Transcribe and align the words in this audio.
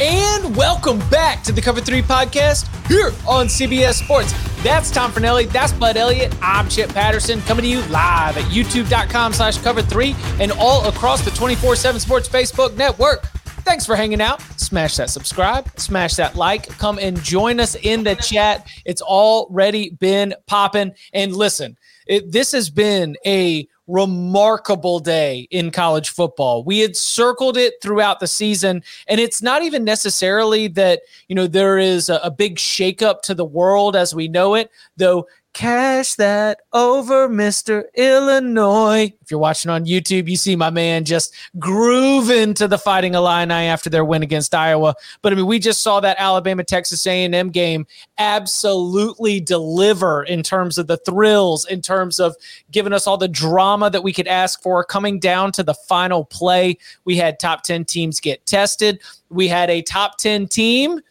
And 0.00 0.56
welcome 0.56 0.98
back 1.10 1.42
to 1.44 1.52
the 1.52 1.60
Cover 1.60 1.80
3 1.80 2.00
podcast 2.02 2.66
here 2.86 3.08
on 3.28 3.46
CBS 3.46 4.02
Sports. 4.02 4.32
That's 4.62 4.90
Tom 4.90 5.12
Fornelli. 5.12 5.50
That's 5.50 5.72
Bud 5.72 5.98
Elliott. 5.98 6.34
I'm 6.40 6.68
Chip 6.68 6.90
Patterson 6.90 7.42
coming 7.42 7.64
to 7.64 7.68
you 7.68 7.82
live 7.82 8.38
at 8.38 8.44
youtube.com 8.44 9.34
slash 9.34 9.58
cover 9.58 9.82
3 9.82 10.16
and 10.40 10.50
all 10.52 10.88
across 10.88 11.22
the 11.22 11.30
24-7 11.32 12.00
Sports 12.00 12.28
Facebook 12.28 12.74
network. 12.76 13.26
Thanks 13.64 13.84
for 13.84 13.94
hanging 13.94 14.22
out. 14.22 14.40
Smash 14.58 14.96
that 14.96 15.10
subscribe, 15.10 15.68
smash 15.78 16.14
that 16.14 16.36
like, 16.36 16.68
come 16.78 16.98
and 16.98 17.22
join 17.22 17.60
us 17.60 17.74
in 17.74 18.02
the 18.02 18.14
chat. 18.16 18.66
It's 18.86 19.02
already 19.02 19.90
been 19.90 20.34
popping. 20.46 20.94
And 21.12 21.36
listen, 21.36 21.76
it, 22.06 22.32
this 22.32 22.52
has 22.52 22.70
been 22.70 23.16
a 23.26 23.68
remarkable 23.86 25.00
day 25.00 25.48
in 25.50 25.70
college 25.70 26.10
football. 26.10 26.64
We 26.64 26.78
had 26.78 26.96
circled 26.96 27.56
it 27.56 27.74
throughout 27.82 28.20
the 28.20 28.26
season, 28.26 28.82
and 29.06 29.20
it's 29.20 29.42
not 29.42 29.62
even 29.62 29.84
necessarily 29.84 30.68
that, 30.68 31.02
you 31.28 31.34
know, 31.34 31.46
there 31.46 31.78
is 31.78 32.08
a, 32.08 32.16
a 32.22 32.30
big 32.30 32.56
shakeup 32.56 33.22
to 33.22 33.34
the 33.34 33.44
world 33.44 33.96
as 33.96 34.14
we 34.14 34.28
know 34.28 34.54
it, 34.54 34.70
though 34.96 35.26
Cash 35.54 36.14
that 36.14 36.60
over, 36.72 37.28
Mr. 37.28 37.84
Illinois. 37.94 39.12
If 39.20 39.30
you're 39.30 39.38
watching 39.38 39.70
on 39.70 39.84
YouTube, 39.84 40.26
you 40.26 40.36
see 40.36 40.56
my 40.56 40.70
man 40.70 41.04
just 41.04 41.34
grooving 41.58 42.54
to 42.54 42.66
the 42.66 42.78
Fighting 42.78 43.12
Illini 43.12 43.52
after 43.52 43.90
their 43.90 44.04
win 44.04 44.22
against 44.22 44.54
Iowa. 44.54 44.94
But 45.20 45.32
I 45.32 45.36
mean, 45.36 45.44
we 45.44 45.58
just 45.58 45.82
saw 45.82 46.00
that 46.00 46.16
Alabama 46.18 46.64
Texas 46.64 47.06
A&M 47.06 47.50
game 47.50 47.86
absolutely 48.16 49.40
deliver 49.40 50.22
in 50.22 50.42
terms 50.42 50.78
of 50.78 50.86
the 50.86 50.96
thrills, 50.96 51.66
in 51.66 51.82
terms 51.82 52.18
of 52.18 52.34
giving 52.70 52.94
us 52.94 53.06
all 53.06 53.18
the 53.18 53.28
drama 53.28 53.90
that 53.90 54.02
we 54.02 54.14
could 54.14 54.28
ask 54.28 54.62
for. 54.62 54.82
Coming 54.82 55.18
down 55.18 55.52
to 55.52 55.62
the 55.62 55.74
final 55.74 56.24
play, 56.24 56.78
we 57.04 57.14
had 57.18 57.38
top 57.38 57.62
10 57.62 57.84
teams 57.84 58.20
get 58.20 58.44
tested. 58.46 59.00
We 59.28 59.48
had 59.48 59.68
a 59.68 59.82
top 59.82 60.16
10 60.16 60.48
team 60.48 61.02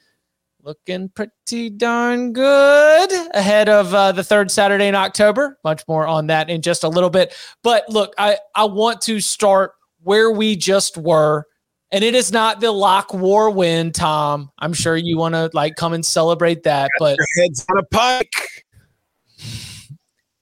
looking 0.63 1.09
pretty 1.09 1.69
darn 1.69 2.33
good 2.33 3.09
ahead 3.33 3.69
of 3.69 3.93
uh, 3.93 4.11
the 4.11 4.23
third 4.23 4.51
Saturday 4.51 4.87
in 4.87 4.95
October. 4.95 5.57
Much 5.63 5.83
more 5.87 6.07
on 6.07 6.27
that 6.27 6.49
in 6.49 6.61
just 6.61 6.83
a 6.83 6.89
little 6.89 7.09
bit. 7.09 7.35
But 7.63 7.85
look, 7.89 8.13
I, 8.17 8.37
I 8.55 8.65
want 8.65 9.01
to 9.01 9.19
start 9.19 9.73
where 10.01 10.31
we 10.31 10.55
just 10.55 10.97
were. 10.97 11.47
And 11.91 12.03
it 12.03 12.15
is 12.15 12.31
not 12.31 12.61
the 12.61 12.71
lock 12.71 13.13
war 13.13 13.49
win, 13.49 13.91
Tom. 13.91 14.49
I'm 14.59 14.73
sure 14.73 14.95
you 14.95 15.17
want 15.17 15.35
to 15.35 15.49
like 15.53 15.75
come 15.75 15.93
and 15.93 16.05
celebrate 16.05 16.63
that, 16.63 16.89
but 16.99 17.17
heads 17.37 17.65
on 17.69 17.77
a 17.77 17.83
pike. 17.83 18.31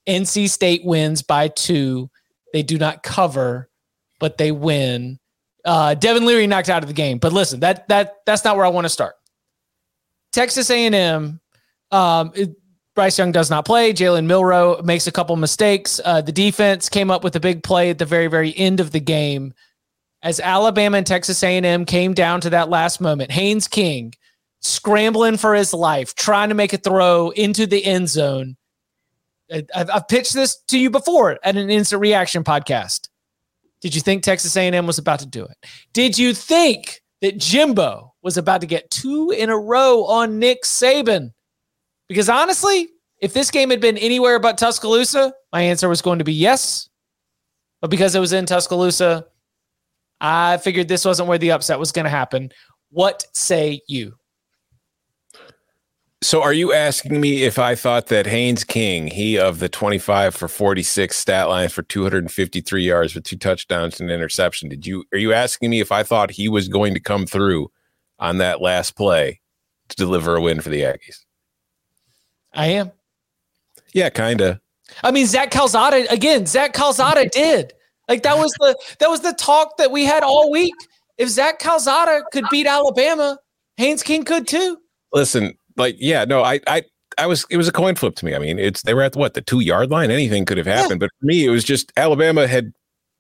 NC 0.08 0.50
State 0.50 0.86
wins 0.86 1.24
by 1.24 1.48
two. 1.48 2.10
They 2.54 2.64
do 2.64 2.78
not 2.78 3.04
cover, 3.04 3.70
but 4.20 4.38
they 4.38 4.52
win. 4.52 5.20
Uh, 5.66 5.94
Devin 5.96 6.26
Leary 6.26 6.48
knocked 6.48 6.70
out 6.70 6.84
of 6.84 6.88
the 6.88 6.94
game. 6.94 7.18
But 7.18 7.34
listen, 7.34 7.60
that 7.62 7.88
that 7.90 8.18
that's 8.26 8.44
not 8.44 8.56
where 8.56 8.66
I 8.66 8.70
want 8.70 8.86
to 8.86 8.90
start. 8.90 9.16
Texas 10.32 10.70
A&M, 10.70 11.40
um, 11.92 12.32
it, 12.36 12.56
Bryce 12.96 13.18
Young 13.18 13.32
does 13.32 13.50
not 13.50 13.66
play. 13.66 13.94
Jalen 13.94 14.26
Milroe 14.26 14.82
makes 14.84 15.08
a 15.08 15.12
couple 15.12 15.36
mistakes. 15.36 16.02
Uh, 16.04 16.22
the 16.22 16.32
defense 16.32 16.90
came 16.90 17.10
up 17.10 17.24
with 17.24 17.36
a 17.36 17.40
big 17.40 17.64
play 17.64 17.90
at 17.90 17.98
the 17.98 18.06
very, 18.06 18.28
very 18.28 18.56
end 18.58 18.80
of 18.80 18.92
the 18.92 19.00
game. 19.00 19.54
As 20.22 20.40
Alabama 20.40 20.98
and 20.98 21.08
Texas 21.08 21.42
A&M 21.42 21.86
came 21.86 22.14
down 22.14 22.42
to 22.42 22.50
that 22.50 22.70
last 22.70 23.00
moment, 23.00 23.32
Haynes 23.32 23.68
King 23.68 24.14
scrambling 24.62 25.38
for 25.38 25.56
his 25.56 25.74
life, 25.74 26.14
trying 26.16 26.50
to 26.50 26.56
make 26.56 26.74
a 26.74 26.78
throw 26.78 27.30
into 27.30 27.66
the 27.66 27.84
end 27.86 28.10
zone. 28.10 28.58
I've, 29.52 29.90
I've 29.90 30.08
pitched 30.08 30.34
this 30.34 30.58
to 30.68 30.78
you 30.78 30.90
before 30.90 31.40
at 31.44 31.56
an 31.56 31.70
instant 31.70 32.02
reaction 32.02 32.44
podcast. 32.44 33.08
Did 33.82 33.96
you 33.96 34.02
think 34.02 34.24
Texas 34.24 34.58
A&M 34.58 34.86
was 34.86 34.98
about 34.98 35.20
to 35.20 35.26
do 35.26 35.46
it? 35.46 35.58
Did 35.94 36.18
you 36.18 36.34
think 36.34 37.02
that 37.22 37.38
Jimbo 37.38 38.09
was 38.22 38.38
about 38.38 38.62
to 38.62 38.68
get 38.68 38.90
two 38.92 39.32
in 39.32 39.50
a 39.50 39.58
row 39.58 40.06
on 40.06 40.40
Nick 40.40 40.64
Saban. 40.64 41.32
Because 42.08 42.30
honestly, 42.30 42.90
if 43.22 43.34
this 43.34 43.52
game 43.52 43.70
had 43.70 43.82
been 43.82 43.98
anywhere 43.98 44.40
but 44.40 44.58
Tuscaloosa, 44.58 45.34
my 45.52 45.62
answer 45.62 45.90
was 45.90 46.02
going 46.02 46.20
to 46.20 46.26
be 46.26 46.34
yes. 46.34 46.90
But 47.82 47.90
because 47.90 48.16
it 48.16 48.20
was 48.20 48.34
in 48.34 48.46
Tuscaloosa, 48.46 49.26
I 50.20 50.58
figured 50.58 50.88
this 50.88 51.06
wasn't 51.06 51.30
where 51.30 51.38
the 51.38 51.52
upset 51.52 51.80
was 51.80 51.92
going 51.92 52.06
to 52.06 52.10
happen. 52.10 52.50
What 52.90 53.26
say 53.34 53.82
you? 53.88 54.16
So, 56.22 56.44
are 56.44 56.52
you 56.52 56.74
asking 56.74 57.22
me 57.22 57.44
if 57.44 57.58
I 57.58 57.76
thought 57.76 58.08
that 58.08 58.26
Haynes 58.26 58.66
King, 58.66 59.08
he 59.08 59.40
of 59.40 59.60
the 59.60 59.70
25 59.70 60.36
for 60.36 60.50
46 60.50 61.16
stat 61.16 61.48
line 61.48 61.70
for 61.70 61.82
253 61.82 62.84
yards 62.84 63.16
with 63.16 63.24
two 63.24 63.38
touchdowns 63.38 64.02
and 64.02 64.12
interception, 64.12 64.68
did 64.68 64.86
you 64.86 65.06
are 65.14 65.18
you 65.18 65.32
asking 65.32 65.70
me 65.70 65.80
if 65.80 65.94
I 65.94 66.04
thought 66.04 66.32
he 66.32 66.50
was 66.50 66.68
going 66.68 66.94
to 66.94 67.00
come 67.00 67.26
through 67.26 67.72
on 68.20 68.38
that 68.40 68.62
last 68.62 68.96
play 68.96 69.40
to 69.90 69.96
deliver 69.96 70.36
a 70.36 70.42
win 70.42 70.62
for 70.62 70.70
the 70.70 70.82
Aggies? 70.82 71.26
I 72.54 72.68
am. 72.68 72.92
Yeah, 73.94 74.10
kind 74.10 74.42
of. 74.42 74.60
I 75.04 75.12
mean, 75.12 75.26
Zach 75.26 75.52
Calzada 75.52 76.12
again. 76.12 76.46
Zach 76.46 76.74
Calzada 76.74 77.28
did 77.30 77.74
like 78.10 78.24
that 78.24 78.38
was 78.38 78.52
the 78.60 78.76
that 79.00 79.10
was 79.10 79.22
the 79.22 79.34
talk 79.34 79.78
that 79.78 79.92
we 79.92 80.04
had 80.04 80.24
all 80.24 80.52
week. 80.52 80.74
If 81.18 81.30
Zach 81.30 81.60
Calzada 81.60 82.24
could 82.32 82.46
beat 82.50 82.66
Alabama, 82.66 83.38
Haynes 83.78 84.04
King 84.04 84.26
could 84.26 84.48
too. 84.48 84.78
Listen, 85.14 85.54
like 85.78 85.96
yeah, 86.00 86.26
no, 86.26 86.42
I 86.42 86.60
I 86.66 86.84
I 87.18 87.28
was 87.28 87.46
it 87.52 87.58
was 87.58 87.68
a 87.68 87.72
coin 87.72 87.96
flip 87.96 88.16
to 88.16 88.26
me. 88.26 88.34
I 88.34 88.40
mean, 88.40 88.58
it's 88.58 88.82
they 88.82 88.96
were 88.96 89.04
at 89.04 89.16
what 89.16 89.36
the 89.36 89.42
two 89.42 89.60
yard 89.60 89.92
line. 89.92 90.10
Anything 90.10 90.44
could 90.44 90.58
have 90.58 90.68
happened, 90.68 91.02
yeah. 91.02 91.08
but 91.08 91.12
for 91.20 91.26
me, 91.26 91.46
it 91.46 91.50
was 91.50 91.64
just 91.64 91.94
Alabama 91.98 92.48
had 92.48 92.74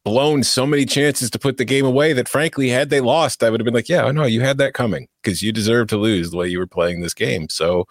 blown 0.03 0.43
so 0.43 0.65
many 0.65 0.85
chances 0.85 1.29
to 1.29 1.39
put 1.39 1.57
the 1.57 1.65
game 1.65 1.85
away 1.85 2.13
that 2.13 2.27
frankly, 2.27 2.69
had 2.69 2.89
they 2.89 3.01
lost, 3.01 3.43
I 3.43 3.49
would 3.49 3.59
have 3.59 3.65
been 3.65 3.73
like, 3.73 3.89
yeah, 3.89 4.03
oh, 4.03 4.07
I 4.07 4.11
know 4.11 4.25
you 4.25 4.41
had 4.41 4.57
that 4.59 4.73
coming 4.73 5.07
because 5.21 5.41
you 5.41 5.51
deserve 5.51 5.87
to 5.89 5.97
lose 5.97 6.31
the 6.31 6.37
way 6.37 6.47
you 6.47 6.59
were 6.59 6.67
playing 6.67 7.01
this 7.01 7.13
game. 7.13 7.49
So, 7.49 7.85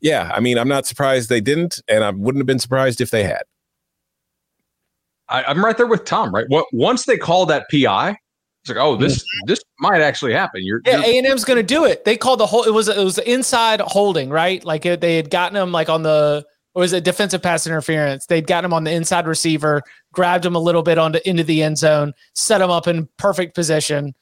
yeah, 0.00 0.30
I 0.34 0.40
mean, 0.40 0.58
I'm 0.58 0.68
not 0.68 0.86
surprised 0.86 1.28
they 1.28 1.40
didn't, 1.40 1.80
and 1.88 2.04
I 2.04 2.10
wouldn't 2.10 2.40
have 2.40 2.46
been 2.46 2.58
surprised 2.58 3.00
if 3.00 3.10
they 3.10 3.24
had. 3.24 3.42
I, 5.28 5.50
am 5.50 5.64
right 5.64 5.76
there 5.76 5.86
with 5.86 6.04
Tom. 6.04 6.34
Right, 6.34 6.44
what 6.48 6.66
once 6.72 7.06
they 7.06 7.16
call 7.16 7.46
that 7.46 7.66
PI, 7.70 8.10
it's 8.10 8.68
like, 8.68 8.78
oh, 8.78 8.96
this 8.96 9.18
mm-hmm. 9.18 9.46
this 9.46 9.62
might 9.80 10.00
actually 10.00 10.34
happen. 10.34 10.62
You're 10.64 10.82
yeah, 10.84 11.02
A 11.02 11.18
and 11.18 11.26
M's 11.26 11.44
going 11.44 11.56
to 11.56 11.62
do 11.62 11.84
it. 11.84 12.04
They 12.04 12.16
called 12.16 12.40
the 12.40 12.46
whole. 12.46 12.64
It 12.64 12.72
was 12.72 12.88
it 12.88 13.02
was 13.02 13.18
inside 13.18 13.80
holding, 13.80 14.28
right? 14.28 14.62
Like 14.64 14.84
it, 14.84 15.00
they 15.00 15.16
had 15.16 15.30
gotten 15.30 15.56
him 15.56 15.72
like 15.72 15.88
on 15.88 16.02
the 16.02 16.44
or 16.74 16.80
was 16.80 16.92
it 16.92 17.04
defensive 17.04 17.42
pass 17.42 17.66
interference? 17.66 18.26
They'd 18.26 18.46
gotten 18.46 18.66
him 18.66 18.72
on 18.72 18.84
the 18.84 18.92
inside 18.92 19.26
receiver, 19.26 19.82
grabbed 20.12 20.44
him 20.44 20.54
a 20.54 20.60
little 20.60 20.82
bit 20.82 20.98
onto 20.98 21.20
into 21.24 21.44
the 21.44 21.62
end 21.62 21.78
zone, 21.78 22.12
set 22.34 22.60
him 22.60 22.70
up 22.70 22.86
in 22.86 23.08
perfect 23.18 23.54
position. 23.54 24.08
It 24.08 24.14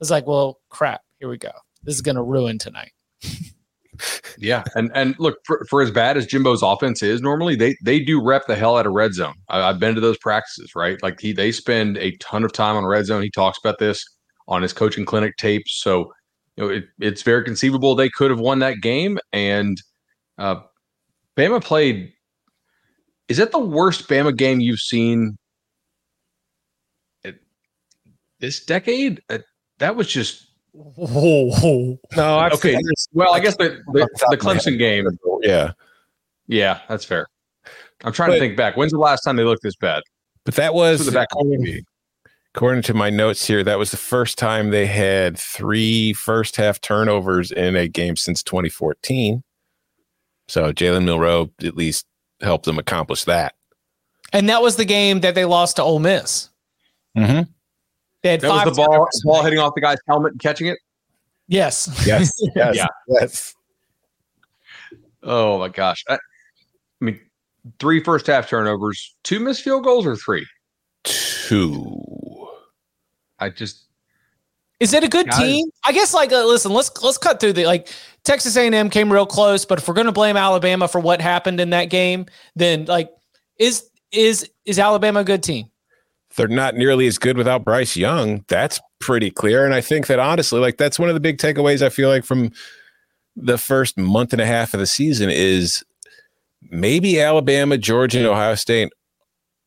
was 0.00 0.10
like, 0.10 0.26
well, 0.26 0.60
crap. 0.70 1.02
Here 1.18 1.28
we 1.28 1.36
go. 1.36 1.50
This 1.82 1.96
is 1.96 2.02
going 2.02 2.16
to 2.16 2.22
ruin 2.22 2.58
tonight. 2.58 2.92
yeah, 4.38 4.62
and 4.74 4.90
and 4.94 5.16
look 5.18 5.38
for, 5.44 5.66
for 5.68 5.82
as 5.82 5.90
bad 5.90 6.16
as 6.16 6.26
Jimbo's 6.26 6.62
offense 6.62 7.02
is 7.02 7.20
normally, 7.20 7.56
they 7.56 7.76
they 7.84 7.98
do 7.98 8.22
rep 8.22 8.46
the 8.46 8.56
hell 8.56 8.76
out 8.76 8.86
of 8.86 8.92
red 8.92 9.14
zone. 9.14 9.34
I, 9.48 9.66
have 9.66 9.80
been 9.80 9.94
to 9.94 10.00
those 10.00 10.18
practices, 10.18 10.74
right? 10.74 11.02
Like 11.02 11.20
he 11.20 11.32
they 11.32 11.52
spend 11.52 11.98
a 11.98 12.12
ton 12.18 12.44
of 12.44 12.52
time 12.52 12.76
on 12.76 12.84
red 12.84 13.06
zone. 13.06 13.22
He 13.22 13.30
talks 13.30 13.58
about 13.58 13.78
this 13.78 14.04
on 14.46 14.62
his 14.62 14.72
coaching 14.72 15.04
clinic 15.04 15.36
tapes. 15.36 15.80
So 15.82 16.12
you 16.56 16.64
know 16.64 16.70
it, 16.70 16.84
it's 17.00 17.22
very 17.22 17.44
conceivable 17.44 17.94
they 17.94 18.08
could 18.08 18.30
have 18.30 18.40
won 18.40 18.60
that 18.60 18.80
game. 18.80 19.18
And 19.32 19.80
uh, 20.38 20.56
Bama 21.38 21.62
played. 21.62 22.12
Is 23.28 23.36
that 23.36 23.52
the 23.52 23.58
worst 23.58 24.08
Bama 24.08 24.36
game 24.36 24.60
you've 24.60 24.80
seen 24.80 25.38
this 28.40 28.64
decade? 28.64 29.22
Uh, 29.30 29.38
that 29.78 29.94
was 29.94 30.08
just 30.08 30.46
Whoa. 30.72 31.98
No, 32.16 32.38
I've 32.38 32.52
okay. 32.52 32.78
well, 33.12 33.34
I 33.34 33.40
guess 33.40 33.56
the 33.56 33.82
the, 33.92 34.08
the 34.30 34.36
Clemson 34.36 34.78
game. 34.78 35.06
Yeah, 35.42 35.72
yeah, 36.46 36.80
that's 36.88 37.04
fair. 37.04 37.26
I'm 38.04 38.12
trying 38.12 38.30
but, 38.30 38.34
to 38.34 38.40
think 38.40 38.56
back. 38.56 38.76
When's 38.76 38.92
the 38.92 38.98
last 38.98 39.22
time 39.22 39.36
they 39.36 39.44
looked 39.44 39.62
this 39.62 39.76
bad? 39.76 40.02
But 40.44 40.54
that 40.54 40.74
was 40.74 41.04
the 41.04 41.12
back 41.12 41.28
according, 41.32 41.82
according 42.54 42.82
to 42.82 42.94
my 42.94 43.10
notes 43.10 43.46
here. 43.46 43.64
That 43.64 43.78
was 43.78 43.90
the 43.90 43.96
first 43.96 44.38
time 44.38 44.70
they 44.70 44.86
had 44.86 45.38
three 45.38 46.12
first 46.12 46.56
half 46.56 46.80
turnovers 46.80 47.50
in 47.50 47.74
a 47.74 47.88
game 47.88 48.16
since 48.16 48.42
2014. 48.42 49.42
So 50.48 50.72
Jalen 50.72 51.04
Milroe 51.04 51.50
at 51.62 51.76
least 51.76 52.06
helped 52.40 52.64
them 52.64 52.78
accomplish 52.78 53.24
that. 53.24 53.54
And 54.32 54.48
that 54.48 54.62
was 54.62 54.76
the 54.76 54.84
game 54.84 55.20
that 55.20 55.34
they 55.34 55.44
lost 55.44 55.76
to 55.76 55.82
Ole 55.82 55.98
Miss. 55.98 56.48
Mm-hmm. 57.16 57.50
They 58.22 58.30
had 58.30 58.40
that 58.40 58.48
five 58.48 58.66
was 58.66 58.76
the 58.76 58.82
ball, 58.82 59.08
ball 59.24 59.42
hitting 59.42 59.58
off 59.58 59.74
the 59.74 59.80
guy's 59.80 59.98
helmet 60.06 60.32
and 60.32 60.40
catching 60.40 60.66
it. 60.66 60.78
Yes. 61.46 62.04
Yes. 62.06 62.32
yes. 62.56 62.76
yeah. 62.76 62.86
Yes. 63.08 63.54
Oh 65.22 65.58
my 65.58 65.68
gosh. 65.68 66.04
I, 66.08 66.14
I, 66.14 66.18
mean, 67.00 67.20
three 67.78 68.02
first 68.02 68.26
half 68.26 68.48
turnovers, 68.48 69.16
two 69.24 69.40
missed 69.40 69.62
field 69.62 69.84
goals, 69.84 70.06
or 70.06 70.16
three? 70.16 70.46
Two. 71.04 72.48
I 73.38 73.48
just. 73.50 73.87
Is 74.80 74.92
it 74.92 75.02
a 75.02 75.08
good 75.08 75.28
guys, 75.28 75.38
team? 75.38 75.70
I 75.84 75.92
guess. 75.92 76.14
Like, 76.14 76.32
uh, 76.32 76.44
listen, 76.46 76.72
let's 76.72 76.90
let's 77.02 77.18
cut 77.18 77.40
through 77.40 77.54
the 77.54 77.66
like. 77.66 77.88
Texas 78.24 78.56
A&M 78.58 78.90
came 78.90 79.10
real 79.10 79.24
close, 79.24 79.64
but 79.64 79.78
if 79.78 79.88
we're 79.88 79.94
going 79.94 80.06
to 80.06 80.12
blame 80.12 80.36
Alabama 80.36 80.86
for 80.86 81.00
what 81.00 81.18
happened 81.18 81.60
in 81.60 81.70
that 81.70 81.86
game, 81.86 82.26
then 82.56 82.84
like, 82.84 83.10
is 83.58 83.88
is 84.12 84.50
is 84.66 84.78
Alabama 84.78 85.20
a 85.20 85.24
good 85.24 85.42
team? 85.42 85.70
they're 86.38 86.48
not 86.48 86.76
nearly 86.76 87.06
as 87.06 87.18
good 87.18 87.36
without 87.36 87.64
Bryce 87.64 87.96
Young. 87.96 88.44
That's 88.48 88.80
pretty 89.00 89.30
clear. 89.30 89.64
And 89.64 89.74
I 89.74 89.80
think 89.80 90.06
that 90.06 90.18
honestly, 90.18 90.60
like 90.60 90.78
that's 90.78 90.98
one 90.98 91.08
of 91.08 91.14
the 91.14 91.20
big 91.20 91.38
takeaways 91.38 91.82
I 91.82 91.88
feel 91.88 92.08
like 92.08 92.24
from 92.24 92.52
the 93.36 93.58
first 93.58 93.98
month 93.98 94.32
and 94.32 94.40
a 94.40 94.46
half 94.46 94.72
of 94.72 94.80
the 94.80 94.86
season 94.86 95.30
is 95.30 95.84
maybe 96.70 97.20
Alabama, 97.20 97.76
Georgia, 97.76 98.18
and 98.18 98.26
Ohio 98.26 98.54
State 98.54 98.90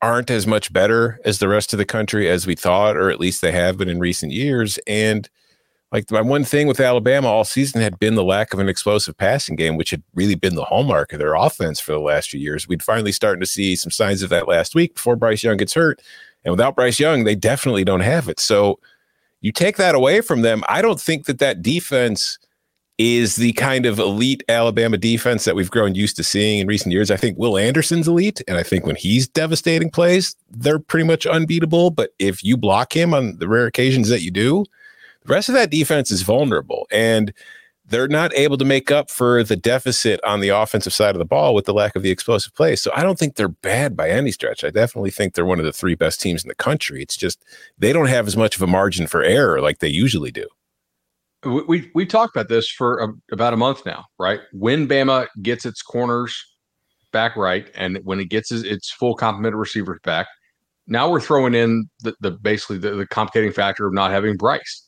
aren't 0.02 0.32
as 0.32 0.48
much 0.48 0.74
better 0.74 1.20
as 1.26 1.40
the 1.40 1.48
rest 1.48 1.74
of 1.74 1.78
the 1.78 1.86
country 1.86 2.30
as 2.30 2.48
we 2.48 2.56
thought, 2.56 2.98
or 2.98 3.10
at 3.10 3.20
least 3.20 3.42
they 3.42 3.52
have 3.52 3.78
been 3.78 3.90
in 3.90 4.00
recent 4.00 4.32
years. 4.32 4.80
And 4.88 5.30
like 5.92 6.10
my 6.10 6.22
one 6.22 6.44
thing 6.44 6.68
with 6.68 6.80
Alabama 6.80 7.28
all 7.28 7.44
season 7.44 7.82
had 7.82 8.00
been 8.00 8.16
the 8.16 8.24
lack 8.24 8.54
of 8.54 8.60
an 8.60 8.70
explosive 8.70 9.18
passing 9.18 9.56
game, 9.56 9.76
which 9.76 9.92
had 9.92 10.02
really 10.16 10.36
been 10.36 10.56
the 10.56 10.64
hallmark 10.64 11.14
of 11.14 11.20
their 11.20 11.36
offense 11.36 11.80
for 11.80 11.92
the 11.92 12.00
last 12.00 12.30
few 12.30 12.40
years. 12.40 12.68
We'd 12.68 12.84
finally 12.84 13.12
starting 13.12 13.42
to 13.42 13.48
see 13.48 13.76
some 13.76 13.92
signs 13.92 14.24
of 14.24 14.30
that 14.30 14.48
last 14.48 14.74
week 14.74 14.96
before 14.96 15.16
Bryce 15.16 15.44
Young 15.44 15.58
gets 15.58 15.74
hurt. 15.74 16.02
And 16.44 16.52
without 16.52 16.76
Bryce 16.76 17.00
Young, 17.00 17.24
they 17.24 17.36
definitely 17.36 17.84
don't 17.84 18.00
have 18.00 18.28
it. 18.28 18.40
So 18.40 18.80
you 19.42 19.52
take 19.52 19.78
that 19.78 19.96
away 19.96 20.22
from 20.22 20.42
them. 20.42 20.64
I 20.68 20.82
don't 20.82 21.00
think 21.00 21.26
that 21.26 21.40
that 21.40 21.62
defense 21.62 22.40
is 23.02 23.36
the 23.36 23.52
kind 23.54 23.88
of 23.88 23.98
elite 23.98 24.44
Alabama 24.48 24.96
defense 24.96 25.46
that 25.46 25.56
we've 25.56 25.72
grown 25.72 25.96
used 25.96 26.16
to 26.18 26.24
seeing 26.24 26.60
in 26.60 26.68
recent 26.68 26.94
years. 26.94 27.10
I 27.10 27.18
think 27.18 27.36
Will 27.36 27.58
Anderson's 27.58 28.08
elite. 28.08 28.44
And 28.48 28.58
I 28.58 28.64
think 28.64 28.86
when 28.86 28.96
he's 28.96 29.28
devastating 29.28 29.90
plays, 29.90 30.36
they're 30.52 30.78
pretty 30.78 31.08
much 31.08 31.26
unbeatable. 31.26 31.90
But 31.90 32.14
if 32.20 32.44
you 32.44 32.58
block 32.58 32.96
him 32.96 33.12
on 33.16 33.38
the 33.40 33.48
rare 33.48 33.66
occasions 33.66 34.10
that 34.10 34.22
you 34.22 34.30
do, 34.30 34.66
the 35.26 35.34
rest 35.34 35.50
of 35.50 35.56
that 35.56 35.72
defense 35.72 36.12
is 36.12 36.22
vulnerable. 36.22 36.88
And 36.92 37.34
they're 37.86 38.08
not 38.08 38.36
able 38.36 38.58
to 38.58 38.66
make 38.66 38.92
up 38.92 39.10
for 39.10 39.44
the 39.44 39.56
deficit 39.56 40.24
on 40.24 40.40
the 40.40 40.50
offensive 40.50 40.94
side 40.94 41.16
of 41.16 41.20
the 41.20 41.26
ball 41.26 41.56
with 41.56 41.66
the 41.66 41.74
lack 41.74 41.96
of 41.96 42.04
the 42.04 42.12
explosive 42.12 42.54
play. 42.54 42.76
So 42.76 42.92
I 42.96 43.02
don't 43.02 43.18
think 43.18 43.36
they're 43.36 43.48
bad 43.48 43.98
by 43.98 44.12
any 44.12 44.32
stretch. 44.32 44.64
I 44.64 44.70
definitely 44.70 45.10
think 45.10 45.34
they're 45.34 45.44
one 45.44 45.60
of 45.60 45.66
the 45.66 45.74
three 45.74 45.96
best 45.96 46.22
teams 46.22 46.44
in 46.44 46.50
the 46.50 46.56
country. 46.56 47.02
It's 47.02 47.18
just 47.18 47.44
they 47.80 47.92
don't 47.94 48.08
have 48.10 48.28
as 48.28 48.38
much 48.38 48.56
of 48.56 48.62
a 48.62 48.68
margin 48.68 49.08
for 49.08 49.24
error 49.24 49.60
like 49.60 49.80
they 49.80 49.88
usually 49.88 50.32
do. 50.32 50.48
We 51.44 51.64
we, 51.64 51.92
we 51.96 52.06
talked 52.06 52.36
about 52.36 52.50
this 52.50 52.70
for 52.70 53.00
a, 53.00 53.34
about 53.34 53.54
a 53.54 53.58
month 53.58 53.86
now, 53.86 54.06
right? 54.20 54.42
When 54.54 54.88
Bama 54.88 55.28
gets 55.42 55.66
its 55.66 55.82
corners 55.82 56.36
back 57.12 57.36
right, 57.36 57.70
and 57.76 58.00
when 58.04 58.20
it 58.20 58.30
gets 58.30 58.52
its, 58.52 58.64
its 58.64 58.92
full 58.92 59.16
complement 59.16 59.56
of 59.56 59.60
receivers 59.60 60.00
back, 60.04 60.28
now 60.88 61.10
we're 61.10 61.20
throwing 61.20 61.56
in 61.56 61.90
the, 62.02 62.14
the 62.22 62.32
basically 62.32 62.78
the, 62.78 62.92
the 62.92 63.08
complicating 63.08 63.52
factor 63.52 63.88
of 63.88 63.94
not 63.94 64.12
having 64.12 64.38
Bryce 64.38 64.88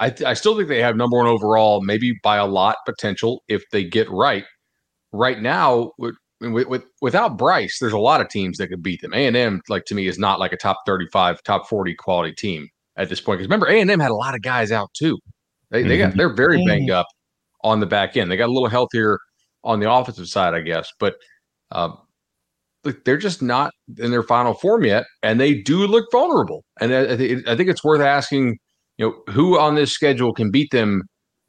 I, 0.00 0.10
th- 0.10 0.26
I 0.26 0.34
still 0.34 0.56
think 0.56 0.68
they 0.68 0.82
have 0.82 0.96
number 0.96 1.16
one 1.16 1.26
overall, 1.26 1.80
maybe 1.80 2.18
by 2.22 2.36
a 2.36 2.46
lot 2.46 2.76
potential 2.84 3.42
if 3.48 3.62
they 3.70 3.84
get 3.84 4.10
right. 4.10 4.44
Right 5.12 5.40
now, 5.40 5.92
with, 5.98 6.16
with, 6.40 6.66
with 6.66 6.84
without 7.00 7.38
Bryce, 7.38 7.78
there's 7.80 7.92
a 7.92 7.98
lot 7.98 8.20
of 8.20 8.28
teams 8.28 8.58
that 8.58 8.68
could 8.68 8.82
beat 8.82 9.00
them. 9.00 9.14
A 9.14 9.26
and 9.26 9.36
M, 9.36 9.60
like 9.68 9.84
to 9.86 9.94
me, 9.94 10.08
is 10.08 10.18
not 10.18 10.40
like 10.40 10.52
a 10.52 10.56
top 10.56 10.78
35, 10.86 11.42
top 11.44 11.68
40 11.68 11.94
quality 11.94 12.34
team 12.34 12.68
at 12.96 13.08
this 13.08 13.20
point. 13.20 13.38
Because 13.38 13.46
remember, 13.46 13.68
A 13.68 13.80
and 13.80 13.90
M 13.90 14.00
had 14.00 14.10
a 14.10 14.16
lot 14.16 14.34
of 14.34 14.42
guys 14.42 14.72
out 14.72 14.92
too. 14.94 15.18
They, 15.74 15.80
mm-hmm. 15.80 15.88
they 15.88 15.98
got 15.98 16.16
they're 16.16 16.32
very 16.34 16.64
banged 16.64 16.90
up 16.90 17.06
on 17.64 17.80
the 17.80 17.86
back 17.86 18.16
end. 18.16 18.30
They 18.30 18.36
got 18.36 18.48
a 18.48 18.52
little 18.52 18.68
healthier 18.68 19.18
on 19.64 19.80
the 19.80 19.90
offensive 19.90 20.28
side, 20.28 20.54
I 20.54 20.60
guess, 20.60 20.88
but 21.00 21.16
um, 21.72 21.98
they're 23.04 23.16
just 23.16 23.42
not 23.42 23.72
in 23.98 24.10
their 24.10 24.22
final 24.22 24.54
form 24.54 24.84
yet, 24.84 25.04
and 25.22 25.40
they 25.40 25.54
do 25.54 25.86
look 25.86 26.06
vulnerable. 26.12 26.64
And 26.80 26.94
I, 26.94 27.52
I 27.52 27.56
think 27.56 27.68
it's 27.68 27.82
worth 27.82 28.00
asking 28.00 28.58
you 28.98 29.06
know, 29.06 29.32
who 29.32 29.58
on 29.58 29.74
this 29.74 29.92
schedule 29.92 30.32
can 30.32 30.50
beat 30.50 30.70
them 30.70 31.02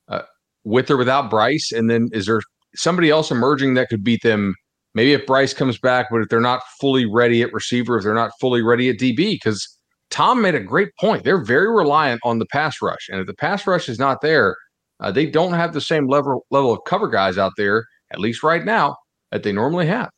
uh, 0.08 0.24
with 0.64 0.90
or 0.90 0.98
without 0.98 1.30
Bryce? 1.30 1.72
And 1.72 1.90
then 1.90 2.10
is 2.12 2.26
there 2.26 2.42
somebody 2.76 3.10
else 3.10 3.32
emerging 3.32 3.76
that 3.76 3.90
could 3.90 4.04
beat 4.04 4.24
them? 4.24 4.56
Maybe 4.94 5.14
if 5.14 5.26
Bryce 5.26 5.54
comes 5.54 5.78
back, 5.78 6.08
but 6.10 6.22
if 6.22 6.30
they're 6.30 6.40
not 6.40 6.62
fully 6.80 7.06
ready 7.06 7.42
at 7.42 7.54
receiver, 7.54 7.98
if 7.98 8.04
they're 8.04 8.14
not 8.14 8.32
fully 8.40 8.62
ready 8.62 8.90
at 8.90 8.98
DB, 8.98 9.34
because 9.34 9.75
Tom 10.16 10.42
made 10.42 10.56
a 10.56 10.62
great 10.62 10.96
point. 10.98 11.26
They're 11.26 11.44
very 11.44 11.70
reliant 11.70 12.22
on 12.24 12.40
the 12.40 12.46
pass 12.46 12.82
rush, 12.82 13.10
and 13.10 13.20
if 13.20 13.28
the 13.28 13.34
pass 13.34 13.68
rush 13.68 13.90
is 13.90 14.00
not 14.00 14.22
there, 14.22 14.56
uh, 15.02 15.12
they 15.12 15.26
don't 15.26 15.52
have 15.52 15.74
the 15.74 15.82
same 15.82 16.08
level 16.08 16.46
level 16.52 16.72
of 16.72 16.80
cover 16.88 17.10
guys 17.10 17.38
out 17.38 17.52
there, 17.58 17.86
at 18.14 18.22
least 18.22 18.42
right 18.42 18.64
now, 18.64 18.96
that 19.34 19.44
they 19.44 19.52
normally 19.52 19.88
have. 19.88 20.10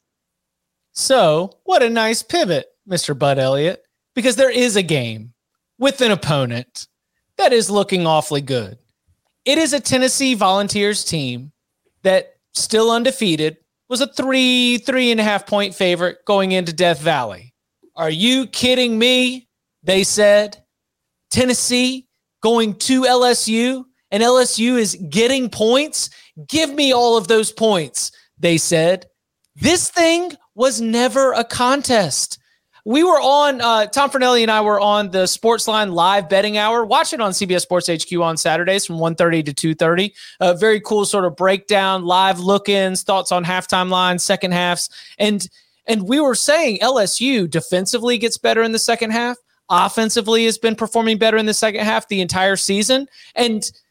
So, 0.91 1.49
what 1.63 1.81
a 1.81 1.89
nice 1.89 2.21
pivot, 2.21 2.67
Mr. 2.87 3.17
Bud 3.17 3.39
Elliott, 3.39 3.81
because 4.13 4.35
there 4.35 4.51
is 4.51 4.75
a 4.75 4.83
game 4.83 5.33
with 5.79 5.99
an 6.01 6.11
opponent 6.11 6.87
that 7.37 7.51
is 7.51 7.71
looking 7.71 8.05
awfully 8.05 8.41
good. 8.41 8.77
It 9.45 9.57
is 9.57 9.73
a 9.73 9.79
Tennessee 9.79 10.35
Volunteers 10.35 11.03
team 11.03 11.51
that 12.03 12.35
still 12.53 12.91
undefeated 12.91 13.57
was 13.89 14.01
a 14.01 14.13
three, 14.13 14.77
three 14.77 15.09
and 15.09 15.19
a 15.19 15.23
half 15.23 15.47
point 15.47 15.73
favorite 15.73 16.19
going 16.25 16.51
into 16.51 16.71
Death 16.71 16.99
Valley. 16.99 17.55
Are 17.95 18.11
you 18.11 18.45
kidding 18.45 18.99
me? 18.99 19.46
They 19.87 20.03
said 20.03 20.57
Tennessee 21.31 22.07
going 22.43 22.75
to 22.75 23.03
LSU 23.03 23.85
and 24.11 24.21
LSU 24.21 24.77
is 24.77 24.95
getting 25.09 25.49
points. 25.49 26.09
Give 26.47 26.73
me 26.73 26.91
all 26.91 27.17
of 27.17 27.29
those 27.29 27.53
points. 27.53 28.11
They 28.37 28.57
said 28.57 29.05
this 29.55 29.89
thing 29.89 30.33
was 30.55 30.81
never 30.81 31.31
a 31.31 31.45
contest. 31.45 32.37
we 32.83 33.03
were 33.03 33.19
on 33.21 33.61
uh, 33.61 33.85
Tom 33.85 34.09
Fornelli 34.09 34.41
and 34.41 34.51
I 34.51 34.59
were 34.59 34.79
on 34.79 35.09
the 35.11 35.23
Sportsline 35.23 35.93
live 35.93 36.27
betting 36.27 36.57
hour. 36.57 36.85
Watch 36.85 37.13
it 37.13 37.21
on 37.21 37.31
CBS 37.31 37.61
Sports 37.61 37.87
HQ 37.87 38.13
on 38.19 38.35
Saturdays 38.35 38.85
from 38.85 38.97
1.30 38.97 39.53
to 39.53 39.75
2.30. 39.75 40.11
A 40.41 40.53
very 40.53 40.81
cool 40.81 41.05
sort 41.05 41.23
of 41.23 41.37
breakdown, 41.37 42.03
live 42.03 42.39
look-ins, 42.41 43.03
thoughts 43.03 43.31
on 43.31 43.45
halftime 43.45 43.89
lines, 43.89 44.21
second 44.21 44.51
halves. 44.51 44.89
And 45.17 45.47
and 45.89 46.05
we 46.09 46.19
were 46.19 46.35
saying 46.35 46.79
LSU 46.79 47.49
defensively 47.49 48.17
gets 48.17 48.37
better 48.37 48.61
in 48.61 48.73
the 48.73 48.79
second 48.79 49.11
half. 49.11 49.37
Offensively 49.69 50.45
has 50.45 50.57
been 50.57 50.75
performing 50.75 51.17
better 51.17 51.37
in 51.37 51.45
the 51.45 51.53
second 51.53 51.83
half 51.83 52.07
the 52.07 52.21
entire 52.21 52.55
season. 52.55 53.07
And– 53.35 53.69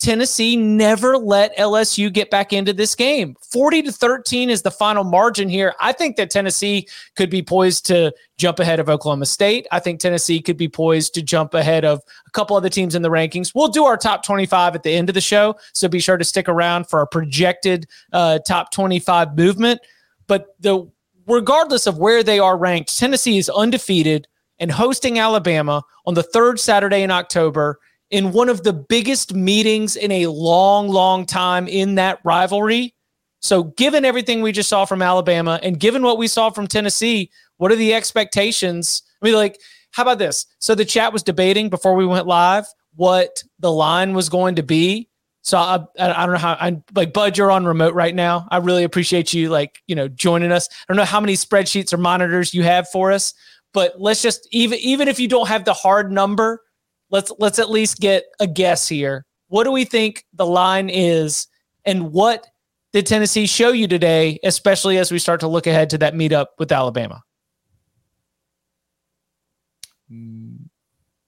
Tennessee 0.00 0.56
never 0.56 1.16
let 1.16 1.56
LSU 1.56 2.12
get 2.12 2.28
back 2.30 2.52
into 2.52 2.74
this 2.74 2.94
game. 2.94 3.36
40 3.50 3.82
to 3.82 3.92
13 3.92 4.50
is 4.50 4.60
the 4.60 4.70
final 4.70 5.04
margin 5.04 5.48
here. 5.48 5.74
I 5.80 5.92
think 5.92 6.16
that 6.16 6.30
Tennessee 6.30 6.88
could 7.16 7.30
be 7.30 7.42
poised 7.42 7.86
to 7.86 8.12
jump 8.36 8.58
ahead 8.58 8.80
of 8.80 8.90
Oklahoma 8.90 9.24
State. 9.24 9.66
I 9.72 9.80
think 9.80 10.00
Tennessee 10.00 10.42
could 10.42 10.56
be 10.58 10.68
poised 10.68 11.14
to 11.14 11.22
jump 11.22 11.54
ahead 11.54 11.86
of 11.86 12.02
a 12.26 12.30
couple 12.32 12.54
other 12.56 12.68
teams 12.68 12.94
in 12.94 13.02
the 13.02 13.08
rankings. 13.08 13.52
We'll 13.54 13.68
do 13.68 13.84
our 13.84 13.96
top 13.96 14.24
25 14.24 14.74
at 14.74 14.82
the 14.82 14.92
end 14.92 15.08
of 15.08 15.14
the 15.14 15.22
show. 15.22 15.56
So 15.72 15.88
be 15.88 16.00
sure 16.00 16.18
to 16.18 16.24
stick 16.24 16.48
around 16.48 16.88
for 16.88 16.98
our 16.98 17.06
projected 17.06 17.86
uh, 18.12 18.40
top 18.40 18.72
25 18.72 19.36
movement. 19.36 19.80
But 20.26 20.56
the 20.60 20.86
regardless 21.26 21.86
of 21.86 21.96
where 21.96 22.22
they 22.22 22.38
are 22.40 22.58
ranked, 22.58 22.98
Tennessee 22.98 23.38
is 23.38 23.48
undefeated 23.48 24.26
and 24.58 24.70
hosting 24.70 25.18
Alabama 25.18 25.82
on 26.06 26.14
the 26.14 26.22
third 26.22 26.60
Saturday 26.60 27.02
in 27.02 27.10
October 27.10 27.78
in 28.10 28.32
one 28.32 28.48
of 28.48 28.62
the 28.62 28.72
biggest 28.72 29.34
meetings 29.34 29.96
in 29.96 30.12
a 30.12 30.26
long, 30.26 30.88
long 30.88 31.26
time 31.26 31.66
in 31.66 31.96
that 31.96 32.20
rivalry. 32.24 32.94
So, 33.40 33.64
given 33.64 34.04
everything 34.04 34.40
we 34.40 34.52
just 34.52 34.68
saw 34.68 34.84
from 34.84 35.02
Alabama 35.02 35.60
and 35.62 35.78
given 35.78 36.02
what 36.02 36.18
we 36.18 36.28
saw 36.28 36.50
from 36.50 36.66
Tennessee, 36.66 37.30
what 37.56 37.72
are 37.72 37.76
the 37.76 37.92
expectations? 37.92 39.02
I 39.20 39.26
mean, 39.26 39.34
like, 39.34 39.60
how 39.90 40.02
about 40.02 40.18
this? 40.18 40.46
So, 40.60 40.74
the 40.74 40.84
chat 40.84 41.12
was 41.12 41.22
debating 41.22 41.68
before 41.68 41.94
we 41.94 42.06
went 42.06 42.26
live 42.26 42.66
what 42.96 43.42
the 43.58 43.72
line 43.72 44.14
was 44.14 44.28
going 44.28 44.54
to 44.56 44.62
be. 44.62 45.08
So 45.42 45.58
I, 45.58 45.74
I 45.98 46.24
don't 46.24 46.32
know 46.32 46.38
how 46.38 46.56
I'm 46.58 46.82
like 46.94 47.12
Bud, 47.12 47.36
you're 47.36 47.50
on 47.50 47.66
remote 47.66 47.94
right 47.94 48.14
now. 48.14 48.48
I 48.50 48.56
really 48.58 48.82
appreciate 48.82 49.34
you 49.34 49.50
like, 49.50 49.82
you 49.86 49.94
know, 49.94 50.08
joining 50.08 50.52
us. 50.52 50.68
I 50.70 50.74
don't 50.88 50.96
know 50.96 51.04
how 51.04 51.20
many 51.20 51.34
spreadsheets 51.34 51.92
or 51.92 51.98
monitors 51.98 52.54
you 52.54 52.62
have 52.62 52.88
for 52.88 53.12
us, 53.12 53.34
but 53.74 54.00
let's 54.00 54.22
just 54.22 54.48
even 54.52 54.78
even 54.78 55.08
if 55.08 55.20
you 55.20 55.28
don't 55.28 55.48
have 55.48 55.66
the 55.66 55.74
hard 55.74 56.10
number, 56.10 56.62
let's 57.10 57.30
let's 57.38 57.58
at 57.58 57.68
least 57.68 57.98
get 57.98 58.24
a 58.40 58.46
guess 58.46 58.88
here. 58.88 59.26
What 59.48 59.64
do 59.64 59.72
we 59.72 59.84
think 59.84 60.24
the 60.32 60.46
line 60.46 60.88
is, 60.88 61.46
and 61.84 62.12
what 62.12 62.46
did 62.94 63.06
Tennessee 63.06 63.46
show 63.46 63.70
you 63.70 63.86
today, 63.86 64.38
especially 64.44 64.96
as 64.96 65.12
we 65.12 65.18
start 65.18 65.40
to 65.40 65.48
look 65.48 65.66
ahead 65.66 65.90
to 65.90 65.98
that 65.98 66.14
meetup 66.14 66.46
with 66.58 66.72
Alabama? 66.72 67.22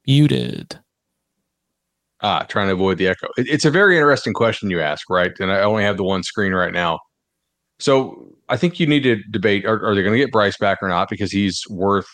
Muted. 0.06 0.78
Ah, 2.22 2.46
trying 2.48 2.68
to 2.68 2.72
avoid 2.72 2.98
the 2.98 3.08
echo. 3.08 3.26
It, 3.36 3.48
it's 3.48 3.64
a 3.64 3.70
very 3.70 3.96
interesting 3.96 4.32
question 4.32 4.70
you 4.70 4.80
ask, 4.80 5.10
right? 5.10 5.32
And 5.40 5.50
I 5.50 5.60
only 5.60 5.82
have 5.82 5.96
the 5.96 6.04
one 6.04 6.22
screen 6.22 6.52
right 6.52 6.72
now. 6.72 7.00
So 7.78 8.32
I 8.48 8.56
think 8.56 8.78
you 8.78 8.86
need 8.86 9.02
to 9.02 9.16
debate: 9.30 9.66
Are, 9.66 9.84
are 9.84 9.94
they 9.96 10.02
going 10.02 10.14
to 10.14 10.18
get 10.18 10.30
Bryce 10.30 10.56
back 10.56 10.78
or 10.80 10.88
not? 10.88 11.08
Because 11.10 11.32
he's 11.32 11.64
worth 11.68 12.08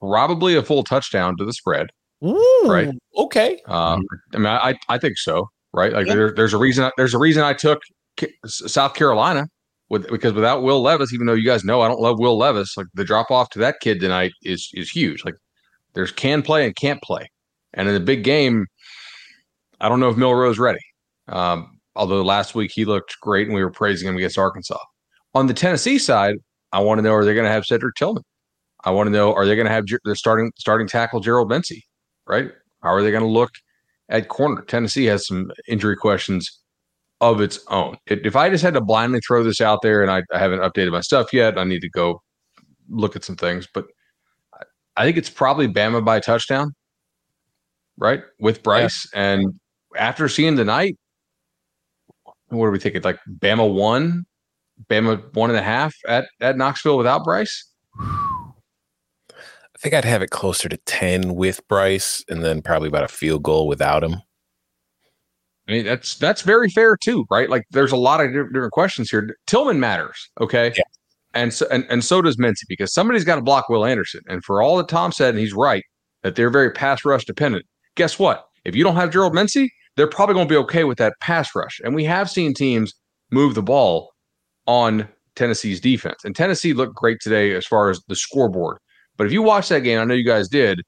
probably 0.00 0.56
a 0.56 0.62
full 0.62 0.82
touchdown 0.82 1.36
to 1.36 1.44
the 1.44 1.52
spread. 1.52 1.88
Ooh, 2.24 2.64
right. 2.66 2.90
Okay. 3.16 3.60
Um, 3.66 4.04
I 4.34 4.38
mean, 4.38 4.46
I 4.46 4.78
I 4.88 4.98
think 4.98 5.18
so. 5.18 5.48
Right. 5.72 5.92
Like 5.92 6.06
yeah. 6.06 6.14
there, 6.14 6.32
there's 6.32 6.52
a 6.52 6.58
reason. 6.58 6.90
There's 6.96 7.14
a 7.14 7.18
reason 7.18 7.42
I 7.42 7.52
took 7.52 7.80
South 8.46 8.94
Carolina 8.94 9.46
with 9.88 10.08
because 10.08 10.32
without 10.32 10.62
Will 10.62 10.82
Levis, 10.82 11.12
even 11.12 11.26
though 11.26 11.34
you 11.34 11.44
guys 11.44 11.64
know 11.64 11.80
I 11.82 11.88
don't 11.88 12.00
love 12.00 12.18
Will 12.18 12.36
Levis, 12.36 12.76
like 12.76 12.86
the 12.94 13.04
drop 13.04 13.30
off 13.30 13.50
to 13.50 13.58
that 13.60 13.76
kid 13.80 14.00
tonight 14.00 14.32
is 14.42 14.68
is 14.74 14.90
huge. 14.90 15.24
Like 15.24 15.34
there's 15.94 16.12
can 16.12 16.42
play 16.42 16.64
and 16.64 16.74
can't 16.76 17.02
play, 17.02 17.28
and 17.74 17.88
in 17.88 17.94
the 17.94 18.00
big 18.00 18.24
game, 18.24 18.66
I 19.80 19.88
don't 19.88 20.00
know 20.00 20.08
if 20.08 20.16
Milroe's 20.16 20.58
ready. 20.58 20.80
Um, 21.28 21.78
although 21.94 22.22
last 22.22 22.54
week 22.54 22.72
he 22.74 22.84
looked 22.84 23.16
great 23.20 23.46
and 23.46 23.54
we 23.54 23.62
were 23.62 23.70
praising 23.70 24.08
him 24.08 24.16
against 24.16 24.38
Arkansas. 24.38 24.78
On 25.34 25.46
the 25.46 25.54
Tennessee 25.54 25.98
side, 25.98 26.36
I 26.72 26.80
want 26.80 26.98
to 26.98 27.02
know 27.02 27.14
are 27.14 27.24
they 27.24 27.34
going 27.34 27.44
to 27.44 27.52
have 27.52 27.64
Cedric 27.64 27.94
Tillman? 27.94 28.24
I 28.84 28.90
want 28.90 29.06
to 29.08 29.10
know 29.10 29.34
are 29.34 29.46
they 29.46 29.56
going 29.56 29.66
to 29.66 29.72
have 29.72 29.84
the 30.04 30.16
starting 30.16 30.52
starting 30.58 30.86
tackle 30.88 31.20
Gerald 31.20 31.48
Mincey? 31.48 31.84
right? 32.30 32.50
How 32.82 32.90
are 32.90 33.02
they 33.02 33.10
going 33.10 33.24
to 33.24 33.28
look 33.28 33.50
at 34.08 34.28
corner? 34.28 34.62
Tennessee 34.62 35.04
has 35.06 35.26
some 35.26 35.50
injury 35.68 35.96
questions 35.96 36.48
of 37.20 37.40
its 37.40 37.58
own. 37.68 37.96
If 38.06 38.36
I 38.36 38.48
just 38.48 38.62
had 38.62 38.74
to 38.74 38.80
blindly 38.80 39.20
throw 39.26 39.42
this 39.42 39.60
out 39.60 39.80
there 39.82 40.00
and 40.00 40.10
I, 40.10 40.22
I 40.32 40.38
haven't 40.38 40.60
updated 40.60 40.92
my 40.92 41.00
stuff 41.00 41.32
yet, 41.32 41.58
I 41.58 41.64
need 41.64 41.80
to 41.80 41.90
go 41.90 42.22
look 42.88 43.16
at 43.16 43.24
some 43.24 43.36
things, 43.36 43.68
but 43.74 43.86
I 44.96 45.04
think 45.04 45.16
it's 45.16 45.28
probably 45.28 45.68
Bama 45.68 46.04
by 46.04 46.20
touchdown, 46.20 46.72
right? 47.98 48.22
With 48.38 48.62
Bryce. 48.62 49.08
Yeah. 49.12 49.20
And 49.22 49.60
after 49.96 50.28
seeing 50.28 50.56
tonight, 50.56 50.96
what 52.48 52.66
are 52.66 52.70
we 52.70 52.78
thinking? 52.78 53.02
Like 53.02 53.18
Bama 53.28 53.72
one, 53.72 54.24
Bama 54.88 55.34
one 55.34 55.50
and 55.50 55.58
a 55.58 55.62
half 55.62 55.94
at, 56.08 56.26
at 56.40 56.56
Knoxville 56.56 56.96
without 56.96 57.24
Bryce? 57.24 57.69
I 59.80 59.82
think 59.82 59.94
I'd 59.94 60.04
have 60.04 60.20
it 60.20 60.28
closer 60.28 60.68
to 60.68 60.76
10 60.76 61.34
with 61.36 61.66
Bryce 61.66 62.22
and 62.28 62.44
then 62.44 62.60
probably 62.60 62.88
about 62.88 63.04
a 63.04 63.08
field 63.08 63.42
goal 63.42 63.66
without 63.66 64.04
him. 64.04 64.16
I 65.66 65.72
mean, 65.72 65.84
that's 65.86 66.16
that's 66.16 66.42
very 66.42 66.68
fair 66.68 66.98
too, 66.98 67.24
right? 67.30 67.48
Like 67.48 67.64
there's 67.70 67.92
a 67.92 67.96
lot 67.96 68.20
of 68.20 68.30
different 68.32 68.72
questions 68.72 69.08
here. 69.08 69.34
Tillman 69.46 69.80
matters, 69.80 70.28
okay? 70.38 70.74
Yeah. 70.76 70.82
And 71.32 71.54
so 71.54 71.66
and, 71.70 71.86
and 71.88 72.04
so 72.04 72.20
does 72.20 72.38
Mincey 72.38 72.66
because 72.68 72.92
somebody's 72.92 73.24
got 73.24 73.36
to 73.36 73.40
block 73.40 73.70
Will 73.70 73.86
Anderson. 73.86 74.20
And 74.28 74.44
for 74.44 74.60
all 74.60 74.76
that 74.76 74.88
Tom 74.88 75.12
said, 75.12 75.30
and 75.30 75.38
he's 75.38 75.54
right, 75.54 75.84
that 76.22 76.34
they're 76.34 76.50
very 76.50 76.72
pass 76.72 77.02
rush 77.04 77.24
dependent. 77.24 77.64
Guess 77.94 78.18
what? 78.18 78.48
If 78.66 78.76
you 78.76 78.84
don't 78.84 78.96
have 78.96 79.10
Gerald 79.10 79.32
Mincey, 79.32 79.72
they're 79.96 80.08
probably 80.08 80.34
going 80.34 80.48
to 80.48 80.52
be 80.52 80.58
okay 80.58 80.84
with 80.84 80.98
that 80.98 81.14
pass 81.22 81.54
rush. 81.54 81.80
And 81.82 81.94
we 81.94 82.04
have 82.04 82.28
seen 82.28 82.52
teams 82.52 82.92
move 83.30 83.54
the 83.54 83.62
ball 83.62 84.10
on 84.66 85.08
Tennessee's 85.36 85.80
defense. 85.80 86.22
And 86.24 86.36
Tennessee 86.36 86.74
looked 86.74 86.94
great 86.94 87.20
today 87.20 87.54
as 87.54 87.64
far 87.64 87.88
as 87.88 88.02
the 88.08 88.16
scoreboard. 88.16 88.78
But 89.20 89.26
if 89.26 89.34
you 89.34 89.42
watch 89.42 89.68
that 89.68 89.80
game, 89.80 90.00
I 90.00 90.04
know 90.04 90.14
you 90.14 90.24
guys 90.24 90.48
did. 90.48 90.80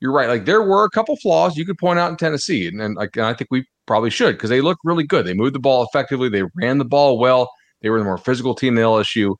You're 0.00 0.12
right. 0.12 0.28
Like 0.28 0.44
there 0.44 0.62
were 0.62 0.84
a 0.84 0.90
couple 0.90 1.16
flaws 1.16 1.56
you 1.56 1.64
could 1.64 1.78
point 1.78 1.98
out 1.98 2.10
in 2.10 2.18
Tennessee, 2.18 2.68
and, 2.68 2.82
and 2.82 2.96
like 2.96 3.16
and 3.16 3.24
I 3.24 3.32
think 3.32 3.48
we 3.50 3.64
probably 3.86 4.10
should 4.10 4.32
because 4.36 4.50
they 4.50 4.60
looked 4.60 4.82
really 4.84 5.04
good. 5.04 5.24
They 5.24 5.32
moved 5.32 5.54
the 5.54 5.58
ball 5.58 5.84
effectively. 5.84 6.28
They 6.28 6.42
ran 6.54 6.76
the 6.76 6.84
ball 6.84 7.18
well. 7.18 7.50
They 7.80 7.88
were 7.88 7.98
the 7.98 8.04
more 8.04 8.18
physical 8.18 8.54
team 8.54 8.74
than 8.74 8.84
LSU. 8.84 9.36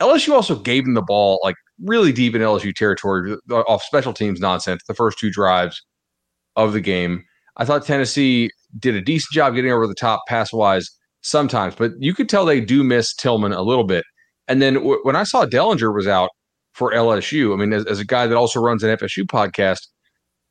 LSU 0.00 0.32
also 0.32 0.56
gave 0.56 0.86
them 0.86 0.94
the 0.94 1.02
ball 1.02 1.38
like 1.44 1.54
really 1.84 2.12
deep 2.12 2.34
in 2.34 2.40
LSU 2.40 2.74
territory 2.74 3.36
off 3.50 3.82
special 3.82 4.14
teams 4.14 4.40
nonsense. 4.40 4.80
The 4.88 4.94
first 4.94 5.18
two 5.18 5.30
drives 5.30 5.78
of 6.56 6.72
the 6.72 6.80
game, 6.80 7.24
I 7.58 7.66
thought 7.66 7.84
Tennessee 7.84 8.48
did 8.78 8.94
a 8.94 9.02
decent 9.02 9.34
job 9.34 9.54
getting 9.54 9.70
over 9.70 9.86
the 9.86 9.94
top 9.94 10.22
pass 10.28 10.50
wise 10.50 10.88
sometimes, 11.20 11.74
but 11.74 11.92
you 11.98 12.14
could 12.14 12.30
tell 12.30 12.46
they 12.46 12.62
do 12.62 12.82
miss 12.82 13.14
Tillman 13.14 13.52
a 13.52 13.60
little 13.60 13.84
bit. 13.84 14.04
And 14.48 14.62
then 14.62 14.76
w- 14.76 15.00
when 15.02 15.14
I 15.14 15.24
saw 15.24 15.44
Dellinger 15.44 15.94
was 15.94 16.06
out, 16.06 16.30
for 16.76 16.92
LSU. 16.92 17.54
I 17.54 17.56
mean, 17.56 17.72
as, 17.72 17.86
as 17.86 17.98
a 17.98 18.04
guy 18.04 18.26
that 18.26 18.36
also 18.36 18.60
runs 18.60 18.84
an 18.84 18.96
FSU 18.96 19.24
podcast, 19.24 19.88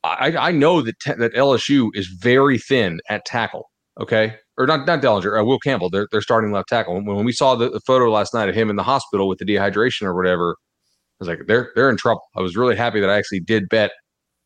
I, 0.03 0.35
I 0.37 0.51
know 0.51 0.81
that 0.81 0.99
te- 0.99 1.13
that 1.13 1.33
LSU 1.33 1.89
is 1.93 2.07
very 2.07 2.57
thin 2.57 2.99
at 3.09 3.25
tackle. 3.25 3.69
Okay, 3.99 4.35
or 4.57 4.67
not 4.67 4.85
not 4.85 5.01
Dellinger, 5.01 5.39
uh, 5.39 5.45
Will 5.45 5.59
Campbell. 5.59 5.89
They're 5.89 6.07
they're 6.11 6.21
starting 6.21 6.51
left 6.51 6.67
tackle. 6.67 6.95
When, 6.95 7.05
when 7.05 7.25
we 7.25 7.31
saw 7.31 7.55
the, 7.55 7.69
the, 7.69 7.79
photo 7.87 8.11
last 8.11 8.33
night 8.33 8.49
of 8.49 8.55
him 8.55 8.69
in 8.69 8.75
the 8.75 8.83
hospital 8.83 9.27
with 9.27 9.39
the 9.39 9.45
dehydration 9.45 10.03
or 10.03 10.15
whatever, 10.15 10.51
I 10.51 11.15
was 11.19 11.29
like, 11.29 11.39
they're 11.47 11.71
they're 11.75 11.89
in 11.89 11.97
trouble. 11.97 12.21
I 12.35 12.41
was 12.41 12.57
really 12.57 12.75
happy 12.75 12.99
that 12.99 13.09
I 13.09 13.17
actually 13.17 13.39
did 13.39 13.69
bet 13.69 13.91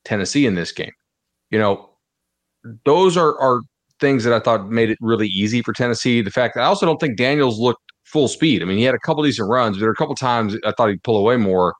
Tennessee 0.05 0.45
in 0.45 0.55
this 0.55 0.71
game. 0.71 0.91
You 1.49 1.59
know, 1.59 1.89
those 2.85 3.17
are 3.17 3.39
are 3.39 3.61
things 3.99 4.23
that 4.23 4.33
I 4.33 4.39
thought 4.39 4.69
made 4.69 4.89
it 4.89 4.97
really 5.01 5.27
easy 5.27 5.61
for 5.61 5.73
Tennessee. 5.73 6.21
The 6.21 6.31
fact 6.31 6.55
that 6.55 6.61
I 6.61 6.65
also 6.65 6.85
don't 6.85 6.99
think 6.99 7.17
Daniels 7.17 7.59
looked 7.59 7.88
full 8.11 8.27
speed. 8.27 8.61
I 8.61 8.65
mean, 8.65 8.77
he 8.77 8.83
had 8.83 8.95
a 8.95 8.99
couple 8.99 9.23
decent 9.23 9.49
runs, 9.49 9.77
but 9.77 9.81
there 9.81 9.89
were 9.89 9.93
a 9.93 9.95
couple 9.95 10.15
times 10.15 10.55
I 10.65 10.71
thought 10.71 10.89
he'd 10.89 11.03
pull 11.03 11.17
away 11.17 11.37
more, 11.37 11.75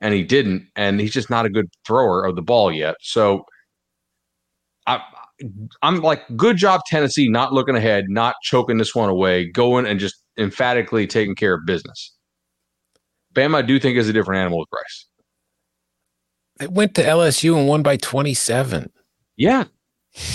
and 0.00 0.14
he 0.14 0.22
didn't. 0.22 0.68
And 0.76 1.00
he's 1.00 1.12
just 1.12 1.30
not 1.30 1.46
a 1.46 1.50
good 1.50 1.66
thrower 1.86 2.24
of 2.24 2.36
the 2.36 2.42
ball 2.42 2.72
yet. 2.72 2.96
So 3.00 3.44
I, 4.86 5.00
I'm 5.82 6.00
like, 6.00 6.22
good 6.36 6.56
job, 6.56 6.80
Tennessee, 6.86 7.28
not 7.28 7.52
looking 7.52 7.76
ahead, 7.76 8.06
not 8.08 8.36
choking 8.42 8.78
this 8.78 8.94
one 8.94 9.08
away, 9.08 9.50
going 9.50 9.86
and 9.86 10.00
just 10.00 10.16
emphatically 10.38 11.06
taking 11.06 11.34
care 11.34 11.54
of 11.54 11.66
business. 11.66 12.14
Bama, 13.34 13.56
I 13.56 13.62
do 13.62 13.78
think 13.78 13.98
is 13.98 14.08
a 14.08 14.12
different 14.12 14.40
animal 14.40 14.60
with 14.60 14.70
Bryce. 14.70 15.06
They 16.58 16.68
went 16.68 16.94
to 16.94 17.02
LSU 17.02 17.56
and 17.58 17.68
won 17.68 17.82
by 17.82 17.98
27. 17.98 18.90
Yeah, 19.36 19.64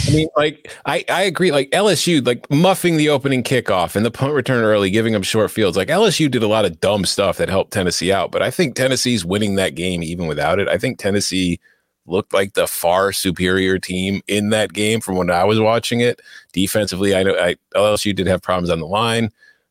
I 0.07 0.11
mean, 0.11 0.27
like 0.35 0.71
I, 0.85 1.03
I 1.09 1.23
agree. 1.23 1.51
Like 1.51 1.69
LSU, 1.71 2.25
like 2.25 2.49
muffing 2.51 2.97
the 2.97 3.09
opening 3.09 3.43
kickoff 3.43 3.95
and 3.95 4.05
the 4.05 4.11
punt 4.11 4.33
return 4.33 4.63
early, 4.63 4.91
giving 4.91 5.13
them 5.13 5.23
short 5.23 5.49
fields. 5.49 5.75
Like 5.75 5.87
LSU 5.87 6.29
did 6.29 6.43
a 6.43 6.47
lot 6.47 6.65
of 6.65 6.79
dumb 6.79 7.05
stuff 7.05 7.37
that 7.37 7.49
helped 7.49 7.71
Tennessee 7.73 8.11
out. 8.11 8.31
But 8.31 8.41
I 8.41 8.51
think 8.51 8.75
Tennessee's 8.75 9.25
winning 9.25 9.55
that 9.55 9.75
game 9.75 10.03
even 10.03 10.27
without 10.27 10.59
it. 10.59 10.67
I 10.67 10.77
think 10.77 10.99
Tennessee 10.99 11.59
looked 12.05 12.33
like 12.33 12.53
the 12.53 12.67
far 12.67 13.11
superior 13.11 13.79
team 13.79 14.21
in 14.27 14.49
that 14.49 14.73
game 14.73 15.01
from 15.01 15.15
when 15.15 15.31
I 15.31 15.43
was 15.43 15.59
watching 15.59 15.99
it. 15.99 16.21
Defensively, 16.53 17.15
I 17.15 17.23
know 17.23 17.35
I, 17.35 17.55
LSU 17.75 18.13
did 18.15 18.27
have 18.27 18.41
problems 18.41 18.69
on 18.69 18.79
the 18.79 18.87
line, 18.87 19.29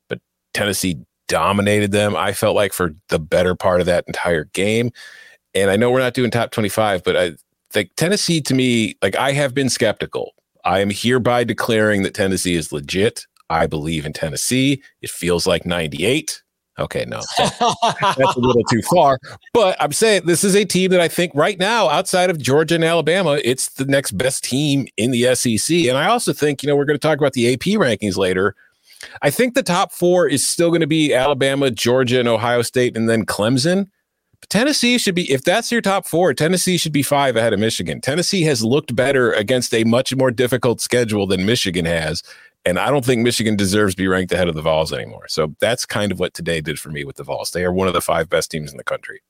but 0.09 0.21
Tennessee 0.55 0.99
dominated 1.29 1.93
them. 1.93 2.17
I 2.17 2.33
felt 2.33 2.57
like 2.57 2.73
for 2.73 2.95
the 3.09 3.19
better 3.19 3.55
part 3.55 3.81
of 3.81 3.87
that 3.87 4.05
entire 4.09 4.45
game. 4.45 4.91
And 5.55 5.71
I 5.71 5.77
know 5.77 5.91
we're 5.91 6.01
not 6.01 6.15
doing 6.15 6.31
top 6.31 6.51
25, 6.51 7.05
but 7.05 7.17
I 7.17 7.33
think 7.73 7.95
Tennessee 7.97 8.41
to 8.43 8.55
me, 8.55 8.97
like 9.03 9.17
I 9.17 9.33
have 9.33 9.55
been 9.55 9.69
skeptical. 9.69 10.35
I 10.65 10.81
am 10.81 10.91
hereby 10.91 11.45
declaring 11.45 12.03
that 12.03 12.15
Tennessee 12.15 12.55
is 12.55 12.73
legit. 12.73 13.27
I 13.49 13.67
believe 13.67 14.07
in 14.07 14.13
Tennessee. 14.13 14.83
It 15.03 15.11
feels 15.11 15.47
like 15.47 15.67
98. 15.67 16.43
Okay, 16.79 17.05
no, 17.07 17.21
that's 17.39 18.37
a 18.37 18.41
little 18.41 18.65
too 18.65 18.81
far. 18.83 19.19
But 19.53 19.77
I'm 19.81 19.93
saying 19.93 20.23
this 20.25 20.43
is 20.45 20.57
a 20.57 20.65
team 20.65 20.91
that 20.93 21.01
I 21.01 21.09
think 21.09 21.33
right 21.35 21.59
now, 21.59 21.91
outside 21.91 22.31
of 22.31 22.39
Georgia 22.39 22.77
and 22.77 22.85
Alabama, 22.85 23.39
it's 23.45 23.69
the 23.71 23.85
next 23.85 24.13
best 24.13 24.45
team 24.45 24.87
in 24.97 25.11
the 25.11 25.35
SEC. 25.35 25.77
And 25.77 25.99
I 25.99 26.07
also 26.07 26.33
think, 26.33 26.63
you 26.63 26.69
know, 26.69 26.77
we're 26.77 26.87
going 26.87 26.99
to 26.99 27.07
talk 27.07 27.19
about 27.19 27.35
the 27.35 27.53
AP 27.53 27.61
rankings 27.79 28.17
later. 28.17 28.55
I 29.21 29.31
think 29.31 29.55
the 29.55 29.63
top 29.63 29.93
four 29.93 30.27
is 30.27 30.49
still 30.49 30.71
going 30.71 30.81
to 30.81 30.87
be 30.87 31.13
Alabama, 31.13 31.71
Georgia, 31.71 32.19
and 32.19 32.29
Ohio 32.29 32.63
State, 32.63 32.97
and 32.97 33.11
then 33.11 33.27
Clemson. 33.27 33.89
Tennessee 34.49 34.99
should 34.99 35.15
be, 35.15 35.31
if 35.31 35.45
that's 35.45 35.71
your 35.71 35.81
top 35.81 36.07
four, 36.07 36.35
Tennessee 36.35 36.77
should 36.77 36.93
be 36.93 37.03
five 37.03 37.37
ahead 37.37 37.53
of 37.53 37.61
Michigan. 37.61 38.01
Tennessee 38.01 38.43
has 38.43 38.65
looked 38.65 38.97
better 38.97 39.33
against 39.33 39.73
a 39.75 39.85
much 39.85 40.15
more 40.17 40.31
difficult 40.31 40.81
schedule 40.81 41.27
than 41.27 41.47
Michigan 41.47 41.85
has. 41.85 42.23
And 42.65 42.79
I 42.79 42.91
don't 42.91 43.05
think 43.05 43.23
Michigan 43.23 43.57
deserves 43.57 43.95
to 43.95 44.03
be 44.03 44.09
ranked 44.09 44.33
ahead 44.33 44.49
of 44.49 44.55
the 44.55 44.63
Vols 44.63 44.93
anymore. 44.93 45.29
So 45.29 45.55
that's 45.61 45.87
kind 45.87 46.11
of 46.11 46.19
what 46.19 46.35
today 46.35 46.61
did 46.61 46.79
for 46.79 46.91
me 46.91 47.05
with 47.05 47.17
the 47.17 47.25
Vols. 47.25 47.53
They 47.53 47.65
are 47.65 47.73
one 47.73 47.89
of 47.89 47.95
the 47.95 48.01
five 48.01 48.29
best 48.29 48.51
teams 48.51 48.71
in 48.71 48.77
the 48.77 48.85
country. 48.85 49.21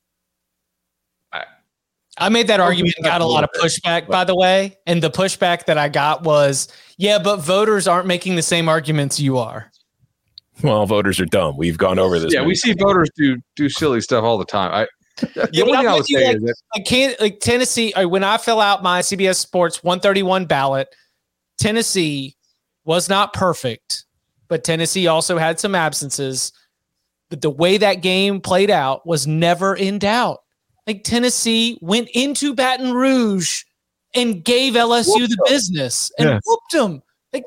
I 2.19 2.29
made 2.29 2.49
that 2.49 2.61
argument 2.61 2.95
and 2.99 3.05
got 3.05 3.21
a 3.21 3.25
lot 3.25 3.45
of 3.45 3.51
pushback, 3.59 4.09
by 4.09 4.25
the 4.25 4.35
way. 4.35 4.77
And 4.87 5.03
the 5.03 5.11
pushback 5.11 5.65
that 5.67 5.79
I 5.79 5.89
got 5.89 6.23
was, 6.23 6.69
yeah, 6.99 7.19
but 7.19 7.37
voters 7.39 7.87
aren't 7.89 8.07
making 8.07 8.35
the 8.35 8.43
same 8.43 8.69
arguments 8.69 9.19
you 9.21 9.39
are. 9.39 9.71
Well, 10.63 10.85
voters 10.87 11.19
are 11.21 11.25
dumb. 11.25 11.57
We've 11.57 11.79
gone 11.79 11.99
over 11.99 12.19
this. 12.19 12.35
Yeah, 12.35 12.45
we 12.45 12.55
see 12.55 12.75
voters 12.75 13.09
do 13.17 13.39
do 13.57 13.71
silly 13.71 14.01
stuff 14.03 14.25
all 14.25 14.37
the 14.37 14.45
time. 14.45 14.73
I 14.73 14.87
the 15.35 15.49
Yeah, 15.53 15.63
only 15.63 15.77
thing 15.77 15.87
I'm 15.87 15.89
I 15.89 15.95
would 15.95 16.07
say 16.07 16.27
like- 16.27 16.37
is 16.37 16.43
that 16.43 16.55
I 16.75 16.81
can't 16.81 17.21
like 17.21 17.41
Tennessee. 17.41 17.93
When 17.97 18.25
I 18.25 18.37
fill 18.39 18.61
out 18.61 18.83
my 18.83 19.01
CBS 19.01 19.37
Sports 19.37 19.83
131 19.85 20.47
ballot, 20.47 20.89
Tennessee 21.59 22.37
was 22.85 23.09
not 23.09 23.33
perfect, 23.33 24.05
but 24.49 24.65
Tennessee 24.65 25.07
also 25.07 25.39
had 25.39 25.61
some 25.61 25.75
absences. 25.75 26.53
But 27.29 27.43
the 27.43 27.51
way 27.51 27.77
that 27.79 27.97
game 28.03 28.41
played 28.41 28.71
out 28.71 29.07
was 29.07 29.27
never 29.27 29.75
in 29.77 29.99
doubt. 29.99 30.39
Like 30.87 31.05
Tennessee 31.05 31.79
went 31.81 32.09
into 32.15 32.55
Baton 32.55 32.93
Rouge 32.93 33.63
and 34.15 34.45
gave 34.45 34.73
LSU 34.75 35.29
the 35.29 35.39
business 35.49 36.11
and 36.19 36.29
Yeah. 36.29 36.41
whooped 36.45 36.73
them. 36.73 37.03
Like 37.33 37.45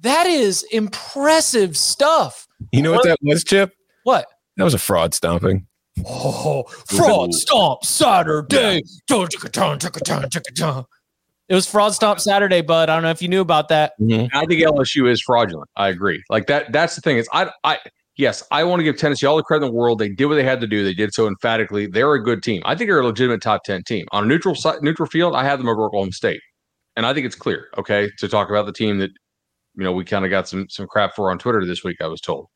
that 0.00 0.26
is 0.26 0.62
impressive 0.72 1.76
stuff. 1.76 2.46
You 2.72 2.80
know 2.80 2.92
what 2.92 3.02
that 3.04 3.18
was, 3.20 3.44
Chip? 3.44 3.74
What? 4.04 4.26
That 4.56 4.64
was 4.64 4.72
a 4.72 4.78
fraud 4.78 5.12
stomping. 5.12 5.66
Oh, 6.04 6.64
fraud 6.88 7.32
stomp 7.32 7.84
Saturday. 7.84 8.82
It 11.48 11.54
was 11.54 11.66
fraud 11.66 11.94
stomp 11.94 12.20
Saturday, 12.20 12.60
bud. 12.60 12.90
I 12.90 12.96
don't 12.96 13.04
know 13.04 13.10
if 13.10 13.22
you 13.22 13.28
knew 13.28 13.40
about 13.40 13.68
that. 13.68 13.92
Mm-hmm. 14.00 14.36
I 14.36 14.44
think 14.46 14.62
LSU 14.62 15.08
is 15.08 15.22
fraudulent. 15.22 15.70
I 15.76 15.88
agree. 15.88 16.22
Like 16.28 16.48
that. 16.48 16.72
That's 16.72 16.96
the 16.96 17.00
thing 17.00 17.18
is 17.18 17.28
I 17.32 17.50
I 17.62 17.78
yes 18.16 18.42
I 18.50 18.64
want 18.64 18.80
to 18.80 18.84
give 18.84 18.96
Tennessee 18.96 19.26
all 19.26 19.36
the 19.36 19.44
credit 19.44 19.66
in 19.66 19.72
the 19.72 19.76
world. 19.76 19.98
They 20.00 20.08
did 20.08 20.26
what 20.26 20.34
they 20.34 20.44
had 20.44 20.60
to 20.60 20.66
do. 20.66 20.82
They 20.82 20.94
did 20.94 21.14
so 21.14 21.28
emphatically. 21.28 21.86
They're 21.86 22.12
a 22.12 22.22
good 22.22 22.42
team. 22.42 22.62
I 22.64 22.74
think 22.74 22.90
they're 22.90 23.00
a 23.00 23.06
legitimate 23.06 23.42
top 23.42 23.62
ten 23.64 23.82
team 23.84 24.06
on 24.10 24.24
a 24.24 24.26
neutral 24.26 24.54
side, 24.54 24.82
neutral 24.82 25.08
field. 25.08 25.34
I 25.36 25.44
have 25.44 25.58
them 25.58 25.68
over 25.68 25.84
Oklahoma 25.84 26.12
State, 26.12 26.40
and 26.96 27.06
I 27.06 27.14
think 27.14 27.26
it's 27.26 27.36
clear. 27.36 27.68
Okay, 27.78 28.10
to 28.18 28.28
talk 28.28 28.50
about 28.50 28.66
the 28.66 28.72
team 28.72 28.98
that 28.98 29.10
you 29.76 29.84
know 29.84 29.92
we 29.92 30.04
kind 30.04 30.24
of 30.24 30.30
got 30.30 30.48
some 30.48 30.66
some 30.68 30.88
crap 30.88 31.14
for 31.14 31.30
on 31.30 31.38
Twitter 31.38 31.64
this 31.64 31.84
week. 31.84 31.98
I 32.00 32.08
was 32.08 32.20
told, 32.20 32.48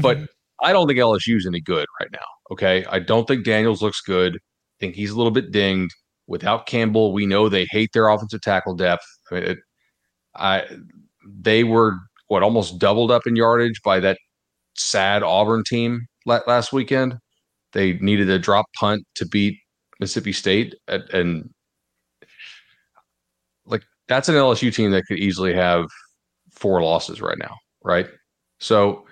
but 0.00 0.18
I 0.62 0.72
don't 0.72 0.86
think 0.86 0.98
LSU's 0.98 1.46
any 1.46 1.60
good 1.60 1.86
right 2.00 2.10
now. 2.12 2.18
Okay, 2.50 2.84
I 2.88 2.98
don't 2.98 3.26
think 3.26 3.44
Daniels 3.44 3.82
looks 3.82 4.00
good. 4.00 4.36
I 4.36 4.76
think 4.80 4.94
he's 4.94 5.10
a 5.10 5.16
little 5.16 5.32
bit 5.32 5.50
dinged. 5.50 5.94
Without 6.26 6.66
Campbell, 6.66 7.12
we 7.12 7.26
know 7.26 7.48
they 7.48 7.66
hate 7.70 7.90
their 7.92 8.08
offensive 8.08 8.42
tackle 8.42 8.74
depth. 8.74 9.04
I 9.30 9.34
mean, 9.34 9.44
it, 9.44 9.58
I 10.34 10.64
they 11.24 11.64
were 11.64 11.96
what 12.28 12.42
almost 12.42 12.78
doubled 12.78 13.10
up 13.10 13.26
in 13.26 13.36
yardage 13.36 13.80
by 13.82 14.00
that 14.00 14.18
sad 14.76 15.22
Auburn 15.22 15.64
team 15.64 16.06
last 16.26 16.72
weekend. 16.72 17.16
They 17.72 17.94
needed 17.94 18.30
a 18.30 18.38
drop 18.38 18.66
punt 18.78 19.04
to 19.16 19.26
beat 19.26 19.58
Mississippi 20.00 20.32
State, 20.32 20.74
and, 20.86 21.02
and 21.12 21.50
like 23.66 23.82
that's 24.08 24.28
an 24.28 24.34
LSU 24.34 24.74
team 24.74 24.90
that 24.92 25.04
could 25.06 25.18
easily 25.18 25.54
have 25.54 25.86
four 26.52 26.82
losses 26.82 27.20
right 27.20 27.38
now, 27.38 27.56
right? 27.82 28.08
So 28.60 29.06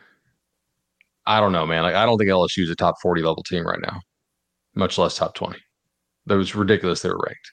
I 1.27 1.41
don't 1.41 1.53
know, 1.53 1.67
man. 1.67 1.83
Like 1.83 1.95
I 1.95 2.07
don't 2.07 2.19
think 2.19 2.31
LSU 2.31 2.63
is 2.63 2.71
a 2.71 2.77
top 2.77 2.97
forty 3.01 3.23
level 3.23 3.43
team 3.43 3.67
right 3.67 3.81
now, 3.81 4.01
much 4.75 4.99
less 4.99 5.17
top 5.17 5.35
twenty. 5.35 5.59
That 6.27 6.37
was 6.37 6.55
ridiculous. 6.55 7.03
They 7.03 7.09
were 7.09 7.21
ranked. 7.25 7.53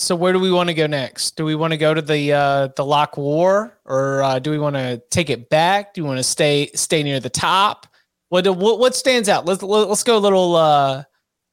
So 0.00 0.16
where 0.16 0.32
do 0.32 0.38
we 0.38 0.50
want 0.50 0.68
to 0.70 0.74
go 0.74 0.86
next? 0.86 1.36
Do 1.36 1.44
we 1.44 1.54
want 1.54 1.72
to 1.72 1.76
go 1.76 1.92
to 1.92 2.00
the 2.00 2.32
uh, 2.32 2.68
the 2.76 2.84
lock 2.84 3.18
war, 3.18 3.78
or 3.84 4.22
uh, 4.22 4.38
do 4.38 4.50
we 4.50 4.58
want 4.58 4.76
to 4.76 5.02
take 5.10 5.28
it 5.28 5.50
back? 5.50 5.92
Do 5.92 6.02
we 6.02 6.08
want 6.08 6.18
to 6.18 6.24
stay 6.24 6.70
stay 6.74 7.02
near 7.02 7.20
the 7.20 7.28
top? 7.30 7.86
What 8.30 8.46
what, 8.56 8.78
what 8.78 8.94
stands 8.94 9.28
out? 9.28 9.44
Let's 9.44 9.62
let's 9.62 10.02
go 10.02 10.16
a 10.16 10.18
little 10.18 10.56
uh, 10.56 11.02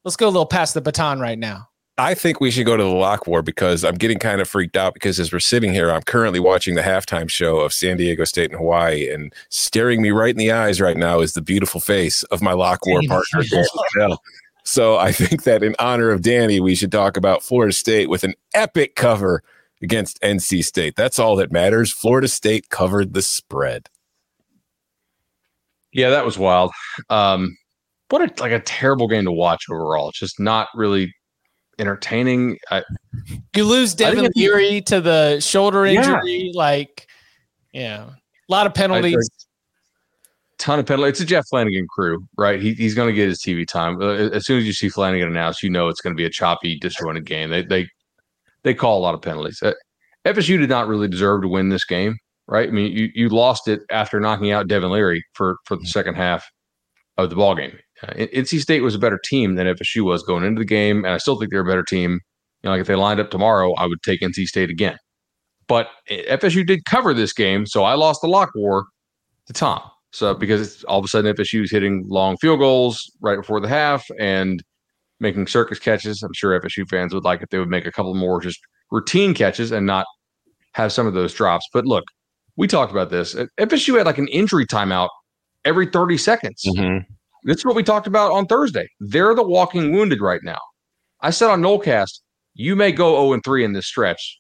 let's 0.06 0.16
go 0.16 0.28
a 0.28 0.30
little 0.30 0.46
past 0.46 0.74
the 0.74 0.82
baton 0.82 1.20
right 1.20 1.38
now. 1.38 1.67
I 2.00 2.14
think 2.14 2.40
we 2.40 2.52
should 2.52 2.68
go 2.68 2.78
to 2.78 2.84
the 2.84 2.90
lock 2.90 3.26
war 3.26 3.42
because 3.42 3.84
I'm 3.84 3.96
getting 3.96 4.20
kind 4.20 4.40
of 4.40 4.48
freaked 4.48 4.78
out 4.78 4.94
because 4.94 5.20
as 5.20 5.34
we're 5.34 5.40
sitting 5.40 5.74
here, 5.74 5.92
I'm 5.92 6.04
currently 6.04 6.40
watching 6.40 6.76
the 6.76 6.84
halftime 6.84 7.28
show 7.28 7.60
of 7.60 7.74
San 7.74 7.98
Diego 7.98 8.24
State 8.24 8.52
and 8.52 8.60
Hawaii, 8.60 9.10
and 9.10 9.34
staring 9.50 10.02
me 10.04 10.12
right 10.12 10.30
in 10.30 10.38
the 10.38 10.52
eyes 10.52 10.80
right 10.80 10.98
now 10.98 11.22
is 11.22 11.34
the 11.34 11.42
beautiful 11.42 11.82
face 11.82 12.22
of 12.24 12.42
my 12.42 12.54
lock 12.54 12.86
war 12.86 13.02
partner. 13.08 14.16
So 14.64 14.98
I 14.98 15.12
think 15.14 15.44
that 15.44 15.64
in 15.64 15.76
honor 15.80 16.10
of 16.10 16.22
Danny, 16.22 16.60
we 16.60 16.76
should 16.76 16.92
talk 16.92 17.16
about 17.16 17.42
Florida 17.42 17.74
State 17.74 18.10
with 18.10 18.24
an 18.24 18.34
epic 18.54 18.96
cover 18.96 19.42
against 19.82 20.22
NC 20.22 20.64
State. 20.66 20.96
That's 20.96 21.18
all 21.18 21.36
that 21.38 21.52
matters. 21.52 21.92
Florida 21.92 22.28
State 22.28 22.70
covered 22.70 23.14
the 23.14 23.22
spread. 23.22 23.88
Yeah, 25.94 26.10
that 26.10 26.26
was 26.26 26.38
wild. 26.38 26.74
Um, 27.10 27.58
what 28.10 28.22
a 28.22 28.42
like 28.42 28.52
a 28.52 28.60
terrible 28.60 29.08
game 29.08 29.26
to 29.26 29.32
watch 29.32 29.64
overall. 29.72 30.10
It's 30.10 30.20
just 30.20 30.40
not 30.40 30.68
really 30.76 31.14
entertaining. 31.80 32.58
I, 32.72 32.84
You 33.56 33.64
lose 33.66 33.94
Devin 33.94 34.26
if 34.26 34.32
you- 34.36 34.52
Leary 34.52 34.82
to 34.82 35.02
the 35.02 35.40
shoulder 35.40 35.86
Yeah. 35.86 36.02
injury, 36.22 36.52
like 36.54 37.08
yeah, 37.74 38.06
a 38.10 38.52
lot 38.52 38.66
of 38.68 38.74
penalties. 38.74 39.30
ton 40.58 40.80
of 40.80 40.86
penalties. 40.88 41.12
It's 41.12 41.20
a 41.22 41.26
Jeff 41.26 41.46
Flanagan 41.50 41.86
crew, 41.88 42.28
right? 42.38 42.60
He, 42.60 42.74
he's 42.74 42.96
going 42.96 43.08
to 43.10 43.14
get 43.14 43.28
his 43.30 43.40
TV 43.42 43.66
time. 43.68 44.02
Uh, 44.02 44.30
As 44.32 44.46
soon 44.46 44.58
as 44.58 44.66
you 44.66 44.74
see 44.74 44.90
Flanagan 44.90 45.28
announced, 45.28 45.62
you 45.62 45.70
know 45.70 45.88
it's 45.88 46.02
going 46.02 46.16
to 46.16 46.18
be 46.18 46.26
a 46.26 46.30
choppy, 46.30 46.80
disjointed 46.80 47.26
game. 47.26 47.50
They 47.50 47.62
they 47.64 47.88
they 48.64 48.74
call 48.74 48.98
a 48.98 49.02
lot 49.02 49.14
of 49.14 49.22
penalties. 49.22 49.62
Uh, 49.62 49.74
FSU 50.26 50.58
did 50.58 50.70
not 50.70 50.88
really 50.88 51.08
deserve 51.08 51.44
to 51.44 51.48
win 51.48 51.70
this 51.70 51.86
game, 51.86 52.18
right? 52.48 52.68
I 52.68 52.72
mean, 52.72 52.92
you 52.92 53.10
you 53.14 53.30
lost 53.30 53.68
it 53.68 53.82
after 53.92 54.20
knocking 54.20 54.52
out 54.52 54.68
Devin 54.68 54.90
Leary 54.92 55.24
for 55.34 55.58
for 55.66 55.76
the 55.78 55.86
second 55.86 56.16
half 56.16 56.50
of 57.18 57.30
the 57.30 57.36
ball 57.36 57.54
game. 57.56 57.78
Uh, 58.04 58.14
NC 58.14 58.60
State 58.60 58.82
was 58.82 58.96
a 58.96 59.00
better 59.00 59.20
team 59.24 59.56
than 59.56 59.68
FSU 59.68 60.04
was 60.04 60.24
going 60.24 60.44
into 60.44 60.60
the 60.60 60.66
game, 60.66 61.06
and 61.06 61.14
I 61.14 61.18
still 61.18 61.38
think 61.38 61.52
they're 61.52 61.62
a 61.62 61.66
better 61.66 61.84
team. 61.84 62.20
You 62.62 62.68
know, 62.68 62.72
like 62.72 62.82
if 62.82 62.88
they 62.88 62.96
lined 62.96 63.20
up 63.20 63.32
tomorrow, 63.32 63.74
I 63.74 63.86
would 63.86 64.02
take 64.04 64.22
NC 64.22 64.46
State 64.46 64.70
again. 64.70 64.98
But 65.68 65.88
uh, 66.10 66.38
FSU 66.38 66.66
did 66.66 66.86
cover 66.86 67.14
this 67.14 67.34
game, 67.34 67.66
so 67.66 67.84
I 67.84 67.94
lost 67.94 68.22
the 68.22 68.28
lock 68.28 68.52
war 68.56 68.86
to 69.48 69.54
Tom. 69.54 69.82
So 70.12 70.34
because 70.34 70.84
all 70.86 71.00
of 71.00 71.06
a 71.06 71.08
sudden 71.08 71.36
FSU 71.36 71.64
is 71.64 71.72
hitting 71.72 72.06
long 72.08 72.38
field 72.38 72.60
goals 72.60 73.12
right 73.22 73.36
before 73.36 73.60
the 73.60 73.68
half 73.68 74.06
and 74.20 74.64
making 75.20 75.48
circus 75.48 75.80
catches. 75.80 76.24
I'm 76.24 76.34
sure 76.34 76.60
FSU 76.60 76.88
fans 76.88 77.14
would 77.14 77.24
like 77.24 77.42
if 77.42 77.50
they 77.50 77.60
would 77.60 77.70
make 77.70 77.86
a 77.86 77.92
couple 77.92 78.14
more 78.14 78.40
just 78.40 78.60
routine 78.92 79.34
catches 79.34 79.72
and 79.72 79.86
not 79.86 80.06
have 80.74 80.94
some 80.94 81.08
of 81.08 81.14
those 81.14 81.34
drops. 81.34 81.68
But 81.74 81.86
look, 81.86 82.06
we 82.56 82.68
talked 82.68 82.92
about 82.92 83.10
this. 83.10 83.36
FSU 83.60 83.98
had 83.98 84.06
like 84.06 84.18
an 84.18 84.28
injury 84.30 84.66
timeout 84.66 85.10
every 85.66 85.88
30 85.88 86.18
seconds. 86.18 86.64
This 87.48 87.60
is 87.60 87.66
what 87.66 87.78
we 87.78 87.84
talked 87.84 88.08
about 88.08 88.34
on 88.34 88.46
Thursday. 88.46 88.90
They're 89.00 89.34
the 89.34 89.42
walking 89.42 89.94
wounded 89.94 90.20
right 90.20 90.42
now. 90.44 90.60
I 91.22 91.30
said 91.30 91.50
on 91.50 91.62
Nolecast, 91.62 92.20
you 92.56 92.76
may 92.76 92.92
go 92.92 93.16
0 93.16 93.34
and 93.34 93.44
3 93.44 93.64
in 93.64 93.72
this 93.72 93.88
stretch 93.88 94.38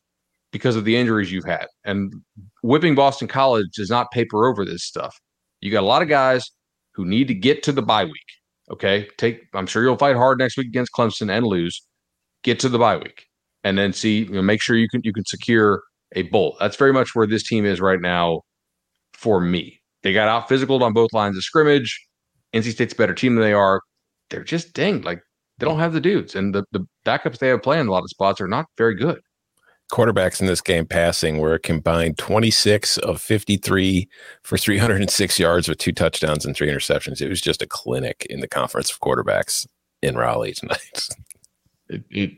because 0.52 0.76
of 0.76 0.84
the 0.84 0.98
injuries 0.98 1.32
you've 1.32 1.46
had. 1.46 1.68
And 1.86 2.14
whipping 2.64 2.96
Boston 2.96 3.30
College 3.30 3.68
does 3.78 3.90
not 3.90 4.12
paper 4.12 4.46
over 4.46 4.66
this 4.66 4.84
stuff. 4.84 5.16
You 5.62 5.72
got 5.72 5.84
a 5.84 5.88
lot 5.88 6.02
of 6.02 6.10
guys 6.10 6.52
who 6.96 7.06
need 7.06 7.30
to 7.30 7.34
get 7.34 7.64
to 7.64 7.72
the 7.72 7.82
bye 7.82 8.04
week. 8.04 8.14
Okay. 8.70 9.08
Take 9.18 9.44
I'm 9.54 9.68
sure 9.68 9.84
you'll 9.84 9.96
fight 9.96 10.18
hard 10.18 10.38
next 10.38 10.58
week 10.58 10.68
against 10.68 10.92
Clemson 10.92 11.32
and 11.32 11.48
lose. 11.48 11.82
Get 12.44 12.60
to 12.60 12.70
the 12.70 12.78
bye 12.78 12.98
week. 12.98 13.26
And 13.64 13.78
then 13.78 13.94
see, 13.94 14.24
you 14.24 14.32
know, 14.32 14.42
make 14.42 14.62
sure 14.62 14.76
you 14.76 14.90
can 14.90 15.00
you 15.06 15.14
can 15.14 15.24
secure 15.26 15.82
a 16.14 16.24
bowl. 16.24 16.58
That's 16.60 16.76
very 16.76 16.92
much 16.92 17.16
where 17.16 17.26
this 17.26 17.48
team 17.48 17.66
is 17.66 17.80
right 17.80 18.02
now 18.02 18.42
for 19.14 19.40
me. 19.40 19.80
They 20.04 20.12
got 20.12 20.28
out 20.28 20.50
physical 20.50 20.84
on 20.84 20.92
both 20.92 21.14
lines 21.14 21.38
of 21.38 21.44
scrimmage. 21.44 22.07
NC 22.54 22.72
State's 22.72 22.94
a 22.94 22.98
better 22.98 23.14
team 23.14 23.36
than 23.36 23.44
they 23.44 23.54
are. 23.54 23.82
They're 24.30 24.44
just 24.44 24.74
dinged. 24.74 25.06
Like 25.06 25.22
they 25.58 25.66
don't 25.66 25.80
have 25.80 25.94
the 25.94 26.02
dudes. 26.02 26.36
And 26.36 26.54
the, 26.54 26.64
the 26.72 26.86
backups 27.06 27.40
they 27.40 27.48
have 27.50 27.64
playing 27.64 27.88
a 27.88 27.92
lot 27.92 28.04
of 28.04 28.10
spots 28.10 28.42
are 28.42 28.48
not 28.48 28.66
very 28.78 28.96
good. 28.96 29.20
Quarterbacks 29.92 30.42
in 30.42 30.48
this 30.48 30.60
game 30.60 30.86
passing 30.86 31.38
were 31.38 31.54
a 31.54 31.60
combined 31.60 32.18
26 32.18 32.98
of 32.98 33.22
53 33.22 34.10
for 34.44 34.58
306 34.58 35.40
yards 35.40 35.70
with 35.70 35.78
two 35.78 35.94
touchdowns 35.94 36.46
and 36.46 36.56
three 36.56 36.68
interceptions. 36.68 37.22
It 37.22 37.30
was 37.30 37.40
just 37.40 37.62
a 37.62 37.68
clinic 37.68 38.28
in 38.30 38.42
the 38.42 38.50
conference 38.50 38.92
of 38.92 39.00
quarterbacks. 39.00 39.66
in 40.02 40.16
Raleigh 40.16 40.54
tonight. 40.54 41.08
It, 41.90 42.04
it 42.12 42.32
I, 42.32 42.38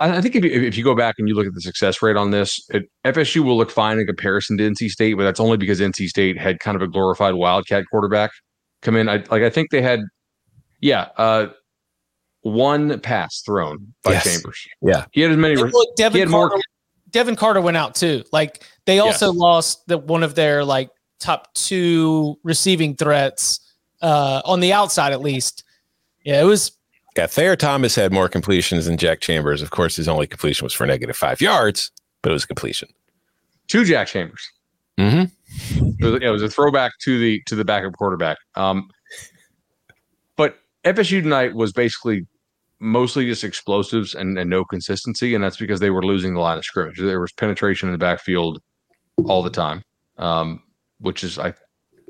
I 0.00 0.22
think 0.22 0.34
if 0.34 0.44
you, 0.44 0.50
if 0.50 0.78
you 0.78 0.84
go 0.84 0.94
back 0.94 1.16
and 1.18 1.28
you 1.28 1.34
look 1.34 1.46
at 1.46 1.52
the 1.52 1.60
success 1.60 2.00
rate 2.00 2.16
on 2.16 2.30
this, 2.30 2.58
it, 2.70 2.84
FSU 3.04 3.44
will 3.44 3.58
look 3.58 3.70
fine 3.70 3.98
in 3.98 4.06
comparison 4.06 4.56
to 4.56 4.70
NC 4.70 4.88
State, 4.88 5.14
but 5.14 5.24
that's 5.24 5.40
only 5.40 5.58
because 5.58 5.78
NC 5.78 6.08
State 6.08 6.38
had 6.38 6.58
kind 6.58 6.74
of 6.74 6.80
a 6.80 6.88
glorified 6.88 7.34
Wildcat 7.34 7.84
quarterback 7.90 8.30
come 8.80 8.96
in. 8.96 9.08
I 9.08 9.16
like 9.30 9.42
I 9.42 9.50
think 9.50 9.70
they 9.70 9.82
had, 9.82 10.00
yeah, 10.80 11.08
uh, 11.18 11.48
one 12.42 12.98
pass 13.00 13.42
thrown 13.44 13.92
by 14.02 14.12
yes. 14.12 14.24
Chambers. 14.24 14.66
Yeah, 14.80 15.04
he 15.12 15.20
had 15.20 15.32
as 15.32 15.36
many. 15.36 15.56
Look, 15.56 15.96
Devin 15.96 16.30
Carter, 16.30 16.54
more, 16.54 16.62
Devin 17.10 17.36
Carter 17.36 17.60
went 17.60 17.76
out 17.76 17.94
too. 17.94 18.24
Like 18.32 18.64
they 18.86 19.00
also 19.00 19.26
yes. 19.26 19.36
lost 19.36 19.86
the 19.86 19.98
one 19.98 20.22
of 20.22 20.34
their 20.34 20.64
like 20.64 20.90
top 21.18 21.52
two 21.54 22.38
receiving 22.42 22.96
threats 22.96 23.60
uh, 24.00 24.40
on 24.44 24.60
the 24.60 24.72
outside 24.72 25.12
at 25.12 25.20
least. 25.20 25.64
Yeah, 26.24 26.40
it 26.40 26.44
was. 26.44 26.72
Yeah, 27.16 27.26
Thayer 27.26 27.56
Thomas 27.56 27.94
had 27.94 28.12
more 28.12 28.28
completions 28.28 28.86
than 28.86 28.96
Jack 28.96 29.20
Chambers. 29.20 29.62
Of 29.62 29.70
course, 29.70 29.96
his 29.96 30.08
only 30.08 30.26
completion 30.26 30.64
was 30.64 30.72
for 30.72 30.86
negative 30.86 31.16
five 31.16 31.40
yards, 31.40 31.90
but 32.22 32.30
it 32.30 32.32
was 32.32 32.44
a 32.44 32.46
completion. 32.46 32.88
To 33.68 33.84
Jack 33.84 34.08
Chambers. 34.08 34.48
Mm-hmm. 34.98 35.94
It 35.98 36.04
was, 36.04 36.22
it 36.22 36.28
was 36.28 36.42
a 36.42 36.48
throwback 36.48 36.92
to 37.02 37.18
the 37.18 37.42
to 37.46 37.54
the 37.56 37.64
backup 37.64 37.94
quarterback. 37.94 38.38
Um, 38.54 38.88
but 40.36 40.58
FSU 40.84 41.22
tonight 41.22 41.54
was 41.54 41.72
basically 41.72 42.26
mostly 42.78 43.26
just 43.26 43.44
explosives 43.44 44.14
and, 44.14 44.38
and 44.38 44.48
no 44.48 44.64
consistency, 44.64 45.34
and 45.34 45.42
that's 45.42 45.56
because 45.56 45.80
they 45.80 45.90
were 45.90 46.04
losing 46.04 46.34
the 46.34 46.40
line 46.40 46.58
of 46.58 46.64
scrimmage. 46.64 46.98
There 46.98 47.20
was 47.20 47.32
penetration 47.32 47.88
in 47.88 47.92
the 47.92 47.98
backfield 47.98 48.60
all 49.24 49.42
the 49.42 49.50
time, 49.50 49.82
um, 50.18 50.62
which 51.00 51.24
is 51.24 51.38
I 51.38 51.54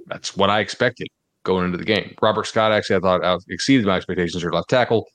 that's 0.06 0.36
what 0.36 0.50
I 0.50 0.60
expected 0.60 1.08
going 1.44 1.64
into 1.64 1.78
the 1.78 1.84
game. 1.84 2.14
Robert 2.20 2.46
Scott 2.46 2.72
actually 2.72 2.96
I 2.96 3.00
thought 3.00 3.24
out, 3.24 3.42
exceeded 3.48 3.86
my 3.86 3.96
expectations 3.96 4.42
for 4.42 4.52
left 4.52 4.70
tackle. 4.70 5.06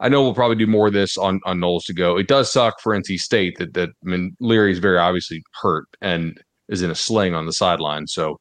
I 0.00 0.08
know 0.08 0.22
we'll 0.22 0.34
probably 0.34 0.56
do 0.56 0.66
more 0.66 0.86
of 0.88 0.92
this 0.92 1.18
on 1.18 1.40
on 1.44 1.60
Knowles 1.60 1.84
to 1.86 1.94
go. 1.94 2.16
It 2.16 2.28
does 2.28 2.52
suck 2.52 2.80
for 2.80 2.96
NC 2.96 3.18
State 3.18 3.58
that 3.58 3.74
that 3.74 3.88
I 3.88 4.08
mean 4.08 4.36
Leary 4.40 4.72
is 4.72 4.78
very 4.78 4.98
obviously 4.98 5.42
hurt 5.60 5.86
and 6.00 6.40
is 6.68 6.82
in 6.82 6.90
a 6.90 6.94
sling 6.94 7.34
on 7.34 7.46
the 7.46 7.52
sideline. 7.52 8.06
So 8.06 8.38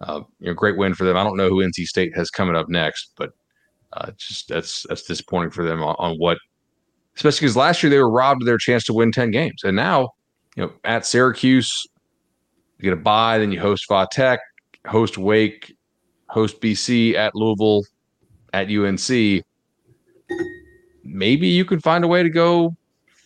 uh, 0.00 0.22
you 0.38 0.46
know, 0.46 0.54
great 0.54 0.78
win 0.78 0.94
for 0.94 1.04
them. 1.04 1.16
I 1.16 1.24
don't 1.24 1.36
know 1.36 1.48
who 1.48 1.64
NC 1.64 1.84
State 1.84 2.16
has 2.16 2.30
coming 2.30 2.56
up 2.56 2.68
next, 2.68 3.12
but 3.16 3.30
uh, 3.92 4.12
just 4.16 4.48
that's 4.48 4.86
that's 4.88 5.02
disappointing 5.02 5.50
for 5.50 5.64
them 5.64 5.82
on, 5.82 5.96
on 5.98 6.16
what, 6.16 6.38
especially 7.16 7.46
because 7.46 7.56
last 7.56 7.82
year 7.82 7.90
they 7.90 7.98
were 7.98 8.10
robbed 8.10 8.42
of 8.42 8.46
their 8.46 8.58
chance 8.58 8.84
to 8.84 8.94
win 8.94 9.12
ten 9.12 9.30
games, 9.30 9.62
and 9.64 9.76
now 9.76 10.10
you 10.56 10.62
know 10.62 10.72
at 10.84 11.04
Syracuse 11.04 11.86
you 12.78 12.84
get 12.84 12.92
a 12.92 12.96
bye, 12.96 13.38
then 13.38 13.52
you 13.52 13.60
host 13.60 13.84
Va 13.88 14.08
Tech, 14.10 14.40
host 14.86 15.18
Wake, 15.18 15.74
host 16.30 16.60
BC 16.60 17.14
at 17.14 17.34
Louisville, 17.34 17.84
at 18.52 18.68
UNC. 18.70 19.44
Maybe 21.04 21.48
you 21.48 21.64
can 21.64 21.80
find 21.80 22.04
a 22.04 22.08
way 22.08 22.22
to 22.22 22.30
go 22.30 22.76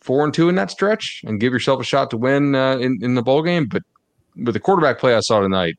four 0.01 0.25
and 0.25 0.33
two 0.33 0.49
in 0.49 0.55
that 0.55 0.71
stretch 0.71 1.23
and 1.27 1.41
give 1.41 1.53
yourself 1.53 1.81
a 1.81 1.85
shot 1.85 2.11
to 2.11 2.17
win 2.17 2.55
uh, 2.55 2.77
in 2.79 2.99
in 3.03 3.15
the 3.15 3.23
bowl 3.23 3.43
game. 3.43 3.67
But 3.67 3.83
with 4.37 4.55
the 4.55 4.61
quarterback 4.61 4.99
play 4.99 5.15
I 5.15 5.21
saw 5.21 5.41
tonight, 5.41 5.77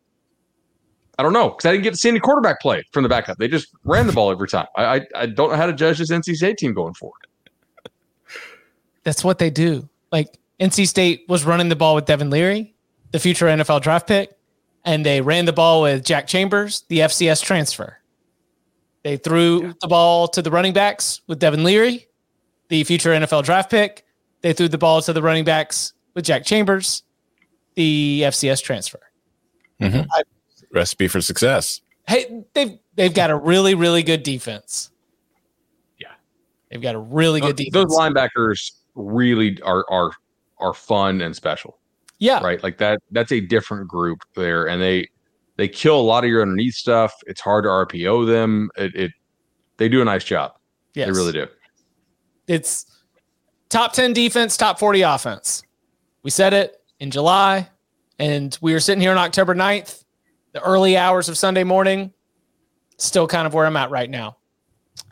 I 1.17 1.23
don't 1.23 1.33
know 1.33 1.49
because 1.49 1.65
I 1.65 1.71
didn't 1.71 1.83
get 1.83 1.91
to 1.91 1.97
see 1.97 2.09
any 2.09 2.19
quarterback 2.19 2.61
play 2.61 2.83
from 2.91 3.03
the 3.03 3.09
backup. 3.09 3.37
They 3.37 3.47
just 3.47 3.67
ran 3.83 4.07
the 4.07 4.13
ball 4.13 4.31
every 4.31 4.47
time. 4.47 4.67
I, 4.75 4.83
I, 4.83 5.01
I 5.15 5.25
don't 5.25 5.49
know 5.49 5.57
how 5.57 5.67
to 5.67 5.73
judge 5.73 5.97
this 5.99 6.11
NC 6.11 6.35
State 6.35 6.57
team 6.57 6.73
going 6.73 6.93
forward. 6.93 7.21
That's 9.03 9.23
what 9.23 9.37
they 9.37 9.49
do. 9.49 9.87
Like 10.11 10.37
NC 10.59 10.87
State 10.87 11.25
was 11.27 11.45
running 11.45 11.69
the 11.69 11.75
ball 11.75 11.95
with 11.95 12.05
Devin 12.05 12.29
Leary, 12.29 12.73
the 13.11 13.19
future 13.19 13.45
NFL 13.45 13.81
draft 13.81 14.07
pick, 14.07 14.34
and 14.85 15.05
they 15.05 15.19
ran 15.19 15.45
the 15.45 15.53
ball 15.53 15.81
with 15.81 16.05
Jack 16.05 16.27
Chambers, 16.27 16.83
the 16.87 16.99
FCS 16.99 17.43
transfer. 17.43 17.97
They 19.03 19.17
threw 19.17 19.63
yeah. 19.63 19.73
the 19.81 19.87
ball 19.87 20.27
to 20.29 20.41
the 20.41 20.51
running 20.51 20.73
backs 20.73 21.21
with 21.27 21.39
Devin 21.39 21.63
Leary, 21.63 22.07
the 22.69 22.83
future 22.83 23.09
NFL 23.09 23.43
draft 23.43 23.69
pick. 23.69 24.05
They 24.41 24.53
threw 24.53 24.67
the 24.67 24.77
ball 24.77 25.01
to 25.01 25.13
the 25.13 25.21
running 25.21 25.43
backs 25.43 25.93
with 26.13 26.25
Jack 26.25 26.45
Chambers, 26.45 27.03
the 27.75 28.21
FCS 28.23 28.63
transfer. 28.63 29.01
Mm-hmm. 29.81 30.09
I, 30.11 30.23
Recipe 30.71 31.07
for 31.07 31.21
success. 31.21 31.81
Hey, 32.07 32.43
they've 32.53 32.77
they've 32.95 33.13
got 33.13 33.29
a 33.29 33.35
really 33.35 33.75
really 33.75 34.03
good 34.03 34.23
defense. 34.23 34.91
Yeah, 35.99 36.09
they've 36.69 36.81
got 36.81 36.95
a 36.95 36.99
really 36.99 37.41
good 37.41 37.55
defense. 37.55 37.73
Those 37.73 37.97
linebackers 37.97 38.71
really 38.93 39.61
are 39.61 39.85
are 39.89 40.11
are 40.59 40.73
fun 40.73 41.21
and 41.21 41.35
special. 41.35 41.77
Yeah, 42.19 42.41
right. 42.41 42.61
Like 42.63 42.77
that. 42.77 42.99
That's 43.11 43.31
a 43.31 43.41
different 43.41 43.87
group 43.87 44.19
there, 44.35 44.67
and 44.67 44.81
they 44.81 45.07
they 45.57 45.67
kill 45.67 45.99
a 45.99 46.01
lot 46.01 46.23
of 46.23 46.29
your 46.29 46.41
underneath 46.41 46.75
stuff. 46.75 47.13
It's 47.27 47.41
hard 47.41 47.63
to 47.63 47.69
RPO 47.69 48.27
them. 48.27 48.69
It, 48.77 48.95
it 48.95 49.11
they 49.77 49.89
do 49.89 50.01
a 50.01 50.05
nice 50.05 50.23
job. 50.23 50.53
Yes. 50.93 51.07
they 51.07 51.11
really 51.11 51.33
do. 51.33 51.47
It's 52.47 52.85
top 53.69 53.93
ten 53.93 54.13
defense, 54.13 54.55
top 54.55 54.79
forty 54.79 55.01
offense. 55.01 55.63
We 56.23 56.31
said 56.31 56.53
it 56.53 56.81
in 56.99 57.11
July, 57.11 57.69
and 58.17 58.57
we 58.61 58.73
are 58.73 58.79
sitting 58.79 59.01
here 59.01 59.11
on 59.11 59.17
October 59.17 59.53
9th, 59.53 60.03
the 60.53 60.61
early 60.61 60.97
hours 60.97 61.29
of 61.29 61.37
Sunday 61.37 61.63
morning. 61.63 62.11
Still 62.97 63.27
kind 63.27 63.45
of 63.45 63.53
where 63.53 63.65
I'm 63.65 63.77
at 63.77 63.91
right 63.91 64.09
now. 64.09 64.37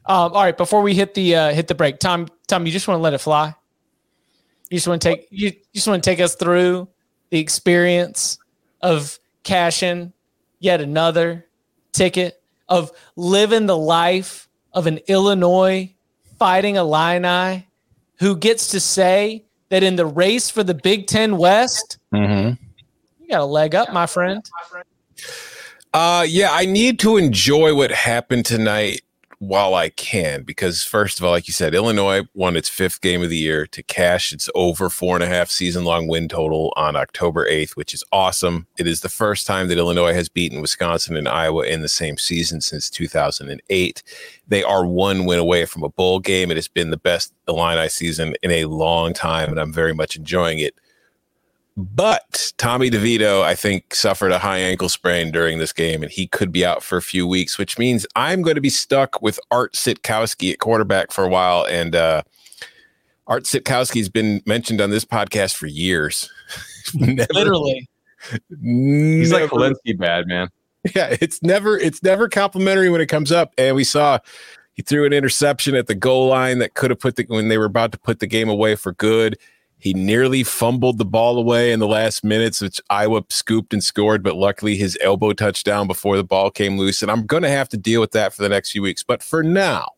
Um, 0.06 0.34
all 0.34 0.44
right, 0.44 0.58
before 0.58 0.82
we 0.82 0.94
hit 0.94 1.14
the 1.14 1.36
uh, 1.36 1.54
hit 1.54 1.68
the 1.68 1.76
break, 1.76 2.00
Tom, 2.00 2.28
Tom, 2.48 2.66
you 2.66 2.72
just 2.72 2.88
want 2.88 2.98
to 2.98 3.02
let 3.02 3.14
it 3.14 3.20
fly. 3.20 3.54
You 4.70 4.78
just 4.78 4.88
want 4.88 5.02
to 5.02 5.10
take 5.10 5.28
you, 5.30 5.50
you 5.50 5.54
just 5.74 5.88
want 5.88 6.04
to 6.04 6.10
take 6.10 6.20
us 6.20 6.36
through 6.36 6.88
the 7.34 7.40
experience 7.40 8.38
of 8.84 9.18
cashing 9.42 10.14
yet 10.60 10.80
another 10.80 11.44
ticket 11.92 12.40
of 12.70 12.92
living 13.16 13.66
the 13.66 13.76
life 13.76 14.48
of 14.72 14.86
an 14.86 15.00
Illinois 15.08 15.92
fighting 16.38 16.76
Illini 16.76 17.68
who 18.20 18.38
gets 18.38 18.68
to 18.68 18.80
say 18.80 19.44
that 19.70 19.82
in 19.82 19.96
the 19.96 20.06
race 20.06 20.52
for 20.52 20.64
the 20.64 20.76
Big 20.76 21.08
Ten 21.08 21.40
West, 21.40 21.98
mm-hmm. 22.14 22.54
you 23.20 23.30
got 23.30 23.42
a 23.42 23.46
leg 23.46 23.74
up, 23.74 23.92
my 23.92 24.06
friend. 24.06 24.46
Uh, 25.92 26.28
yeah, 26.30 26.50
I 26.52 26.68
need 26.68 27.00
to 27.00 27.18
enjoy 27.18 27.74
what 27.74 27.90
happened 27.90 28.46
tonight 28.46 29.02
while 29.48 29.76
I 29.76 29.90
can, 29.90 30.44
because 30.44 30.84
first 30.84 31.20
of 31.20 31.26
all, 31.26 31.32
like 31.32 31.48
you 31.48 31.54
said, 31.54 31.76
Illinois 31.76 32.22
won 32.34 32.56
its 32.56 32.70
fifth 32.70 33.02
game 33.02 33.22
of 33.22 33.30
the 33.30 33.38
year 33.38 33.66
to 33.68 33.84
cash 33.84 34.32
its 34.32 34.50
over 34.56 34.90
four 34.90 35.16
and 35.16 35.24
a 35.24 35.28
half 35.28 35.50
season 35.50 35.84
long 35.84 36.08
win 36.08 36.30
total 36.30 36.72
on 36.78 36.96
October 36.96 37.46
8th, 37.50 37.72
which 37.72 37.94
is 37.94 38.04
awesome. 38.14 38.68
It 38.78 38.88
is 38.88 39.02
the 39.02 39.10
first 39.10 39.46
time 39.46 39.68
that 39.68 39.78
Illinois 39.78 40.14
has 40.14 40.30
beaten 40.30 40.62
Wisconsin 40.62 41.18
and 41.18 41.28
Iowa 41.28 41.66
in 41.66 41.82
the 41.82 41.90
same 41.90 42.18
season 42.18 42.62
since 42.62 42.90
2008. 42.90 44.04
They 44.48 44.64
are 44.64 44.86
one 44.86 45.26
win 45.26 45.40
away 45.40 45.66
from 45.66 45.84
a 45.84 45.90
bowl 45.90 46.20
game. 46.20 46.50
It 46.50 46.58
has 46.58 46.70
been 46.70 46.92
the 46.92 46.98
best 46.98 47.34
Illini 47.48 47.90
season 47.90 48.36
in 48.44 48.52
a 48.52 48.66
long 48.66 49.14
time, 49.14 49.50
and 49.50 49.60
I'm 49.60 49.74
very 49.74 49.94
much 49.94 50.16
enjoying 50.16 50.60
it. 50.60 50.74
But 51.76 52.54
Tommy 52.58 52.92
DeVito, 52.92 53.42
I 53.42 53.56
think, 53.56 53.96
suffered 53.96 54.32
a 54.32 54.38
high 54.38 54.60
ankle 54.60 54.90
sprain 54.90 55.32
during 55.32 55.58
this 55.58 55.74
game, 55.74 56.04
and 56.04 56.12
he 56.12 56.28
could 56.28 56.52
be 56.52 56.64
out 56.64 56.84
for 56.84 56.98
a 56.98 57.02
few 57.02 57.26
weeks, 57.26 57.58
which 57.58 57.80
means 57.80 58.06
I'm 58.16 58.44
going 58.44 58.56
to 58.56 58.62
be 58.62 58.70
stuck 58.70 59.22
with 59.22 59.40
Art 59.50 59.74
Sitkowski 59.74 60.52
at 60.52 60.60
quarterback 60.60 61.12
for 61.12 61.24
a 61.24 61.30
while. 61.30 61.66
And 61.66 61.96
uh, 61.96 62.22
Art 63.26 63.46
Sitkowski 63.46 63.98
has 63.98 64.10
been 64.10 64.44
mentioned 64.46 64.82
on 64.82 64.92
this 64.92 65.04
podcast 65.04 65.56
for 65.56 65.66
years. 65.66 66.30
never, 66.94 67.34
Literally, 67.34 67.90
he's 68.62 69.32
never, 69.32 69.42
like 69.42 69.50
Valencia 69.50 69.96
bad 69.98 70.28
man. 70.28 70.50
Yeah, 70.96 71.16
it's 71.22 71.42
never 71.42 71.78
it's 71.78 72.04
never 72.04 72.28
complimentary 72.28 72.90
when 72.90 73.00
it 73.00 73.08
comes 73.08 73.32
up. 73.32 73.54
And 73.58 73.76
we 73.76 73.86
saw 73.86 74.20
he 74.74 74.82
threw 74.82 75.06
an 75.06 75.14
interception 75.14 75.76
at 75.76 75.88
the 75.88 75.96
goal 75.96 76.28
line 76.28 76.60
that 76.60 76.74
could 76.74 76.90
have 76.90 77.00
put 77.00 77.16
the 77.16 77.26
when 77.30 77.48
they 77.48 77.58
were 77.58 77.66
about 77.66 77.92
to 77.94 78.00
put 78.00 78.20
the 78.20 78.28
game 78.28 78.50
away 78.50 78.76
for 78.76 78.92
good. 78.94 79.38
He 79.84 79.94
nearly 79.94 80.46
fumbled 80.46 80.98
the 80.98 81.04
ball 81.04 81.38
away 81.38 81.74
in 81.74 81.82
the 81.82 81.88
last 81.90 82.24
minutes, 82.24 82.62
which 82.62 82.80
Iowa 82.90 83.26
scooped 83.28 83.74
and 83.74 83.84
scored, 83.84 84.24
but 84.24 84.38
luckily 84.38 84.78
his 84.78 84.98
elbow 85.02 85.34
touched 85.34 85.66
down 85.66 85.88
before 85.88 86.16
the 86.16 86.24
ball 86.24 86.52
came 86.52 86.78
loose. 86.78 87.02
And 87.02 87.12
I'm 87.12 87.26
going 87.26 87.44
to 87.44 87.50
have 87.50 87.68
to 87.68 87.78
deal 87.78 88.00
with 88.00 88.12
that 88.12 88.32
for 88.34 88.44
the 88.44 88.48
next 88.48 88.72
few 88.72 88.82
weeks. 88.82 89.04
But 89.04 89.22
for 89.22 89.44
now, 89.44 89.90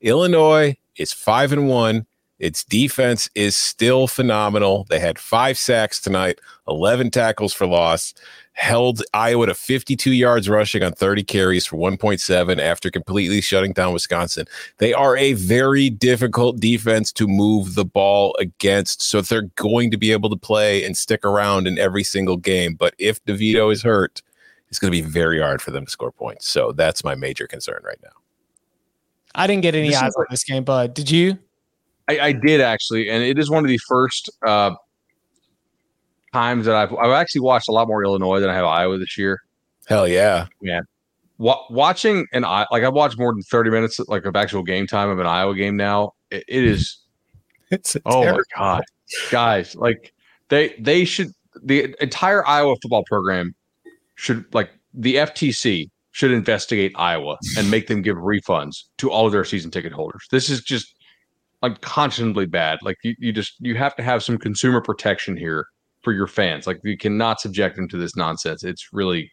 Illinois 0.00 0.76
is 0.96 1.12
five 1.12 1.52
and 1.52 1.68
one. 1.68 2.04
Its 2.40 2.64
defense 2.64 3.30
is 3.36 3.54
still 3.56 4.08
phenomenal. 4.08 4.88
They 4.90 4.98
had 4.98 5.20
five 5.20 5.56
sacks 5.56 6.00
tonight, 6.00 6.40
11 6.66 7.12
tackles 7.12 7.52
for 7.52 7.68
loss 7.68 8.12
held 8.60 9.02
Iowa 9.14 9.46
to 9.46 9.54
52 9.54 10.12
yards 10.12 10.46
rushing 10.46 10.82
on 10.82 10.92
30 10.92 11.24
carries 11.24 11.64
for 11.64 11.78
1.7 11.78 12.60
after 12.60 12.90
completely 12.90 13.40
shutting 13.40 13.72
down 13.72 13.94
Wisconsin. 13.94 14.44
They 14.76 14.92
are 14.92 15.16
a 15.16 15.32
very 15.32 15.88
difficult 15.88 16.60
defense 16.60 17.10
to 17.12 17.26
move 17.26 17.74
the 17.74 17.86
ball 17.86 18.36
against, 18.38 19.00
so 19.00 19.22
they're 19.22 19.50
going 19.56 19.90
to 19.92 19.96
be 19.96 20.12
able 20.12 20.28
to 20.28 20.36
play 20.36 20.84
and 20.84 20.94
stick 20.94 21.24
around 21.24 21.66
in 21.66 21.78
every 21.78 22.04
single 22.04 22.36
game. 22.36 22.74
But 22.74 22.94
if 22.98 23.24
DeVito 23.24 23.72
is 23.72 23.82
hurt, 23.82 24.20
it's 24.68 24.78
going 24.78 24.92
to 24.92 25.02
be 25.02 25.08
very 25.08 25.40
hard 25.40 25.62
for 25.62 25.70
them 25.70 25.86
to 25.86 25.90
score 25.90 26.12
points. 26.12 26.46
So 26.46 26.72
that's 26.72 27.02
my 27.02 27.14
major 27.14 27.46
concern 27.46 27.80
right 27.82 27.98
now. 28.02 28.12
I 29.34 29.46
didn't 29.46 29.62
get 29.62 29.74
any 29.74 29.88
this 29.88 29.96
eyes 29.96 30.12
on 30.18 30.26
this 30.30 30.44
game, 30.44 30.64
but 30.64 30.94
did 30.94 31.10
you? 31.10 31.38
I, 32.08 32.20
I, 32.20 32.32
did 32.32 32.60
actually, 32.60 33.08
and 33.08 33.22
it 33.22 33.38
is 33.38 33.48
one 33.48 33.64
of 33.64 33.68
the 33.68 33.78
first 33.88 34.28
uh, 34.44 34.74
times 36.32 36.66
that 36.66 36.74
I've 36.76 36.92
I've 36.94 37.10
actually 37.12 37.42
watched 37.42 37.68
a 37.68 37.72
lot 37.72 37.88
more 37.88 38.02
Illinois 38.04 38.40
than 38.40 38.50
I 38.50 38.54
have 38.54 38.64
Iowa 38.64 38.98
this 38.98 39.16
year. 39.18 39.40
Hell 39.86 40.06
yeah, 40.06 40.46
yeah. 40.62 40.80
wa- 41.38 41.64
watching 41.70 42.26
an 42.32 42.44
I 42.44 42.66
like 42.70 42.84
I've 42.84 42.94
watched 42.94 43.18
more 43.18 43.32
than 43.32 43.42
30 43.42 43.70
minutes 43.70 43.98
like 44.08 44.24
of 44.24 44.36
actual 44.36 44.62
game 44.62 44.86
time 44.86 45.08
of 45.08 45.18
an 45.18 45.26
Iowa 45.26 45.54
game 45.54 45.76
now. 45.76 46.12
it, 46.30 46.44
it 46.48 46.64
is 46.64 46.98
It's 47.70 47.96
oh 48.06 48.22
terrible- 48.22 48.42
my 48.56 48.58
god, 48.58 48.84
guys! 49.30 49.74
Like 49.76 50.12
they 50.48 50.74
they 50.78 51.04
should 51.04 51.28
the 51.62 51.94
entire 52.00 52.46
Iowa 52.46 52.76
football 52.82 53.04
program 53.04 53.54
should 54.16 54.44
like 54.54 54.70
the 54.94 55.16
FTC 55.16 55.88
should 56.12 56.32
investigate 56.32 56.92
Iowa 56.96 57.36
and 57.56 57.70
make 57.70 57.86
them 57.86 58.02
give 58.02 58.16
refunds 58.16 58.84
to 58.98 59.10
all 59.10 59.26
of 59.26 59.32
their 59.32 59.44
season 59.44 59.70
ticket 59.70 59.92
holders. 59.92 60.26
This 60.32 60.50
is 60.50 60.60
just 60.62 60.94
unconscionably 61.62 62.46
bad. 62.46 62.78
Like 62.82 62.96
you, 63.02 63.14
you 63.18 63.32
just 63.32 63.54
you 63.60 63.76
have 63.76 63.94
to 63.96 64.02
have 64.02 64.22
some 64.22 64.36
consumer 64.38 64.80
protection 64.80 65.36
here 65.36 65.66
for 66.02 66.12
your 66.12 66.26
fans. 66.26 66.66
Like 66.66 66.80
you 66.82 66.96
cannot 66.96 67.40
subject 67.40 67.76
them 67.76 67.88
to 67.88 67.96
this 67.96 68.16
nonsense. 68.16 68.64
It's 68.64 68.92
really 68.92 69.30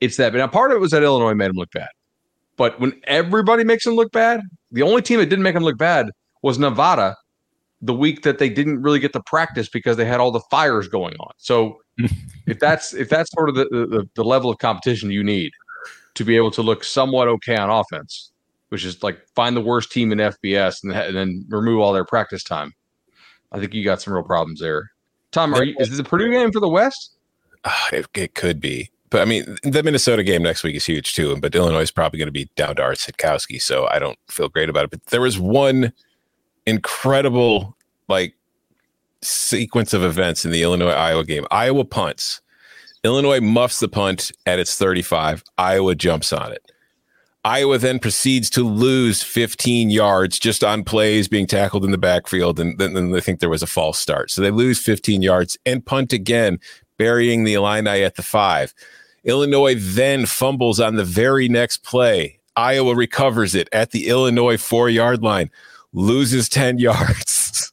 it's 0.00 0.16
that. 0.16 0.32
But 0.32 0.38
now 0.38 0.46
part 0.46 0.70
of 0.70 0.76
it 0.76 0.80
was 0.80 0.92
that 0.92 1.02
Illinois 1.02 1.34
made 1.34 1.48
them 1.48 1.56
look 1.56 1.70
bad. 1.72 1.88
But 2.56 2.78
when 2.80 3.00
everybody 3.04 3.64
makes 3.64 3.84
them 3.84 3.94
look 3.94 4.12
bad, 4.12 4.40
the 4.72 4.82
only 4.82 5.02
team 5.02 5.18
that 5.20 5.26
didn't 5.26 5.42
make 5.42 5.54
them 5.54 5.64
look 5.64 5.78
bad 5.78 6.10
was 6.42 6.58
Nevada 6.58 7.16
the 7.80 7.94
week 7.94 8.22
that 8.22 8.38
they 8.38 8.48
didn't 8.48 8.82
really 8.82 8.98
get 8.98 9.12
to 9.12 9.22
practice 9.22 9.68
because 9.68 9.96
they 9.96 10.04
had 10.04 10.18
all 10.18 10.32
the 10.32 10.42
fires 10.50 10.88
going 10.88 11.14
on. 11.20 11.32
So 11.38 11.78
if 12.46 12.58
that's 12.58 12.94
if 12.94 13.08
that's 13.08 13.30
sort 13.32 13.48
of 13.48 13.54
the, 13.54 13.64
the 13.64 14.08
the 14.14 14.24
level 14.24 14.50
of 14.50 14.58
competition 14.58 15.10
you 15.10 15.22
need 15.22 15.52
to 16.14 16.24
be 16.24 16.36
able 16.36 16.50
to 16.50 16.62
look 16.62 16.82
somewhat 16.82 17.28
okay 17.28 17.56
on 17.56 17.70
offense, 17.70 18.32
which 18.70 18.84
is 18.84 19.02
like 19.02 19.20
find 19.34 19.56
the 19.56 19.60
worst 19.60 19.92
team 19.92 20.10
in 20.10 20.18
FBS 20.18 20.82
and, 20.82 20.92
and 20.92 21.16
then 21.16 21.44
remove 21.48 21.80
all 21.80 21.92
their 21.92 22.04
practice 22.04 22.42
time. 22.42 22.72
I 23.52 23.60
think 23.60 23.72
you 23.72 23.84
got 23.84 24.02
some 24.02 24.12
real 24.12 24.24
problems 24.24 24.60
there. 24.60 24.90
Tom, 25.30 25.54
are 25.54 25.64
you, 25.64 25.76
is 25.78 25.90
this 25.90 25.98
a 25.98 26.04
Purdue 26.04 26.30
game 26.30 26.52
for 26.52 26.60
the 26.60 26.68
West? 26.68 27.12
Ah, 27.64 27.88
it, 27.92 28.06
it 28.14 28.34
could 28.34 28.60
be. 28.60 28.90
But 29.10 29.22
I 29.22 29.24
mean, 29.24 29.56
the 29.62 29.82
Minnesota 29.82 30.22
game 30.22 30.42
next 30.42 30.62
week 30.62 30.76
is 30.76 30.84
huge 30.84 31.14
too. 31.14 31.36
But 31.36 31.54
Illinois 31.54 31.80
is 31.80 31.90
probably 31.90 32.18
going 32.18 32.28
to 32.28 32.32
be 32.32 32.50
down 32.56 32.76
to 32.76 32.82
Art 32.82 32.98
Sitkowski, 32.98 33.60
so 33.60 33.86
I 33.90 33.98
don't 33.98 34.18
feel 34.28 34.48
great 34.48 34.68
about 34.68 34.84
it. 34.84 34.90
But 34.90 35.04
there 35.06 35.20
was 35.20 35.38
one 35.38 35.92
incredible 36.66 37.76
like 38.08 38.34
sequence 39.22 39.92
of 39.94 40.02
events 40.02 40.44
in 40.44 40.50
the 40.50 40.62
Illinois 40.62 40.90
Iowa 40.90 41.24
game. 41.24 41.46
Iowa 41.50 41.84
punts. 41.84 42.40
Illinois 43.04 43.40
muffs 43.40 43.80
the 43.80 43.88
punt 43.88 44.32
at 44.44 44.58
its 44.58 44.76
35. 44.76 45.42
Iowa 45.56 45.94
jumps 45.94 46.32
on 46.32 46.52
it. 46.52 46.70
Iowa 47.44 47.78
then 47.78 47.98
proceeds 47.98 48.50
to 48.50 48.62
lose 48.62 49.22
15 49.22 49.90
yards 49.90 50.38
just 50.38 50.64
on 50.64 50.84
plays 50.84 51.28
being 51.28 51.46
tackled 51.46 51.84
in 51.84 51.92
the 51.92 51.98
backfield. 51.98 52.58
And 52.58 52.78
then, 52.78 52.94
then 52.94 53.10
they 53.10 53.20
think 53.20 53.40
there 53.40 53.48
was 53.48 53.62
a 53.62 53.66
false 53.66 53.98
start. 53.98 54.30
So 54.30 54.42
they 54.42 54.50
lose 54.50 54.78
15 54.80 55.22
yards 55.22 55.56
and 55.64 55.84
punt 55.84 56.12
again, 56.12 56.58
burying 56.98 57.44
the 57.44 57.54
Illini 57.54 58.02
at 58.02 58.16
the 58.16 58.22
five. 58.22 58.74
Illinois 59.24 59.76
then 59.78 60.26
fumbles 60.26 60.80
on 60.80 60.96
the 60.96 61.04
very 61.04 61.48
next 61.48 61.84
play. 61.84 62.38
Iowa 62.56 62.94
recovers 62.94 63.54
it 63.54 63.68
at 63.72 63.92
the 63.92 64.08
Illinois 64.08 64.56
four 64.56 64.90
yard 64.90 65.22
line, 65.22 65.50
loses 65.92 66.48
10 66.48 66.78
yards, 66.80 67.72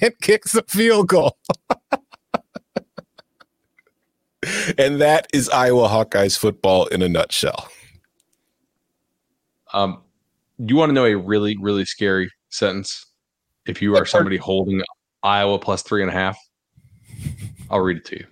and 0.00 0.18
kicks 0.20 0.54
a 0.54 0.62
field 0.64 1.08
goal. 1.08 1.36
and 4.78 5.00
that 5.00 5.28
is 5.32 5.48
Iowa 5.48 5.88
Hawkeyes 5.88 6.36
football 6.36 6.86
in 6.86 7.02
a 7.02 7.08
nutshell. 7.08 7.68
Um, 9.76 10.02
you 10.58 10.74
want 10.74 10.88
to 10.88 10.94
know 10.94 11.04
a 11.04 11.16
really, 11.16 11.56
really 11.60 11.84
scary 11.84 12.30
sentence? 12.48 13.04
If 13.66 13.82
you 13.82 13.94
are 13.96 14.06
somebody 14.06 14.38
holding 14.38 14.80
Iowa 15.22 15.58
plus 15.58 15.82
three 15.82 16.00
and 16.00 16.10
a 16.10 16.14
half, 16.14 16.38
I'll 17.70 17.80
read 17.80 17.98
it 17.98 18.04
to 18.06 18.16
you. 18.16 18.26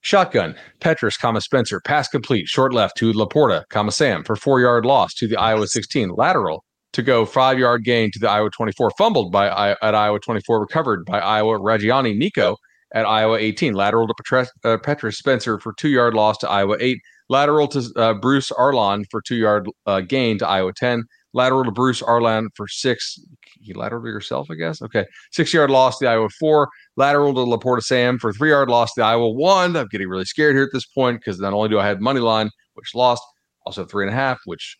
Shotgun, 0.00 0.56
Petras, 0.80 1.18
comma 1.18 1.40
Spencer, 1.40 1.80
pass 1.80 2.08
complete, 2.08 2.48
short 2.48 2.74
left 2.74 2.96
to 2.98 3.12
LaPorta, 3.12 3.62
comma 3.70 3.92
Sam 3.92 4.24
for 4.24 4.36
four 4.36 4.60
yard 4.60 4.84
loss 4.84 5.14
to 5.14 5.28
the 5.28 5.36
Iowa 5.36 5.66
16, 5.66 6.10
lateral 6.10 6.64
to 6.92 7.02
go 7.02 7.24
five 7.24 7.58
yard 7.58 7.84
gain 7.84 8.10
to 8.12 8.18
the 8.18 8.28
Iowa 8.28 8.50
24, 8.50 8.90
fumbled 8.98 9.30
by 9.32 9.48
I- 9.48 9.76
at 9.80 9.94
Iowa 9.94 10.18
24, 10.18 10.60
recovered 10.60 11.04
by 11.06 11.20
Iowa 11.20 11.58
Ragaini 11.58 12.16
Nico 12.16 12.56
at 12.94 13.06
Iowa 13.06 13.38
18, 13.38 13.74
lateral 13.74 14.08
to 14.08 14.14
Petras, 14.14 14.48
uh, 14.64 14.76
Petras 14.76 15.14
Spencer 15.14 15.58
for 15.58 15.72
two 15.72 15.88
yard 15.88 16.14
loss 16.14 16.36
to 16.38 16.50
Iowa 16.50 16.76
8, 16.80 16.98
lateral 17.34 17.66
to 17.66 17.92
uh, 17.96 18.14
Bruce 18.14 18.50
Arland 18.52 19.06
for 19.10 19.20
two 19.20 19.34
yard 19.34 19.68
uh, 19.86 20.00
gain 20.00 20.38
to 20.38 20.46
Iowa 20.46 20.72
10, 20.72 21.02
lateral 21.32 21.64
to 21.64 21.72
Bruce 21.72 22.00
Arland 22.00 22.50
for 22.54 22.68
six. 22.68 23.18
You 23.60 23.74
lateral 23.74 24.02
to 24.02 24.08
yourself, 24.08 24.46
I 24.52 24.54
guess. 24.54 24.80
Okay, 24.80 25.04
six 25.32 25.52
yard 25.52 25.70
loss 25.70 25.98
to 25.98 26.06
Iowa 26.06 26.28
four, 26.38 26.68
lateral 26.96 27.34
to 27.34 27.40
LaPorta 27.40 27.82
Sam 27.82 28.20
for 28.20 28.32
three 28.32 28.50
yard 28.50 28.70
loss 28.70 28.94
to 28.94 29.02
Iowa 29.02 29.30
one. 29.30 29.76
I'm 29.76 29.88
getting 29.88 30.08
really 30.08 30.26
scared 30.26 30.54
here 30.54 30.62
at 30.62 30.70
this 30.72 30.86
point 30.86 31.18
because 31.18 31.40
not 31.40 31.52
only 31.52 31.68
do 31.68 31.80
I 31.80 31.86
have 31.86 32.00
money 32.00 32.20
line, 32.20 32.50
which 32.74 32.94
lost, 32.94 33.22
also 33.66 33.84
three 33.84 34.04
and 34.04 34.14
a 34.14 34.16
half, 34.16 34.38
which 34.44 34.76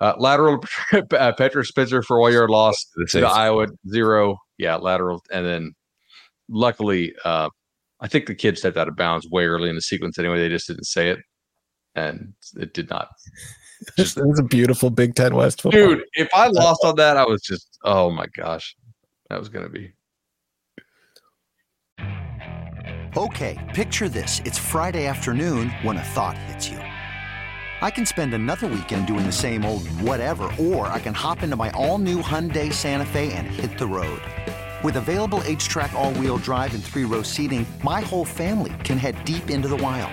uh, 0.00 0.14
lateral 0.16 0.62
to 0.92 1.20
uh, 1.20 1.32
Petra 1.32 1.64
Spitzer 1.64 2.02
for 2.02 2.20
one 2.20 2.32
yard 2.32 2.50
loss 2.50 2.76
to. 3.08 3.26
Iowa 3.26 3.66
zero. 3.88 4.36
Yeah, 4.58 4.76
lateral, 4.76 5.22
and 5.32 5.44
then 5.44 5.72
luckily, 6.48 7.14
uh, 7.24 7.48
I 8.00 8.06
think 8.06 8.26
the 8.26 8.34
kid 8.34 8.58
stepped 8.58 8.76
out 8.76 8.88
of 8.88 8.94
bounds 8.94 9.28
way 9.28 9.46
early 9.46 9.70
in 9.70 9.74
the 9.74 9.80
sequence. 9.80 10.18
Anyway, 10.18 10.38
they 10.38 10.50
just 10.50 10.68
didn't 10.68 10.84
say 10.84 11.08
it, 11.08 11.18
and 11.94 12.32
it 12.56 12.74
did 12.74 12.90
not. 12.90 13.10
Just 13.96 14.18
it 14.18 14.26
was 14.26 14.38
a 14.38 14.44
beautiful 14.44 14.90
Big 14.90 15.14
Ten 15.14 15.34
West 15.34 15.62
football. 15.62 15.80
Dude, 15.80 16.04
if 16.12 16.28
I 16.34 16.48
lost 16.48 16.84
on 16.84 16.96
that, 16.96 17.16
I 17.16 17.24
was 17.24 17.40
just 17.40 17.78
oh 17.82 18.10
my 18.10 18.26
gosh, 18.36 18.76
that 19.30 19.38
was 19.38 19.48
gonna 19.48 19.70
be. 19.70 19.94
Okay, 23.16 23.58
picture 23.74 24.08
this. 24.08 24.42
It's 24.44 24.58
Friday 24.58 25.06
afternoon 25.06 25.70
when 25.82 25.96
a 25.96 26.02
thought 26.02 26.36
hits 26.36 26.68
you. 26.68 26.76
I 27.82 27.90
can 27.90 28.04
spend 28.04 28.34
another 28.34 28.66
weekend 28.66 29.06
doing 29.06 29.24
the 29.24 29.32
same 29.32 29.64
old 29.64 29.88
whatever, 30.02 30.52
or 30.60 30.88
I 30.88 31.00
can 31.00 31.14
hop 31.14 31.42
into 31.42 31.56
my 31.56 31.70
all 31.70 31.96
new 31.96 32.22
Hyundai 32.22 32.70
Santa 32.72 33.06
Fe 33.06 33.32
and 33.32 33.46
hit 33.46 33.78
the 33.78 33.86
road. 33.86 34.20
With 34.84 34.96
available 34.96 35.40
HTRAC, 35.40 35.92
all 35.94 36.12
wheel 36.14 36.36
drive, 36.36 36.74
and 36.74 36.84
three 36.84 37.04
row 37.04 37.22
seating, 37.22 37.66
my 37.82 38.02
whole 38.02 38.26
family 38.26 38.74
can 38.84 38.98
head 38.98 39.24
deep 39.24 39.48
into 39.48 39.68
the 39.68 39.76
wild. 39.76 40.12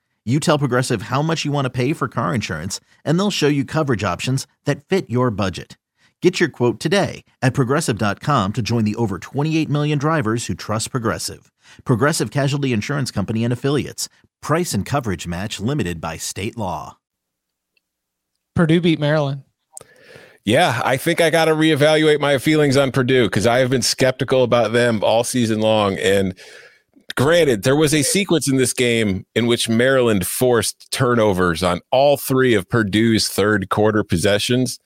You 0.23 0.39
tell 0.39 0.59
Progressive 0.59 1.03
how 1.03 1.23
much 1.23 1.45
you 1.45 1.51
want 1.51 1.65
to 1.65 1.71
pay 1.71 1.93
for 1.93 2.07
car 2.07 2.35
insurance, 2.35 2.79
and 3.03 3.17
they'll 3.17 3.31
show 3.31 3.47
you 3.47 3.65
coverage 3.65 4.03
options 4.03 4.45
that 4.65 4.85
fit 4.85 5.09
your 5.09 5.31
budget. 5.31 5.79
Get 6.21 6.39
your 6.39 6.49
quote 6.49 6.79
today 6.79 7.23
at 7.41 7.55
progressive.com 7.55 8.53
to 8.53 8.61
join 8.61 8.83
the 8.83 8.93
over 8.95 9.17
28 9.17 9.67
million 9.67 9.97
drivers 9.97 10.45
who 10.45 10.53
trust 10.53 10.91
Progressive. 10.91 11.51
Progressive 11.85 12.29
Casualty 12.29 12.71
Insurance 12.71 13.09
Company 13.09 13.43
and 13.43 13.51
Affiliates. 13.51 14.07
Price 14.43 14.75
and 14.75 14.85
coverage 14.85 15.25
match 15.25 15.59
limited 15.59 15.99
by 15.99 16.17
state 16.17 16.55
law. 16.55 16.99
Purdue 18.55 18.81
beat 18.81 18.99
Maryland. 18.99 19.41
Yeah, 20.45 20.81
I 20.83 20.97
think 20.97 21.21
I 21.21 21.31
got 21.31 21.45
to 21.45 21.53
reevaluate 21.53 22.19
my 22.19 22.37
feelings 22.37 22.77
on 22.77 22.91
Purdue 22.91 23.25
because 23.25 23.47
I 23.47 23.59
have 23.59 23.71
been 23.71 23.81
skeptical 23.81 24.43
about 24.43 24.73
them 24.73 25.03
all 25.03 25.23
season 25.23 25.59
long. 25.59 25.97
And 25.97 26.35
granted, 27.15 27.63
there 27.63 27.75
was 27.75 27.93
a 27.93 28.03
sequence 28.03 28.49
in 28.49 28.57
this 28.57 28.73
game 28.73 29.25
in 29.35 29.47
which 29.47 29.69
Maryland 29.69 30.27
forced 30.27 30.91
turnovers 30.91 31.63
on 31.63 31.81
all 31.91 32.17
three 32.17 32.53
of 32.53 32.67
Purdue's 32.69 33.27
third 33.27 33.69
quarter 33.69 34.03
possessions 34.03 34.79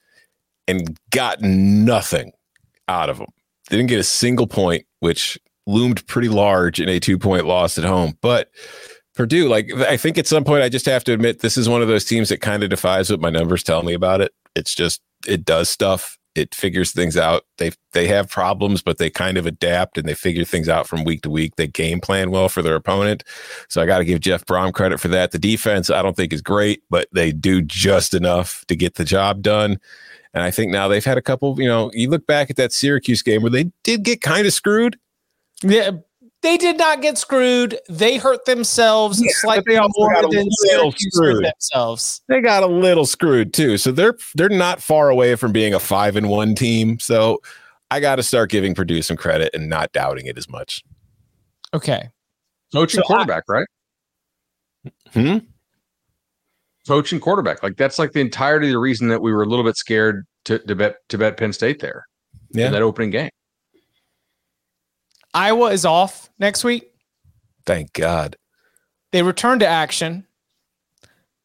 and 0.68 0.98
got 1.10 1.40
nothing 1.40 2.32
out 2.88 3.10
of 3.10 3.18
them. 3.18 3.28
They 3.68 3.76
didn't 3.76 3.88
get 3.88 3.98
a 3.98 4.04
single 4.04 4.46
point, 4.46 4.86
which 5.00 5.38
loomed 5.66 6.06
pretty 6.06 6.28
large 6.28 6.80
in 6.80 6.88
a 6.88 7.00
two 7.00 7.18
point 7.18 7.46
loss 7.46 7.78
at 7.78 7.84
home. 7.84 8.16
But 8.20 8.50
Purdue, 9.14 9.48
like, 9.48 9.72
I 9.74 9.96
think 9.96 10.18
at 10.18 10.26
some 10.26 10.44
point 10.44 10.62
I 10.62 10.68
just 10.68 10.86
have 10.86 11.04
to 11.04 11.12
admit 11.12 11.40
this 11.40 11.56
is 11.56 11.68
one 11.68 11.82
of 11.82 11.88
those 11.88 12.04
teams 12.04 12.28
that 12.28 12.40
kind 12.40 12.62
of 12.62 12.70
defies 12.70 13.10
what 13.10 13.20
my 13.20 13.30
numbers 13.30 13.62
tell 13.62 13.82
me 13.82 13.94
about 13.94 14.20
it. 14.20 14.32
It's 14.54 14.74
just, 14.74 15.00
it 15.26 15.44
does 15.44 15.68
stuff. 15.68 16.18
It 16.36 16.54
figures 16.54 16.92
things 16.92 17.16
out. 17.16 17.44
They 17.58 17.72
they 17.92 18.06
have 18.08 18.28
problems, 18.28 18.82
but 18.82 18.98
they 18.98 19.10
kind 19.10 19.38
of 19.38 19.46
adapt 19.46 19.98
and 19.98 20.08
they 20.08 20.14
figure 20.14 20.44
things 20.44 20.68
out 20.68 20.86
from 20.86 21.04
week 21.04 21.22
to 21.22 21.30
week. 21.30 21.56
They 21.56 21.66
game 21.66 22.00
plan 22.00 22.30
well 22.30 22.48
for 22.48 22.62
their 22.62 22.74
opponent. 22.74 23.24
So 23.68 23.80
I 23.80 23.86
got 23.86 23.98
to 23.98 24.04
give 24.04 24.20
Jeff 24.20 24.44
Brohm 24.44 24.72
credit 24.72 25.00
for 25.00 25.08
that. 25.08 25.32
The 25.32 25.38
defense 25.38 25.90
I 25.90 26.02
don't 26.02 26.16
think 26.16 26.32
is 26.32 26.42
great, 26.42 26.82
but 26.90 27.08
they 27.12 27.32
do 27.32 27.62
just 27.62 28.14
enough 28.14 28.64
to 28.68 28.76
get 28.76 28.94
the 28.94 29.04
job 29.04 29.42
done. 29.42 29.78
And 30.34 30.42
I 30.42 30.50
think 30.50 30.70
now 30.70 30.86
they've 30.86 31.04
had 31.04 31.16
a 31.16 31.22
couple, 31.22 31.58
you 31.58 31.66
know, 31.66 31.90
you 31.94 32.10
look 32.10 32.26
back 32.26 32.50
at 32.50 32.56
that 32.56 32.72
Syracuse 32.72 33.22
game 33.22 33.40
where 33.40 33.50
they 33.50 33.70
did 33.82 34.02
get 34.02 34.20
kind 34.20 34.46
of 34.46 34.52
screwed. 34.52 34.98
Yeah, 35.62 35.92
they 36.42 36.56
did 36.56 36.78
not 36.78 37.02
get 37.02 37.18
screwed. 37.18 37.78
They 37.88 38.18
hurt 38.18 38.44
themselves 38.44 39.20
Yeah, 39.20 39.30
slightly 39.34 39.74
they 39.74 39.80
more 39.96 40.12
got 40.14 40.24
a 40.24 40.28
than 40.28 40.46
little 40.62 40.92
Syracuse 40.92 41.14
screwed. 41.14 41.44
themselves. 41.44 42.20
They 42.28 42.40
got 42.40 42.62
a 42.62 42.66
little 42.66 43.06
screwed 43.06 43.52
too. 43.52 43.78
So 43.78 43.90
they're 43.92 44.16
they're 44.34 44.48
not 44.48 44.80
far 44.80 45.08
away 45.08 45.34
from 45.34 45.52
being 45.52 45.74
a 45.74 45.80
five 45.80 46.14
and 46.16 46.28
one 46.28 46.54
team. 46.54 46.98
So 47.00 47.40
I 47.90 48.00
got 48.00 48.16
to 48.16 48.22
start 48.22 48.50
giving 48.50 48.74
Purdue 48.74 49.02
some 49.02 49.16
credit 49.16 49.50
and 49.54 49.68
not 49.68 49.92
doubting 49.92 50.26
it 50.26 50.36
as 50.38 50.48
much. 50.48 50.82
Okay. 51.74 52.08
Coach 52.72 52.94
and 52.94 53.04
So 53.04 53.14
I- 53.14 53.16
quarterback, 53.16 53.44
right? 53.48 53.66
Hmm? 55.12 55.38
Coach 56.86 57.10
and 57.12 57.20
quarterback. 57.20 57.62
Like 57.62 57.76
that's 57.76 57.98
like 57.98 58.12
the 58.12 58.20
entirety 58.20 58.68
of 58.68 58.72
the 58.72 58.78
reason 58.78 59.08
that 59.08 59.20
we 59.20 59.32
were 59.32 59.42
a 59.42 59.46
little 59.46 59.64
bit 59.64 59.76
scared 59.76 60.24
to, 60.44 60.58
to 60.60 60.76
bet 60.76 60.96
to 61.08 61.18
bet 61.18 61.36
Penn 61.36 61.52
State 61.52 61.80
there 61.80 62.06
Yeah. 62.52 62.66
in 62.66 62.72
that 62.72 62.82
opening 62.82 63.10
game. 63.10 63.30
Iowa 65.36 65.66
is 65.66 65.84
off 65.84 66.30
next 66.38 66.64
week. 66.64 66.90
Thank 67.66 67.92
God. 67.92 68.36
They 69.12 69.22
return 69.22 69.58
to 69.58 69.66
action 69.66 70.26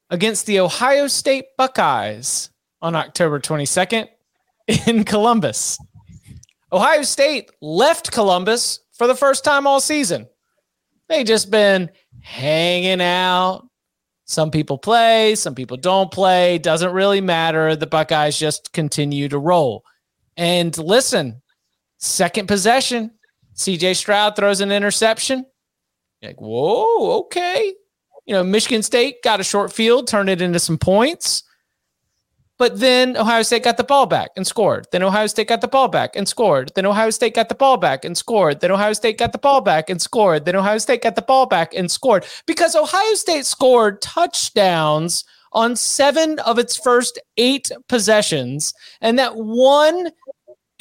against 0.10 0.46
the 0.46 0.62
Ohio 0.62 1.08
State 1.08 1.48
Buckeyes 1.58 2.52
on 2.82 2.96
October 2.96 3.42
22nd 3.42 4.08
in 4.88 5.04
Columbus. 5.14 5.78
Ohio 6.72 7.02
State 7.02 7.52
left 7.62 8.14
Columbus 8.14 8.80
for 8.94 9.08
the 9.08 9.16
first 9.16 9.44
time 9.44 9.68
all 9.68 9.82
season. 9.82 10.26
They 11.10 11.26
just 11.26 11.52
been 11.52 11.92
hanging 12.22 13.02
out. 13.02 13.68
Some 14.24 14.52
people 14.52 14.78
play, 14.78 15.36
some 15.36 15.54
people 15.54 15.76
don't 15.76 16.10
play. 16.10 16.60
Doesn't 16.60 16.94
really 16.94 17.20
matter. 17.20 17.76
The 17.76 17.88
Buckeyes 17.88 18.38
just 18.40 18.72
continue 18.72 19.28
to 19.28 19.38
roll. 19.38 19.84
And 20.38 20.78
listen, 20.78 21.42
second 21.98 22.48
possession, 22.48 23.12
CJ 23.56 23.96
Stroud 23.96 24.36
throws 24.36 24.62
an 24.62 24.72
interception. 24.72 25.46
You're 26.22 26.32
like, 26.32 26.42
whoa, 26.42 27.20
okay. 27.22 27.74
You 28.26 28.34
know, 28.36 28.44
Michigan 28.44 28.84
State 28.84 29.24
got 29.24 29.40
a 29.40 29.44
short 29.44 29.74
field, 29.74 30.08
turned 30.08 30.30
it 30.30 30.42
into 30.42 30.60
some 30.60 30.78
points. 30.78 31.44
But 32.62 32.80
then 32.80 33.18
Ohio 33.18 33.42
State 33.42 33.64
got 33.64 33.78
the 33.78 33.84
ball 33.84 34.06
back 34.06 34.30
and 34.36 34.46
scored. 34.46 34.86
Then 34.92 35.02
Ohio 35.02 35.26
State 35.26 35.48
got 35.48 35.62
the 35.62 35.68
ball 35.68 35.88
back 35.88 36.16
and 36.16 36.28
scored. 36.28 36.72
Then 36.76 36.86
Ohio 36.86 37.10
State 37.10 37.34
got 37.34 37.50
the 37.50 37.56
ball 37.56 37.78
back 37.78 38.06
and 38.06 38.16
scored. 38.16 38.60
Then 38.60 38.70
Ohio 38.70 38.94
State 38.94 39.18
got 39.18 39.32
the 39.32 39.40
ball 39.40 39.62
back 39.62 39.90
and 39.90 40.00
scored. 40.00 40.46
Then 40.46 40.56
Ohio 40.56 40.78
State 40.78 41.02
got 41.02 41.16
the 41.16 41.24
ball 41.24 41.48
back 41.48 41.74
and 41.74 41.90
scored 41.90 42.24
because 42.46 42.76
Ohio 42.76 43.16
State 43.16 43.48
scored 43.48 44.00
touchdowns 44.00 45.24
on 45.54 45.76
seven 45.76 46.38
of 46.40 46.60
its 46.60 46.78
first 46.78 47.20
eight 47.38 47.72
possessions. 47.90 48.76
And 49.02 49.18
that 49.18 49.36
one 49.38 50.12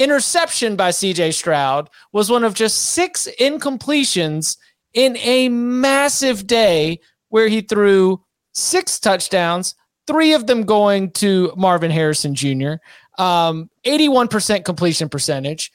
interception 0.00 0.76
by 0.76 0.90
CJ 0.90 1.34
Stroud 1.34 1.90
was 2.12 2.30
one 2.30 2.42
of 2.42 2.54
just 2.54 2.92
six 2.92 3.28
incompletions 3.38 4.56
in 4.94 5.16
a 5.18 5.48
massive 5.50 6.46
day 6.46 6.98
where 7.28 7.48
he 7.48 7.60
threw 7.60 8.20
six 8.52 8.98
touchdowns, 8.98 9.74
three 10.06 10.32
of 10.32 10.46
them 10.46 10.64
going 10.64 11.10
to 11.12 11.52
Marvin 11.56 11.90
Harrison 11.90 12.34
Jr., 12.34 12.74
um, 13.18 13.68
81% 13.84 14.64
completion 14.64 15.08
percentage, 15.08 15.70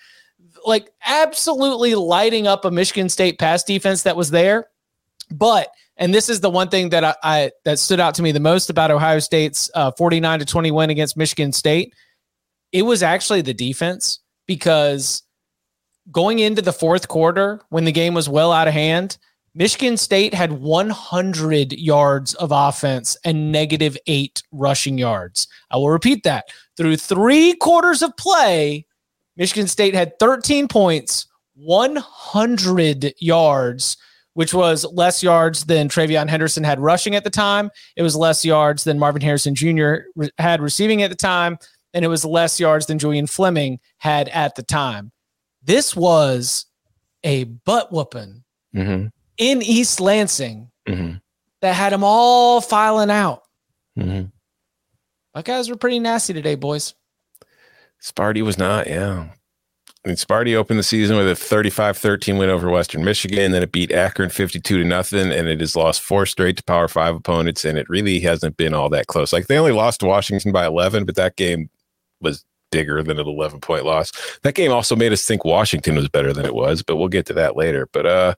like 0.66 0.92
absolutely 1.06 1.94
lighting 1.94 2.48
up 2.48 2.66
a 2.66 2.72
Michigan 2.72 3.08
State 3.08 3.38
pass 3.38 3.64
defense 3.64 4.02
that 4.04 4.18
was 4.18 4.32
there. 4.32 4.68
But 5.30 5.70
and 5.98 6.14
this 6.14 6.28
is 6.28 6.42
the 6.42 6.50
one 6.50 6.70
thing 6.70 6.90
that 6.90 7.04
I, 7.04 7.16
I 7.24 7.52
that 7.64 7.80
stood 7.80 8.00
out 8.00 8.16
to 8.16 8.24
me 8.24 8.32
the 8.32 8.40
most 8.40 8.70
about 8.70 8.92
Ohio 8.92 9.20
State's 9.20 9.70
uh, 9.76 9.92
49 9.92 10.40
to 10.40 10.46
20 10.46 10.72
win 10.72 10.90
against 10.90 11.16
Michigan 11.16 11.54
State. 11.54 11.94
It 12.76 12.82
was 12.82 13.02
actually 13.02 13.42
the 13.42 13.54
defense 13.54 14.20
because 14.48 15.24
going 16.12 16.40
into 16.40 16.62
the 16.62 16.74
fourth 16.74 17.08
quarter 17.08 17.62
when 17.70 17.86
the 17.86 17.92
game 17.94 18.14
was 18.14 18.28
well 18.28 18.52
out 18.52 18.68
of 18.68 18.74
hand, 18.74 19.18
Michigan 19.54 19.96
State 19.96 20.34
had 20.34 20.52
100 20.52 21.72
yards 21.72 22.34
of 22.34 22.52
offense 22.52 23.16
and 23.24 23.50
negative 23.50 23.98
eight 24.08 24.44
rushing 24.52 24.98
yards. 24.98 25.48
I 25.72 25.78
will 25.78 25.90
repeat 25.90 26.24
that. 26.24 26.50
Through 26.76 26.98
three 26.98 27.54
quarters 27.54 28.02
of 28.02 28.18
play, 28.18 28.86
Michigan 29.38 29.68
State 29.68 29.94
had 29.94 30.20
13 30.20 30.68
points, 30.68 31.28
100 31.54 33.14
yards, 33.20 33.96
which 34.34 34.54
was 34.54 34.86
less 34.92 35.24
yards 35.24 35.64
than 35.64 35.88
TreVeyon 35.88 36.28
Henderson 36.28 36.66
had 36.66 36.82
rushing 36.82 37.16
at 37.16 37.24
the 37.24 37.30
time. 37.30 37.72
It 37.96 38.02
was 38.04 38.18
less 38.18 38.44
yards 38.44 38.84
than 38.84 39.00
Marvin 39.00 39.22
Harrison 39.22 39.56
Jr. 39.56 40.00
had 40.38 40.60
receiving 40.60 41.04
at 41.04 41.10
the 41.10 41.16
time. 41.16 41.58
And 41.96 42.06
it 42.06 42.10
was 42.10 42.24
less 42.26 42.60
yards 42.60 42.86
than 42.86 43.00
Julian 43.00 43.26
Fleming 43.26 43.80
had 43.98 44.30
at 44.30 44.54
the 44.56 44.62
time. 44.64 45.12
This 45.64 45.96
was 45.96 46.68
a 47.24 47.46
butt 47.46 47.92
whooping 47.92 48.44
Mm-hmm. 48.76 49.08
in 49.38 49.62
East 49.64 50.00
Lansing 50.02 50.70
Mm-hmm. 50.88 51.16
that 51.62 51.74
had 51.74 51.94
them 51.94 52.04
all 52.04 52.62
filing 52.62 53.10
out. 53.10 53.42
Mm-hmm. 53.98 54.26
Buckeyes 55.34 55.70
were 55.70 55.78
pretty 55.78 55.98
nasty 56.00 56.34
today, 56.34 56.56
boys. 56.56 56.94
Sparty 58.04 58.42
was 58.44 58.58
not, 58.58 58.88
yeah. 58.88 59.28
I 60.06 60.08
mean, 60.08 60.18
Sparty 60.18 60.54
opened 60.56 60.78
the 60.78 60.84
season 60.84 61.18
with 61.18 61.28
a 61.28 61.32
35-13 61.32 62.38
win 62.38 62.50
over 62.50 62.70
Western 62.70 63.04
Michigan, 63.04 63.52
then 63.52 63.64
it 63.64 63.72
beat 63.72 63.92
Akron 63.92 64.30
52 64.30 64.78
to 64.78 64.84
nothing, 64.84 65.32
and 65.32 65.48
it 65.48 65.60
has 65.62 65.76
lost 65.76 66.02
four 66.02 66.28
straight 66.28 66.58
to 66.58 66.64
Power 66.64 66.88
Five 66.88 67.16
opponents, 67.16 67.66
and 67.66 67.78
it 67.78 67.90
really 67.90 68.20
hasn't 68.20 68.58
been 68.58 68.76
all 68.76 68.90
that 68.90 69.08
close. 69.08 69.34
Like 69.34 69.48
they 69.48 69.58
only 69.58 69.72
lost 69.72 70.02
to 70.02 70.06
Washington 70.06 70.52
by 70.52 70.68
11, 70.68 71.06
but 71.06 71.16
that 71.16 71.36
game 71.38 71.70
was 72.22 72.46
bigger 72.72 73.02
than 73.02 73.20
an 73.20 73.28
11 73.28 73.62
point 73.62 73.86
loss. 73.86 74.12
That 74.44 74.56
game 74.56 74.72
also 74.72 74.96
made 74.96 75.14
us 75.14 75.26
think 75.26 75.46
Washington 75.46 75.96
was 75.96 76.10
better 76.10 76.34
than 76.34 76.46
it 76.46 76.56
was, 76.56 76.84
but 76.84 76.98
we'll 76.98 77.08
get 77.08 77.26
to 77.28 77.34
that 77.34 77.56
later. 77.56 77.88
But 77.92 78.06
uh, 78.06 78.36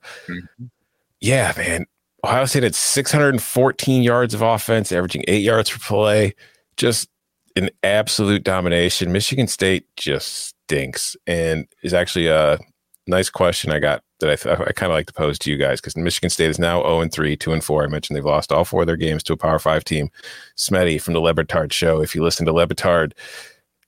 yeah, 1.20 1.52
man, 1.56 1.86
Ohio 2.24 2.44
State 2.44 2.62
had 2.62 2.74
614 2.74 4.02
yards 4.02 4.34
of 4.34 4.42
offense, 4.42 4.92
averaging 4.92 5.24
eight 5.28 5.42
yards 5.42 5.70
per 5.70 5.78
play. 5.78 6.34
Just 6.76 7.08
an 7.56 7.70
absolute 7.82 8.44
domination. 8.44 9.12
Michigan 9.12 9.48
State 9.48 9.86
just 9.96 10.54
stinks, 10.66 11.16
and 11.26 11.66
is 11.82 11.94
actually 11.94 12.28
a 12.28 12.58
nice 13.06 13.30
question 13.30 13.72
I 13.72 13.78
got 13.78 14.02
that 14.20 14.30
I, 14.30 14.36
th- 14.36 14.60
I 14.68 14.72
kind 14.72 14.92
of 14.92 14.96
like 14.96 15.06
to 15.06 15.12
pose 15.12 15.38
to 15.40 15.50
you 15.50 15.56
guys 15.56 15.80
because 15.80 15.96
Michigan 15.96 16.30
State 16.30 16.50
is 16.50 16.58
now 16.58 16.82
0 16.82 17.00
and 17.00 17.12
3, 17.12 17.36
2 17.36 17.52
and 17.52 17.64
4. 17.64 17.84
I 17.84 17.86
mentioned 17.86 18.16
they've 18.16 18.24
lost 18.24 18.52
all 18.52 18.64
four 18.64 18.82
of 18.82 18.86
their 18.86 18.96
games 18.96 19.22
to 19.24 19.32
a 19.32 19.36
Power 19.36 19.58
Five 19.58 19.84
team. 19.84 20.10
Smetty 20.56 21.00
from 21.00 21.14
the 21.14 21.20
Le 21.20 21.34
Batard 21.34 21.72
show. 21.72 22.00
If 22.02 22.14
you 22.14 22.22
listen 22.22 22.46
to 22.46 22.52
Le 22.52 22.66
Batard, 22.66 23.12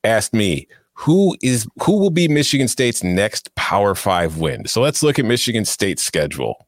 asked 0.05 0.35
me 0.35 0.67
who 0.95 1.37
is 1.43 1.67
who 1.83 1.99
will 1.99 2.11
be 2.11 2.29
Michigan 2.29 2.69
State's 2.69 3.03
next 3.03 3.55
Power 3.55 3.95
Five 3.95 4.37
win. 4.37 4.67
So 4.67 4.81
let's 4.81 5.03
look 5.03 5.19
at 5.19 5.25
Michigan 5.25 5.65
State's 5.65 6.03
schedule. 6.03 6.67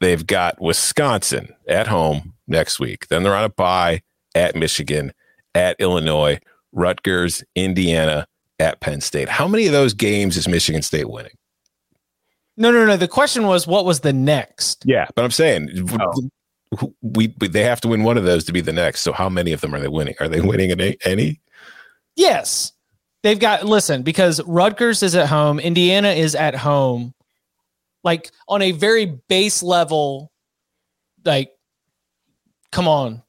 They've 0.00 0.26
got 0.26 0.60
Wisconsin 0.60 1.54
at 1.68 1.86
home 1.86 2.34
next 2.48 2.80
week. 2.80 3.08
Then 3.08 3.22
they're 3.22 3.36
on 3.36 3.44
a 3.44 3.48
bye 3.48 4.02
at 4.34 4.56
Michigan, 4.56 5.12
at 5.54 5.76
Illinois, 5.78 6.40
Rutgers, 6.72 7.44
Indiana, 7.54 8.26
at 8.58 8.80
Penn 8.80 9.00
State. 9.00 9.28
How 9.28 9.46
many 9.46 9.66
of 9.66 9.72
those 9.72 9.94
games 9.94 10.36
is 10.36 10.48
Michigan 10.48 10.82
State 10.82 11.10
winning? 11.10 11.36
No, 12.56 12.70
no, 12.70 12.86
no. 12.86 12.96
The 12.96 13.08
question 13.08 13.46
was, 13.46 13.66
what 13.66 13.84
was 13.84 14.00
the 14.00 14.12
next? 14.12 14.82
Yeah, 14.86 15.06
but 15.14 15.24
I'm 15.24 15.30
saying 15.30 15.70
oh. 15.92 16.12
who- 16.12 16.30
we, 17.02 17.32
we 17.38 17.48
they 17.48 17.62
have 17.62 17.80
to 17.82 17.88
win 17.88 18.02
one 18.02 18.18
of 18.18 18.24
those 18.24 18.44
to 18.44 18.52
be 18.52 18.60
the 18.60 18.72
next. 18.72 19.02
So 19.02 19.12
how 19.12 19.28
many 19.28 19.52
of 19.52 19.60
them 19.60 19.74
are 19.74 19.80
they 19.80 19.88
winning? 19.88 20.16
Are 20.20 20.28
they 20.28 20.40
winning 20.40 20.72
any? 20.72 20.96
any? 21.04 21.40
Yes. 22.16 22.72
They've 23.24 23.38
got, 23.40 23.64
listen, 23.64 24.02
because 24.02 24.42
Rutgers 24.44 25.02
is 25.02 25.14
at 25.14 25.28
home, 25.30 25.58
Indiana 25.58 26.10
is 26.10 26.34
at 26.34 26.54
home. 26.54 27.14
Like 28.04 28.30
on 28.48 28.60
a 28.60 28.72
very 28.72 29.06
base 29.28 29.62
level, 29.62 30.30
like, 31.24 31.50
come 32.70 32.86
on. 32.86 33.22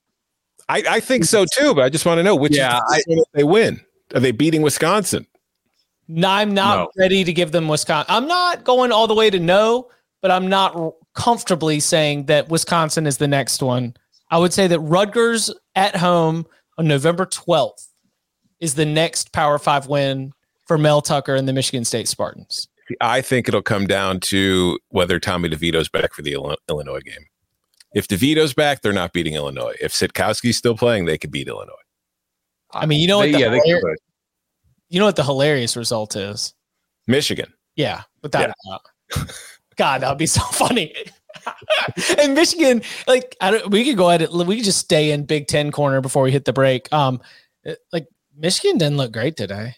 I, 0.67 0.83
I 0.89 0.99
think 0.99 1.23
so 1.23 1.45
too, 1.45 1.73
but 1.73 1.85
I 1.85 1.89
just 1.89 2.05
want 2.05 2.17
to 2.19 2.23
know 2.23 2.35
which 2.35 2.57
Yeah, 2.57 2.81
is 2.97 3.05
the 3.05 3.15
one 3.15 3.23
they 3.33 3.45
win. 3.45 3.79
Are 4.13 4.19
they 4.19 4.33
beating 4.33 4.61
Wisconsin? 4.61 5.25
No, 6.09 6.27
I'm 6.29 6.53
not 6.53 6.77
No. 6.77 6.91
ready 6.97 7.23
to 7.23 7.31
give 7.31 7.53
them 7.53 7.69
Wisconsin. 7.69 8.13
I'm 8.13 8.27
not 8.27 8.65
going 8.65 8.91
all 8.91 9.07
the 9.07 9.15
way 9.15 9.29
to 9.29 9.39
no, 9.39 9.89
but 10.21 10.29
I'm 10.29 10.47
not 10.49 10.93
comfortably 11.13 11.79
saying 11.79 12.25
that 12.25 12.49
Wisconsin 12.49 13.07
is 13.07 13.15
the 13.17 13.29
next 13.29 13.63
one. 13.63 13.95
I 14.29 14.39
would 14.39 14.51
say 14.51 14.67
that 14.67 14.79
Rutgers 14.81 15.51
at 15.75 15.95
home 15.95 16.45
on 16.77 16.85
November 16.85 17.25
12th 17.25 17.87
is 18.59 18.75
the 18.75 18.85
next 18.85 19.31
Power 19.33 19.57
Five 19.59 19.87
win 19.87 20.31
for 20.67 20.77
Mel 20.77 21.01
Tucker 21.01 21.35
and 21.35 21.47
the 21.47 21.53
Michigan 21.53 21.85
State 21.85 22.07
Spartans. 22.07 22.67
I 23.01 23.21
think 23.21 23.47
it'll 23.47 23.61
come 23.63 23.87
down 23.87 24.19
to 24.21 24.77
whether 24.89 25.19
Tommy 25.19 25.49
DeVito's 25.49 25.89
back 25.89 26.13
for 26.13 26.21
the 26.21 26.33
Illinois 26.69 26.99
game. 26.99 27.25
If 27.95 28.07
DeVito's 28.07 28.53
back, 28.53 28.81
they're 28.81 28.93
not 28.93 29.13
beating 29.13 29.33
Illinois. 29.35 29.73
If 29.81 29.91
Sitkowski's 29.93 30.57
still 30.57 30.77
playing, 30.77 31.05
they 31.05 31.17
could 31.17 31.31
beat 31.31 31.47
Illinois. 31.47 31.73
I 32.73 32.85
mean, 32.85 32.99
you 32.99 33.07
know 33.07 33.17
what? 33.19 33.25
They- 33.25 33.31
The 33.33 33.39
yeah, 33.39 33.47
hilar- 33.49 33.95
you 34.89 34.99
know 34.99 35.05
what 35.05 35.15
the 35.15 35.23
hilarious 35.23 35.75
result 35.77 36.15
is? 36.15 36.53
Michigan. 37.07 37.51
Yeah, 37.75 38.03
without 38.21 38.49
a 38.49 38.53
doubt. 38.69 39.27
God, 39.77 40.01
that 40.01 40.09
would 40.09 40.17
be 40.17 40.25
so 40.27 40.41
funny. 40.51 40.93
and 42.19 42.33
Michigan, 42.33 42.81
like, 43.07 43.35
I 43.41 43.51
don't, 43.51 43.71
we 43.71 43.83
could 43.85 43.97
go 43.97 44.09
ahead. 44.09 44.21
and- 44.23 44.47
We 44.47 44.57
could 44.57 44.65
just 44.65 44.79
stay 44.79 45.11
in 45.11 45.25
Big 45.25 45.47
Ten 45.47 45.71
corner 45.71 46.01
before 46.01 46.23
we 46.23 46.31
hit 46.31 46.45
the 46.45 46.53
break. 46.53 46.91
Um, 46.93 47.21
like 47.91 48.07
Michigan 48.37 48.77
didn't 48.77 48.97
look 48.97 49.11
great 49.11 49.35
today. 49.37 49.75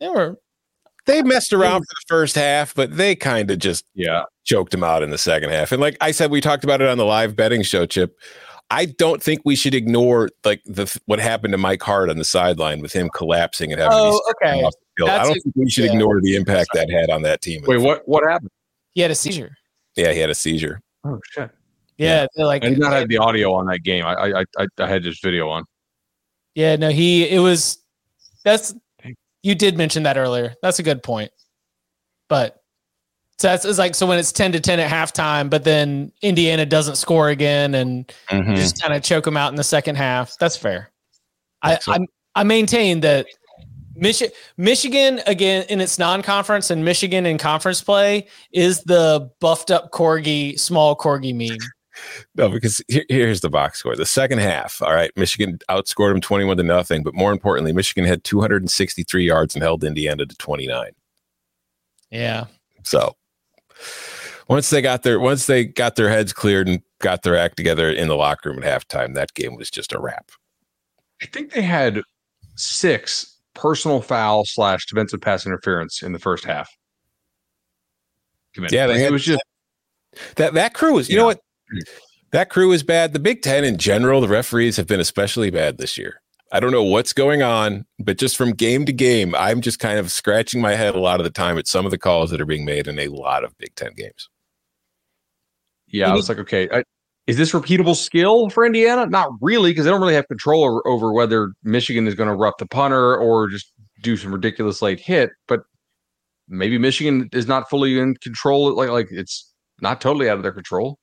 They 0.00 0.08
were 0.08 0.36
They 1.06 1.22
messed 1.22 1.52
around 1.52 1.80
for 1.80 1.94
the 1.94 2.04
first 2.08 2.34
half, 2.34 2.74
but 2.74 2.96
they 2.96 3.14
kind 3.14 3.50
of 3.50 3.58
just 3.58 3.84
Yeah. 3.94 4.22
choked 4.44 4.72
him 4.72 4.82
out 4.82 5.02
in 5.02 5.10
the 5.10 5.18
second 5.18 5.50
half. 5.50 5.70
And 5.70 5.80
like 5.80 5.96
I 6.00 6.12
said, 6.12 6.30
we 6.30 6.40
talked 6.40 6.64
about 6.64 6.80
it 6.80 6.88
on 6.88 6.96
the 6.96 7.04
live 7.04 7.36
betting 7.36 7.62
show, 7.62 7.84
Chip. 7.84 8.18
I 8.70 8.86
don't 8.86 9.22
think 9.22 9.42
we 9.44 9.54
should 9.56 9.74
ignore 9.74 10.30
like 10.44 10.62
the 10.64 10.98
what 11.04 11.18
happened 11.20 11.52
to 11.52 11.58
Mike 11.58 11.82
Hart 11.82 12.08
on 12.08 12.16
the 12.16 12.24
sideline 12.24 12.80
with 12.80 12.94
him 12.94 13.10
collapsing 13.10 13.70
and 13.70 13.80
having. 13.80 13.98
Oh, 13.98 14.20
okay. 14.30 14.60
I 14.60 14.70
don't 14.96 15.30
a, 15.30 15.34
think 15.34 15.54
we 15.54 15.68
should 15.68 15.84
yeah. 15.84 15.92
ignore 15.92 16.20
the 16.22 16.34
impact 16.36 16.70
that 16.72 16.88
had 16.90 17.10
on 17.10 17.22
that 17.22 17.42
team. 17.42 17.62
Wait, 17.66 17.80
what? 17.82 18.02
What 18.08 18.24
happened? 18.26 18.50
He 18.94 19.02
had 19.02 19.10
a 19.10 19.14
seizure. 19.14 19.54
Yeah, 19.96 20.12
he 20.12 20.20
had 20.20 20.30
a 20.30 20.34
seizure. 20.34 20.80
Oh 21.04 21.20
shit! 21.32 21.50
Yeah, 21.98 22.26
yeah. 22.34 22.44
like 22.44 22.64
I 22.64 22.70
did 22.70 22.78
not 22.78 22.92
have 22.92 23.08
the 23.08 23.18
audio 23.18 23.52
on 23.52 23.66
that 23.66 23.82
game. 23.82 24.06
I 24.06 24.14
I 24.14 24.44
I, 24.58 24.66
I 24.78 24.88
had 24.88 25.02
just 25.02 25.22
video 25.22 25.50
on. 25.50 25.64
Yeah, 26.54 26.76
no, 26.76 26.90
he 26.90 27.28
it 27.28 27.40
was. 27.40 27.78
That's 28.44 28.74
you 29.42 29.54
did 29.54 29.76
mention 29.76 30.04
that 30.04 30.16
earlier. 30.16 30.54
That's 30.62 30.78
a 30.78 30.82
good 30.82 31.02
point, 31.02 31.30
but 32.28 32.62
so 33.38 33.48
that's 33.48 33.64
it's 33.64 33.78
like 33.78 33.94
so 33.94 34.06
when 34.06 34.18
it's 34.18 34.32
ten 34.32 34.52
to 34.52 34.60
ten 34.60 34.78
at 34.78 34.90
halftime, 34.90 35.50
but 35.50 35.64
then 35.64 36.12
Indiana 36.22 36.64
doesn't 36.64 36.96
score 36.96 37.28
again 37.30 37.74
and 37.74 38.12
Mm-hmm. 38.30 38.54
just 38.54 38.80
kind 38.80 38.94
of 38.94 39.02
choke 39.02 39.24
them 39.24 39.36
out 39.36 39.50
in 39.52 39.56
the 39.56 39.64
second 39.64 39.96
half. 39.96 40.36
That's 40.38 40.56
fair. 40.56 40.90
I 41.62 41.78
I, 41.88 41.98
I 42.36 42.42
maintain 42.44 43.00
that 43.00 43.26
Michi- 44.00 44.30
Michigan 44.56 45.20
again 45.26 45.64
in 45.68 45.80
its 45.80 45.98
non-conference 45.98 46.70
and 46.70 46.84
Michigan 46.84 47.26
in 47.26 47.38
conference 47.38 47.80
play 47.82 48.28
is 48.52 48.82
the 48.84 49.30
buffed 49.40 49.70
up 49.70 49.90
corgi, 49.92 50.58
small 50.58 50.96
corgi 50.96 51.34
meme. 51.34 51.58
No, 52.34 52.48
because 52.48 52.82
here, 52.88 53.04
here's 53.08 53.40
the 53.40 53.48
box 53.50 53.78
score. 53.78 53.94
The 53.94 54.04
second 54.06 54.38
half, 54.38 54.82
all 54.82 54.92
right, 54.92 55.10
Michigan 55.16 55.58
outscored 55.70 56.12
them 56.12 56.20
21 56.20 56.56
to 56.56 56.62
nothing, 56.64 57.02
but 57.04 57.14
more 57.14 57.30
importantly, 57.30 57.72
Michigan 57.72 58.04
had 58.04 58.24
263 58.24 59.24
yards 59.24 59.54
and 59.54 59.62
held 59.62 59.84
Indiana 59.84 60.26
to 60.26 60.34
29. 60.36 60.90
Yeah, 62.10 62.46
So 62.82 63.14
once 64.48 64.70
they 64.70 64.82
got 64.82 65.02
their 65.04 65.18
once 65.20 65.46
they 65.46 65.64
got 65.64 65.96
their 65.96 66.08
heads 66.08 66.32
cleared 66.32 66.68
and 66.68 66.82
got 67.00 67.22
their 67.22 67.36
act 67.36 67.56
together 67.56 67.90
in 67.90 68.08
the 68.08 68.16
locker 68.16 68.50
room 68.50 68.62
at 68.62 68.88
halftime, 68.88 69.14
that 69.14 69.32
game 69.34 69.54
was 69.56 69.70
just 69.70 69.92
a 69.92 70.00
wrap. 70.00 70.30
I 71.22 71.26
think 71.26 71.52
they 71.52 71.62
had 71.62 72.02
six 72.56 73.38
personal 73.54 74.00
foul 74.00 74.44
slash 74.44 74.86
defensive 74.86 75.20
pass 75.20 75.46
interference 75.46 76.02
in 76.02 76.12
the 76.12 76.18
first 76.18 76.44
half. 76.44 76.68
Yeah, 78.70 78.86
they 78.86 78.98
had- 78.98 79.08
it 79.08 79.12
was 79.12 79.24
just 79.24 79.42
That 80.36 80.54
that 80.54 80.74
crew 80.74 80.94
was. 80.94 81.08
you 81.08 81.14
Yeah. 81.16 81.20
know 81.22 81.26
what? 81.26 81.40
That 82.32 82.50
crew 82.50 82.72
is 82.72 82.82
bad. 82.82 83.12
The 83.12 83.20
Big 83.20 83.42
Ten 83.42 83.64
in 83.64 83.78
general, 83.78 84.20
the 84.20 84.28
referees 84.28 84.76
have 84.76 84.86
been 84.86 85.00
especially 85.00 85.50
bad 85.50 85.78
this 85.78 85.96
year. 85.96 86.20
I 86.52 86.60
don't 86.60 86.72
know 86.72 86.84
what's 86.84 87.12
going 87.12 87.42
on, 87.42 87.84
but 87.98 88.18
just 88.18 88.36
from 88.36 88.52
game 88.52 88.84
to 88.86 88.92
game, 88.92 89.34
I'm 89.34 89.60
just 89.60 89.78
kind 89.78 89.98
of 89.98 90.12
scratching 90.12 90.60
my 90.60 90.74
head 90.74 90.94
a 90.94 91.00
lot 91.00 91.20
of 91.20 91.24
the 91.24 91.30
time 91.30 91.58
at 91.58 91.66
some 91.66 91.84
of 91.84 91.90
the 91.90 91.98
calls 91.98 92.30
that 92.30 92.40
are 92.40 92.46
being 92.46 92.64
made 92.64 92.86
in 92.86 92.98
a 92.98 93.08
lot 93.08 93.44
of 93.44 93.56
Big 93.58 93.74
Ten 93.74 93.92
games. 93.94 94.28
yeah. 95.88 96.10
I 96.10 96.14
was 96.14 96.28
like, 96.28 96.38
okay, 96.38 96.68
I, 96.72 96.84
is 97.26 97.36
this 97.36 97.52
repeatable 97.52 97.96
skill 97.96 98.50
for 98.50 98.66
Indiana? 98.66 99.06
Not 99.06 99.30
really, 99.40 99.70
because 99.70 99.84
they 99.84 99.90
don't 99.90 100.00
really 100.00 100.14
have 100.14 100.28
control 100.28 100.64
over, 100.64 100.86
over 100.86 101.12
whether 101.12 101.52
Michigan 101.62 102.06
is 102.06 102.14
going 102.14 102.28
to 102.28 102.34
rough 102.34 102.54
the 102.58 102.66
punter 102.66 103.16
or 103.16 103.48
just 103.48 103.72
do 104.02 104.16
some 104.16 104.32
ridiculous 104.32 104.82
late 104.82 105.00
hit. 105.00 105.30
But 105.48 105.60
maybe 106.48 106.78
Michigan 106.78 107.28
is 107.32 107.46
not 107.46 107.70
fully 107.70 107.98
in 107.98 108.16
control. 108.16 108.74
Like 108.74 108.90
like 108.90 109.08
it's 109.10 109.52
not 109.80 110.00
totally 110.00 110.28
out 110.28 110.36
of 110.36 110.42
their 110.42 110.52
control. 110.52 110.98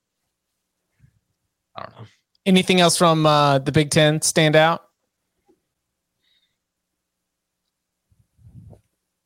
I 1.76 1.84
don't 1.84 1.99
know. 1.99 2.05
Anything 2.45 2.82
else 2.82 2.97
from 2.97 3.26
uh, 3.26 3.59
the 3.59 3.72
Big 3.72 3.91
Ten 3.91 4.22
stand 4.22 4.55
out? 4.55 4.84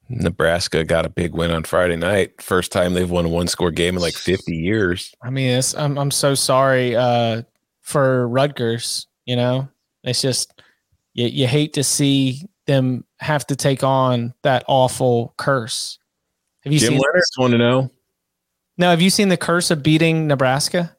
Nebraska 0.09 0.83
got 0.83 1.05
a 1.05 1.09
big 1.09 1.33
win 1.33 1.51
on 1.51 1.63
Friday 1.63 1.95
night. 1.95 2.41
First 2.41 2.71
time 2.71 2.93
they've 2.93 3.09
won 3.09 3.25
a 3.25 3.29
one 3.29 3.47
score 3.47 3.71
game 3.71 3.95
in 3.95 4.01
like 4.01 4.13
50 4.13 4.55
years. 4.55 5.13
I 5.23 5.29
mean, 5.29 5.49
it's, 5.49 5.75
I'm 5.75 5.97
I'm 5.97 6.11
so 6.11 6.35
sorry 6.35 6.95
uh, 6.95 7.41
for 7.81 8.27
Rutgers. 8.27 9.07
You 9.25 9.35
know, 9.35 9.67
it's 10.03 10.21
just 10.21 10.61
you, 11.13 11.27
you 11.27 11.47
hate 11.47 11.73
to 11.73 11.83
see 11.83 12.47
them 12.67 13.03
have 13.19 13.47
to 13.47 13.55
take 13.55 13.83
on 13.83 14.33
that 14.43 14.63
awful 14.67 15.33
curse. 15.37 15.97
Have 16.61 16.73
you 16.73 16.79
Jim 16.79 16.93
seen? 16.93 16.99
Leonard's 16.99 17.31
want 17.37 17.51
to 17.51 17.57
know? 17.57 17.91
No, 18.77 18.89
have 18.89 19.01
you 19.01 19.09
seen 19.09 19.29
the 19.29 19.37
curse 19.37 19.71
of 19.71 19.81
beating 19.81 20.27
Nebraska? 20.27 20.95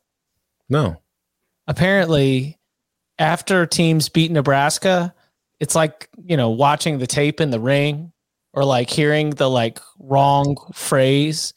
No. 0.69 0.97
Apparently, 1.67 2.59
after 3.19 3.67
teams 3.67 4.09
beat 4.09 4.31
Nebraska, 4.31 5.15
it's 5.61 5.75
like 5.75 6.09
you 6.25 6.37
know 6.37 6.51
watching 6.51 6.99
the 6.99 7.07
tape 7.07 7.41
in 7.41 7.51
the 7.51 7.61
ring 7.61 8.13
or 8.53 8.65
like 8.65 8.91
hearing 8.91 9.31
the 9.31 9.49
like 9.49 9.81
wrong 9.99 10.57
phrase. 10.73 11.55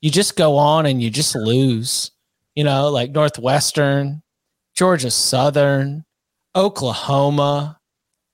You 0.00 0.10
just 0.10 0.36
go 0.36 0.56
on 0.56 0.86
and 0.86 1.02
you 1.02 1.10
just 1.10 1.34
lose. 1.34 2.10
You 2.54 2.64
know, 2.64 2.88
like 2.88 3.12
Northwestern, 3.12 4.22
Georgia 4.74 5.10
Southern, 5.10 6.04
Oklahoma. 6.56 7.78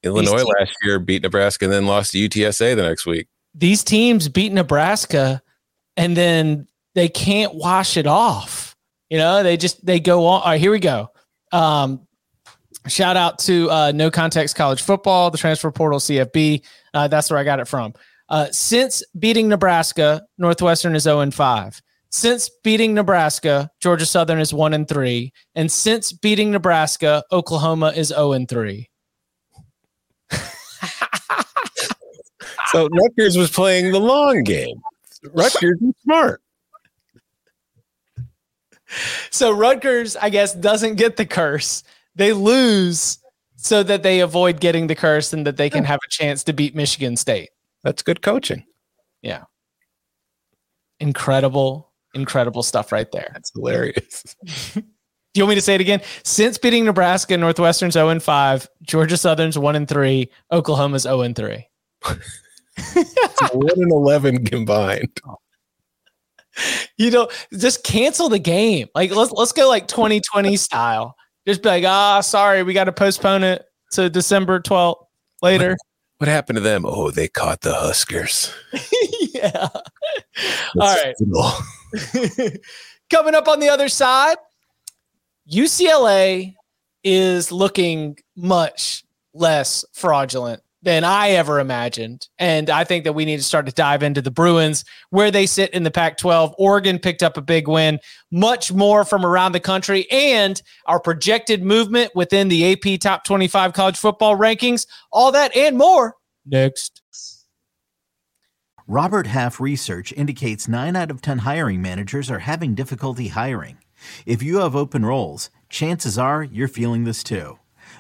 Illinois 0.02 0.36
teams- 0.36 0.50
last 0.58 0.76
year 0.82 0.98
beat 0.98 1.22
Nebraska 1.22 1.64
and 1.64 1.72
then 1.72 1.86
lost 1.86 2.12
to 2.12 2.18
UTSA 2.18 2.76
the 2.76 2.82
next 2.82 3.06
week. 3.06 3.28
These 3.54 3.84
teams 3.84 4.28
beat 4.28 4.52
Nebraska 4.52 5.42
and 5.96 6.16
then 6.16 6.66
they 6.94 7.08
can't 7.08 7.54
wash 7.54 7.96
it 7.96 8.06
off. 8.06 8.76
You 9.10 9.18
know, 9.18 9.42
they 9.42 9.56
just 9.56 9.84
they 9.84 10.00
go 10.00 10.26
on. 10.26 10.42
All 10.42 10.48
right, 10.48 10.60
here 10.60 10.70
we 10.70 10.80
go. 10.80 11.10
Um, 11.54 12.06
shout 12.88 13.16
out 13.16 13.38
to 13.40 13.70
uh, 13.70 13.92
No 13.94 14.10
Context 14.10 14.56
College 14.56 14.82
Football, 14.82 15.30
the 15.30 15.38
transfer 15.38 15.70
portal 15.70 16.00
CFB. 16.00 16.64
Uh, 16.92 17.08
that's 17.08 17.30
where 17.30 17.38
I 17.38 17.44
got 17.44 17.60
it 17.60 17.68
from. 17.68 17.94
Uh, 18.28 18.48
since 18.50 19.02
beating 19.18 19.48
Nebraska, 19.48 20.22
Northwestern 20.36 20.94
is 20.94 21.04
0 21.04 21.20
and 21.20 21.32
5. 21.32 21.80
Since 22.10 22.50
beating 22.62 22.94
Nebraska, 22.94 23.70
Georgia 23.80 24.06
Southern 24.06 24.40
is 24.40 24.52
1 24.52 24.74
and 24.74 24.88
3. 24.88 25.32
And 25.54 25.70
since 25.70 26.12
beating 26.12 26.50
Nebraska, 26.50 27.22
Oklahoma 27.32 27.92
is 27.94 28.08
0 28.08 28.32
and 28.32 28.48
3. 28.48 28.88
So 32.74 32.88
Rutgers 32.88 33.36
was 33.36 33.50
playing 33.52 33.92
the 33.92 34.00
long 34.00 34.42
game. 34.42 34.82
Rutgers 35.32 35.80
is 35.80 35.94
smart. 36.02 36.42
So 39.30 39.50
Rutgers, 39.52 40.16
I 40.16 40.30
guess, 40.30 40.54
doesn't 40.54 40.96
get 40.96 41.16
the 41.16 41.26
curse. 41.26 41.82
They 42.14 42.32
lose 42.32 43.18
so 43.56 43.82
that 43.82 44.02
they 44.02 44.20
avoid 44.20 44.60
getting 44.60 44.86
the 44.86 44.94
curse 44.94 45.32
and 45.32 45.46
that 45.46 45.56
they 45.56 45.70
can 45.70 45.84
have 45.84 46.00
a 46.04 46.10
chance 46.10 46.44
to 46.44 46.52
beat 46.52 46.74
Michigan 46.74 47.16
State. 47.16 47.50
That's 47.82 48.02
good 48.02 48.22
coaching. 48.22 48.64
Yeah. 49.22 49.44
Incredible, 51.00 51.92
incredible 52.14 52.62
stuff 52.62 52.92
right 52.92 53.10
there. 53.10 53.30
That's 53.32 53.50
hilarious. 53.54 54.36
Do 54.74 55.40
you 55.40 55.44
want 55.44 55.50
me 55.50 55.54
to 55.56 55.62
say 55.62 55.74
it 55.74 55.80
again? 55.80 56.00
Since 56.22 56.58
beating 56.58 56.84
Nebraska, 56.84 57.36
Northwestern's 57.36 57.94
0 57.94 58.10
and 58.10 58.22
5, 58.22 58.68
Georgia 58.82 59.16
Southern's 59.16 59.58
1 59.58 59.74
and 59.74 59.88
3, 59.88 60.30
Oklahoma's 60.52 61.02
0 61.02 61.22
and 61.22 61.34
3. 61.34 61.66
One 63.52 63.70
and 63.76 63.92
eleven 63.92 64.44
combined. 64.44 65.20
Oh, 65.26 65.36
You 66.96 67.10
know, 67.10 67.28
just 67.58 67.82
cancel 67.82 68.28
the 68.28 68.38
game. 68.38 68.88
Like 68.94 69.10
let's 69.14 69.32
let's 69.32 69.52
go 69.52 69.68
like 69.68 69.88
2020 69.88 70.56
style. 70.56 71.16
Just 71.46 71.62
be 71.62 71.68
like, 71.68 71.84
ah, 71.84 72.20
sorry, 72.20 72.62
we 72.62 72.72
got 72.72 72.84
to 72.84 72.92
postpone 72.92 73.42
it 73.44 73.66
to 73.92 74.08
December 74.08 74.60
12th 74.60 75.04
later. 75.42 75.76
What 76.18 76.28
happened 76.28 76.56
to 76.56 76.60
them? 76.60 76.84
Oh, 76.86 77.10
they 77.10 77.28
caught 77.28 77.60
the 77.60 77.74
Huskers. 77.74 78.52
yeah. 79.34 79.68
All 80.80 80.96
right. 80.96 81.14
Coming 83.10 83.34
up 83.34 83.48
on 83.48 83.60
the 83.60 83.68
other 83.68 83.88
side, 83.88 84.36
UCLA 85.50 86.54
is 87.02 87.52
looking 87.52 88.16
much 88.36 89.04
less 89.34 89.84
fraudulent 89.92 90.62
than 90.84 91.02
I 91.02 91.30
ever 91.30 91.58
imagined. 91.58 92.28
And 92.38 92.70
I 92.70 92.84
think 92.84 93.04
that 93.04 93.14
we 93.14 93.24
need 93.24 93.38
to 93.38 93.42
start 93.42 93.66
to 93.66 93.72
dive 93.72 94.02
into 94.02 94.22
the 94.22 94.30
Bruins, 94.30 94.84
where 95.10 95.30
they 95.30 95.46
sit 95.46 95.70
in 95.70 95.82
the 95.82 95.90
Pac 95.90 96.18
12. 96.18 96.54
Oregon 96.58 96.98
picked 96.98 97.22
up 97.22 97.36
a 97.36 97.42
big 97.42 97.66
win, 97.66 97.98
much 98.30 98.72
more 98.72 99.04
from 99.04 99.24
around 99.24 99.52
the 99.52 99.60
country, 99.60 100.06
and 100.10 100.60
our 100.86 101.00
projected 101.00 101.62
movement 101.62 102.12
within 102.14 102.48
the 102.48 102.72
AP 102.72 103.00
top 103.00 103.24
25 103.24 103.72
college 103.72 103.96
football 103.96 104.36
rankings. 104.36 104.86
All 105.10 105.32
that 105.32 105.56
and 105.56 105.76
more 105.76 106.14
next. 106.46 107.00
Robert 108.86 109.26
Half 109.26 109.60
research 109.60 110.12
indicates 110.12 110.68
9 110.68 110.94
out 110.94 111.10
of 111.10 111.22
10 111.22 111.38
hiring 111.38 111.80
managers 111.80 112.30
are 112.30 112.40
having 112.40 112.74
difficulty 112.74 113.28
hiring. 113.28 113.78
If 114.26 114.42
you 114.42 114.58
have 114.58 114.76
open 114.76 115.06
roles, 115.06 115.48
chances 115.70 116.18
are 116.18 116.42
you're 116.42 116.68
feeling 116.68 117.04
this 117.04 117.22
too. 117.22 117.58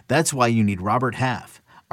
That's 0.08 0.34
why 0.34 0.48
you 0.48 0.62
need 0.62 0.82
Robert 0.82 1.14
Half. 1.14 1.62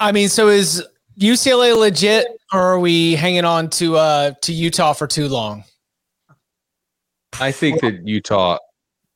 I 0.00 0.12
mean, 0.12 0.28
so 0.28 0.48
is 0.48 0.84
UCLA 1.18 1.76
legit, 1.76 2.26
or 2.52 2.60
are 2.60 2.78
we 2.78 3.14
hanging 3.14 3.44
on 3.44 3.70
to 3.70 3.96
uh 3.96 4.32
to 4.42 4.52
Utah 4.52 4.92
for 4.92 5.06
too 5.06 5.28
long? 5.28 5.64
I 7.40 7.52
think 7.52 7.80
that 7.80 8.06
Utah 8.06 8.58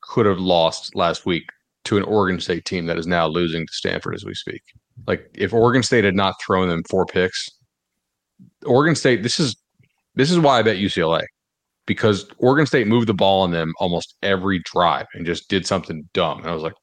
could 0.01 0.25
have 0.25 0.39
lost 0.39 0.95
last 0.95 1.25
week 1.25 1.43
to 1.85 1.97
an 1.97 2.03
Oregon 2.03 2.39
State 2.39 2.65
team 2.65 2.85
that 2.85 2.97
is 2.97 3.07
now 3.07 3.27
losing 3.27 3.65
to 3.65 3.73
Stanford 3.73 4.15
as 4.15 4.23
we 4.23 4.33
speak. 4.33 4.61
Like 5.07 5.29
if 5.33 5.53
Oregon 5.53 5.83
State 5.83 6.03
had 6.03 6.15
not 6.15 6.35
thrown 6.45 6.69
them 6.69 6.83
four 6.89 7.05
picks, 7.05 7.49
Oregon 8.65 8.95
State. 8.95 9.23
This 9.23 9.39
is 9.39 9.55
this 10.15 10.31
is 10.31 10.39
why 10.39 10.59
I 10.59 10.61
bet 10.61 10.77
UCLA 10.77 11.23
because 11.85 12.27
Oregon 12.37 12.65
State 12.65 12.87
moved 12.87 13.07
the 13.07 13.13
ball 13.13 13.41
on 13.41 13.51
them 13.51 13.73
almost 13.79 14.15
every 14.23 14.59
drive 14.59 15.07
and 15.13 15.25
just 15.25 15.49
did 15.49 15.65
something 15.65 16.07
dumb. 16.13 16.39
And 16.39 16.47
I 16.47 16.53
was 16.53 16.63
like, 16.63 16.73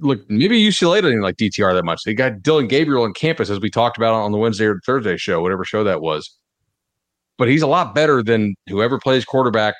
look, 0.00 0.28
maybe 0.30 0.60
UCLA 0.60 1.02
doesn't 1.02 1.20
like 1.20 1.36
DTR 1.36 1.74
that 1.74 1.84
much. 1.84 2.02
They 2.04 2.14
got 2.14 2.42
Dillon 2.42 2.68
Gabriel 2.68 3.04
on 3.04 3.12
campus, 3.12 3.50
as 3.50 3.60
we 3.60 3.70
talked 3.70 3.96
about 3.96 4.14
on 4.14 4.32
the 4.32 4.38
Wednesday 4.38 4.66
or 4.66 4.80
Thursday 4.84 5.16
show, 5.16 5.40
whatever 5.40 5.64
show 5.64 5.84
that 5.84 6.00
was. 6.00 6.30
But 7.38 7.48
he's 7.48 7.62
a 7.62 7.66
lot 7.66 7.94
better 7.94 8.22
than 8.22 8.54
whoever 8.68 8.98
plays 8.98 9.24
quarterback 9.24 9.74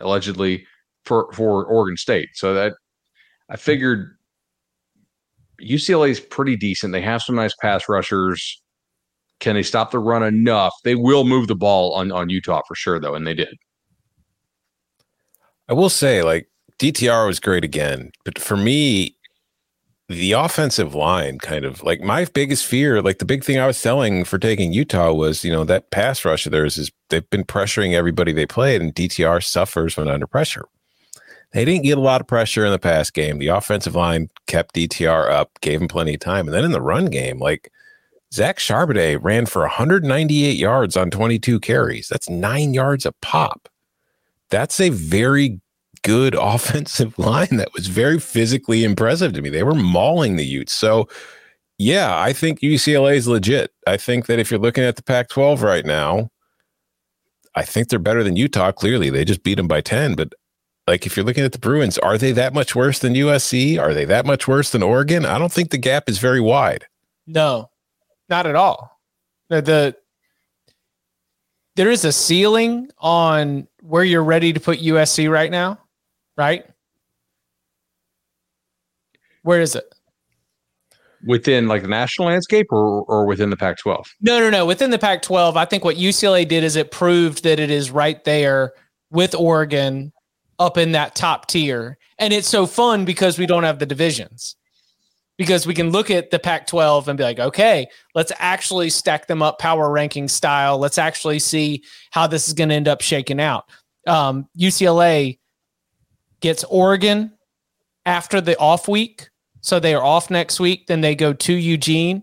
allegedly 0.00 0.66
for 1.04 1.32
for 1.32 1.64
Oregon 1.64 1.96
State. 1.96 2.28
So 2.34 2.54
that 2.54 2.74
I 3.48 3.56
figured 3.56 4.16
UCLA 5.60 6.10
is 6.10 6.20
pretty 6.20 6.56
decent. 6.56 6.92
They 6.92 7.00
have 7.02 7.22
some 7.22 7.34
nice 7.34 7.54
pass 7.60 7.88
rushers. 7.88 8.60
Can 9.40 9.54
they 9.54 9.62
stop 9.62 9.90
the 9.90 9.98
run 9.98 10.22
enough? 10.22 10.74
They 10.84 10.94
will 10.94 11.24
move 11.24 11.46
the 11.46 11.54
ball 11.54 11.94
on, 11.94 12.10
on 12.12 12.28
Utah 12.28 12.62
for 12.66 12.74
sure, 12.74 12.98
though, 12.98 13.14
and 13.14 13.26
they 13.26 13.34
did. 13.34 13.56
I 15.68 15.74
will 15.74 15.90
say, 15.90 16.22
like, 16.22 16.48
DTR 16.78 17.26
was 17.26 17.40
great 17.40 17.64
again. 17.64 18.10
But 18.24 18.38
for 18.38 18.56
me, 18.56 19.16
the 20.08 20.32
offensive 20.32 20.94
line 20.94 21.38
kind 21.38 21.66
of 21.66 21.82
like 21.82 22.00
my 22.00 22.24
biggest 22.24 22.64
fear, 22.64 23.02
like 23.02 23.18
the 23.18 23.26
big 23.26 23.44
thing 23.44 23.58
I 23.58 23.66
was 23.66 23.76
selling 23.76 24.24
for 24.24 24.38
taking 24.38 24.72
Utah 24.72 25.12
was, 25.12 25.44
you 25.44 25.52
know, 25.52 25.64
that 25.64 25.90
pass 25.90 26.24
rush 26.24 26.46
of 26.46 26.52
theirs 26.52 26.78
is 26.78 26.90
they've 27.10 27.28
been 27.28 27.44
pressuring 27.44 27.92
everybody 27.92 28.32
they 28.32 28.46
played, 28.46 28.80
and 28.80 28.94
DTR 28.94 29.44
suffers 29.44 29.96
when 29.96 30.08
under 30.08 30.26
pressure. 30.26 30.64
They 31.52 31.64
didn't 31.64 31.84
get 31.84 31.98
a 31.98 32.02
lot 32.02 32.20
of 32.20 32.26
pressure 32.26 32.64
in 32.64 32.72
the 32.72 32.78
pass 32.78 33.10
game. 33.10 33.38
The 33.38 33.48
offensive 33.48 33.94
line 33.94 34.28
kept 34.46 34.74
DTR 34.74 35.30
up, 35.30 35.58
gave 35.60 35.80
him 35.80 35.88
plenty 35.88 36.14
of 36.14 36.20
time. 36.20 36.46
And 36.46 36.54
then 36.54 36.64
in 36.64 36.72
the 36.72 36.80
run 36.80 37.06
game, 37.06 37.38
like 37.38 37.70
Zach 38.32 38.58
Charbonnet 38.58 39.22
ran 39.22 39.46
for 39.46 39.62
198 39.62 40.56
yards 40.56 40.96
on 40.96 41.10
22 41.10 41.60
carries. 41.60 42.08
That's 42.08 42.28
nine 42.28 42.74
yards 42.74 43.06
a 43.06 43.12
pop. 43.12 43.68
That's 44.50 44.80
a 44.80 44.90
very 44.90 45.60
good 45.98 46.34
offensive 46.40 47.18
line 47.18 47.56
that 47.56 47.72
was 47.74 47.86
very 47.86 48.18
physically 48.18 48.84
impressive 48.84 49.32
to 49.34 49.42
me. 49.42 49.50
They 49.50 49.62
were 49.62 49.74
mauling 49.74 50.36
the 50.36 50.44
Utes. 50.44 50.72
So, 50.72 51.08
yeah, 51.78 52.18
I 52.18 52.32
think 52.32 52.60
UCLA 52.60 53.16
is 53.16 53.28
legit. 53.28 53.70
I 53.86 53.96
think 53.96 54.26
that 54.26 54.38
if 54.38 54.50
you're 54.50 54.60
looking 54.60 54.84
at 54.84 54.96
the 54.96 55.02
Pac 55.02 55.28
12 55.28 55.62
right 55.62 55.86
now, 55.86 56.30
I 57.54 57.62
think 57.62 57.88
they're 57.88 57.98
better 57.98 58.22
than 58.22 58.36
Utah. 58.36 58.72
Clearly, 58.72 59.10
they 59.10 59.24
just 59.24 59.42
beat 59.42 59.56
them 59.56 59.68
by 59.68 59.80
10. 59.80 60.14
But 60.14 60.32
like, 60.86 61.06
if 61.06 61.16
you're 61.16 61.26
looking 61.26 61.44
at 61.44 61.52
the 61.52 61.58
Bruins, 61.58 61.98
are 61.98 62.18
they 62.18 62.32
that 62.32 62.54
much 62.54 62.74
worse 62.74 62.98
than 62.98 63.14
USC? 63.14 63.80
Are 63.80 63.94
they 63.94 64.04
that 64.06 64.26
much 64.26 64.48
worse 64.48 64.70
than 64.70 64.82
Oregon? 64.82 65.24
I 65.24 65.38
don't 65.38 65.52
think 65.52 65.70
the 65.70 65.78
gap 65.78 66.08
is 66.08 66.18
very 66.18 66.40
wide. 66.40 66.86
No, 67.26 67.70
not 68.28 68.46
at 68.46 68.54
all. 68.54 68.98
The, 69.50 69.62
the 69.62 69.96
there 71.76 71.90
is 71.90 72.04
a 72.04 72.12
ceiling 72.12 72.90
on 72.98 73.68
where 73.82 74.02
you're 74.02 74.24
ready 74.24 74.52
to 74.52 74.58
put 74.58 74.80
USC 74.80 75.30
right 75.30 75.50
now, 75.50 75.78
right? 76.38 76.64
Where 79.42 79.60
is 79.60 79.74
it? 79.74 79.92
Within 81.26 81.66
like 81.66 81.82
the 81.82 81.88
national 81.88 82.28
landscape 82.28 82.68
or, 82.70 83.02
or 83.02 83.26
within 83.26 83.50
the 83.50 83.56
Pac 83.56 83.78
12? 83.78 84.06
No, 84.20 84.38
no, 84.38 84.48
no. 84.48 84.64
Within 84.64 84.90
the 84.90 84.98
Pac 84.98 85.20
12, 85.22 85.56
I 85.56 85.64
think 85.64 85.84
what 85.84 85.96
UCLA 85.96 86.46
did 86.46 86.62
is 86.62 86.76
it 86.76 86.92
proved 86.92 87.42
that 87.42 87.58
it 87.58 87.70
is 87.70 87.90
right 87.90 88.22
there 88.24 88.72
with 89.10 89.34
Oregon 89.34 90.12
up 90.60 90.78
in 90.78 90.92
that 90.92 91.16
top 91.16 91.46
tier. 91.46 91.98
And 92.18 92.32
it's 92.32 92.48
so 92.48 92.66
fun 92.66 93.04
because 93.04 93.38
we 93.38 93.46
don't 93.46 93.64
have 93.64 93.80
the 93.80 93.86
divisions 93.86 94.56
because 95.38 95.66
we 95.66 95.74
can 95.74 95.90
look 95.90 96.10
at 96.10 96.30
the 96.30 96.38
Pac 96.38 96.66
12 96.66 97.08
and 97.08 97.16
be 97.16 97.24
like, 97.24 97.38
okay, 97.38 97.86
let's 98.14 98.32
actually 98.38 98.90
stack 98.90 99.28
them 99.28 99.40
up 99.40 99.58
power 99.58 99.90
ranking 99.90 100.28
style. 100.28 100.78
Let's 100.78 100.98
actually 100.98 101.38
see 101.38 101.84
how 102.10 102.26
this 102.26 102.48
is 102.48 102.54
going 102.54 102.68
to 102.68 102.74
end 102.74 102.88
up 102.88 103.00
shaking 103.00 103.40
out. 103.40 103.64
Um, 104.06 104.48
UCLA 104.58 105.38
gets 106.40 106.64
Oregon 106.64 107.32
after 108.06 108.40
the 108.40 108.58
off 108.58 108.88
week. 108.88 109.28
So 109.60 109.80
they 109.80 109.94
are 109.94 110.02
off 110.02 110.30
next 110.30 110.60
week. 110.60 110.86
Then 110.86 111.00
they 111.00 111.14
go 111.14 111.32
to 111.32 111.52
Eugene. 111.52 112.22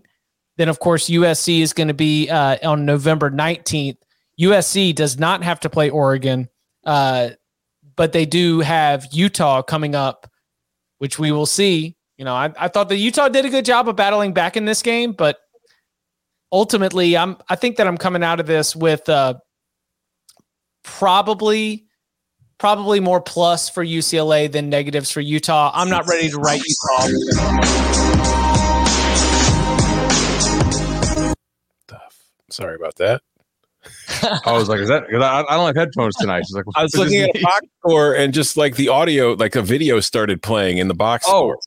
Then, 0.56 0.68
of 0.68 0.78
course, 0.78 1.10
USC 1.10 1.60
is 1.60 1.72
going 1.72 1.88
to 1.88 1.94
be 1.94 2.30
uh, 2.30 2.56
on 2.66 2.86
November 2.86 3.30
19th. 3.30 3.98
USC 4.40 4.94
does 4.94 5.18
not 5.18 5.42
have 5.42 5.60
to 5.60 5.70
play 5.70 5.90
Oregon, 5.90 6.48
uh, 6.84 7.30
but 7.94 8.12
they 8.12 8.26
do 8.26 8.60
have 8.60 9.06
Utah 9.12 9.62
coming 9.62 9.94
up, 9.94 10.30
which 10.98 11.18
we 11.18 11.30
will 11.30 11.46
see 11.46 11.96
you 12.16 12.24
know, 12.24 12.34
I, 12.34 12.52
I 12.58 12.68
thought 12.68 12.88
that 12.88 12.96
Utah 12.96 13.28
did 13.28 13.44
a 13.44 13.50
good 13.50 13.64
job 13.64 13.88
of 13.88 13.96
battling 13.96 14.32
back 14.32 14.56
in 14.56 14.64
this 14.64 14.82
game, 14.82 15.12
but 15.12 15.38
ultimately, 16.50 17.16
I'm 17.16 17.36
I 17.48 17.56
think 17.56 17.76
that 17.76 17.86
I'm 17.86 17.98
coming 17.98 18.22
out 18.22 18.40
of 18.40 18.46
this 18.46 18.74
with 18.74 19.08
uh, 19.08 19.34
probably 20.82 21.85
probably 22.58 23.00
more 23.00 23.20
plus 23.20 23.68
for 23.68 23.84
UCLA 23.84 24.50
than 24.50 24.70
negatives 24.70 25.10
for 25.10 25.20
Utah. 25.20 25.70
I'm 25.74 25.90
not 25.90 26.06
ready 26.08 26.28
to 26.30 26.38
write 26.38 26.62
Utah. 26.64 27.08
Sorry 32.50 32.76
about 32.76 32.96
that. 32.96 33.22
I 34.46 34.52
was 34.52 34.68
like, 34.68 34.80
is 34.80 34.88
that? 34.88 35.04
I, 35.12 35.44
I 35.48 35.56
don't 35.56 35.66
have 35.66 35.76
headphones 35.76 36.16
tonight. 36.16 36.44
She's 36.46 36.54
like, 36.56 36.64
I 36.74 36.82
was 36.82 36.96
looking 36.96 37.22
at 37.22 37.36
a 37.36 37.42
box 37.42 37.66
score 37.80 38.14
and 38.14 38.32
just 38.32 38.56
like 38.56 38.76
the 38.76 38.88
audio, 38.88 39.32
like 39.34 39.54
a 39.56 39.62
video 39.62 40.00
started 40.00 40.42
playing 40.42 40.78
in 40.78 40.88
the 40.88 40.94
box 40.94 41.24
oh, 41.26 41.30
score. 41.30 41.58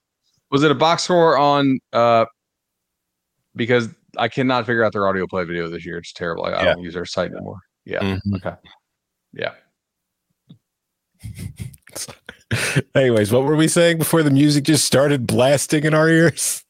Was 0.52 0.64
it 0.64 0.72
a 0.72 0.76
box 0.76 1.04
score 1.04 1.38
on? 1.38 1.80
uh 1.94 2.26
Because 3.56 3.90
I 4.18 4.28
cannot 4.28 4.66
figure 4.66 4.84
out 4.84 4.94
their 4.94 5.08
audio 5.08 5.28
play 5.28 5.44
video 5.44 5.70
this 5.70 5.86
year. 5.86 5.98
It's 6.00 6.12
terrible. 6.12 6.46
I, 6.46 6.54
I 6.54 6.66
don't 6.66 6.82
use 6.82 6.94
their 6.94 7.06
site 7.06 7.32
anymore. 7.32 7.60
Yeah. 7.86 8.00
Mhm. 8.00 8.20
Okay. 8.38 8.56
Yeah. 9.34 9.52
Anyways, 12.95 13.32
what 13.32 13.43
were 13.43 13.55
we 13.55 13.67
saying 13.67 13.97
before 13.97 14.24
the 14.24 14.32
music 14.32 14.63
just 14.63 14.86
started 14.86 15.28
blasting 15.28 15.84
in 15.84 15.93
our 15.93 16.09
ears? 16.09 16.63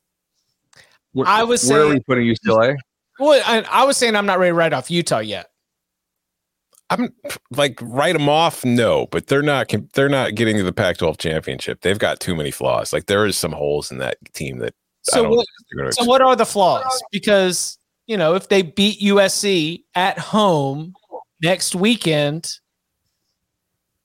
Where, 1.13 1.27
I 1.27 1.43
was 1.43 1.67
where 1.67 1.81
are 1.81 1.85
we 1.85 1.91
saying- 1.91 2.03
putting 2.07 2.25
UCLA? 2.25 2.75
Well, 3.19 3.41
I, 3.45 3.65
I 3.69 3.83
was 3.83 3.97
saying 3.97 4.15
I'm 4.15 4.25
not 4.25 4.39
ready 4.39 4.51
to 4.51 4.53
write 4.53 4.71
off 4.71 4.89
Utah 4.89 5.19
yet. 5.19 5.47
I'm 6.89 7.13
like 7.51 7.77
write 7.81 8.13
them 8.13 8.29
off, 8.29 8.65
no, 8.65 9.07
but 9.11 9.27
they're 9.27 9.43
not. 9.43 9.71
They're 9.93 10.09
not 10.09 10.33
getting 10.33 10.57
to 10.57 10.63
the 10.63 10.73
Pac-12 10.73 11.17
championship. 11.17 11.81
They've 11.81 11.99
got 11.99 12.19
too 12.19 12.35
many 12.35 12.49
flaws. 12.49 12.91
Like 12.91 13.05
there 13.05 13.27
is 13.27 13.37
some 13.37 13.51
holes 13.51 13.91
in 13.91 13.99
that 13.99 14.17
team 14.33 14.57
that. 14.59 14.73
So 15.03 15.29
what? 15.29 15.37
think 15.37 15.47
they're 15.77 15.91
So 15.91 16.05
what 16.05 16.21
are 16.21 16.35
the 16.35 16.47
flaws? 16.47 17.01
Because 17.11 17.77
you 18.07 18.17
know, 18.17 18.33
if 18.33 18.49
they 18.49 18.63
beat 18.63 18.99
USC 19.01 19.83
at 19.93 20.17
home 20.17 20.93
next 21.43 21.75
weekend, 21.75 22.49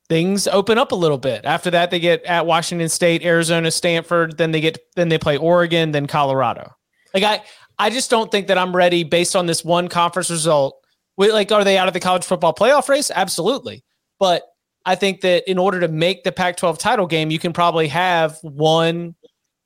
things 0.09 0.47
open 0.49 0.79
up 0.79 0.93
a 0.93 0.97
little 0.97 1.19
bit. 1.19 1.45
After 1.45 1.71
that, 1.71 1.91
they 1.91 2.01
get 2.01 2.23
at 2.25 2.47
Washington 2.47 2.89
State, 2.89 3.25
Arizona, 3.25 3.71
Stanford. 3.71 4.37
Then 4.37 4.53
they 4.53 4.61
get 4.61 4.79
then 4.97 5.09
they 5.09 5.19
play 5.19 5.37
Oregon, 5.37 5.93
then 5.93 6.07
Colorado. 6.07 6.71
Like 7.13 7.25
I, 7.25 7.43
I 7.79 7.91
just 7.91 8.11
don't 8.11 8.31
think 8.31 8.49
that 8.49 8.59
I'm 8.59 8.75
ready 8.75 9.05
based 9.05 9.35
on 9.37 9.47
this 9.47 9.65
one 9.65 9.89
conference 9.89 10.31
result. 10.31 10.77
Wait, 11.17 11.33
Like, 11.33 11.53
are 11.53 11.65
they 11.65 11.79
out 11.79 11.89
of 11.89 11.95
the 11.95 12.01
college 12.01 12.25
football 12.25 12.55
playoff 12.55 12.89
race? 12.89 13.11
Absolutely. 13.15 13.85
But 14.19 14.43
I 14.85 14.95
think 14.95 15.21
that 15.23 15.49
in 15.49 15.59
order 15.59 15.81
to 15.81 15.89
make 15.89 16.25
the 16.25 16.33
Pac 16.33 16.57
12 16.57 16.79
title 16.79 17.07
game, 17.07 17.31
you 17.31 17.39
can 17.39 17.53
probably 17.53 17.89
have 17.89 18.37
one, 18.43 19.15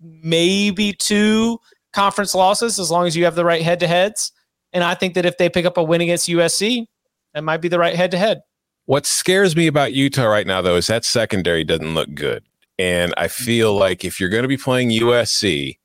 maybe 0.01 0.93
two 0.93 1.59
conference 1.93 2.35
losses 2.35 2.79
as 2.79 2.91
long 2.91 3.07
as 3.07 3.17
you 3.17 3.25
have 3.25 3.35
the 3.35 3.45
right 3.45 3.63
head 3.63 3.81
to 3.81 3.87
heads. 3.87 4.33
And 4.73 4.85
I 4.85 4.95
think 4.95 5.15
that 5.15 5.25
if 5.25 5.39
they 5.39 5.49
pick 5.49 5.65
up 5.65 5.79
a 5.79 5.83
win 5.83 6.03
against 6.03 6.29
USC, 6.29 6.87
that 7.35 7.43
might 7.43 7.63
be 7.63 7.69
the 7.69 7.79
right 7.79 7.97
head 7.97 8.11
to 8.13 8.19
head. 8.19 8.43
What 8.89 9.05
scares 9.05 9.55
me 9.55 9.67
about 9.67 9.93
Utah 9.93 10.25
right 10.25 10.47
now, 10.47 10.63
though, 10.63 10.77
is 10.77 10.87
that 10.87 11.05
secondary 11.05 11.63
doesn't 11.63 11.95
look 11.95 12.15
good. 12.15 12.43
And 12.79 13.13
I 13.19 13.27
mm-hmm. 13.27 13.45
feel 13.45 13.75
like 13.75 14.03
if 14.03 14.19
you're 14.19 14.31
going 14.31 14.45
to 14.45 14.49
be 14.49 14.57
playing 14.57 14.89
USC, 14.89 15.77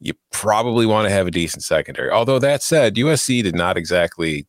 you 0.00 0.14
probably 0.32 0.84
want 0.84 1.06
to 1.06 1.14
have 1.14 1.28
a 1.28 1.30
decent 1.30 1.62
secondary. 1.62 2.10
Although 2.10 2.40
that 2.40 2.64
said, 2.64 2.96
USC 2.96 3.44
did 3.44 3.54
not 3.54 3.76
exactly 3.76 4.48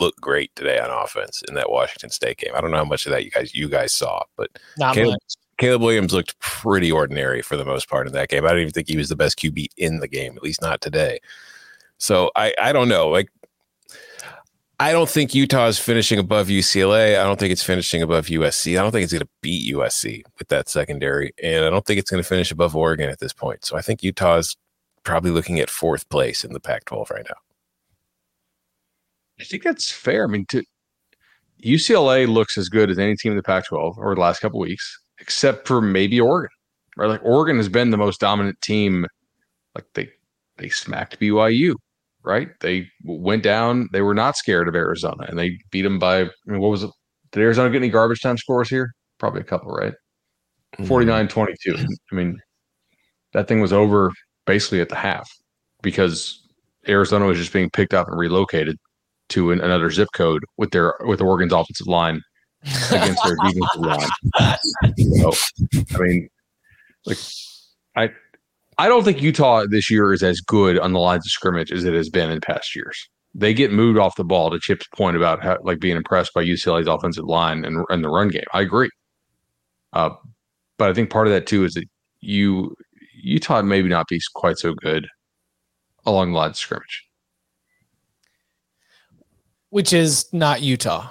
look 0.00 0.16
great 0.20 0.50
today 0.56 0.80
on 0.80 0.90
offense 0.90 1.44
in 1.46 1.54
that 1.54 1.70
Washington 1.70 2.10
State 2.10 2.38
game. 2.38 2.50
I 2.56 2.60
don't 2.60 2.72
know 2.72 2.78
how 2.78 2.84
much 2.84 3.06
of 3.06 3.12
that 3.12 3.24
you 3.24 3.30
guys 3.30 3.54
you 3.54 3.68
guys 3.68 3.94
saw, 3.94 4.24
but 4.36 4.50
Caleb. 4.92 5.20
Caleb 5.58 5.82
Williams 5.82 6.12
looked 6.12 6.36
pretty 6.40 6.90
ordinary 6.90 7.40
for 7.40 7.56
the 7.56 7.64
most 7.64 7.88
part 7.88 8.08
in 8.08 8.12
that 8.14 8.30
game. 8.30 8.44
I 8.44 8.48
don't 8.48 8.58
even 8.58 8.72
think 8.72 8.88
he 8.88 8.96
was 8.96 9.10
the 9.10 9.16
best 9.16 9.38
QB 9.38 9.68
in 9.76 10.00
the 10.00 10.08
game, 10.08 10.36
at 10.36 10.42
least 10.42 10.60
not 10.60 10.80
today. 10.80 11.20
So 11.98 12.32
I 12.34 12.52
I 12.60 12.72
don't 12.72 12.88
know. 12.88 13.08
Like 13.08 13.28
I 14.78 14.92
don't 14.92 15.08
think 15.08 15.34
Utah 15.34 15.68
is 15.68 15.78
finishing 15.78 16.18
above 16.18 16.48
UCLA. 16.48 17.18
I 17.18 17.24
don't 17.24 17.38
think 17.38 17.50
it's 17.50 17.62
finishing 17.62 18.02
above 18.02 18.26
USC. 18.26 18.78
I 18.78 18.82
don't 18.82 18.92
think 18.92 19.04
it's 19.04 19.12
going 19.12 19.22
to 19.22 19.28
beat 19.40 19.74
USC 19.74 20.22
with 20.38 20.48
that 20.48 20.68
secondary, 20.68 21.32
and 21.42 21.64
I 21.64 21.70
don't 21.70 21.86
think 21.86 21.98
it's 21.98 22.10
going 22.10 22.22
to 22.22 22.28
finish 22.28 22.50
above 22.50 22.76
Oregon 22.76 23.08
at 23.08 23.18
this 23.18 23.32
point. 23.32 23.64
So 23.64 23.76
I 23.76 23.80
think 23.80 24.02
Utah 24.02 24.36
is 24.36 24.54
probably 25.02 25.30
looking 25.30 25.60
at 25.60 25.70
fourth 25.70 26.06
place 26.10 26.44
in 26.44 26.52
the 26.52 26.60
Pac-12 26.60 27.10
right 27.10 27.24
now. 27.26 27.36
I 29.40 29.44
think 29.44 29.62
that's 29.62 29.90
fair. 29.90 30.24
I 30.24 30.26
mean, 30.26 30.44
to, 30.46 30.62
UCLA 31.62 32.28
looks 32.28 32.58
as 32.58 32.68
good 32.68 32.90
as 32.90 32.98
any 32.98 33.16
team 33.16 33.32
in 33.32 33.36
the 33.36 33.42
Pac-12 33.42 33.98
over 33.98 34.14
the 34.14 34.20
last 34.20 34.40
couple 34.40 34.60
weeks, 34.60 35.00
except 35.20 35.66
for 35.66 35.80
maybe 35.80 36.20
Oregon. 36.20 36.50
Right, 36.98 37.08
like 37.08 37.24
Oregon 37.24 37.56
has 37.56 37.68
been 37.68 37.90
the 37.90 37.98
most 37.98 38.20
dominant 38.20 38.60
team. 38.62 39.06
Like 39.74 39.84
they 39.94 40.10
they 40.56 40.70
smacked 40.70 41.20
BYU. 41.20 41.74
Right, 42.26 42.48
they 42.60 42.88
went 43.04 43.44
down. 43.44 43.88
They 43.92 44.02
were 44.02 44.12
not 44.12 44.36
scared 44.36 44.66
of 44.66 44.74
Arizona, 44.74 45.26
and 45.28 45.38
they 45.38 45.56
beat 45.70 45.82
them 45.82 46.00
by. 46.00 46.22
I 46.22 46.28
mean, 46.46 46.60
what 46.60 46.70
was 46.72 46.82
it? 46.82 46.90
Did 47.30 47.42
Arizona 47.42 47.70
get 47.70 47.76
any 47.76 47.88
garbage 47.88 48.20
time 48.20 48.36
scores 48.36 48.68
here? 48.68 48.92
Probably 49.18 49.42
a 49.42 49.44
couple, 49.44 49.70
right? 49.70 49.94
Hmm. 50.76 50.84
49-22. 50.86 51.86
I 52.10 52.14
mean, 52.14 52.36
that 53.32 53.46
thing 53.46 53.60
was 53.60 53.72
over 53.72 54.10
basically 54.44 54.80
at 54.80 54.88
the 54.88 54.96
half 54.96 55.30
because 55.82 56.42
Arizona 56.88 57.26
was 57.26 57.38
just 57.38 57.52
being 57.52 57.70
picked 57.70 57.94
up 57.94 58.08
and 58.08 58.18
relocated 58.18 58.76
to 59.28 59.52
an, 59.52 59.60
another 59.60 59.90
zip 59.90 60.08
code 60.14 60.42
with 60.56 60.70
their 60.72 60.94
with 61.00 61.20
Oregon's 61.20 61.52
offensive 61.52 61.86
line 61.86 62.20
against 62.90 63.22
their 63.24 63.36
defensive 63.44 63.80
line. 63.80 64.56
So, 65.20 65.32
I 65.94 65.98
mean, 65.98 66.28
like 67.04 67.18
I 67.96 68.10
I 68.78 68.88
don't 68.88 69.04
think 69.04 69.22
Utah 69.22 69.64
this 69.68 69.90
year 69.90 70.12
is 70.12 70.22
as 70.22 70.40
good 70.40 70.78
on 70.78 70.92
the 70.92 70.98
lines 70.98 71.26
of 71.26 71.30
scrimmage 71.30 71.72
as 71.72 71.84
it 71.84 71.94
has 71.94 72.10
been 72.10 72.30
in 72.30 72.40
past 72.40 72.76
years. 72.76 73.08
They 73.34 73.54
get 73.54 73.72
moved 73.72 73.98
off 73.98 74.16
the 74.16 74.24
ball 74.24 74.50
to 74.50 74.58
Chip's 74.58 74.86
point 74.94 75.16
about 75.16 75.42
how, 75.42 75.58
like 75.62 75.78
being 75.80 75.96
impressed 75.96 76.32
by 76.34 76.44
UCLA's 76.44 76.86
offensive 76.86 77.24
line 77.24 77.64
and, 77.64 77.84
and 77.88 78.04
the 78.04 78.08
run 78.08 78.28
game. 78.28 78.44
I 78.52 78.60
agree. 78.62 78.90
Uh, 79.92 80.10
but 80.78 80.90
I 80.90 80.92
think 80.94 81.10
part 81.10 81.26
of 81.26 81.32
that 81.32 81.46
too 81.46 81.64
is 81.64 81.74
that 81.74 81.84
you 82.20 82.74
Utah 83.14 83.62
maybe 83.62 83.88
not 83.88 84.08
be 84.08 84.20
quite 84.34 84.58
so 84.58 84.74
good 84.74 85.06
along 86.04 86.32
the 86.32 86.38
lines 86.38 86.52
of 86.52 86.56
scrimmage. 86.58 87.02
which 89.70 89.92
is 89.92 90.26
not 90.32 90.62
Utah. 90.62 91.08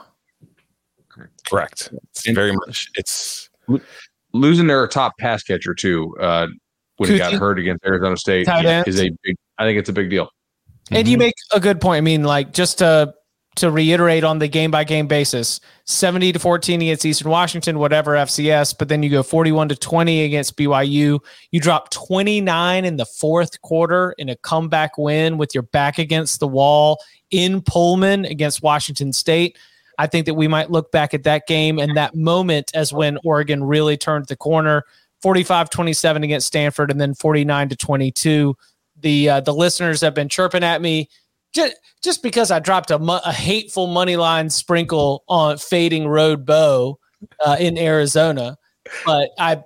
Correct. 1.48 1.90
It's 2.12 2.26
And- 2.26 2.36
very 2.36 2.54
much. 2.54 2.90
It's 2.96 3.50
losing 4.34 4.68
their 4.68 4.88
top 4.88 5.14
pass 5.20 5.44
catcher 5.44 5.74
too 5.76 6.16
uh, 6.20 6.48
when 6.98 7.10
he 7.10 7.18
got 7.18 7.34
Kuithe? 7.34 7.40
hurt 7.40 7.60
against 7.60 7.86
Arizona 7.86 8.18
State 8.18 8.46
Tight 8.46 8.66
end? 8.66 8.88
is 8.88 9.00
a 9.00 9.10
big. 9.24 9.36
I 9.58 9.66
think 9.66 9.80
it's 9.80 9.90
a 9.90 9.94
big 9.94 10.10
deal. 10.10 10.30
And 10.92 11.08
you 11.08 11.16
mm-hmm. 11.16 11.26
make 11.26 11.36
a 11.54 11.60
good 11.60 11.82
point. 11.82 11.98
I 11.98 12.02
mean, 12.02 12.24
like 12.24 12.54
just 12.54 12.80
to 12.80 13.14
to 13.56 13.72
reiterate 13.72 14.24
on 14.24 14.40
the 14.40 14.48
game 14.48 14.70
by 14.70 14.84
game 14.84 15.08
basis, 15.08 15.62
70 15.86 16.34
to 16.34 16.40
14 16.40 16.82
against 16.82 17.06
Eastern 17.06 17.32
Washington, 17.32 17.80
whatever 17.80 18.12
FCS, 18.12 18.78
but 18.78 18.90
then 18.90 19.02
you 19.02 19.10
go 19.10 19.24
41 19.24 19.70
to 19.70 19.76
20 19.76 20.24
against 20.24 20.58
BYU. 20.58 21.20
You 21.52 21.60
drop 21.62 21.90
29 21.92 22.86
in 22.86 22.98
the 22.98 23.06
fourth 23.06 23.62
quarter 23.62 24.14
in 24.18 24.28
a 24.28 24.36
comeback 24.36 24.98
win 24.98 25.38
with 25.38 25.54
your 25.54 25.64
back 25.64 25.98
against 25.98 26.42
the 26.42 26.48
wall 26.48 27.02
in 27.32 27.62
Pullman 27.62 28.26
against 28.26 28.62
Washington 28.62 29.14
State. 29.14 29.58
I 29.98 30.08
think 30.08 30.26
that 30.26 30.34
we 30.34 30.50
might 30.50 30.70
look 30.70 30.92
back 30.92 31.14
at 31.14 31.24
that 31.24 31.48
game 31.48 31.80
and 31.80 31.96
that 31.96 32.14
moment 32.14 32.72
as 32.74 32.92
when 32.92 33.18
Oregon 33.24 33.64
really 33.64 33.96
turned 33.96 34.26
the 34.26 34.36
corner 34.36 34.84
45 35.22 35.70
27 35.70 36.24
against 36.24 36.48
Stanford 36.48 36.92
and 36.92 37.00
then 37.00 37.14
49 37.14 37.70
to 37.70 37.76
22. 37.76 38.56
The 39.02 39.30
uh, 39.30 39.40
the 39.42 39.54
listeners 39.54 40.02
have 40.02 40.14
been 40.14 40.30
chirping 40.30 40.64
at 40.64 40.82
me 40.82 41.10
just, 41.54 41.76
just 42.04 42.24
because 42.24 42.52
I 42.52 42.60
dropped 42.60 42.92
a, 42.92 42.96
a 42.98 43.32
hateful 43.32 43.88
money 43.88 44.18
line 44.18 44.50
sprinkle 44.50 45.24
on 45.28 45.58
fading 45.58 46.08
road 46.08 46.46
Bo 46.46 47.00
uh, 47.46 47.58
in 47.60 47.78
Arizona. 47.78 48.58
But 49.06 49.32
I 49.40 49.64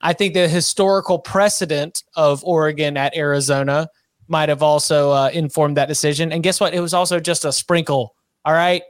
I 0.00 0.12
think 0.12 0.34
the 0.34 0.48
historical 0.48 1.18
precedent 1.18 2.02
of 2.16 2.44
Oregon 2.44 2.96
at 2.96 3.16
Arizona 3.16 3.88
might 4.28 4.48
have 4.48 4.62
also 4.62 5.10
uh, 5.10 5.30
informed 5.32 5.76
that 5.76 5.88
decision. 5.88 6.32
And 6.32 6.42
guess 6.42 6.58
what? 6.58 6.74
It 6.74 6.80
was 6.80 6.94
also 6.94 7.20
just 7.20 7.44
a 7.44 7.52
sprinkle. 7.52 8.14
All 8.44 8.54
right. 8.54 8.82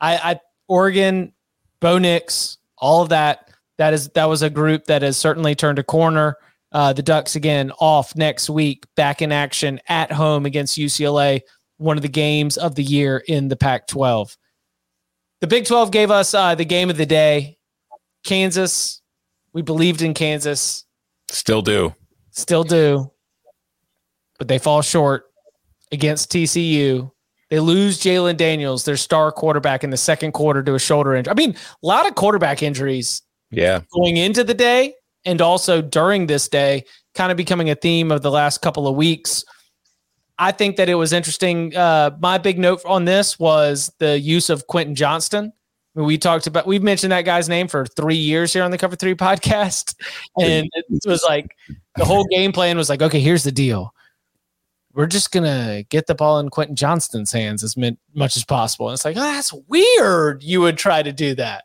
I, 0.00 0.16
I 0.16 0.40
Oregon, 0.68 1.32
Bo 1.80 1.98
Nix, 1.98 2.58
all 2.78 3.02
of 3.02 3.10
that. 3.10 3.45
That 3.78 3.92
is 3.92 4.08
that 4.10 4.26
was 4.26 4.42
a 4.42 4.50
group 4.50 4.86
that 4.86 5.02
has 5.02 5.16
certainly 5.16 5.54
turned 5.54 5.78
a 5.78 5.84
corner. 5.84 6.36
Uh, 6.72 6.92
the 6.92 7.02
Ducks 7.02 7.36
again 7.36 7.70
off 7.78 8.16
next 8.16 8.50
week, 8.50 8.84
back 8.96 9.22
in 9.22 9.32
action 9.32 9.80
at 9.88 10.12
home 10.12 10.46
against 10.46 10.78
UCLA, 10.78 11.40
one 11.78 11.96
of 11.96 12.02
the 12.02 12.08
games 12.08 12.56
of 12.56 12.74
the 12.74 12.82
year 12.82 13.22
in 13.28 13.48
the 13.48 13.56
Pac-12. 13.56 14.36
The 15.40 15.46
Big 15.46 15.66
12 15.66 15.90
gave 15.90 16.10
us 16.10 16.34
uh, 16.34 16.54
the 16.54 16.64
game 16.64 16.90
of 16.90 16.96
the 16.96 17.06
day. 17.06 17.58
Kansas, 18.24 19.00
we 19.52 19.62
believed 19.62 20.02
in 20.02 20.12
Kansas, 20.12 20.84
still 21.28 21.62
do. 21.62 21.94
still 22.30 22.64
do, 22.64 23.10
but 24.38 24.48
they 24.48 24.58
fall 24.58 24.82
short 24.82 25.26
against 25.92 26.32
TCU. 26.32 27.10
They 27.48 27.60
lose 27.60 28.00
Jalon 28.00 28.36
Daniels, 28.36 28.84
their 28.84 28.96
star 28.96 29.30
quarterback, 29.30 29.84
in 29.84 29.90
the 29.90 29.96
second 29.96 30.32
quarter 30.32 30.62
to 30.64 30.74
a 30.74 30.80
shoulder 30.80 31.14
injury. 31.14 31.30
I 31.30 31.34
mean, 31.34 31.52
a 31.52 31.86
lot 31.86 32.08
of 32.08 32.16
quarterback 32.16 32.62
injuries 32.62 33.22
Yeah. 33.50 33.80
going 33.92 34.16
into 34.16 34.44
the 34.44 34.54
day 34.54 34.94
and 35.24 35.40
also 35.40 35.82
during 35.82 36.26
this 36.26 36.48
day, 36.48 36.84
kind 37.14 37.30
of 37.30 37.36
becoming 37.36 37.70
a 37.70 37.74
theme 37.74 38.10
of 38.12 38.22
the 38.22 38.30
last 38.30 38.62
couple 38.62 38.86
of 38.86 38.94
weeks. 38.96 39.44
I 40.38 40.52
think 40.52 40.76
that 40.76 40.88
it 40.88 40.94
was 40.94 41.12
interesting. 41.12 41.74
Uh, 41.74 42.10
my 42.20 42.38
big 42.38 42.58
note 42.58 42.82
on 42.84 43.04
this 43.06 43.38
was 43.38 43.92
the 43.98 44.18
use 44.20 44.50
of 44.50 44.66
Quentin 44.66 44.94
Johnston. 44.94 45.52
I 45.94 45.98
mean, 45.98 46.06
We 46.06 46.18
talked 46.18 46.46
about, 46.46 46.66
we've 46.66 46.82
mentioned 46.82 47.12
that 47.12 47.22
guy's 47.24 47.48
name 47.48 47.68
for 47.68 47.86
three 47.86 48.16
years 48.16 48.52
here 48.52 48.62
on 48.62 48.70
the 48.70 48.76
Cover 48.78 48.96
Three 48.96 49.14
podcast. 49.14 49.94
And 50.38 50.68
it 50.74 51.02
was 51.06 51.24
like 51.26 51.56
the 51.96 52.04
whole 52.04 52.24
game 52.30 52.52
plan 52.52 52.76
was 52.76 52.90
like, 52.90 53.00
okay, 53.00 53.20
here's 53.20 53.44
the 53.44 53.52
deal. 53.52 53.94
We're 54.92 55.06
just 55.06 55.32
going 55.32 55.44
to 55.44 55.84
get 55.88 56.06
the 56.06 56.14
ball 56.14 56.38
in 56.38 56.50
Quentin 56.50 56.76
Johnston's 56.76 57.32
hands 57.32 57.64
as 57.64 57.76
much 58.14 58.36
as 58.36 58.44
possible. 58.44 58.88
And 58.88 58.94
it's 58.94 59.04
like, 59.04 59.16
oh, 59.16 59.20
that's 59.20 59.52
weird. 59.52 60.42
You 60.42 60.60
would 60.60 60.76
try 60.76 61.02
to 61.02 61.12
do 61.12 61.34
that. 61.36 61.64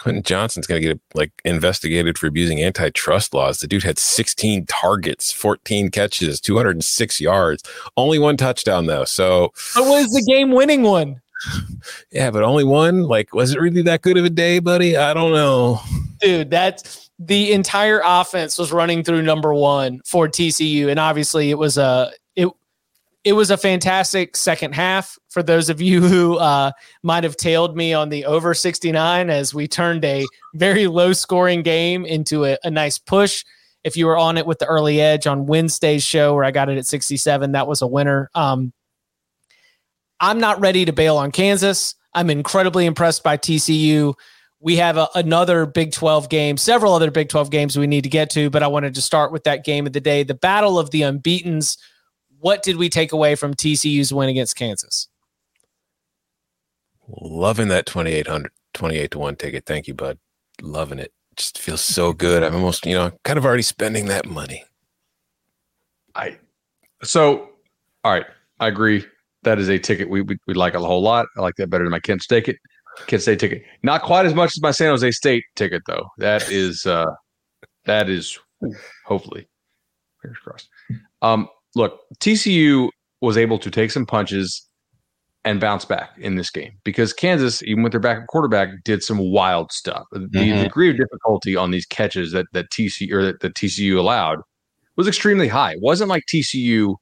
Quentin 0.00 0.22
Johnston's 0.22 0.66
going 0.66 0.80
to 0.82 0.88
get 0.88 1.00
like 1.14 1.32
investigated 1.44 2.18
for 2.18 2.26
abusing 2.26 2.62
antitrust 2.62 3.32
laws. 3.34 3.58
The 3.60 3.66
dude 3.66 3.82
had 3.82 3.98
16 3.98 4.66
targets, 4.66 5.32
14 5.32 5.90
catches, 5.90 6.40
206 6.40 7.20
yards, 7.20 7.62
only 7.96 8.18
one 8.18 8.36
touchdown 8.36 8.86
though. 8.86 9.04
So 9.04 9.52
What 9.74 9.86
was 9.86 10.12
the 10.12 10.22
game 10.30 10.52
winning 10.52 10.82
one? 10.82 11.20
yeah, 12.10 12.30
but 12.30 12.42
only 12.42 12.64
one. 12.64 13.02
Like, 13.04 13.34
was 13.34 13.52
it 13.52 13.60
really 13.60 13.82
that 13.82 14.02
good 14.02 14.16
of 14.16 14.24
a 14.24 14.30
day, 14.30 14.58
buddy? 14.58 14.96
I 14.96 15.14
don't 15.14 15.32
know. 15.32 15.80
dude 16.20 16.50
that's 16.50 17.10
the 17.18 17.52
entire 17.52 18.00
offense 18.04 18.58
was 18.58 18.72
running 18.72 19.02
through 19.02 19.22
number 19.22 19.54
one 19.54 20.00
for 20.04 20.28
tcu 20.28 20.88
and 20.88 21.00
obviously 21.00 21.50
it 21.50 21.58
was 21.58 21.78
a 21.78 22.10
it 22.36 22.48
it 23.24 23.32
was 23.32 23.50
a 23.50 23.56
fantastic 23.56 24.36
second 24.36 24.74
half 24.74 25.18
for 25.36 25.42
those 25.42 25.68
of 25.68 25.82
you 25.82 26.00
who 26.00 26.38
uh, 26.38 26.70
might 27.02 27.22
have 27.22 27.36
tailed 27.36 27.76
me 27.76 27.92
on 27.92 28.08
the 28.08 28.24
over 28.24 28.54
69 28.54 29.28
as 29.28 29.52
we 29.52 29.68
turned 29.68 30.02
a 30.02 30.24
very 30.54 30.86
low 30.86 31.12
scoring 31.12 31.60
game 31.60 32.06
into 32.06 32.46
a, 32.46 32.56
a 32.64 32.70
nice 32.70 32.96
push 32.96 33.44
if 33.84 33.98
you 33.98 34.06
were 34.06 34.16
on 34.16 34.38
it 34.38 34.46
with 34.46 34.58
the 34.60 34.64
early 34.64 34.98
edge 34.98 35.26
on 35.26 35.44
wednesday's 35.44 36.02
show 36.02 36.32
where 36.34 36.42
i 36.42 36.50
got 36.50 36.70
it 36.70 36.78
at 36.78 36.86
67 36.86 37.52
that 37.52 37.66
was 37.66 37.82
a 37.82 37.86
winner 37.86 38.30
um, 38.34 38.72
i'm 40.18 40.40
not 40.40 40.58
ready 40.58 40.86
to 40.86 40.92
bail 40.94 41.18
on 41.18 41.30
kansas 41.30 41.96
i'm 42.14 42.30
incredibly 42.30 42.86
impressed 42.86 43.22
by 43.22 43.36
tcu 43.36 44.14
we 44.58 44.76
have 44.76 44.96
a, 44.96 45.06
another 45.14 45.66
Big 45.66 45.92
12 45.92 46.30
game, 46.30 46.56
several 46.56 46.94
other 46.94 47.10
Big 47.10 47.28
12 47.28 47.50
games 47.50 47.76
we 47.76 47.86
need 47.86 48.04
to 48.04 48.08
get 48.08 48.30
to, 48.30 48.48
but 48.48 48.62
I 48.62 48.68
wanted 48.68 48.94
to 48.94 49.02
start 49.02 49.30
with 49.30 49.44
that 49.44 49.66
game 49.66 49.86
of 49.86 49.92
the 49.92 50.00
day, 50.00 50.22
the 50.22 50.32
battle 50.32 50.78
of 50.78 50.92
the 50.92 51.02
unbeatens. 51.02 51.76
What 52.38 52.62
did 52.62 52.78
we 52.78 52.88
take 52.88 53.12
away 53.12 53.34
from 53.34 53.52
TCU's 53.52 54.14
win 54.14 54.30
against 54.30 54.56
Kansas? 54.56 55.08
Loving 57.08 57.68
that 57.68 57.86
2800, 57.86 58.50
28 58.74 59.10
to 59.12 59.18
1 59.18 59.36
ticket. 59.36 59.66
Thank 59.66 59.86
you, 59.86 59.94
bud. 59.94 60.18
Loving 60.60 60.98
it. 60.98 61.12
Just 61.36 61.58
feels 61.58 61.82
so 61.82 62.12
good. 62.12 62.42
I'm 62.42 62.54
almost, 62.54 62.86
you 62.86 62.94
know, 62.94 63.12
kind 63.24 63.38
of 63.38 63.44
already 63.44 63.62
spending 63.62 64.06
that 64.06 64.26
money. 64.26 64.64
I 66.14 66.38
so 67.02 67.50
all 68.04 68.12
right. 68.12 68.24
I 68.58 68.68
agree. 68.68 69.04
That 69.42 69.58
is 69.58 69.68
a 69.68 69.78
ticket 69.78 70.08
we 70.08 70.22
we, 70.22 70.38
we 70.46 70.54
like 70.54 70.74
a 70.74 70.80
whole 70.80 71.02
lot. 71.02 71.26
I 71.36 71.42
like 71.42 71.54
that 71.56 71.68
better 71.68 71.84
than 71.84 71.90
my 71.90 72.00
Kent 72.00 72.22
State 72.22 72.46
ticket. 72.46 72.60
Kent 73.06 73.22
State 73.22 73.38
ticket. 73.38 73.62
Not 73.82 74.02
quite 74.02 74.26
as 74.26 74.34
much 74.34 74.56
as 74.56 74.62
my 74.62 74.70
San 74.70 74.88
Jose 74.88 75.10
State 75.10 75.44
ticket 75.54 75.82
though. 75.86 76.06
That 76.18 76.50
is 76.50 76.86
uh 76.86 77.12
that 77.84 78.08
is 78.08 78.38
hopefully 79.04 79.46
fingers 80.22 80.38
crossed. 80.38 80.68
Um 81.20 81.48
look, 81.74 82.00
TCU 82.18 82.88
was 83.20 83.36
able 83.36 83.58
to 83.58 83.70
take 83.70 83.90
some 83.90 84.06
punches 84.06 84.65
and 85.46 85.60
bounce 85.60 85.84
back 85.86 86.10
in 86.18 86.34
this 86.34 86.50
game 86.50 86.72
because 86.84 87.12
Kansas, 87.12 87.62
even 87.62 87.82
with 87.82 87.92
their 87.92 88.00
backup 88.00 88.26
quarterback, 88.26 88.68
did 88.84 89.02
some 89.02 89.18
wild 89.18 89.72
stuff. 89.72 90.04
The 90.12 90.18
Mhm. 90.28 90.62
degree 90.64 90.90
of 90.90 90.96
difficulty 90.98 91.56
on 91.56 91.70
these 91.70 91.86
catches 91.86 92.32
that 92.32 92.46
that 92.52 92.70
TCU 92.70 93.14
or 93.16 93.22
that, 93.22 93.40
that 93.40 93.54
TCU 93.54 93.98
allowed 93.98 94.40
was 94.96 95.06
extremely 95.08 95.48
high. 95.48 95.72
It 95.72 95.78
wasn't 95.80 96.10
like 96.10 96.24
TCU 96.26 96.96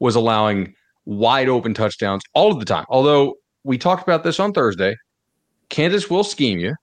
was 0.00 0.16
allowing 0.16 0.72
wide 1.04 1.48
open 1.48 1.74
touchdowns 1.74 2.22
all 2.34 2.50
of 2.50 2.58
the 2.58 2.64
time. 2.64 2.86
Although 2.88 3.34
we 3.64 3.76
talked 3.76 4.02
about 4.02 4.24
this 4.24 4.40
on 4.40 4.52
Thursday, 4.52 4.96
Kansas 5.68 6.08
will 6.08 6.24
scheme 6.24 6.58
you. 6.58 6.74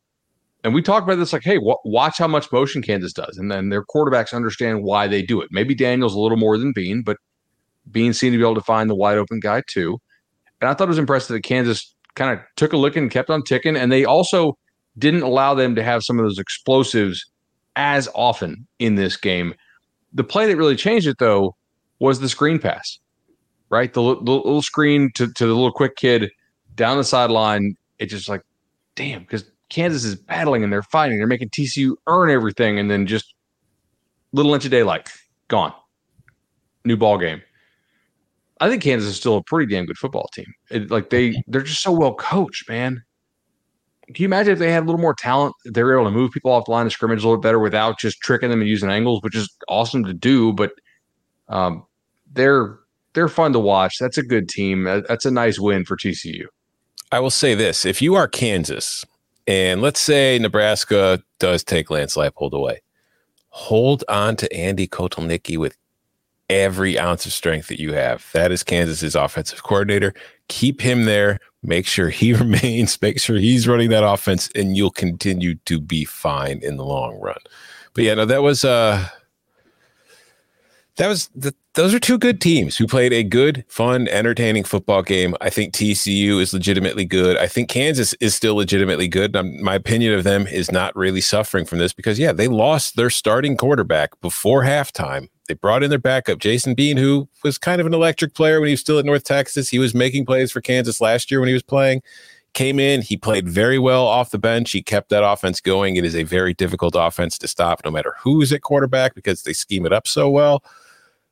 And 0.64 0.74
we 0.74 0.82
talked 0.82 1.04
about 1.08 1.16
this 1.18 1.34
like, 1.34 1.44
hey, 1.44 1.58
wa- 1.58 1.78
watch 1.86 2.18
how 2.18 2.28
much 2.28 2.52
motion 2.52 2.82
Kansas 2.82 3.14
does. 3.14 3.38
And 3.38 3.50
then 3.52 3.70
their 3.70 3.84
quarterbacks 3.84 4.34
understand 4.34 4.84
why 4.84 5.08
they 5.08 5.22
do 5.22 5.42
it. 5.42 5.48
Maybe 5.52 5.74
Daniel's 5.74 6.14
a 6.16 6.20
little 6.20 6.38
more 6.38 6.58
than 6.58 6.74
Bean, 6.74 7.02
but 7.04 7.18
Bean 7.90 8.14
seemed 8.14 8.34
to 8.34 8.38
be 8.38 8.44
able 8.44 8.56
to 8.56 8.62
find 8.62 8.90
the 8.90 8.96
wide 8.96 9.18
open 9.18 9.40
guy 9.40 9.64
too. 9.68 9.98
And 10.62 10.70
I 10.70 10.74
thought 10.74 10.86
it 10.86 10.90
was 10.90 10.98
impressive 10.98 11.34
that 11.36 11.44
Kansas 11.44 11.94
kind 12.16 12.38
of 12.38 12.44
took 12.56 12.74
a 12.74 12.78
look 12.78 12.96
and 12.96 13.12
kept 13.12 13.30
on 13.30 13.44
ticking. 13.44 13.76
And 13.76 13.92
they 13.92 14.06
also 14.06 14.58
didn't 14.98 15.22
allow 15.22 15.54
them 15.54 15.76
to 15.76 15.84
have 15.84 16.04
some 16.04 16.20
of 16.20 16.26
those 16.26 16.40
explosives 16.40 17.24
as 17.76 18.10
often 18.16 18.68
in 18.80 18.96
this 18.96 19.16
game. 19.18 19.54
The 20.14 20.24
play 20.24 20.48
that 20.48 20.58
really 20.58 20.76
changed 20.76 21.08
it, 21.08 21.18
though, 21.20 21.56
was 22.00 22.20
the 22.20 22.30
screen 22.30 22.60
pass, 22.60 22.98
right? 23.70 23.94
The, 23.94 24.02
the 24.02 24.32
little 24.32 24.62
screen 24.62 25.12
to, 25.16 25.32
to 25.32 25.46
the 25.46 25.54
little 25.54 25.72
quick 25.72 25.96
kid 25.96 26.32
down 26.76 26.98
the 26.98 27.04
sideline. 27.04 27.76
It 28.00 28.08
just 28.08 28.30
like, 28.30 28.42
damn, 28.96 29.22
because 29.22 29.46
Kansas 29.70 30.04
is 30.04 30.16
battling 30.16 30.64
and 30.64 30.74
they're 30.74 30.84
fighting. 30.84 31.18
They're 31.18 31.28
making 31.28 31.50
TCU 31.50 31.96
earn 32.08 32.32
everything. 32.32 32.80
And 32.80 32.90
then 32.90 33.06
just 33.06 33.34
little 34.32 34.54
inch 34.54 34.66
of 34.66 34.72
daylight, 34.72 35.10
gone. 35.48 35.74
New 36.86 36.98
ball 36.98 37.18
game. 37.18 37.42
I 38.60 38.70
think 38.70 38.82
Kansas 38.82 39.10
is 39.10 39.16
still 39.16 39.38
a 39.38 39.44
pretty 39.44 39.72
damn 39.74 39.86
good 39.86 39.98
football 39.98 40.30
team. 40.34 40.52
It, 40.70 40.90
like 40.90 41.10
they, 41.10 41.42
they're 41.48 41.62
just 41.62 41.82
so 41.82 41.92
well 41.92 42.16
coached, 42.16 42.68
man. 42.70 43.04
Can 44.08 44.24
you 44.24 44.26
imagine 44.26 44.54
if 44.54 44.60
they 44.60 44.72
had 44.72 44.84
a 44.84 44.86
little 44.86 45.02
more 45.02 45.14
talent? 45.14 45.54
They 45.66 45.84
were 45.84 45.94
able 45.94 46.06
to 46.06 46.12
move 46.12 46.32
people 46.32 46.52
off 46.52 46.66
the 46.66 46.72
line 46.72 46.86
of 46.86 46.94
scrimmage 46.94 47.24
a 47.24 47.28
little 47.28 47.42
better 47.42 47.60
without 47.60 48.00
just 48.00 48.22
tricking 48.22 48.50
them 48.50 48.62
and 48.62 48.70
using 48.70 48.90
angles, 48.90 49.22
which 49.22 49.36
is 49.36 49.50
awesome 49.68 50.06
to 50.06 50.14
do. 50.14 50.54
But 50.54 50.72
um, 51.50 51.86
they're 52.32 52.80
they're 53.14 53.28
fun 53.28 53.52
to 53.54 53.60
watch. 53.60 53.98
That's 54.00 54.18
a 54.18 54.24
good 54.24 54.48
team. 54.48 54.84
That's 54.84 55.26
a 55.26 55.32
nice 55.32 55.60
win 55.60 55.84
for 55.84 55.98
TCU. 55.98 56.46
I 57.12 57.20
will 57.20 57.30
say 57.30 57.54
this: 57.54 57.86
if 57.86 58.02
you 58.02 58.16
are 58.16 58.30
Kansas, 58.30 59.06
and 59.46 59.82
let's 59.82 60.00
say 60.00 60.40
Nebraska 60.40 61.22
does 61.40 61.64
take 61.64 61.90
Lance 61.90 62.16
Leipold 62.16 62.54
away, 62.54 62.82
hold 63.50 64.06
on 64.08 64.38
to 64.38 64.54
Andy 64.54 64.88
Kotelnicki 64.88 65.58
with 65.58 65.76
every 66.50 66.98
ounce 66.98 67.26
of 67.26 67.34
strength 67.34 67.68
that 67.68 67.80
you 67.80 67.94
have. 67.94 68.30
That 68.34 68.52
is 68.52 68.64
Kansas's 68.64 69.16
offensive 69.16 69.64
coordinator. 69.64 70.14
Keep 70.48 70.82
him 70.82 71.06
there. 71.06 71.40
Make 71.64 71.88
sure 71.88 72.10
he 72.10 72.34
remains. 72.34 73.02
Make 73.02 73.20
sure 73.20 73.38
he's 73.38 73.68
running 73.68 73.90
that 73.90 74.04
offense, 74.04 74.50
and 74.56 74.78
you'll 74.78 74.92
continue 74.92 75.56
to 75.66 75.80
be 75.80 76.06
fine 76.06 76.60
in 76.62 76.78
the 76.78 76.86
long 76.86 77.20
run. 77.20 77.40
But 77.94 78.04
yeah, 78.04 78.14
no, 78.14 78.26
that 78.26 78.44
was 78.44 78.64
uh 78.64 79.10
that 80.98 81.08
was 81.08 81.30
the, 81.36 81.54
those 81.76 81.94
are 81.94 82.00
two 82.00 82.18
good 82.18 82.42
teams 82.42 82.76
who 82.76 82.88
played 82.88 83.14
a 83.14 83.24
good, 83.24 83.64
fun, 83.68 84.08
entertaining 84.08 84.64
football 84.64 85.04
game. 85.04 85.36
I 85.42 85.50
think 85.52 85.74
TCU 85.74 86.42
is 86.42 86.54
legitimately 86.54 87.06
good. 87.06 87.38
I 87.38 87.48
think 87.48 87.70
Kansas 87.70 88.14
is 88.16 88.36
still 88.36 88.56
legitimately 88.56 89.08
good. 89.08 89.36
Um, 89.36 89.62
my 89.64 89.76
opinion 89.76 90.14
of 90.16 90.24
them 90.24 90.48
is 90.48 90.72
not 90.72 90.96
really 90.96 91.22
suffering 91.22 91.66
from 91.66 91.78
this 91.78 91.94
because, 91.94 92.18
yeah, 92.18 92.32
they 92.32 92.48
lost 92.48 92.96
their 92.96 93.12
starting 93.12 93.56
quarterback 93.56 94.20
before 94.22 94.64
halftime. 94.64 95.30
They 95.48 95.54
brought 95.54 95.84
in 95.84 95.90
their 95.90 96.00
backup, 96.00 96.40
Jason 96.40 96.74
Bean, 96.74 96.98
who 96.98 97.28
was 97.44 97.58
kind 97.58 97.80
of 97.80 97.88
an 97.88 97.94
electric 97.94 98.34
player 98.34 98.60
when 98.60 98.68
he 98.68 98.74
was 98.74 98.82
still 98.82 99.00
at 99.00 99.06
North 99.06 99.24
Texas. 99.24 99.70
He 99.70 99.80
was 99.80 99.94
making 99.94 100.26
plays 100.26 100.52
for 100.52 100.62
Kansas 100.62 101.02
last 101.02 101.32
year 101.32 101.40
when 101.40 101.48
he 101.48 101.54
was 101.54 101.64
playing. 101.64 102.02
Came 102.54 102.80
in, 102.80 103.02
he 103.02 103.18
played 103.18 103.48
very 103.48 103.78
well 103.78 104.08
off 104.08 104.32
the 104.32 104.40
bench. 104.40 104.72
He 104.72 104.82
kept 104.82 105.10
that 105.10 105.24
offense 105.24 105.62
going. 105.62 105.96
It 105.96 106.06
is 106.06 106.16
a 106.16 106.24
very 106.24 106.54
difficult 106.54 106.96
offense 106.98 107.38
to 107.40 107.48
stop, 107.48 107.82
no 107.86 107.92
matter 107.92 108.16
who's 108.20 108.52
at 108.52 108.62
quarterback, 108.62 109.16
because 109.16 109.44
they 109.44 109.54
scheme 109.54 109.86
it 109.86 109.94
up 109.94 110.08
so 110.08 110.30
well. 110.30 110.64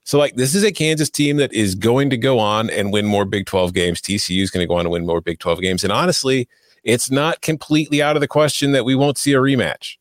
So, 0.04 0.20
like, 0.20 0.36
this 0.36 0.54
is 0.54 0.64
a 0.64 0.72
Kansas 0.72 1.10
team 1.10 1.38
that 1.38 1.52
is 1.52 1.74
going 1.74 2.12
to 2.12 2.18
go 2.18 2.38
on 2.38 2.70
and 2.70 2.94
win 2.94 3.08
more 3.08 3.26
Big 3.26 3.48
12 3.48 3.74
games. 3.74 4.02
TCU 4.02 4.44
is 4.44 4.52
going 4.52 4.64
to 4.64 4.68
go 4.68 4.76
on 4.76 4.82
and 4.82 4.92
win 4.92 5.06
more 5.06 5.20
Big 5.20 5.40
12 5.40 5.62
games. 5.62 5.84
And 5.84 5.92
honestly, 5.92 6.48
it's 6.84 7.10
not 7.10 7.42
completely 7.42 8.04
out 8.04 8.16
of 8.16 8.22
the 8.22 8.28
question 8.28 8.72
that 8.74 8.86
we 8.86 8.94
won't 8.94 9.18
see 9.18 9.34
a 9.34 9.38
rematch. 9.38 9.98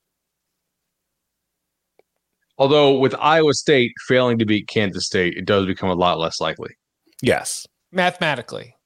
Although 2.59 2.99
with 2.99 3.15
Iowa 3.17 3.53
State 3.53 3.93
failing 4.07 4.39
to 4.39 4.47
beat 4.47 4.69
Kansas 4.69 5.07
State, 5.07 5.37
it 5.37 5.45
does 5.45 5.67
become 5.67 5.91
a 5.91 5.95
lot 5.95 6.19
less 6.19 6.41
likely. 6.41 6.77
Yes. 7.23 7.67
mathematically. 7.91 8.77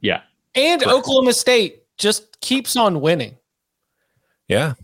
Yeah. 0.00 0.22
And 0.54 0.80
Correct. 0.80 0.96
Oklahoma 0.98 1.32
State 1.32 1.82
just 1.98 2.40
keeps 2.40 2.76
on 2.76 3.00
winning. 3.00 3.36
Yeah. 4.48 4.74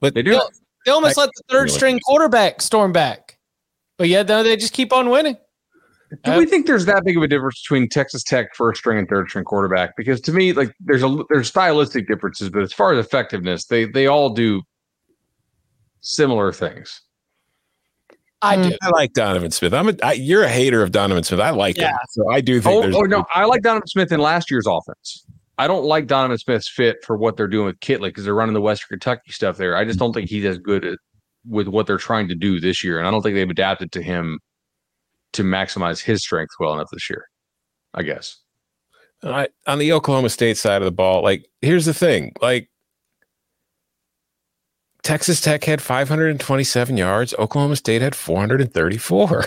But 0.00 0.14
They 0.14 0.22
do. 0.22 0.32
They, 0.32 0.40
they 0.86 0.92
almost 0.92 1.18
I- 1.18 1.22
let 1.22 1.30
the 1.36 1.42
third 1.50 1.70
string 1.70 2.00
quarterback 2.06 2.62
storm 2.62 2.92
back. 2.92 3.38
But 3.98 4.08
yeah, 4.08 4.22
though, 4.22 4.42
they 4.42 4.56
just 4.56 4.72
keep 4.72 4.92
on 4.92 5.10
winning. 5.10 5.36
Do 6.24 6.36
we 6.38 6.46
think 6.46 6.66
there's 6.66 6.86
that 6.86 7.04
big 7.04 7.16
of 7.16 7.22
a 7.22 7.28
difference 7.28 7.62
between 7.62 7.88
Texas 7.88 8.24
Tech 8.24 8.54
first 8.56 8.80
string 8.80 8.98
and 8.98 9.08
third 9.08 9.28
string 9.28 9.44
quarterback? 9.44 9.96
Because 9.96 10.20
to 10.22 10.32
me, 10.32 10.52
like 10.52 10.74
there's 10.80 11.04
a 11.04 11.22
there's 11.28 11.48
stylistic 11.48 12.08
differences, 12.08 12.48
but 12.50 12.62
as 12.62 12.72
far 12.72 12.92
as 12.92 13.04
effectiveness, 13.04 13.66
they 13.66 13.84
they 13.84 14.08
all 14.08 14.30
do 14.30 14.62
similar 16.00 16.52
things. 16.52 17.02
I 18.42 18.56
mm. 18.56 18.70
do. 18.70 18.76
I 18.82 18.88
like 18.90 19.12
Donovan 19.12 19.50
Smith. 19.50 19.74
I'm 19.74 19.88
a, 19.88 19.94
I, 20.02 20.12
you're 20.12 20.42
a 20.42 20.48
hater 20.48 20.82
of 20.82 20.92
Donovan 20.92 21.22
Smith. 21.24 21.40
I 21.40 21.50
like 21.50 21.76
him. 21.76 21.92
So 22.10 22.30
I 22.30 22.40
do 22.40 22.60
think 22.60 22.74
Oh, 22.74 22.82
there's 22.82 22.96
oh 22.96 23.02
no, 23.02 23.24
I 23.34 23.44
like 23.44 23.62
Donovan 23.62 23.86
Smith 23.86 24.12
in 24.12 24.20
last 24.20 24.50
year's 24.50 24.66
offense. 24.66 25.26
I 25.58 25.66
don't 25.66 25.84
like 25.84 26.06
Donovan 26.06 26.38
Smith's 26.38 26.70
fit 26.70 27.04
for 27.04 27.18
what 27.18 27.36
they're 27.36 27.46
doing 27.46 27.66
with 27.66 27.80
Kittley 27.80 28.08
because 28.08 28.24
they're 28.24 28.34
running 28.34 28.54
the 28.54 28.62
Western 28.62 28.98
Kentucky 28.98 29.32
stuff 29.32 29.58
there. 29.58 29.76
I 29.76 29.84
just 29.84 29.98
don't 29.98 30.14
think 30.14 30.30
he's 30.30 30.46
as 30.46 30.58
good 30.58 30.84
at, 30.86 30.98
with 31.46 31.68
what 31.68 31.86
they're 31.86 31.98
trying 31.98 32.28
to 32.28 32.34
do 32.34 32.60
this 32.60 32.82
year, 32.82 32.98
and 32.98 33.06
I 33.06 33.10
don't 33.10 33.20
think 33.20 33.34
they've 33.34 33.48
adapted 33.48 33.92
to 33.92 34.02
him 34.02 34.38
to 35.34 35.42
maximize 35.42 36.00
his 36.00 36.22
strength 36.22 36.54
well 36.58 36.72
enough 36.72 36.88
this 36.90 37.10
year. 37.10 37.26
I 37.92 38.02
guess. 38.04 38.38
I, 39.22 39.48
on 39.66 39.78
the 39.78 39.92
Oklahoma 39.92 40.30
State 40.30 40.56
side 40.56 40.80
of 40.80 40.86
the 40.86 40.92
ball, 40.92 41.22
like 41.22 41.46
here's 41.60 41.84
the 41.84 41.92
thing, 41.92 42.32
like 42.40 42.70
Texas 45.02 45.40
Tech 45.40 45.64
had 45.64 45.80
527 45.80 46.96
yards, 46.96 47.34
Oklahoma 47.34 47.76
State 47.76 48.02
had 48.02 48.14
434. 48.14 49.44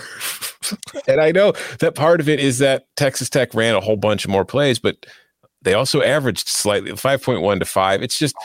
and 1.08 1.22
I 1.22 1.32
know 1.32 1.54
that 1.80 1.96
part 1.96 2.20
of 2.20 2.30
it 2.30 2.40
is 2.40 2.60
that 2.60 2.88
Texas 2.96 3.30
Tech 3.30 3.54
ran 3.54 3.76
a 3.76 3.82
whole 3.82 3.98
bunch 3.98 4.26
of 4.26 4.32
more 4.32 4.46
plays, 4.46 4.80
but 4.80 5.06
they 5.62 5.74
also 5.74 6.02
averaged 6.02 6.48
slightly 6.48 6.92
5.1 6.92 7.60
to 7.60 7.66
5. 7.66 8.04
It's 8.04 8.18
just 8.18 8.36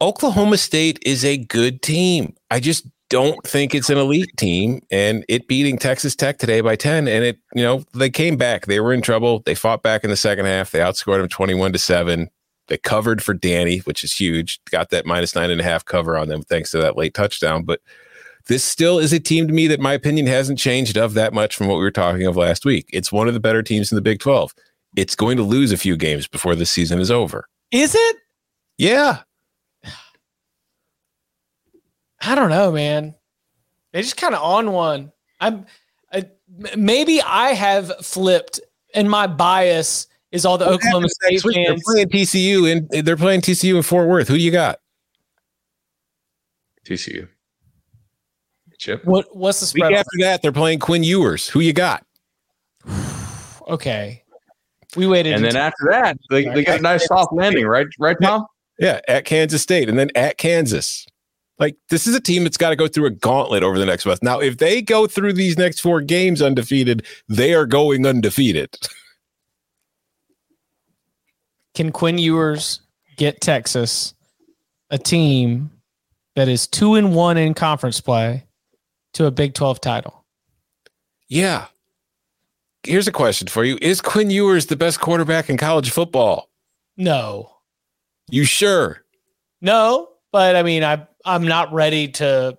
Oklahoma 0.00 0.58
State 0.58 0.98
is 1.04 1.24
a 1.24 1.36
good 1.36 1.82
team. 1.82 2.34
I 2.50 2.60
just 2.60 2.86
don't 3.12 3.46
think 3.46 3.74
it's 3.74 3.90
an 3.90 3.98
elite 3.98 4.34
team 4.38 4.80
and 4.90 5.22
it 5.28 5.46
beating 5.46 5.76
Texas 5.76 6.16
Tech 6.16 6.38
today 6.38 6.62
by 6.62 6.74
10 6.74 7.06
and 7.08 7.22
it 7.22 7.38
you 7.54 7.62
know 7.62 7.84
they 7.92 8.08
came 8.08 8.38
back 8.38 8.64
they 8.64 8.80
were 8.80 8.90
in 8.90 9.02
trouble 9.02 9.42
they 9.44 9.54
fought 9.54 9.82
back 9.82 10.02
in 10.02 10.08
the 10.08 10.16
second 10.16 10.46
half 10.46 10.70
they 10.70 10.78
outscored 10.78 11.18
them 11.18 11.28
21 11.28 11.74
to 11.74 11.78
7 11.78 12.30
they 12.72 12.78
covered 12.78 13.22
for 13.22 13.34
Danny 13.34 13.78
which 13.80 14.02
is 14.02 14.12
huge 14.12 14.58
got 14.70 14.88
that 14.90 15.04
minus 15.04 15.34
nine 15.34 15.50
and 15.50 15.60
a 15.60 15.64
half 15.64 15.84
cover 15.84 16.16
on 16.16 16.28
them 16.28 16.42
thanks 16.42 16.70
to 16.70 16.78
that 16.78 16.96
late 16.96 17.12
touchdown 17.12 17.62
but 17.62 17.80
this 18.48 18.64
still 18.64 18.98
is 18.98 19.12
a 19.12 19.20
team 19.20 19.46
to 19.46 19.52
me 19.52 19.66
that 19.68 19.78
my 19.78 19.92
opinion 19.92 20.26
hasn't 20.26 20.58
changed 20.58 20.96
of 20.96 21.14
that 21.14 21.32
much 21.32 21.54
from 21.54 21.68
what 21.68 21.76
we 21.76 21.82
were 21.82 21.90
talking 21.90 22.26
of 22.26 22.36
last 22.36 22.64
week 22.64 22.88
it's 22.92 23.12
one 23.12 23.28
of 23.28 23.34
the 23.34 23.40
better 23.40 23.62
teams 23.62 23.92
in 23.92 23.96
the 23.96 24.02
Big 24.02 24.18
12 24.18 24.54
it's 24.96 25.14
going 25.14 25.36
to 25.36 25.42
lose 25.42 25.70
a 25.70 25.76
few 25.76 25.96
games 25.96 26.26
before 26.26 26.54
the 26.54 26.66
season 26.66 26.98
is 26.98 27.10
over 27.10 27.46
Is 27.70 27.94
it? 27.94 28.16
yeah 28.78 29.20
I 32.24 32.34
don't 32.36 32.50
know, 32.50 32.70
man. 32.70 33.16
They 33.92 34.00
just 34.00 34.16
kind 34.16 34.34
of 34.34 34.40
on 34.42 34.70
one. 34.72 35.12
I'm 35.40 35.66
I, 36.12 36.30
maybe 36.76 37.20
I 37.22 37.52
have 37.52 37.92
flipped, 38.04 38.60
and 38.94 39.10
my 39.10 39.26
bias 39.26 40.06
is 40.32 40.44
all 40.44 40.58
the 40.58 40.68
Oklahoma 40.68 41.08
State 41.08 41.32
Next 41.32 41.44
week, 41.44 41.66
they're 41.66 41.76
playing 41.84 42.08
TCU 42.08 42.72
and 42.72 43.06
they're 43.06 43.16
playing 43.16 43.42
TCU 43.42 43.76
in 43.76 43.82
Fort 43.82 44.08
Worth 44.08 44.28
who 44.28 44.34
do 44.34 44.42
you 44.42 44.50
got 44.50 44.78
TCU. 46.84 47.28
Chip. 48.78 49.04
What 49.04 49.36
what's 49.36 49.60
the 49.60 49.80
Week 49.80 49.92
after 49.92 50.18
that, 50.20 50.42
they're 50.42 50.50
playing 50.50 50.80
Quinn 50.80 51.04
Ewers. 51.04 51.48
Who 51.48 51.60
you 51.60 51.72
got? 51.72 52.04
Okay, 53.68 54.24
we 54.96 55.06
waited. 55.06 55.34
And 55.34 55.44
then 55.44 55.54
after 55.54 55.86
that, 55.90 56.18
they, 56.30 56.44
they 56.46 56.64
got 56.64 56.80
a 56.80 56.82
nice 56.82 57.06
soft 57.06 57.32
landing, 57.32 57.64
right? 57.64 57.86
Right, 57.96 58.16
Tom? 58.20 58.44
Yeah, 58.80 59.00
at 59.06 59.24
Kansas 59.24 59.62
State 59.62 59.88
and 59.88 59.96
then 59.96 60.10
at 60.16 60.36
Kansas. 60.36 61.06
Like 61.60 61.76
this 61.88 62.08
is 62.08 62.16
a 62.16 62.20
team 62.20 62.42
that's 62.42 62.56
got 62.56 62.70
to 62.70 62.76
go 62.76 62.88
through 62.88 63.06
a 63.06 63.10
gauntlet 63.10 63.62
over 63.62 63.78
the 63.78 63.86
next 63.86 64.04
month. 64.04 64.20
Now, 64.20 64.40
if 64.40 64.58
they 64.58 64.82
go 64.82 65.06
through 65.06 65.34
these 65.34 65.56
next 65.56 65.78
four 65.78 66.00
games 66.00 66.42
undefeated, 66.42 67.06
they 67.28 67.54
are 67.54 67.66
going 67.66 68.04
undefeated. 68.04 68.76
can 71.74 71.92
Quinn 71.92 72.18
Ewers 72.18 72.80
get 73.16 73.40
Texas, 73.40 74.14
a 74.90 74.98
team 74.98 75.70
that 76.36 76.48
is 76.48 76.66
two 76.66 76.94
and 76.94 77.14
one 77.14 77.36
in 77.36 77.54
conference 77.54 78.00
play, 78.00 78.46
to 79.14 79.26
a 79.26 79.30
Big 79.30 79.54
Twelve 79.54 79.80
title? 79.80 80.24
Yeah. 81.28 81.66
here's 82.82 83.08
a 83.08 83.12
question 83.12 83.48
for 83.48 83.64
you: 83.64 83.78
Is 83.80 84.00
Quinn 84.00 84.30
Ewers 84.30 84.66
the 84.66 84.76
best 84.76 85.00
quarterback 85.00 85.48
in 85.48 85.56
college 85.56 85.90
football? 85.90 86.50
No. 86.96 87.50
You 88.30 88.44
sure? 88.44 89.04
No, 89.60 90.08
but 90.30 90.56
I 90.56 90.62
mean, 90.62 90.84
I 90.84 91.06
I'm 91.24 91.44
not 91.44 91.72
ready 91.72 92.08
to 92.08 92.56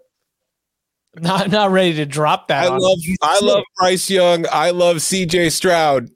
not 1.16 1.50
not 1.52 1.72
ready 1.72 1.94
to 1.96 2.06
drop 2.06 2.48
that. 2.48 2.64
I 2.64 2.76
love 2.76 3.00
I 3.22 3.40
love 3.42 3.64
Bryce 3.78 4.10
Young. 4.10 4.46
I 4.52 4.72
love 4.72 5.02
C.J. 5.02 5.50
Stroud. 5.50 6.10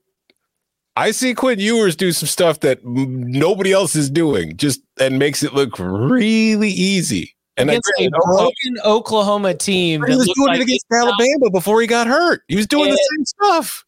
I 0.98 1.12
see 1.12 1.36
Quinn 1.36 1.60
Ewers 1.60 1.96
do 1.96 2.12
some 2.12 2.26
stuff 2.26 2.62
that 2.62 2.84
nobody 2.84 3.72
else 3.72 3.96
is 3.96 4.10
doing, 4.10 4.58
just 4.58 4.82
and 5.00 5.20
makes 5.20 5.44
it 5.44 5.54
look 5.54 5.78
really 5.78 6.70
easy. 6.70 7.36
And 7.56 7.70
against 7.70 7.92
a 8.00 8.10
broken 8.10 8.78
Oklahoma 8.84 9.54
team. 9.54 10.04
He 10.08 10.16
was 10.16 10.28
doing 10.36 10.48
like 10.48 10.60
it 10.60 10.64
against 10.64 10.86
Alabama 10.92 11.52
before 11.52 11.82
he 11.82 11.88
got 11.88 12.08
hurt. 12.08 12.42
He 12.48 12.56
was 12.56 12.66
doing 12.66 12.90
the 12.90 12.98
same 13.16 13.26
stuff. 13.26 13.84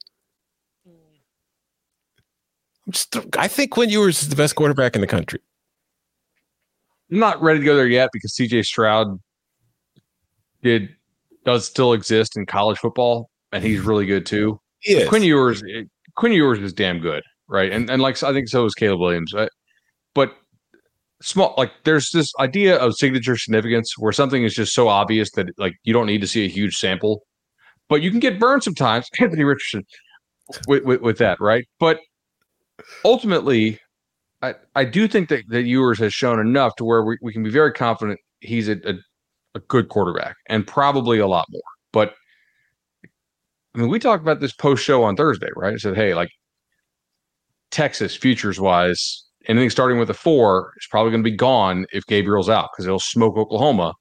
Hmm. 0.86 0.91
I'm 2.86 2.91
just, 2.91 3.38
I 3.38 3.47
think 3.47 3.72
Quinn 3.72 3.89
Ewers 3.89 4.22
is 4.22 4.30
the 4.30 4.36
best 4.36 4.53
quarterback 4.53 4.93
in 4.93 5.01
the 5.01 5.07
country. 5.07 5.39
I'm 7.12 7.18
not 7.18 7.41
ready 7.41 7.60
to 7.60 7.66
go 7.66 7.76
there 7.76 7.88
yet 7.88 8.12
because 8.14 8.34
CJ 8.34 8.66
Stroud 8.66 9.20
did 10.62 10.95
does 11.43 11.66
still 11.66 11.93
exist 11.93 12.38
in 12.38 12.45
college 12.45 12.78
football, 12.78 13.32
and 13.51 13.64
he's 13.64 13.80
really 13.80 14.05
good 14.05 14.28
too. 14.28 14.62
He 14.80 15.05
Quinn 15.07 15.24
Ewers 15.24 15.64
eh, 15.64 15.84
Quinn 16.20 16.34
Ewers 16.34 16.59
is 16.59 16.74
damn 16.74 16.99
good, 16.99 17.24
right? 17.47 17.72
And 17.72 17.89
and 17.89 18.01
like 18.01 18.22
I 18.24 18.34
think 18.34 18.49
so 18.49 18.65
is 18.65 18.76
Caleb 18.76 18.99
Williams. 18.99 19.34
But 20.13 20.36
small 21.22 21.53
like 21.57 21.72
there's 21.86 22.11
this 22.11 22.30
idea 22.41 22.76
of 22.78 22.93
signature 22.93 23.38
significance 23.38 23.97
where 23.97 24.11
something 24.11 24.43
is 24.43 24.53
just 24.53 24.74
so 24.74 24.89
obvious 24.89 25.32
that 25.32 25.47
like 25.57 25.76
you 25.84 25.93
don't 25.93 26.07
need 26.07 26.20
to 26.20 26.28
see 26.28 26.43
a 26.43 26.49
huge 26.49 26.76
sample, 26.76 27.22
but 27.88 28.01
you 28.01 28.11
can 28.11 28.20
get 28.20 28.38
burned 28.38 28.63
sometimes. 28.63 29.07
Anthony 29.22 29.45
Richardson 29.45 29.86
with, 30.67 30.84
with, 30.84 30.99
with 30.99 31.17
that, 31.20 31.39
right? 31.39 31.65
But 31.80 32.01
ultimately, 33.05 33.80
I, 34.41 34.55
I 34.76 34.84
do 34.84 35.07
think 35.07 35.30
that, 35.30 35.45
that 35.47 35.63
Ewers 35.63 35.99
has 35.99 36.13
shown 36.13 36.38
enough 36.41 36.76
to 36.78 36.84
where 36.84 37.05
we, 37.05 37.17
we 37.22 37.32
can 37.32 37.43
be 37.43 37.49
very 37.49 37.72
confident 37.72 38.20
he's 38.41 38.67
a, 38.67 38.76
a, 38.86 38.93
a 39.55 39.59
good 39.70 39.88
quarterback 39.88 40.36
and 40.47 40.67
probably 40.67 41.20
a 41.20 41.28
lot 41.28 41.45
more. 41.49 41.61
I 43.76 43.80
mean, 43.80 43.89
we 43.89 43.99
talked 43.99 44.24
about 44.24 44.39
this 44.39 44.53
post 44.53 44.84
show 44.84 45.03
on 45.03 45.15
Thursday, 45.15 45.49
right? 45.55 45.74
I 45.74 45.78
said, 45.78 45.95
hey, 45.95 46.13
like 46.15 46.30
Texas 47.72 48.15
futures 48.15 48.59
wise, 48.59 49.26
anything 49.47 49.70
starting 49.70 49.99
with 49.99 50.09
a 50.09 50.13
four 50.13 50.74
is 50.78 50.88
probably 50.89 51.11
going 51.11 51.24
to 51.24 51.30
be 51.30 51.36
gone 51.36 51.86
if 51.91 52.05
Gabriel's 52.07 52.49
out 52.49 52.70
because 52.74 52.86
it'll 52.86 52.99
smoke 52.99 53.38
Oklahoma 53.38 53.93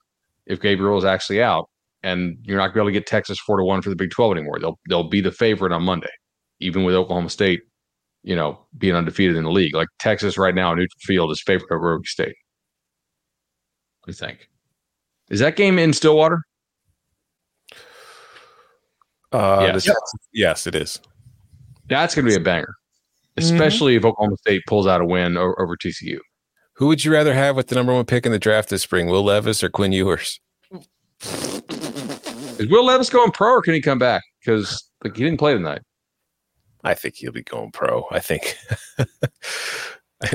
if 0.46 0.60
Gabriel 0.60 0.96
is 0.96 1.04
actually 1.04 1.42
out, 1.42 1.68
and 2.02 2.38
you're 2.42 2.56
not 2.56 2.68
going 2.68 2.72
to 2.72 2.74
be 2.74 2.80
able 2.80 2.88
to 2.88 2.92
get 2.92 3.06
Texas 3.06 3.38
four 3.38 3.58
to 3.58 3.64
one 3.64 3.82
for 3.82 3.90
the 3.90 3.96
Big 3.96 4.10
Twelve 4.10 4.32
anymore. 4.32 4.58
They'll 4.58 4.78
they'll 4.88 5.08
be 5.08 5.20
the 5.20 5.32
favorite 5.32 5.72
on 5.72 5.82
Monday, 5.82 6.08
even 6.60 6.84
with 6.84 6.94
Oklahoma 6.94 7.28
State, 7.28 7.60
you 8.22 8.34
know, 8.34 8.58
being 8.78 8.94
undefeated 8.94 9.36
in 9.36 9.44
the 9.44 9.50
league. 9.50 9.74
Like 9.74 9.88
Texas 9.98 10.38
right 10.38 10.54
now, 10.54 10.72
neutral 10.72 10.98
field 11.00 11.30
is 11.30 11.42
favorite 11.42 11.70
over 11.70 11.88
Oklahoma 11.88 12.04
State. 12.06 12.36
What 14.00 14.06
do 14.06 14.10
you 14.12 14.14
think? 14.14 14.48
Is 15.28 15.40
that 15.40 15.56
game 15.56 15.78
in 15.78 15.92
Stillwater? 15.92 16.40
Uh, 19.32 19.72
yes. 19.74 19.88
yes, 20.32 20.66
it 20.66 20.74
is. 20.74 21.00
That's 21.88 22.14
going 22.14 22.24
to 22.24 22.30
be 22.30 22.36
a 22.36 22.40
banger, 22.40 22.74
mm-hmm. 23.36 23.42
especially 23.42 23.92
mm-hmm. 23.92 24.06
if 24.06 24.10
Oklahoma 24.12 24.36
State 24.38 24.62
pulls 24.66 24.86
out 24.86 25.00
a 25.00 25.04
win 25.04 25.36
over, 25.36 25.60
over, 25.60 25.76
TCU. 25.76 26.18
Who 26.74 26.86
would 26.86 27.04
you 27.04 27.12
rather 27.12 27.34
have 27.34 27.56
with 27.56 27.68
the 27.68 27.74
number 27.74 27.92
one 27.92 28.04
pick 28.04 28.24
in 28.24 28.32
the 28.32 28.38
draft 28.38 28.68
this 28.68 28.82
spring, 28.82 29.06
Will 29.06 29.24
Levis 29.24 29.62
or 29.62 29.68
Quinn 29.68 29.92
Ewers? 29.92 30.40
Is 31.20 32.68
Will 32.68 32.84
Levis 32.84 33.10
going 33.10 33.32
pro 33.32 33.50
or 33.52 33.62
can 33.62 33.74
he 33.74 33.80
come 33.80 33.98
back? 33.98 34.22
Because 34.40 34.90
like 35.04 35.16
he 35.16 35.24
didn't 35.24 35.38
play 35.38 35.54
tonight. 35.54 35.82
I 36.84 36.94
think 36.94 37.16
he'll 37.16 37.32
be 37.32 37.42
going 37.42 37.72
pro. 37.72 38.06
I 38.10 38.20
think. 38.20 38.56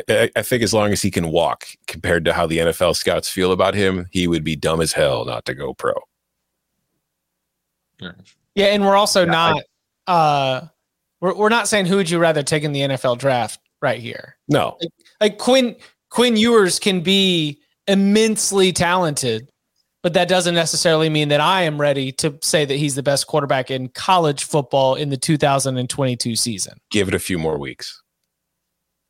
I, 0.09 0.31
I 0.35 0.41
think 0.41 0.63
as 0.63 0.73
long 0.73 0.91
as 0.91 1.01
he 1.01 1.11
can 1.11 1.29
walk, 1.29 1.67
compared 1.87 2.23
to 2.25 2.33
how 2.33 2.47
the 2.47 2.59
NFL 2.59 2.95
scouts 2.95 3.29
feel 3.29 3.51
about 3.51 3.73
him, 3.73 4.07
he 4.11 4.27
would 4.27 4.43
be 4.43 4.55
dumb 4.55 4.79
as 4.81 4.93
hell 4.93 5.25
not 5.25 5.45
to 5.45 5.53
go 5.53 5.73
pro. 5.73 5.93
Yeah. 7.99 8.11
Yeah, 8.55 8.67
and 8.67 8.85
we're 8.85 8.95
also 8.95 9.25
yeah, 9.25 9.31
not 9.31 9.63
I, 10.07 10.11
uh 10.11 10.67
we're 11.21 11.35
we're 11.35 11.49
not 11.49 11.67
saying 11.67 11.85
who 11.85 11.95
would 11.97 12.09
you 12.09 12.19
rather 12.19 12.43
take 12.43 12.63
in 12.63 12.71
the 12.71 12.81
NFL 12.81 13.17
draft 13.17 13.59
right 13.81 13.99
here. 13.99 14.37
No. 14.47 14.77
Like, 14.81 14.91
like 15.21 15.37
Quinn 15.37 15.75
Quinn 16.09 16.35
Ewers 16.35 16.79
can 16.79 17.01
be 17.01 17.59
immensely 17.87 18.71
talented, 18.71 19.49
but 20.01 20.13
that 20.13 20.27
doesn't 20.27 20.55
necessarily 20.55 21.09
mean 21.09 21.29
that 21.29 21.41
I 21.41 21.63
am 21.63 21.79
ready 21.79 22.11
to 22.13 22.37
say 22.41 22.65
that 22.65 22.75
he's 22.75 22.95
the 22.95 23.03
best 23.03 23.27
quarterback 23.27 23.71
in 23.71 23.89
college 23.89 24.43
football 24.43 24.95
in 24.95 25.09
the 25.09 25.17
2022 25.17 26.35
season. 26.35 26.77
Give 26.91 27.07
it 27.07 27.13
a 27.13 27.19
few 27.19 27.37
more 27.37 27.57
weeks. 27.57 28.01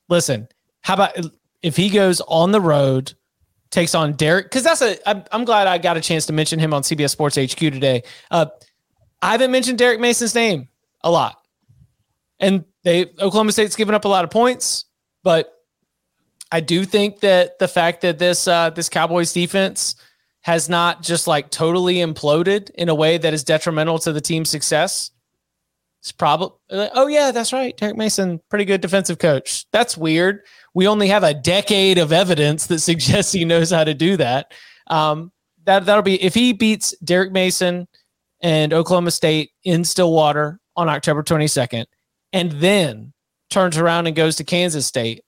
Listen, 0.09 0.47
how 0.81 0.95
about 0.95 1.17
if 1.61 1.75
he 1.75 1.89
goes 1.89 2.21
on 2.21 2.51
the 2.51 2.61
road, 2.61 3.13
takes 3.71 3.95
on 3.95 4.13
Derek? 4.13 4.45
Because 4.45 4.63
that's 4.63 4.81
a. 4.81 5.09
I'm, 5.09 5.23
I'm 5.31 5.45
glad 5.45 5.67
I 5.67 5.77
got 5.77 5.97
a 5.97 6.01
chance 6.01 6.25
to 6.27 6.33
mention 6.33 6.59
him 6.59 6.73
on 6.73 6.83
CBS 6.83 7.11
Sports 7.11 7.37
HQ 7.37 7.57
today. 7.57 8.03
Uh, 8.29 8.47
I 9.23 9.31
haven't 9.31 9.51
mentioned 9.51 9.77
Derek 9.77 10.01
Mason's 10.01 10.35
name 10.35 10.67
a 11.01 11.09
lot. 11.09 11.37
And 12.41 12.65
they 12.83 13.05
Oklahoma 13.19 13.53
State's 13.53 13.75
given 13.75 13.95
up 13.95 14.03
a 14.03 14.09
lot 14.09 14.25
of 14.25 14.29
points, 14.29 14.85
but 15.23 15.53
I 16.51 16.59
do 16.59 16.83
think 16.83 17.21
that 17.21 17.57
the 17.57 17.69
fact 17.69 18.01
that 18.01 18.19
this 18.19 18.47
uh, 18.49 18.69
this 18.71 18.89
Cowboys 18.89 19.31
defense 19.31 19.95
has 20.41 20.67
not 20.67 21.01
just 21.01 21.25
like 21.25 21.49
totally 21.51 21.95
imploded 21.95 22.69
in 22.71 22.89
a 22.89 22.95
way 22.95 23.17
that 23.17 23.33
is 23.33 23.45
detrimental 23.45 23.97
to 23.99 24.11
the 24.11 24.19
team's 24.19 24.49
success. 24.49 25.11
It's 26.01 26.11
probably 26.11 26.57
oh 26.69 27.07
yeah, 27.07 27.31
that's 27.31 27.53
right. 27.53 27.77
Derek 27.77 27.95
Mason, 27.95 28.41
pretty 28.49 28.65
good 28.65 28.81
defensive 28.81 29.19
coach. 29.19 29.65
That's 29.71 29.97
weird. 29.97 30.41
We 30.73 30.85
only 30.85 31.07
have 31.07 31.23
a 31.23 31.33
decade 31.33 31.97
of 31.97 32.11
evidence 32.11 32.67
that 32.67 32.79
suggests 32.79 33.31
he 33.31 33.45
knows 33.45 33.71
how 33.71 33.85
to 33.85 33.93
do 33.93 34.17
that. 34.17 34.53
Um, 34.87 35.31
that 35.63 35.85
that'll 35.85 36.03
be 36.03 36.21
if 36.21 36.33
he 36.33 36.51
beats 36.51 36.93
Derek 37.05 37.31
Mason 37.31 37.87
and 38.43 38.73
Oklahoma 38.73 39.09
State 39.09 39.51
in 39.63 39.83
Stillwater 39.83 40.59
on 40.75 40.89
October 40.89 41.23
22nd, 41.23 41.85
and 42.31 42.51
then 42.51 43.13
turns 43.49 43.77
around 43.77 44.05
and 44.05 44.15
goes 44.15 44.35
to 44.35 44.43
Kansas 44.43 44.85
State, 44.85 45.23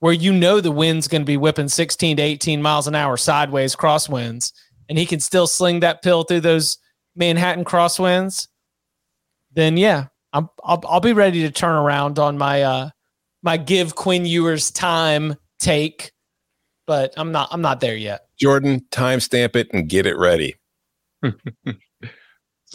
where 0.00 0.12
you 0.12 0.32
know 0.32 0.60
the 0.60 0.70
wind's 0.70 1.08
going 1.08 1.22
to 1.22 1.26
be 1.26 1.36
whipping 1.38 1.68
16 1.68 2.18
to 2.18 2.22
18 2.22 2.60
miles 2.60 2.86
an 2.86 2.94
hour 2.94 3.16
sideways 3.16 3.74
crosswinds, 3.74 4.52
and 4.90 4.98
he 4.98 5.06
can 5.06 5.20
still 5.20 5.46
sling 5.46 5.80
that 5.80 6.02
pill 6.02 6.24
through 6.24 6.40
those 6.40 6.78
Manhattan 7.18 7.64
crosswinds, 7.64 8.48
then 9.52 9.76
yeah, 9.76 10.06
I'm, 10.32 10.48
I'll, 10.64 10.82
I'll 10.88 11.00
be 11.00 11.12
ready 11.12 11.42
to 11.42 11.50
turn 11.50 11.74
around 11.74 12.18
on 12.18 12.38
my 12.38 12.62
uh, 12.62 12.90
my 13.42 13.56
give 13.56 13.94
Quinn 13.94 14.24
Ewers 14.24 14.70
time 14.70 15.34
take, 15.58 16.12
but 16.86 17.12
I'm 17.16 17.32
not 17.32 17.48
I'm 17.50 17.60
not 17.60 17.80
there 17.80 17.96
yet. 17.96 18.26
Jordan, 18.38 18.80
timestamp 18.90 19.56
it 19.56 19.68
and 19.72 19.88
get 19.88 20.06
it 20.06 20.16
ready. 20.16 20.54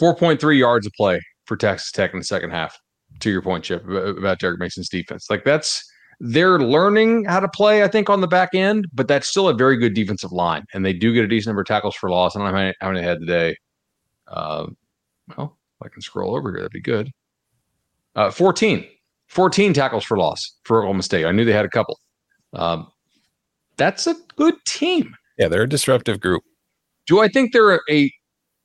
4.3 0.00 0.58
yards 0.58 0.86
of 0.86 0.92
play 0.92 1.20
for 1.46 1.56
Texas 1.56 1.92
Tech 1.92 2.12
in 2.12 2.18
the 2.18 2.24
second 2.24 2.50
half. 2.50 2.78
To 3.20 3.30
your 3.30 3.42
point, 3.42 3.64
Chip, 3.64 3.88
about 3.88 4.40
Derek 4.40 4.58
Mason's 4.58 4.88
defense. 4.88 5.26
Like 5.30 5.44
that's 5.44 5.84
they're 6.20 6.58
learning 6.58 7.24
how 7.24 7.40
to 7.40 7.48
play, 7.48 7.82
I 7.82 7.88
think, 7.88 8.10
on 8.10 8.20
the 8.20 8.26
back 8.26 8.50
end, 8.54 8.86
but 8.92 9.08
that's 9.08 9.28
still 9.28 9.48
a 9.48 9.54
very 9.54 9.76
good 9.76 9.94
defensive 9.94 10.32
line. 10.32 10.64
And 10.72 10.84
they 10.84 10.92
do 10.92 11.12
get 11.12 11.24
a 11.24 11.28
decent 11.28 11.48
number 11.48 11.62
of 11.62 11.66
tackles 11.66 11.94
for 11.94 12.10
loss. 12.10 12.34
I 12.34 12.38
don't 12.38 12.48
know 12.48 12.54
how 12.54 12.62
many, 12.62 12.74
how 12.80 12.88
many 12.88 13.00
they 13.00 13.06
had 13.06 13.20
today. 13.20 13.56
Uh, 14.26 14.66
well, 15.36 15.56
if 15.80 15.86
I 15.86 15.88
can 15.88 16.02
scroll 16.02 16.36
over 16.36 16.50
here, 16.50 16.60
that'd 16.60 16.72
be 16.72 16.80
good. 16.80 17.10
Uh, 18.16 18.30
14. 18.30 18.86
14 19.28 19.72
tackles 19.72 20.04
for 20.04 20.16
loss 20.16 20.58
for 20.64 20.78
Oklahoma 20.78 21.02
State. 21.02 21.24
I 21.24 21.32
knew 21.32 21.44
they 21.44 21.52
had 21.52 21.64
a 21.64 21.70
couple. 21.70 21.98
Um, 22.52 22.88
that's 23.76 24.06
a 24.06 24.14
good 24.36 24.54
team. 24.66 25.14
Yeah, 25.38 25.48
they're 25.48 25.62
a 25.62 25.68
disruptive 25.68 26.20
group. 26.20 26.42
Do 27.06 27.20
I 27.20 27.28
think 27.28 27.52
they're 27.52 27.74
a, 27.74 27.80
a 27.90 28.12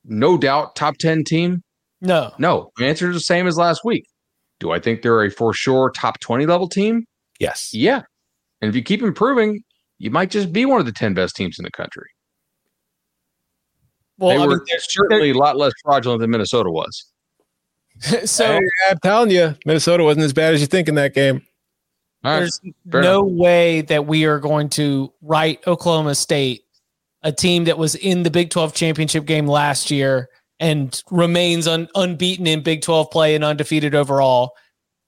no 0.04 0.38
doubt 0.38 0.76
top 0.76 0.96
10 0.98 1.24
team? 1.24 1.62
No. 2.00 2.32
No. 2.38 2.70
The 2.76 2.86
answer 2.86 3.10
is 3.10 3.16
the 3.16 3.20
same 3.20 3.46
as 3.46 3.56
last 3.56 3.84
week. 3.84 4.06
Do 4.58 4.72
I 4.72 4.78
think 4.78 5.02
they're 5.02 5.24
a 5.24 5.30
for 5.30 5.52
sure 5.52 5.90
top 5.90 6.20
20 6.20 6.46
level 6.46 6.68
team? 6.68 7.04
Yes. 7.38 7.72
Yeah. 7.72 8.02
And 8.60 8.68
if 8.68 8.76
you 8.76 8.82
keep 8.82 9.02
improving, 9.02 9.62
you 9.98 10.10
might 10.10 10.30
just 10.30 10.52
be 10.52 10.66
one 10.66 10.80
of 10.80 10.86
the 10.86 10.92
10 10.92 11.14
best 11.14 11.36
teams 11.36 11.58
in 11.58 11.64
the 11.64 11.70
country. 11.70 12.08
Well, 14.18 14.36
they 14.36 14.42
I 14.42 14.46
were 14.46 14.58
mean, 14.58 14.78
certainly 14.80 15.30
a 15.30 15.34
lot 15.34 15.56
less 15.56 15.72
fraudulent 15.82 16.20
than 16.20 16.30
Minnesota 16.30 16.70
was. 16.70 17.06
so 18.24 18.46
hey, 18.46 18.60
I'm 18.90 18.98
telling 19.02 19.30
you, 19.30 19.56
Minnesota 19.64 20.04
wasn't 20.04 20.24
as 20.24 20.32
bad 20.32 20.54
as 20.54 20.60
you 20.60 20.66
think 20.66 20.88
in 20.88 20.94
that 20.96 21.14
game. 21.14 21.42
There's 22.22 22.60
no 22.84 23.26
enough. 23.26 23.38
way 23.38 23.80
that 23.82 24.06
we 24.06 24.26
are 24.26 24.38
going 24.38 24.68
to 24.70 25.10
write 25.22 25.66
Oklahoma 25.66 26.14
State 26.14 26.64
a 27.22 27.32
team 27.32 27.64
that 27.64 27.78
was 27.78 27.94
in 27.94 28.22
the 28.22 28.30
Big 28.30 28.50
12 28.50 28.74
championship 28.74 29.26
game 29.26 29.46
last 29.46 29.90
year 29.90 30.28
and 30.58 31.02
remains 31.10 31.66
un- 31.66 31.88
unbeaten 31.94 32.46
in 32.46 32.62
Big 32.62 32.82
12 32.82 33.10
play 33.10 33.34
and 33.34 33.44
undefeated 33.44 33.94
overall. 33.94 34.52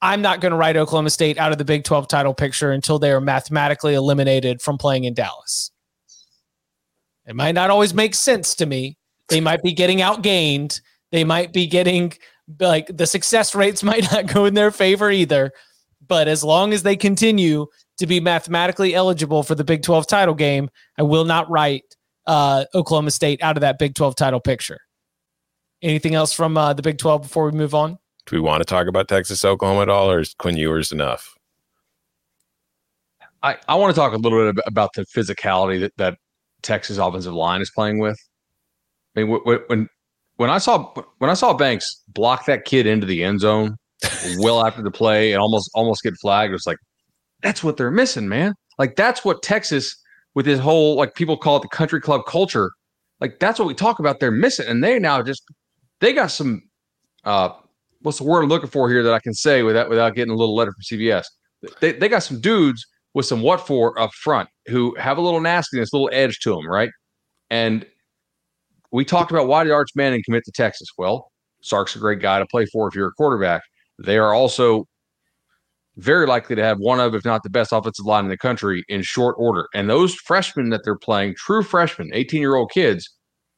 I'm 0.01 0.21
not 0.21 0.41
going 0.41 0.51
to 0.51 0.57
write 0.57 0.77
Oklahoma 0.77 1.11
State 1.11 1.39
out 1.39 1.53
of 1.53 1.59
the 1.59 1.65
Big 1.65 1.85
12 1.85 2.09
title 2.09 2.35
picture 2.35 2.73
until 2.73 2.99
they 2.99 3.13
are 3.13 3.21
mathematically 3.21 3.95
eliminated 3.95 4.61
from 4.61 4.79
playing 4.79 5.05
in 5.05 5.15
Dallas. 5.15 5.71
It 7.27 7.37
might 7.37 7.53
not 7.53 7.71
always 7.71 7.95
make 7.95 8.15
sense 8.15 8.55
to 8.57 8.67
me. 8.67 8.97
They 9.29 9.41
might 9.41 9.63
be 9.63 9.73
getting 9.73 9.99
outgained. 9.99 10.81
They 11.13 11.23
might 11.23 11.53
be 11.53 11.67
getting 11.67 12.15
like 12.59 12.89
the 12.89 13.07
success 13.07 13.55
rates 13.55 13.83
might 13.85 14.11
not 14.11 14.27
go 14.27 14.45
in 14.45 14.55
their 14.55 14.71
favor 14.71 15.11
either. 15.11 15.53
But 16.07 16.27
as 16.27 16.43
long 16.43 16.73
as 16.73 16.83
they 16.83 16.97
continue 16.97 17.67
to 17.99 18.07
be 18.07 18.19
mathematically 18.19 18.95
eligible 18.95 19.45
for 19.45 19.55
the 19.55 19.65
Big 19.65 19.83
12 19.83 20.07
title 20.09 20.35
game, 20.35 20.69
I 20.99 21.03
will 21.05 21.25
not 21.25 21.49
write 21.49 21.85
uh, 22.27 22.65
Oklahoma 22.75 23.11
State 23.11 23.43
out 23.43 23.57
of 23.57 23.61
that 23.63 23.79
Big 23.79 23.95
12 23.95 24.17
title 24.17 24.41
picture. 24.41 24.79
Anything 25.83 26.15
else 26.15 26.33
from 26.33 26.57
uh, 26.57 26.73
the 26.73 26.83
Big 26.83 26.99
12 26.99 27.23
before 27.23 27.47
we 27.47 27.53
move 27.53 27.75
on? 27.75 27.99
Do 28.27 28.37
we 28.37 28.41
want 28.41 28.61
to 28.61 28.65
talk 28.65 28.87
about 28.87 29.09
Texas 29.09 29.45
Oklahoma 29.45 29.83
at 29.83 29.89
all, 29.89 30.11
or 30.11 30.21
is 30.21 30.35
Quinn 30.35 30.57
Ewers 30.57 30.93
enough? 30.93 31.35
I, 33.43 33.57
I 33.69 33.75
want 33.75 33.93
to 33.93 34.01
talk 34.01 34.13
a 34.13 34.17
little 34.17 34.53
bit 34.53 34.63
about 34.67 34.91
the 34.95 35.05
physicality 35.07 35.81
that, 35.81 35.93
that 35.97 36.19
Texas 36.63 36.99
offensive 36.99 37.35
line 37.35 37.61
is 37.61 37.71
playing 37.71 37.99
with. 37.99 38.19
I 39.17 39.25
mean, 39.25 39.41
when 39.67 39.89
when 40.37 40.51
I 40.51 40.59
saw 40.59 40.93
when 41.19 41.31
I 41.31 41.35
saw 41.35 41.53
Banks 41.53 42.03
block 42.09 42.47
that 42.47 42.65
kid 42.65 42.87
into 42.87 43.07
the 43.07 43.23
end 43.25 43.41
zone 43.41 43.77
well 44.39 44.65
after 44.65 44.83
the 44.83 44.91
play 44.91 45.33
and 45.33 45.43
almost 45.43 45.71
almost 45.75 46.03
get 46.03 46.15
flagged, 46.21 46.51
it 46.51 46.55
was 46.55 46.67
like 46.67 46.79
that's 47.43 47.63
what 47.63 47.77
they're 47.77 47.91
missing, 47.91 48.29
man. 48.29 48.55
Like 48.79 48.97
that's 48.97 49.25
what 49.25 49.43
Texas 49.43 49.97
with 50.35 50.47
his 50.47 50.59
whole 50.59 50.97
like 50.97 51.15
people 51.15 51.37
call 51.37 51.57
it 51.57 51.63
the 51.63 51.69
country 51.69 52.01
club 52.01 52.23
culture. 52.27 52.71
Like 53.21 53.39
that's 53.39 53.59
what 53.59 53.69
we 53.69 53.75
talk 53.75 53.99
about. 53.99 54.21
They're 54.21 54.31
missing, 54.31 54.67
and 54.67 54.83
they 54.83 54.99
now 54.99 55.23
just 55.23 55.43
they 56.01 56.13
got 56.13 56.31
some. 56.31 56.63
uh 57.25 57.51
What's 58.01 58.19
the 58.19 58.25
word 58.25 58.43
I'm 58.43 58.49
looking 58.49 58.69
for 58.69 58.91
here 58.91 59.05
that 59.05 59.15
I 59.15 59.21
can 59.21 59.33
say 59.33 59.63
without 59.63 59.89
without 59.89 60.17
getting 60.17 60.33
a 60.33 60.37
little 60.37 60.57
letter 60.57 60.73
from 60.73 60.99
CBS? 60.99 61.25
They 61.81 61.93
they 61.93 62.09
got 62.09 62.25
some 62.25 62.41
dudes 62.41 62.85
with 63.15 63.27
some 63.27 63.43
what 63.43 63.65
for 63.65 63.97
up 64.01 64.13
front 64.13 64.49
who 64.67 64.95
have 64.97 65.19
a 65.19 65.21
little 65.21 65.41
nastiness, 65.41 65.93
a 65.93 65.97
little 65.97 66.11
edge 66.13 66.41
to 66.41 66.51
them, 66.51 66.67
right? 66.67 66.91
And 67.51 67.87
we 68.91 69.05
talked 69.05 69.31
about 69.31 69.47
why 69.47 69.63
did 69.63 69.73
Arch 69.73 69.91
Manning 69.95 70.23
commit 70.25 70.45
to 70.45 70.53
Texas? 70.53 70.89
Well, 70.99 71.31
Sark's 71.63 71.95
a 71.95 71.99
great 71.99 72.21
guy 72.21 72.39
to 72.41 72.47
play 72.47 72.67
for 72.67 72.89
if 72.89 72.95
you're 72.95 73.09
a 73.09 73.13
quarterback. 73.13 73.63
They 74.05 74.19
are 74.19 74.35
also 74.35 74.87
very 75.97 76.27
likely 76.27 76.57
to 76.57 76.65
have 76.65 76.79
one 76.79 77.01
of, 77.01 77.15
if 77.15 77.25
not 77.25 77.43
the 77.43 77.51
best 77.51 77.73
offensive 77.73 78.07
line 78.07 78.25
in 78.25 78.31
the 78.31 78.39
country 78.39 78.85
in 78.89 79.03
short 79.03 79.37
order. 79.39 79.69
And 79.75 79.91
those 79.91 80.15
freshmen 80.15 80.71
that 80.71 80.83
they're 80.85 80.97
playing, 80.97 81.35
true 81.37 81.63
freshmen, 81.63 82.11
18 82.13 82.41
year 82.41 82.55
old 82.55 82.71
kids, 82.71 83.09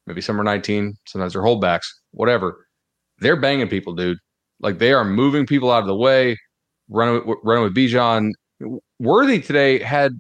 maybe 0.07 0.21
some 0.21 0.41
are 0.41 0.45
19, 0.45 0.95
sometimes 1.07 1.33
they're 1.33 1.43
holdbacks, 1.43 1.87
whatever, 2.11 2.67
they're 3.19 3.41
banging 3.41 3.69
people, 3.69 3.95
dude. 3.95 4.19
Like 4.61 4.79
they 4.79 4.93
are 4.93 5.05
moving 5.05 5.47
people 5.47 5.71
out 5.71 5.83
of 5.83 5.87
the 5.87 5.97
way, 5.97 6.37
running, 6.89 7.23
running 7.43 7.65
with 7.65 7.75
Bijan. 7.75 8.31
Worthy 8.99 9.41
today 9.41 9.79
had 9.81 10.13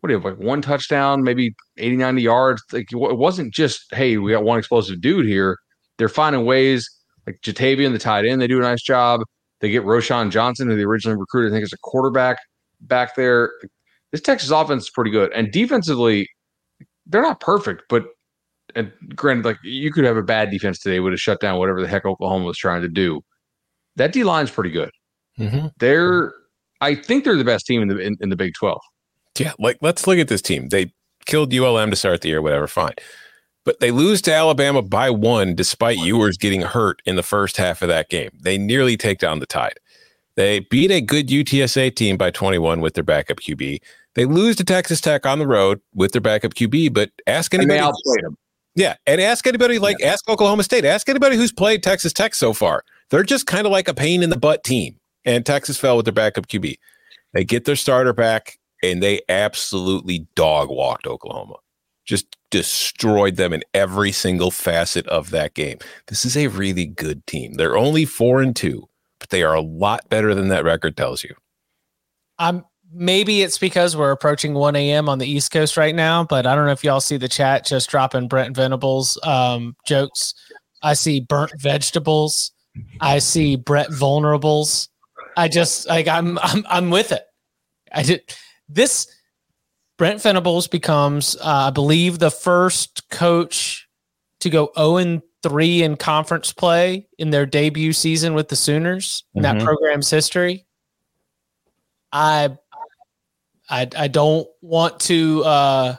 what 0.00 0.08
do 0.08 0.14
you 0.14 0.20
have 0.20 0.24
like 0.24 0.38
one 0.38 0.62
touchdown, 0.62 1.22
maybe 1.22 1.54
80, 1.76 1.96
90 1.96 2.22
yards. 2.22 2.62
Like 2.72 2.92
it 2.92 2.96
wasn't 2.96 3.52
just, 3.52 3.92
hey, 3.92 4.16
we 4.16 4.32
got 4.32 4.44
one 4.44 4.58
explosive 4.58 5.00
dude 5.00 5.26
here. 5.26 5.58
They're 5.96 6.08
finding 6.08 6.44
ways 6.44 6.88
like 7.26 7.40
Ja'Tavion, 7.42 7.92
the 7.92 7.98
tight 7.98 8.24
end, 8.24 8.40
they 8.40 8.46
do 8.46 8.58
a 8.58 8.62
nice 8.62 8.82
job. 8.82 9.20
They 9.60 9.70
get 9.70 9.84
Roschon 9.84 10.30
Johnson, 10.30 10.68
who 10.68 10.76
they 10.76 10.84
originally 10.84 11.18
recruited, 11.18 11.52
I 11.52 11.56
think, 11.56 11.64
as 11.64 11.72
a 11.72 11.78
quarterback 11.78 12.38
back 12.80 13.16
there. 13.16 13.52
This 14.12 14.20
Texas 14.20 14.50
offense 14.50 14.84
is 14.84 14.90
pretty 14.90 15.10
good. 15.10 15.32
And 15.32 15.52
defensively, 15.52 16.28
they're 17.06 17.22
not 17.22 17.40
perfect, 17.40 17.82
but 17.88 18.06
and 18.74 18.92
granted, 19.14 19.44
like 19.44 19.58
you 19.62 19.90
could 19.90 20.04
have 20.04 20.16
a 20.16 20.22
bad 20.22 20.50
defense 20.50 20.78
today, 20.78 21.00
would 21.00 21.12
have 21.12 21.20
shut 21.20 21.40
down 21.40 21.58
whatever 21.58 21.80
the 21.80 21.88
heck 21.88 22.04
Oklahoma 22.04 22.44
was 22.44 22.58
trying 22.58 22.82
to 22.82 22.88
do. 22.88 23.22
That 23.96 24.12
D 24.12 24.24
line's 24.24 24.50
pretty 24.50 24.70
good. 24.70 24.90
Mm-hmm. 25.38 25.68
They're, 25.78 26.32
I 26.80 26.94
think 26.94 27.24
they're 27.24 27.36
the 27.36 27.44
best 27.44 27.66
team 27.66 27.82
in 27.82 27.88
the 27.88 27.98
in, 27.98 28.16
in 28.20 28.28
the 28.28 28.36
Big 28.36 28.52
Twelve. 28.54 28.80
Yeah, 29.38 29.52
like 29.58 29.78
let's 29.80 30.06
look 30.06 30.18
at 30.18 30.28
this 30.28 30.42
team. 30.42 30.68
They 30.68 30.92
killed 31.26 31.52
ULM 31.52 31.90
to 31.90 31.96
start 31.96 32.20
the 32.20 32.28
year, 32.28 32.42
whatever, 32.42 32.66
fine. 32.66 32.94
But 33.68 33.80
they 33.80 33.90
lose 33.90 34.22
to 34.22 34.32
Alabama 34.32 34.80
by 34.80 35.10
one, 35.10 35.54
despite 35.54 35.98
Ewers 35.98 36.38
getting 36.38 36.62
hurt 36.62 37.02
in 37.04 37.16
the 37.16 37.22
first 37.22 37.58
half 37.58 37.82
of 37.82 37.88
that 37.88 38.08
game. 38.08 38.30
They 38.40 38.56
nearly 38.56 38.96
take 38.96 39.18
down 39.18 39.40
the 39.40 39.46
tide. 39.46 39.78
They 40.36 40.60
beat 40.60 40.90
a 40.90 41.02
good 41.02 41.28
UTSA 41.28 41.94
team 41.94 42.16
by 42.16 42.30
21 42.30 42.80
with 42.80 42.94
their 42.94 43.04
backup 43.04 43.40
QB. 43.40 43.80
They 44.14 44.24
lose 44.24 44.56
to 44.56 44.64
Texas 44.64 45.02
Tech 45.02 45.26
on 45.26 45.38
the 45.38 45.46
road 45.46 45.82
with 45.94 46.12
their 46.12 46.22
backup 46.22 46.54
QB, 46.54 46.94
but 46.94 47.10
ask 47.26 47.52
anybody. 47.52 47.78
them. 48.22 48.38
Yeah, 48.74 48.94
and 49.06 49.20
ask 49.20 49.46
anybody 49.46 49.78
like 49.78 49.98
yeah. 50.00 50.12
ask 50.12 50.26
Oklahoma 50.30 50.62
State. 50.62 50.86
Ask 50.86 51.06
anybody 51.10 51.36
who's 51.36 51.52
played 51.52 51.82
Texas 51.82 52.14
Tech 52.14 52.34
so 52.34 52.54
far. 52.54 52.84
They're 53.10 53.22
just 53.22 53.46
kind 53.46 53.66
of 53.66 53.70
like 53.70 53.86
a 53.86 53.92
pain 53.92 54.22
in 54.22 54.30
the 54.30 54.38
butt 54.38 54.64
team. 54.64 54.96
And 55.26 55.44
Texas 55.44 55.76
fell 55.76 55.98
with 55.98 56.06
their 56.06 56.14
backup 56.14 56.46
QB. 56.46 56.78
They 57.34 57.44
get 57.44 57.66
their 57.66 57.76
starter 57.76 58.14
back 58.14 58.58
and 58.82 59.02
they 59.02 59.20
absolutely 59.28 60.26
dog 60.36 60.70
walked 60.70 61.06
Oklahoma. 61.06 61.56
Just 62.08 62.38
destroyed 62.50 63.36
them 63.36 63.52
in 63.52 63.62
every 63.74 64.12
single 64.12 64.50
facet 64.50 65.06
of 65.08 65.28
that 65.30 65.52
game. 65.52 65.78
This 66.06 66.24
is 66.24 66.36
a 66.36 66.46
really 66.46 66.86
good 66.86 67.26
team. 67.26 67.54
They're 67.54 67.76
only 67.76 68.06
four 68.06 68.40
and 68.40 68.56
two, 68.56 68.88
but 69.18 69.28
they 69.28 69.42
are 69.42 69.54
a 69.54 69.60
lot 69.60 70.08
better 70.08 70.34
than 70.34 70.48
that 70.48 70.64
record 70.64 70.96
tells 70.96 71.22
you. 71.22 71.34
Um, 72.38 72.64
maybe 72.90 73.42
it's 73.42 73.58
because 73.58 73.94
we're 73.94 74.10
approaching 74.10 74.54
1 74.54 74.74
a.m. 74.74 75.08
on 75.08 75.18
the 75.18 75.30
East 75.30 75.52
Coast 75.52 75.76
right 75.76 75.94
now, 75.94 76.24
but 76.24 76.46
I 76.46 76.54
don't 76.54 76.64
know 76.64 76.72
if 76.72 76.82
y'all 76.82 77.00
see 77.00 77.18
the 77.18 77.28
chat 77.28 77.66
just 77.66 77.90
dropping 77.90 78.28
Brent 78.28 78.56
Venables 78.56 79.18
um, 79.22 79.76
jokes. 79.84 80.32
I 80.82 80.94
see 80.94 81.20
burnt 81.20 81.52
vegetables. 81.60 82.52
I 83.00 83.18
see 83.18 83.56
Brett 83.56 83.88
vulnerables. 83.88 84.88
I 85.36 85.48
just 85.48 85.88
like 85.88 86.08
I'm 86.08 86.38
I'm 86.38 86.64
I'm 86.68 86.90
with 86.90 87.12
it. 87.12 87.24
I 87.92 88.02
did 88.02 88.22
this 88.68 89.06
Brent 89.98 90.22
Venables 90.22 90.68
becomes, 90.68 91.36
uh, 91.36 91.66
I 91.66 91.70
believe, 91.70 92.20
the 92.20 92.30
first 92.30 93.10
coach 93.10 93.88
to 94.40 94.48
go 94.48 94.70
0 94.78 94.96
and 94.98 95.22
3 95.42 95.82
in 95.82 95.96
conference 95.96 96.52
play 96.52 97.08
in 97.18 97.30
their 97.30 97.44
debut 97.44 97.92
season 97.92 98.34
with 98.34 98.48
the 98.48 98.56
Sooners 98.56 99.24
in 99.34 99.42
mm-hmm. 99.42 99.58
that 99.58 99.64
program's 99.64 100.08
history. 100.08 100.66
I, 102.12 102.56
I, 103.68 103.88
I 103.96 104.08
don't 104.08 104.46
want 104.62 105.00
to. 105.00 105.44
Uh, 105.44 105.96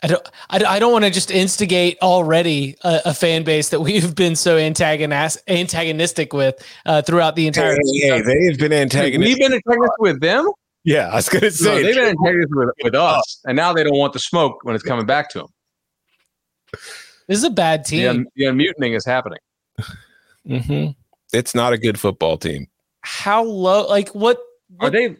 I 0.00 0.06
don't. 0.06 0.28
I, 0.48 0.64
I 0.64 0.78
don't 0.78 0.92
want 0.92 1.06
to 1.06 1.10
just 1.10 1.32
instigate 1.32 1.98
already 2.02 2.76
a, 2.84 3.00
a, 3.06 3.14
fan 3.14 3.42
base 3.42 3.70
that 3.70 3.80
we've 3.80 4.14
been 4.14 4.36
so 4.36 4.56
antagonist, 4.56 5.42
antagonistic 5.48 6.32
with 6.32 6.64
uh, 6.86 7.02
throughout 7.02 7.34
the 7.34 7.48
entire. 7.48 7.72
Hey, 7.72 8.08
hey, 8.08 8.22
they 8.22 8.44
have 8.46 8.58
been 8.58 8.72
antagonistic. 8.72 9.18
We've 9.18 9.38
been 9.38 9.54
antagonistic 9.54 9.98
with 9.98 10.20
them. 10.20 10.48
Yeah, 10.88 11.08
I 11.08 11.16
was 11.16 11.28
going 11.28 11.42
to 11.42 11.50
say 11.50 11.64
no, 11.66 11.82
they've 11.82 11.94
been 11.94 12.08
antagonistic 12.08 12.54
with, 12.54 12.70
with 12.82 12.94
us, 12.94 13.42
and 13.46 13.54
now 13.54 13.74
they 13.74 13.84
don't 13.84 13.98
want 13.98 14.14
the 14.14 14.18
smoke 14.18 14.60
when 14.62 14.74
it's 14.74 14.82
coming 14.82 15.04
back 15.04 15.28
to 15.30 15.40
them. 15.40 15.48
This 17.26 17.36
is 17.36 17.44
a 17.44 17.50
bad 17.50 17.84
team. 17.84 18.00
The, 18.00 18.08
un- 18.08 18.26
the 18.36 18.44
unmutining 18.44 18.96
is 18.96 19.04
happening. 19.04 19.38
Mm-hmm. 20.46 20.92
It's 21.34 21.54
not 21.54 21.74
a 21.74 21.78
good 21.78 22.00
football 22.00 22.38
team. 22.38 22.68
How 23.02 23.42
low? 23.42 23.86
Like 23.86 24.08
what? 24.14 24.38
what 24.78 24.86
Are 24.86 24.90
they? 24.90 25.16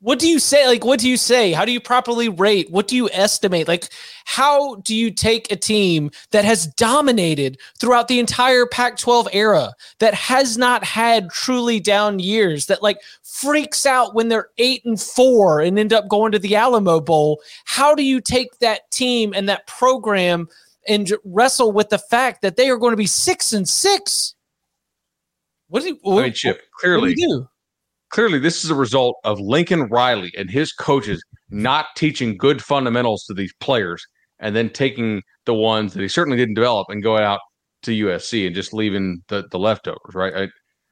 What 0.00 0.20
do 0.20 0.28
you 0.28 0.38
say 0.38 0.66
like 0.66 0.84
what 0.84 1.00
do 1.00 1.08
you 1.08 1.16
say? 1.16 1.52
How 1.52 1.64
do 1.64 1.72
you 1.72 1.80
properly 1.80 2.28
rate? 2.28 2.70
What 2.70 2.86
do 2.86 2.94
you 2.94 3.08
estimate? 3.12 3.66
Like 3.66 3.88
how 4.24 4.76
do 4.76 4.94
you 4.94 5.10
take 5.10 5.50
a 5.50 5.56
team 5.56 6.10
that 6.30 6.44
has 6.44 6.66
dominated 6.66 7.58
throughout 7.78 8.06
the 8.06 8.20
entire 8.20 8.66
Pac-12 8.66 9.28
era 9.32 9.72
that 9.98 10.14
has 10.14 10.56
not 10.56 10.84
had 10.84 11.30
truly 11.30 11.80
down 11.80 12.20
years 12.20 12.66
that 12.66 12.82
like 12.82 13.00
freaks 13.24 13.86
out 13.86 14.14
when 14.14 14.28
they're 14.28 14.50
8 14.58 14.84
and 14.84 15.00
4 15.00 15.60
and 15.62 15.78
end 15.78 15.92
up 15.92 16.08
going 16.08 16.30
to 16.32 16.38
the 16.38 16.54
Alamo 16.54 17.00
Bowl? 17.00 17.40
How 17.64 17.94
do 17.94 18.04
you 18.04 18.20
take 18.20 18.58
that 18.60 18.90
team 18.92 19.32
and 19.34 19.48
that 19.48 19.66
program 19.66 20.48
and 20.86 21.12
wrestle 21.24 21.72
with 21.72 21.88
the 21.88 21.98
fact 21.98 22.42
that 22.42 22.56
they 22.56 22.70
are 22.70 22.76
going 22.78 22.92
to 22.92 22.96
be 22.96 23.06
6 23.06 23.52
and 23.52 23.68
6 23.68 24.34
what 25.68 25.82
do 25.82 25.88
you 25.88 25.98
what, 26.02 26.20
I 26.20 26.24
mean, 26.24 26.32
Chip, 26.32 26.62
clearly 26.72 27.14
do 27.14 27.20
you 27.20 27.28
do? 27.28 27.48
Clearly 28.10 28.38
this 28.38 28.64
is 28.64 28.70
a 28.70 28.74
result 28.74 29.16
of 29.24 29.40
Lincoln 29.40 29.84
Riley 29.84 30.32
and 30.36 30.50
his 30.50 30.72
coaches 30.72 31.22
not 31.50 31.86
teaching 31.96 32.36
good 32.36 32.62
fundamentals 32.62 33.24
to 33.24 33.34
these 33.34 33.52
players 33.60 34.04
and 34.38 34.54
then 34.54 34.70
taking 34.70 35.22
the 35.46 35.54
ones 35.54 35.94
that 35.94 36.02
he 36.02 36.08
certainly 36.08 36.36
didn't 36.36 36.54
develop 36.54 36.88
and 36.90 37.02
going 37.02 37.22
out 37.22 37.40
to 37.82 37.90
USC 37.90 38.46
and 38.46 38.54
just 38.54 38.72
leaving 38.72 39.22
the, 39.28 39.46
the 39.50 39.58
leftovers, 39.58 40.14
right? 40.14 40.34
I, 40.34 40.48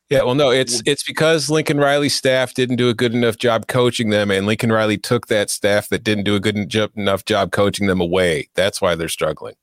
yeah, 0.08 0.22
well, 0.22 0.36
no, 0.36 0.50
it's 0.50 0.82
it's 0.86 1.02
because 1.02 1.50
Lincoln 1.50 1.78
Riley's 1.78 2.14
staff 2.14 2.54
didn't 2.54 2.76
do 2.76 2.88
a 2.88 2.94
good 2.94 3.12
enough 3.12 3.38
job 3.38 3.66
coaching 3.66 4.10
them, 4.10 4.30
and 4.30 4.46
Lincoln 4.46 4.70
Riley 4.70 4.98
took 4.98 5.26
that 5.26 5.50
staff 5.50 5.88
that 5.88 6.04
didn't 6.04 6.22
do 6.22 6.36
a 6.36 6.40
good 6.40 6.56
enough 6.96 7.24
job 7.24 7.50
coaching 7.50 7.88
them 7.88 8.00
away. 8.00 8.48
That's 8.54 8.80
why 8.80 8.94
they're 8.94 9.08
struggling. 9.08 9.54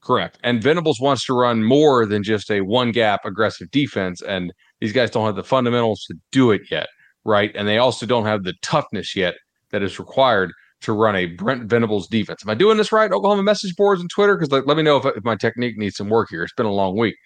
Correct. 0.00 0.38
And 0.42 0.62
Venables 0.62 1.00
wants 1.00 1.26
to 1.26 1.34
run 1.34 1.64
more 1.64 2.06
than 2.06 2.22
just 2.22 2.50
a 2.50 2.62
one 2.62 2.92
gap 2.92 3.26
aggressive 3.26 3.70
defense, 3.70 4.22
and 4.22 4.54
these 4.80 4.92
guys 4.92 5.10
don't 5.10 5.26
have 5.26 5.36
the 5.36 5.44
fundamentals 5.44 6.04
to 6.04 6.14
do 6.32 6.50
it 6.50 6.62
yet, 6.70 6.86
right? 7.24 7.50
And 7.54 7.66
they 7.66 7.78
also 7.78 8.06
don't 8.06 8.26
have 8.26 8.44
the 8.44 8.54
toughness 8.62 9.16
yet 9.16 9.34
that 9.70 9.82
is 9.82 9.98
required 9.98 10.52
to 10.80 10.92
run 10.92 11.16
a 11.16 11.26
Brent 11.26 11.64
Venables 11.64 12.06
defense. 12.08 12.42
Am 12.44 12.50
I 12.50 12.54
doing 12.54 12.76
this 12.76 12.92
right? 12.92 13.10
Oklahoma 13.10 13.42
message 13.42 13.74
boards 13.76 14.00
and 14.00 14.08
Twitter? 14.10 14.36
Because 14.36 14.52
let, 14.52 14.66
let, 14.66 14.76
me 14.76 14.82
know 14.82 14.96
if, 14.96 15.04
if, 15.04 15.24
my 15.24 15.34
technique 15.34 15.76
needs 15.76 15.96
some 15.96 16.08
work 16.08 16.28
here. 16.30 16.42
It's 16.42 16.52
been 16.52 16.66
a 16.66 16.72
long 16.72 16.96
week. 16.96 17.16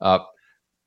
Uh, 0.00 0.20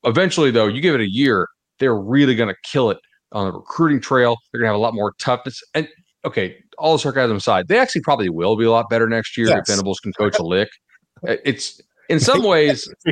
eventually, 0.04 0.50
though, 0.50 0.66
you 0.66 0.80
give 0.80 0.94
it 0.94 1.00
a 1.00 1.08
year, 1.08 1.46
they're 1.78 1.96
really 1.96 2.34
going 2.34 2.48
to 2.48 2.56
kill 2.64 2.90
it 2.90 2.98
on 3.32 3.46
the 3.46 3.52
recruiting 3.52 4.00
trail. 4.00 4.36
They're 4.52 4.60
going 4.60 4.68
to 4.68 4.72
have 4.72 4.80
a 4.80 4.82
lot 4.82 4.94
more 4.94 5.12
toughness. 5.20 5.60
And 5.74 5.88
okay, 6.24 6.56
all 6.78 6.94
the 6.94 6.98
sarcasm 6.98 7.36
aside, 7.36 7.68
they 7.68 7.78
actually 7.78 8.02
probably 8.02 8.28
will 8.28 8.56
be 8.56 8.64
a 8.64 8.70
lot 8.70 8.90
better 8.90 9.08
next 9.08 9.36
year 9.36 9.46
yes. 9.46 9.60
if 9.60 9.66
Venables 9.68 10.00
can 10.00 10.12
coach 10.12 10.38
a 10.38 10.42
lick. 10.42 10.68
It's 11.22 11.80
in 12.10 12.20
some 12.20 12.42
ways, 12.44 12.86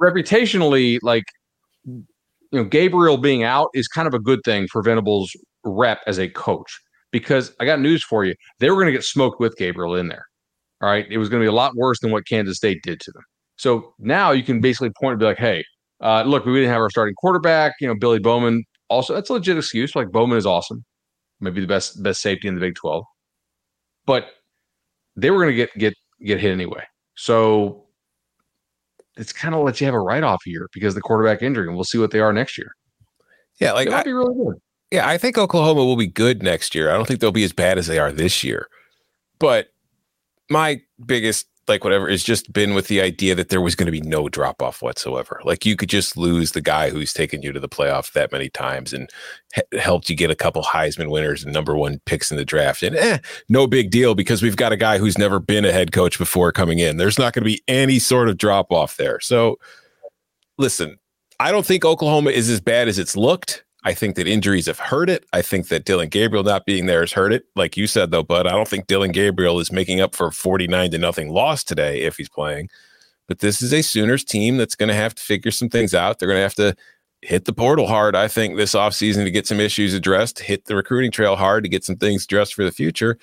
reputationally, 0.00 0.98
like 1.02 1.24
you 2.50 2.58
know, 2.58 2.64
Gabriel 2.64 3.16
being 3.16 3.44
out 3.44 3.68
is 3.74 3.88
kind 3.88 4.08
of 4.08 4.14
a 4.14 4.18
good 4.18 4.40
thing 4.44 4.66
for 4.68 4.82
Venables' 4.82 5.30
rep 5.64 6.00
as 6.06 6.18
a 6.18 6.28
coach 6.28 6.70
because 7.12 7.52
I 7.60 7.64
got 7.64 7.80
news 7.80 8.02
for 8.02 8.24
you. 8.24 8.34
They 8.58 8.70
were 8.70 8.76
going 8.76 8.86
to 8.86 8.92
get 8.92 9.04
smoked 9.04 9.40
with 9.40 9.56
Gabriel 9.56 9.94
in 9.94 10.08
there. 10.08 10.26
All 10.82 10.88
right. 10.88 11.06
It 11.10 11.18
was 11.18 11.28
going 11.28 11.40
to 11.40 11.44
be 11.44 11.48
a 11.48 11.52
lot 11.52 11.74
worse 11.76 12.00
than 12.00 12.10
what 12.10 12.26
Kansas 12.26 12.56
State 12.56 12.82
did 12.82 13.00
to 13.00 13.12
them. 13.12 13.22
So 13.56 13.94
now 13.98 14.30
you 14.30 14.42
can 14.42 14.60
basically 14.60 14.90
point 14.98 15.12
and 15.12 15.20
be 15.20 15.26
like, 15.26 15.38
hey, 15.38 15.64
uh, 16.00 16.22
look, 16.22 16.46
we 16.46 16.54
didn't 16.54 16.70
have 16.70 16.80
our 16.80 16.90
starting 16.90 17.14
quarterback. 17.16 17.74
You 17.80 17.88
know, 17.88 17.94
Billy 17.94 18.18
Bowman 18.18 18.64
also, 18.88 19.14
that's 19.14 19.28
a 19.28 19.34
legit 19.34 19.58
excuse. 19.58 19.94
Like 19.94 20.10
Bowman 20.10 20.38
is 20.38 20.46
awesome. 20.46 20.84
Maybe 21.40 21.60
the 21.60 21.66
best 21.66 22.02
best 22.02 22.22
safety 22.22 22.48
in 22.48 22.54
the 22.54 22.60
Big 22.60 22.74
12. 22.74 23.04
But 24.06 24.28
they 25.16 25.30
were 25.30 25.38
going 25.38 25.50
to 25.50 25.56
get 25.56 25.76
get 25.76 25.94
get 26.24 26.40
hit 26.40 26.52
anyway. 26.52 26.84
So 27.16 27.86
it's 29.16 29.32
kind 29.32 29.54
of 29.54 29.64
let 29.64 29.80
you 29.80 29.86
have 29.86 29.94
a 29.94 30.00
write 30.00 30.22
off 30.22 30.42
here 30.44 30.68
because 30.72 30.94
the 30.94 31.00
quarterback 31.00 31.42
injury, 31.42 31.66
and 31.66 31.74
we'll 31.74 31.84
see 31.84 31.98
what 31.98 32.10
they 32.10 32.20
are 32.20 32.32
next 32.32 32.56
year. 32.56 32.74
Yeah, 33.60 33.72
like 33.72 33.88
might 33.88 34.04
be 34.04 34.12
really 34.12 34.34
good. 34.34 34.60
Yeah, 34.90 35.08
I 35.08 35.18
think 35.18 35.38
Oklahoma 35.38 35.84
will 35.84 35.96
be 35.96 36.06
good 36.06 36.42
next 36.42 36.74
year. 36.74 36.90
I 36.90 36.94
don't 36.94 37.06
think 37.06 37.20
they'll 37.20 37.30
be 37.30 37.44
as 37.44 37.52
bad 37.52 37.78
as 37.78 37.86
they 37.86 37.98
are 37.98 38.10
this 38.10 38.42
year. 38.42 38.68
But 39.38 39.68
my 40.48 40.80
biggest 41.04 41.46
like 41.70 41.84
whatever 41.84 42.06
is 42.08 42.22
just 42.22 42.52
been 42.52 42.74
with 42.74 42.88
the 42.88 43.00
idea 43.00 43.34
that 43.34 43.48
there 43.48 43.62
was 43.62 43.74
going 43.74 43.86
to 43.86 43.92
be 43.92 44.02
no 44.02 44.28
drop 44.28 44.60
off 44.60 44.82
whatsoever. 44.82 45.40
Like 45.44 45.64
you 45.64 45.76
could 45.76 45.88
just 45.88 46.18
lose 46.18 46.52
the 46.52 46.60
guy 46.60 46.90
who's 46.90 47.14
taken 47.14 47.40
you 47.40 47.52
to 47.52 47.60
the 47.60 47.68
playoff 47.68 48.12
that 48.12 48.30
many 48.30 48.50
times 48.50 48.92
and 48.92 49.08
he- 49.54 49.78
helped 49.78 50.10
you 50.10 50.16
get 50.16 50.30
a 50.30 50.34
couple 50.34 50.62
Heisman 50.62 51.10
winners 51.10 51.42
and 51.42 51.52
number 51.52 51.74
one 51.74 52.00
picks 52.04 52.30
in 52.30 52.36
the 52.36 52.44
draft. 52.44 52.82
And 52.82 52.94
eh, 52.96 53.18
no 53.48 53.66
big 53.66 53.90
deal 53.90 54.14
because 54.14 54.42
we've 54.42 54.56
got 54.56 54.72
a 54.72 54.76
guy 54.76 54.98
who's 54.98 55.16
never 55.16 55.40
been 55.40 55.64
a 55.64 55.72
head 55.72 55.92
coach 55.92 56.18
before 56.18 56.52
coming 56.52 56.78
in. 56.78 56.98
There's 56.98 57.18
not 57.18 57.32
going 57.32 57.44
to 57.44 57.50
be 57.50 57.62
any 57.66 57.98
sort 57.98 58.28
of 58.28 58.36
drop 58.36 58.70
off 58.70 58.98
there. 58.98 59.18
So 59.20 59.58
listen, 60.58 60.98
I 61.38 61.52
don't 61.52 61.64
think 61.64 61.86
Oklahoma 61.86 62.30
is 62.30 62.50
as 62.50 62.60
bad 62.60 62.88
as 62.88 62.98
it's 62.98 63.16
looked. 63.16 63.64
I 63.84 63.94
think 63.94 64.16
that 64.16 64.26
injuries 64.26 64.66
have 64.66 64.78
hurt 64.78 65.08
it. 65.08 65.24
I 65.32 65.42
think 65.42 65.68
that 65.68 65.84
Dillon 65.84 66.08
Gabriel 66.08 66.44
not 66.44 66.66
being 66.66 66.86
there 66.86 67.00
has 67.00 67.12
hurt 67.12 67.32
it. 67.32 67.44
Like 67.56 67.76
you 67.76 67.86
said, 67.86 68.10
though, 68.10 68.22
Bud, 68.22 68.46
I 68.46 68.50
don't 68.50 68.68
think 68.68 68.86
Dillon 68.86 69.12
Gabriel 69.12 69.58
is 69.58 69.72
making 69.72 70.00
up 70.00 70.14
for 70.14 70.30
49 70.30 70.90
to 70.90 70.98
nothing 70.98 71.30
loss 71.30 71.64
today 71.64 72.02
if 72.02 72.16
he's 72.16 72.28
playing. 72.28 72.68
But 73.26 73.38
this 73.38 73.62
is 73.62 73.72
a 73.72 73.82
Sooners 73.82 74.24
team 74.24 74.56
that's 74.56 74.74
going 74.74 74.88
to 74.88 74.94
have 74.94 75.14
to 75.14 75.22
figure 75.22 75.50
some 75.50 75.68
things 75.68 75.94
out. 75.94 76.18
They're 76.18 76.28
going 76.28 76.38
to 76.38 76.42
have 76.42 76.54
to 76.56 76.74
hit 77.22 77.44
the 77.44 77.52
portal 77.52 77.86
hard, 77.86 78.16
I 78.16 78.28
think, 78.28 78.56
this 78.56 78.74
offseason 78.74 79.24
to 79.24 79.30
get 79.30 79.46
some 79.46 79.60
issues 79.60 79.94
addressed, 79.94 80.40
hit 80.40 80.64
the 80.66 80.76
recruiting 80.76 81.10
trail 81.10 81.36
hard 81.36 81.64
to 81.64 81.70
get 81.70 81.84
some 81.84 81.96
things 81.96 82.24
addressed 82.24 82.54
for 82.54 82.64
the 82.64 82.72
future, 82.72 83.18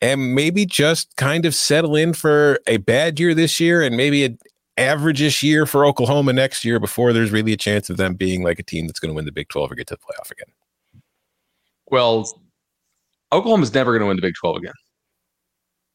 and 0.00 0.34
maybe 0.34 0.64
just 0.64 1.14
kind 1.16 1.44
of 1.44 1.54
settle 1.54 1.94
in 1.94 2.14
for 2.14 2.58
a 2.66 2.78
bad 2.78 3.20
year 3.20 3.34
this 3.34 3.60
year 3.60 3.82
and 3.82 3.96
maybe 3.96 4.24
an 4.24 4.38
average-ish 4.80 5.42
year 5.42 5.66
for 5.66 5.84
Oklahoma 5.84 6.32
next 6.32 6.64
year 6.64 6.80
before 6.80 7.12
there's 7.12 7.30
really 7.30 7.52
a 7.52 7.56
chance 7.56 7.90
of 7.90 7.96
them 7.96 8.14
being 8.14 8.42
like 8.42 8.58
a 8.58 8.62
team 8.62 8.86
that's 8.86 8.98
going 8.98 9.10
to 9.10 9.14
win 9.14 9.24
the 9.24 9.32
Big 9.32 9.48
12 9.48 9.70
or 9.70 9.74
get 9.74 9.86
to 9.88 9.94
the 9.94 9.98
playoff 9.98 10.30
again. 10.30 10.52
Well, 11.90 12.40
Oklahoma's 13.32 13.74
never 13.74 13.92
going 13.92 14.00
to 14.00 14.06
win 14.06 14.16
the 14.16 14.22
Big 14.22 14.34
12 14.34 14.56
again. 14.56 14.72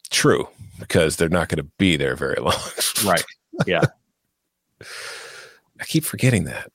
True, 0.10 0.48
because 0.80 1.16
they're 1.16 1.30
not 1.30 1.50
going 1.50 1.58
to 1.58 1.70
be 1.78 1.98
there 1.98 2.16
very 2.16 2.40
long. 2.40 2.54
Right. 3.06 3.24
Yeah. 3.68 3.84
I 4.82 5.84
keep 5.86 6.06
forgetting 6.06 6.46
that. 6.46 6.72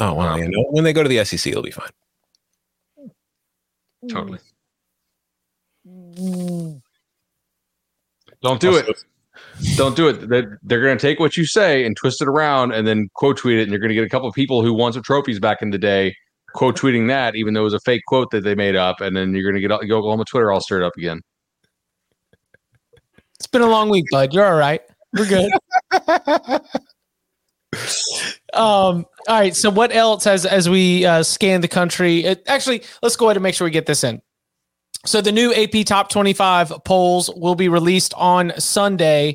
Oh, 0.00 0.14
well, 0.14 0.26
Wow. 0.26 0.34
Um, 0.34 0.42
you 0.42 0.66
when 0.70 0.84
they 0.84 0.92
go 0.92 1.02
to 1.02 1.08
the 1.08 1.24
SEC, 1.24 1.46
it'll 1.50 1.62
be 1.62 1.70
fine. 1.70 1.90
Totally. 4.08 4.38
Mm. 5.86 6.82
Don't 8.42 8.60
do 8.60 8.76
it. 8.76 9.04
Don't 9.76 9.96
do 9.96 10.08
it. 10.08 10.28
They're, 10.28 10.58
they're 10.62 10.82
going 10.82 10.96
to 10.96 11.02
take 11.02 11.20
what 11.20 11.36
you 11.36 11.46
say 11.46 11.84
and 11.84 11.96
twist 11.96 12.20
it 12.20 12.28
around 12.28 12.72
and 12.72 12.86
then 12.86 13.08
quote 13.14 13.36
tweet 13.36 13.58
it. 13.58 13.62
And 13.62 13.70
you're 13.70 13.80
going 13.80 13.90
to 13.90 13.94
get 13.94 14.04
a 14.04 14.08
couple 14.08 14.28
of 14.28 14.34
people 14.34 14.62
who 14.62 14.74
won 14.74 14.92
some 14.92 15.02
trophies 15.02 15.38
back 15.38 15.62
in 15.62 15.70
the 15.70 15.78
day 15.78 16.14
quote 16.54 16.78
tweeting 16.78 17.08
that, 17.08 17.34
even 17.36 17.52
though 17.52 17.60
it 17.60 17.64
was 17.64 17.74
a 17.74 17.80
fake 17.80 18.02
quote 18.06 18.30
that 18.30 18.44
they 18.44 18.54
made 18.54 18.76
up. 18.76 19.00
And 19.00 19.16
then 19.16 19.34
you're 19.34 19.42
going 19.42 19.60
to 19.60 19.60
get 19.60 19.70
all- 19.70 19.80
Oklahoma 19.82 20.24
Twitter 20.24 20.50
all 20.50 20.60
stirred 20.60 20.82
up 20.82 20.96
again. 20.96 21.20
It's 23.38 23.48
been 23.48 23.62
a 23.62 23.66
long 23.66 23.90
week, 23.90 24.06
bud. 24.10 24.32
You're 24.32 24.46
all 24.46 24.56
right. 24.56 24.80
We're 25.12 25.28
good. 25.28 25.52
um. 28.54 29.04
All 29.26 29.40
right. 29.40 29.54
So, 29.54 29.70
what 29.70 29.94
else 29.94 30.24
has 30.24 30.46
as 30.46 30.68
we 30.68 31.04
uh, 31.04 31.22
scan 31.22 31.60
the 31.60 31.68
country? 31.68 32.24
It, 32.24 32.42
actually, 32.46 32.82
let's 33.02 33.16
go 33.16 33.26
ahead 33.26 33.36
and 33.36 33.42
make 33.42 33.54
sure 33.54 33.64
we 33.64 33.70
get 33.70 33.86
this 33.86 34.02
in. 34.02 34.22
So, 35.06 35.20
the 35.20 35.32
new 35.32 35.52
AP 35.52 35.84
Top 35.84 36.08
25 36.08 36.72
polls 36.84 37.28
will 37.36 37.54
be 37.54 37.68
released 37.68 38.14
on 38.14 38.58
Sunday. 38.58 39.34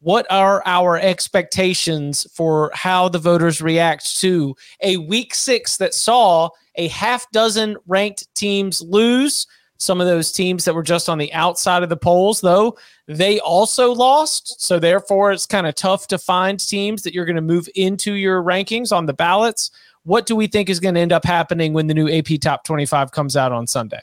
What 0.00 0.26
are 0.28 0.60
our 0.66 0.98
expectations 0.98 2.26
for 2.34 2.72
how 2.74 3.08
the 3.08 3.20
voters 3.20 3.62
react 3.62 4.18
to 4.20 4.56
a 4.82 4.96
week 4.96 5.34
six 5.36 5.76
that 5.76 5.94
saw 5.94 6.50
a 6.74 6.88
half 6.88 7.30
dozen 7.30 7.76
ranked 7.86 8.26
teams 8.34 8.82
lose? 8.82 9.46
Some 9.78 10.00
of 10.00 10.08
those 10.08 10.32
teams 10.32 10.64
that 10.64 10.74
were 10.74 10.82
just 10.82 11.08
on 11.08 11.18
the 11.18 11.32
outside 11.32 11.84
of 11.84 11.90
the 11.90 11.96
polls, 11.96 12.40
though, 12.40 12.76
they 13.06 13.38
also 13.38 13.92
lost. 13.92 14.60
So 14.60 14.80
therefore, 14.80 15.30
it's 15.30 15.46
kind 15.46 15.66
of 15.66 15.76
tough 15.76 16.08
to 16.08 16.18
find 16.18 16.58
teams 16.58 17.02
that 17.02 17.14
you're 17.14 17.24
going 17.24 17.36
to 17.36 17.42
move 17.42 17.68
into 17.76 18.14
your 18.14 18.42
rankings 18.42 18.90
on 18.90 19.06
the 19.06 19.14
ballots. 19.14 19.70
What 20.02 20.26
do 20.26 20.34
we 20.34 20.48
think 20.48 20.68
is 20.68 20.80
going 20.80 20.96
to 20.96 21.00
end 21.00 21.12
up 21.12 21.24
happening 21.24 21.72
when 21.72 21.86
the 21.86 21.94
new 21.94 22.10
AP 22.10 22.40
Top 22.40 22.64
25 22.64 23.12
comes 23.12 23.36
out 23.36 23.52
on 23.52 23.68
Sunday? 23.68 24.02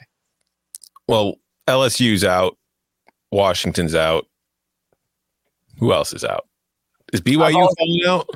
Well, 1.12 1.34
LSU's 1.68 2.24
out. 2.24 2.56
Washington's 3.32 3.94
out. 3.94 4.24
Who 5.78 5.92
else 5.92 6.14
is 6.14 6.24
out? 6.24 6.46
Is 7.12 7.20
BYU 7.20 7.52
al- 7.54 7.74
falling 7.78 8.02
out? 8.06 8.30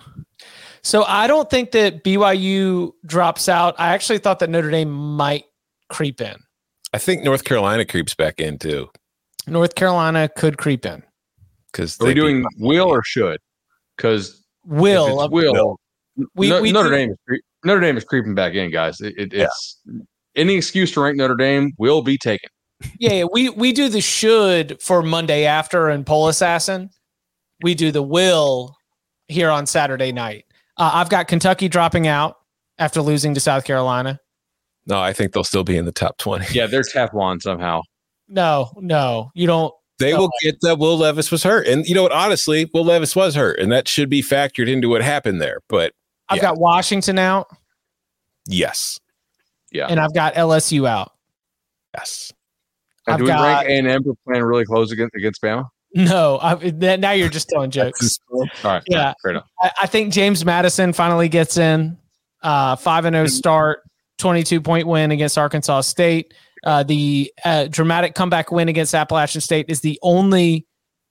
So 0.83 1.03
I 1.05 1.27
don't 1.27 1.49
think 1.49 1.71
that 1.71 2.05
BYU 2.05 2.93
drops 3.07 3.49
out. 3.49 3.75
I 3.79 3.95
actually 3.95 4.19
thought 4.19 4.41
that 4.41 4.51
Notre 4.51 4.71
Dame 4.71 4.91
might 4.93 5.45
creep 5.89 6.21
in. 6.21 6.37
I 6.93 6.99
think 6.99 7.25
North 7.25 7.45
Carolina 7.45 7.87
creeps 7.87 8.15
back 8.15 8.41
in 8.41 8.59
too 8.59 8.91
North 9.47 9.75
Carolina 9.75 10.29
could 10.29 10.59
creep 10.59 10.85
in. 10.85 11.03
because 11.73 11.99
Are 12.01 12.07
we 12.07 12.13
doing 12.15 12.45
will 12.59 12.89
or 12.89 13.03
should? 13.03 13.41
Because 13.97 14.45
Will, 14.67 15.23
it's 15.23 15.33
will, 15.33 15.79
We- 16.35 16.51
No- 16.51 16.61
we 16.61 16.73
Notre 16.73 16.91
do- 16.91 16.97
Dame 16.97 17.11
is 17.13 17.17
cre- 17.27 17.35
Notre 17.65 17.81
Dame 17.81 17.97
is 17.97 18.05
creeping 18.05 18.35
back 18.35 18.53
in, 18.53 18.71
guys. 18.71 19.01
It, 19.01 19.15
it, 19.17 19.33
It's 19.33 19.81
any 20.35 20.55
excuse 20.57 20.93
to 20.93 21.01
rank 21.01 21.17
Notre 21.17 21.37
Dame 21.37 21.73
will 21.79 22.03
be 22.03 22.19
taken. 22.19 22.51
Yeah, 22.99 23.13
yeah, 23.13 23.25
we 23.33 23.49
we 23.51 23.73
do 23.73 23.89
the 23.89 24.01
should 24.01 24.81
for 24.83 25.03
Monday 25.03 25.45
after 25.45 25.89
and 25.89 26.05
Poll 26.05 26.29
Assassin. 26.29 26.91
We 27.63 27.75
do 27.75 27.91
the 27.91 28.03
will 28.03 28.77
here 29.29 29.51
on 29.51 29.67
Saturday 29.67 30.13
night. 30.13 30.45
Uh, 30.77 30.91
I've 30.95 31.09
got 31.09 31.27
Kentucky 31.27 31.69
dropping 31.69 32.07
out 32.07 32.37
after 32.79 33.01
losing 33.01 33.33
to 33.35 33.41
South 33.41 33.65
Carolina. 33.65 34.21
No, 34.87 35.01
I 35.01 35.13
think 35.15 35.33
they'll 35.33 35.43
still 35.45 35.65
be 35.65 35.77
in 35.79 35.85
the 35.87 35.93
top 35.93 36.19
twenty. 36.19 36.47
Yeah, 36.53 36.67
they're 36.67 36.83
Teflon 36.83 37.41
somehow. 37.41 37.81
No, 38.29 38.71
no, 38.77 39.31
you 39.35 39.47
don't. 39.47 39.73
They 39.99 40.13
No. 40.13 40.19
will 40.21 40.31
get 40.43 40.61
that 40.61 40.79
Will 40.79 40.99
Levis 40.99 41.31
was 41.31 41.43
hurt, 41.43 41.67
and 41.67 41.87
you 41.87 41.95
know 41.95 42.03
what? 42.03 42.13
Honestly, 42.13 42.71
Will 42.75 42.85
Levis 42.85 43.17
was 43.17 43.35
hurt, 43.35 43.59
and 43.59 43.73
that 43.73 43.89
should 43.89 44.11
be 44.11 44.23
factored 44.23 44.69
into 44.69 44.91
what 44.91 45.01
happened 45.03 45.41
there. 45.41 45.61
But 45.71 45.95
I've 46.29 46.37
Yeah. 46.37 46.43
got 46.43 46.59
Washington 46.59 47.19
out 47.19 47.47
yes, 48.47 49.01
Yeah. 49.73 49.87
and 49.89 49.99
I've 49.99 50.13
got 50.13 50.35
LSU 50.37 50.87
out. 50.87 51.13
yes, 51.97 52.33
Do 53.17 53.25
we 53.25 53.29
got- 53.29 53.43
rank 53.43 53.69
A 53.69 53.79
and 53.79 53.87
M 53.89 54.05
for 54.05 54.15
playing 54.27 54.45
really 54.45 54.65
close 54.65 54.91
against 54.93 55.15
against 55.15 55.41
Bama? 55.43 55.69
No, 55.95 56.39
I, 56.43 56.55
that, 56.57 57.01
now 57.01 57.13
you're 57.13 57.29
just 57.31 57.49
telling 57.49 57.71
jokes. 57.81 58.19
All 58.31 58.47
right. 58.65 58.83
Yeah. 58.89 59.15
fair 59.23 59.31
enough. 59.33 59.49
I, 59.61 59.71
I 59.83 59.87
think 59.87 60.13
James 60.13 60.45
Madison 60.45 60.93
finally 60.93 61.29
gets 61.29 61.57
in. 61.57 61.97
Uh, 62.43 62.77
five 62.77 63.05
and 63.07 63.15
zero 63.15 63.27
start, 63.29 63.81
twenty 64.19 64.43
two 64.43 64.61
point 64.61 64.87
win 64.87 65.11
against 65.11 65.39
Arkansas 65.39 65.81
State. 65.83 66.35
Uh, 66.65 66.83
the 66.83 67.33
uh, 67.45 67.67
dramatic 67.69 68.15
comeback 68.15 68.51
win 68.53 68.69
against 68.69 68.95
Appalachian 68.95 69.41
State 69.41 69.67
is 69.69 69.81
the 69.81 69.99
only 70.03 70.67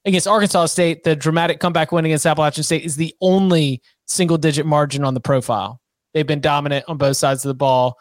against 0.06 0.28
Arkansas 0.28 0.68
State. 0.68 1.04
The 1.04 1.16
dramatic 1.16 1.60
comeback 1.60 1.92
win 1.92 2.06
against 2.06 2.26
Appalachian 2.26 2.64
State 2.64 2.84
is 2.86 2.96
the 2.96 3.14
only 3.22 3.82
single 4.06 4.38
digit 4.38 4.66
margin 4.66 5.04
on 5.04 5.14
the 5.14 5.20
profile. 5.20 5.82
They've 6.14 6.28
been 6.28 6.42
dominant 6.42 6.86
on 6.88 6.98
both 6.98 7.18
sides 7.18 7.44
of 7.44 7.50
the 7.50 7.56
ball. 7.56 7.98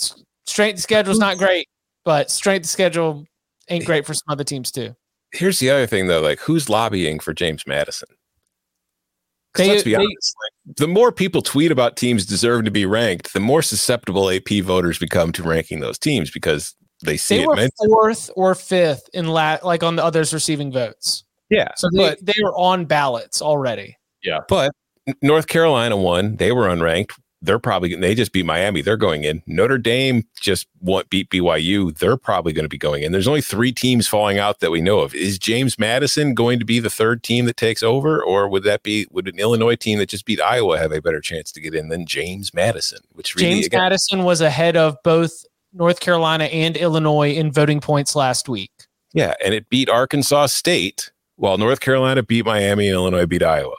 S- 0.00 0.20
Strength 0.46 0.78
of 0.78 0.82
schedule 0.82 1.12
is 1.12 1.18
not 1.18 1.38
great, 1.38 1.68
but 2.04 2.30
strength 2.30 2.64
of 2.64 2.70
schedule 2.70 3.24
ain't 3.68 3.84
great 3.86 4.06
for 4.06 4.14
some 4.14 4.24
other 4.28 4.44
teams 4.44 4.70
too. 4.70 4.94
Here's 5.32 5.58
the 5.58 5.70
other 5.70 5.86
thing, 5.86 6.06
though. 6.06 6.20
Like, 6.20 6.38
who's 6.40 6.68
lobbying 6.68 7.18
for 7.18 7.32
James 7.34 7.64
Madison? 7.66 8.08
They- 9.54 9.68
let's 9.68 9.82
be 9.84 9.90
they- 9.92 9.96
honest. 9.96 10.34
like, 10.66 10.76
the 10.76 10.88
more 10.88 11.12
people 11.12 11.42
tweet 11.42 11.70
about 11.70 11.96
teams 11.96 12.26
deserving 12.26 12.64
to 12.64 12.70
be 12.70 12.86
ranked, 12.86 13.32
the 13.32 13.40
more 13.40 13.62
susceptible 13.62 14.28
AP 14.30 14.60
voters 14.62 14.98
become 14.98 15.32
to 15.32 15.42
ranking 15.42 15.80
those 15.80 15.98
teams 15.98 16.30
because 16.30 16.74
they 17.02 17.16
see 17.16 17.36
They 17.38 17.42
it. 17.44 17.46
were 17.48 17.56
meant- 17.56 17.72
fourth 17.86 18.30
or 18.36 18.54
fifth 18.54 19.08
in 19.12 19.28
la- 19.28 19.58
like 19.62 19.82
on 19.82 19.96
the 19.96 20.04
others 20.04 20.32
receiving 20.34 20.72
votes. 20.72 21.24
yeah, 21.50 21.68
So 21.76 21.88
they, 21.92 21.98
but 22.10 22.18
they 22.24 22.32
were 22.42 22.54
on 22.56 22.84
ballots 22.86 23.40
already. 23.42 23.96
Yeah, 24.24 24.40
but 24.48 24.72
North 25.22 25.46
Carolina 25.46 25.96
won. 25.96 26.36
They 26.36 26.50
were 26.50 26.66
unranked. 26.66 27.10
They're 27.44 27.58
probably 27.58 27.94
they 27.94 28.14
just 28.14 28.32
beat 28.32 28.46
Miami. 28.46 28.82
They're 28.82 28.96
going 28.96 29.24
in. 29.24 29.42
Notre 29.46 29.78
Dame 29.78 30.24
just 30.40 30.66
won't 30.80 31.10
beat 31.10 31.30
BYU. 31.30 31.96
They're 31.96 32.16
probably 32.16 32.52
going 32.52 32.64
to 32.64 32.68
be 32.68 32.78
going 32.78 33.02
in. 33.02 33.12
There's 33.12 33.28
only 33.28 33.42
three 33.42 33.72
teams 33.72 34.08
falling 34.08 34.38
out 34.38 34.60
that 34.60 34.70
we 34.70 34.80
know 34.80 35.00
of. 35.00 35.14
Is 35.14 35.38
James 35.38 35.78
Madison 35.78 36.34
going 36.34 36.58
to 36.58 36.64
be 36.64 36.80
the 36.80 36.90
third 36.90 37.22
team 37.22 37.44
that 37.46 37.56
takes 37.56 37.82
over, 37.82 38.22
or 38.22 38.48
would 38.48 38.64
that 38.64 38.82
be 38.82 39.06
would 39.10 39.28
an 39.28 39.38
Illinois 39.38 39.76
team 39.76 39.98
that 39.98 40.08
just 40.08 40.24
beat 40.24 40.40
Iowa 40.40 40.78
have 40.78 40.92
a 40.92 41.00
better 41.00 41.20
chance 41.20 41.52
to 41.52 41.60
get 41.60 41.74
in 41.74 41.88
than 41.88 42.06
James 42.06 42.54
Madison? 42.54 43.00
Which 43.12 43.34
really, 43.34 43.50
James 43.54 43.66
again, 43.66 43.80
Madison 43.80 44.24
was 44.24 44.40
ahead 44.40 44.76
of 44.76 44.96
both 45.04 45.44
North 45.72 46.00
Carolina 46.00 46.44
and 46.44 46.76
Illinois 46.76 47.32
in 47.32 47.52
voting 47.52 47.80
points 47.80 48.16
last 48.16 48.48
week. 48.48 48.70
yeah, 49.12 49.34
and 49.44 49.54
it 49.54 49.68
beat 49.68 49.88
Arkansas 49.88 50.46
State 50.46 51.10
while 51.36 51.58
North 51.58 51.80
Carolina 51.80 52.22
beat 52.22 52.46
Miami 52.46 52.88
and 52.88 52.94
Illinois 52.94 53.26
beat 53.26 53.42
Iowa. 53.42 53.76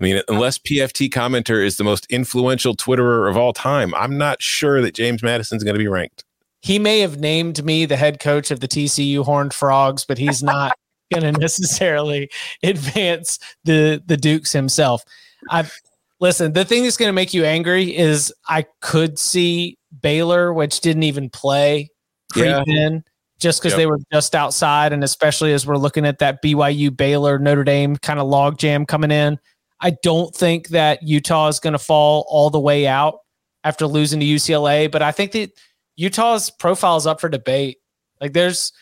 I 0.00 0.04
mean, 0.04 0.22
unless 0.28 0.58
PFT 0.58 1.10
commenter 1.10 1.64
is 1.64 1.76
the 1.76 1.84
most 1.84 2.06
influential 2.10 2.74
Twitterer 2.74 3.28
of 3.28 3.36
all 3.36 3.52
time, 3.52 3.94
I'm 3.94 4.16
not 4.16 4.40
sure 4.40 4.80
that 4.80 4.94
James 4.94 5.22
Madison's 5.22 5.62
going 5.62 5.74
to 5.74 5.78
be 5.78 5.88
ranked. 5.88 6.24
He 6.62 6.78
may 6.78 7.00
have 7.00 7.18
named 7.20 7.64
me 7.64 7.84
the 7.86 7.96
head 7.96 8.20
coach 8.20 8.50
of 8.50 8.60
the 8.60 8.68
TCU 8.68 9.24
Horned 9.24 9.52
Frogs, 9.54 10.04
but 10.06 10.18
he's 10.18 10.42
not 10.42 10.76
going 11.12 11.32
to 11.34 11.38
necessarily 11.40 12.30
advance 12.62 13.38
the 13.64 14.02
the 14.06 14.16
Dukes 14.16 14.52
himself. 14.52 15.02
I 15.50 15.68
listen. 16.20 16.52
The 16.52 16.64
thing 16.64 16.82
that's 16.84 16.96
going 16.96 17.08
to 17.08 17.14
make 17.14 17.34
you 17.34 17.44
angry 17.44 17.96
is 17.96 18.32
I 18.48 18.66
could 18.80 19.18
see 19.18 19.76
Baylor, 20.02 20.52
which 20.52 20.80
didn't 20.80 21.02
even 21.02 21.28
play, 21.30 21.88
creep 22.32 22.44
Yeah. 22.46 22.62
in 22.66 23.04
just 23.38 23.60
because 23.60 23.72
Yep. 23.72 23.78
they 23.78 23.86
were 23.86 23.98
just 24.12 24.34
outside, 24.34 24.92
and 24.92 25.02
especially 25.02 25.52
as 25.54 25.66
we're 25.66 25.78
looking 25.78 26.04
at 26.06 26.18
that 26.18 26.42
BYU 26.42 26.94
Baylor 26.94 27.38
Notre 27.38 27.64
Dame 27.64 27.96
kind 27.96 28.20
of 28.20 28.28
log 28.28 28.58
jam 28.58 28.84
coming 28.86 29.10
in. 29.10 29.38
I 29.80 29.90
don't 30.02 30.34
think 30.34 30.68
that 30.68 31.02
Utah 31.02 31.48
is 31.48 31.60
going 31.60 31.72
to 31.72 31.78
fall 31.78 32.26
all 32.28 32.50
the 32.50 32.60
way 32.60 32.86
out 32.86 33.20
after 33.64 33.86
losing 33.86 34.20
to 34.20 34.26
UCLA, 34.26 34.90
but 34.90 35.02
I 35.02 35.12
think 35.12 35.32
that 35.32 35.52
Utah's 35.96 36.50
profile 36.50 36.96
is 36.96 37.06
up 37.06 37.20
for 37.20 37.28
debate. 37.28 37.78
Like 38.20 38.32
there's 38.32 38.72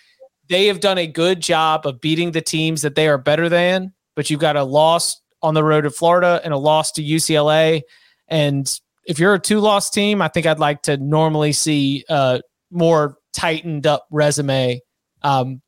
they 0.49 0.67
have 0.67 0.81
done 0.81 0.99
a 0.99 1.07
good 1.07 1.41
job 1.41 1.87
of 1.87 2.01
beating 2.01 2.33
the 2.33 2.41
teams 2.41 2.83
that 2.83 2.95
they 2.95 3.07
are 3.09 3.19
better 3.19 3.49
than, 3.49 3.93
but 4.17 4.31
you've 4.31 4.41
got 4.41 4.57
a 4.57 4.65
loss 4.65 5.21
on 5.43 5.55
the 5.55 5.63
road 5.63 5.83
to 5.83 5.91
Florida 5.91 6.41
and 6.43 6.53
a 6.53 6.59
loss 6.59 6.93
to 6.93 7.03
UCLA. 7.03 7.83
And 8.29 8.69
if 9.05 9.19
you're 9.19 9.35
a 9.35 9.39
two 9.39 9.61
loss 9.61 9.91
team, 9.91 10.21
I 10.23 10.29
think 10.29 10.47
I'd 10.47 10.59
like 10.59 10.83
to 10.83 10.97
normally 10.97 11.53
see 11.53 12.05
a 12.09 12.41
more 12.71 13.17
tightened 13.33 13.87
up 13.87 14.07
resume 14.11 14.81
um, 15.23 15.61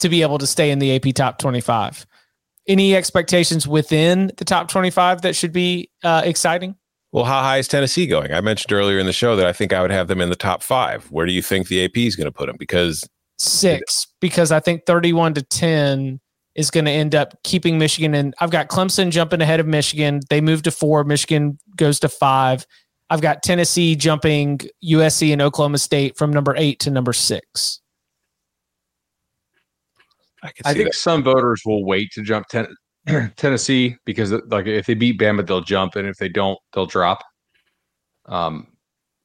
to 0.00 0.08
be 0.08 0.22
able 0.22 0.38
to 0.38 0.46
stay 0.46 0.70
in 0.70 0.78
the 0.78 0.96
AP 0.96 1.14
top 1.14 1.38
25. 1.38 2.06
Any 2.70 2.94
expectations 2.94 3.66
within 3.66 4.30
the 4.36 4.44
top 4.44 4.68
25 4.68 5.22
that 5.22 5.34
should 5.34 5.52
be 5.52 5.90
uh, 6.04 6.22
exciting? 6.24 6.76
Well, 7.10 7.24
how 7.24 7.40
high 7.40 7.58
is 7.58 7.66
Tennessee 7.66 8.06
going? 8.06 8.32
I 8.32 8.40
mentioned 8.40 8.72
earlier 8.72 9.00
in 9.00 9.06
the 9.06 9.12
show 9.12 9.34
that 9.34 9.44
I 9.44 9.52
think 9.52 9.72
I 9.72 9.82
would 9.82 9.90
have 9.90 10.06
them 10.06 10.20
in 10.20 10.30
the 10.30 10.36
top 10.36 10.62
five. 10.62 11.10
Where 11.10 11.26
do 11.26 11.32
you 11.32 11.42
think 11.42 11.66
the 11.66 11.84
AP 11.84 11.96
is 11.96 12.14
going 12.14 12.26
to 12.26 12.32
put 12.32 12.46
them? 12.46 12.54
Because 12.56 13.08
six 13.38 14.06
because 14.20 14.52
I 14.52 14.60
think 14.60 14.86
31 14.86 15.34
to 15.34 15.42
10 15.42 16.20
is 16.54 16.70
going 16.70 16.84
to 16.84 16.90
end 16.92 17.14
up 17.14 17.42
keeping 17.42 17.78
Michigan 17.78 18.14
And 18.14 18.34
I've 18.38 18.50
got 18.50 18.68
Clemson 18.68 19.10
jumping 19.10 19.40
ahead 19.40 19.60
of 19.60 19.66
Michigan. 19.66 20.20
They 20.30 20.40
move 20.40 20.62
to 20.62 20.70
four. 20.70 21.02
Michigan 21.02 21.58
goes 21.74 21.98
to 22.00 22.08
five. 22.08 22.66
I've 23.08 23.20
got 23.20 23.42
Tennessee 23.42 23.96
jumping 23.96 24.60
USC 24.84 25.32
and 25.32 25.42
Oklahoma 25.42 25.78
State 25.78 26.16
from 26.16 26.32
number 26.32 26.54
eight 26.56 26.78
to 26.80 26.90
number 26.90 27.12
six. 27.12 27.80
I 30.42 30.52
can 30.52 30.62
I 30.64 30.74
think 30.74 30.90
that. 30.90 30.94
some 30.94 31.22
voters 31.22 31.62
will 31.64 31.84
wait 31.84 32.10
to 32.12 32.22
jump 32.22 32.46
ten- 32.48 32.74
Tennessee 33.36 33.96
because 34.04 34.32
like 34.48 34.66
if 34.66 34.86
they 34.86 34.94
beat 34.94 35.18
Bama, 35.18 35.46
they'll 35.46 35.60
jump, 35.60 35.96
and 35.96 36.06
if 36.08 36.16
they 36.16 36.28
don't, 36.28 36.58
they'll 36.72 36.86
drop. 36.86 37.22
Um, 38.26 38.66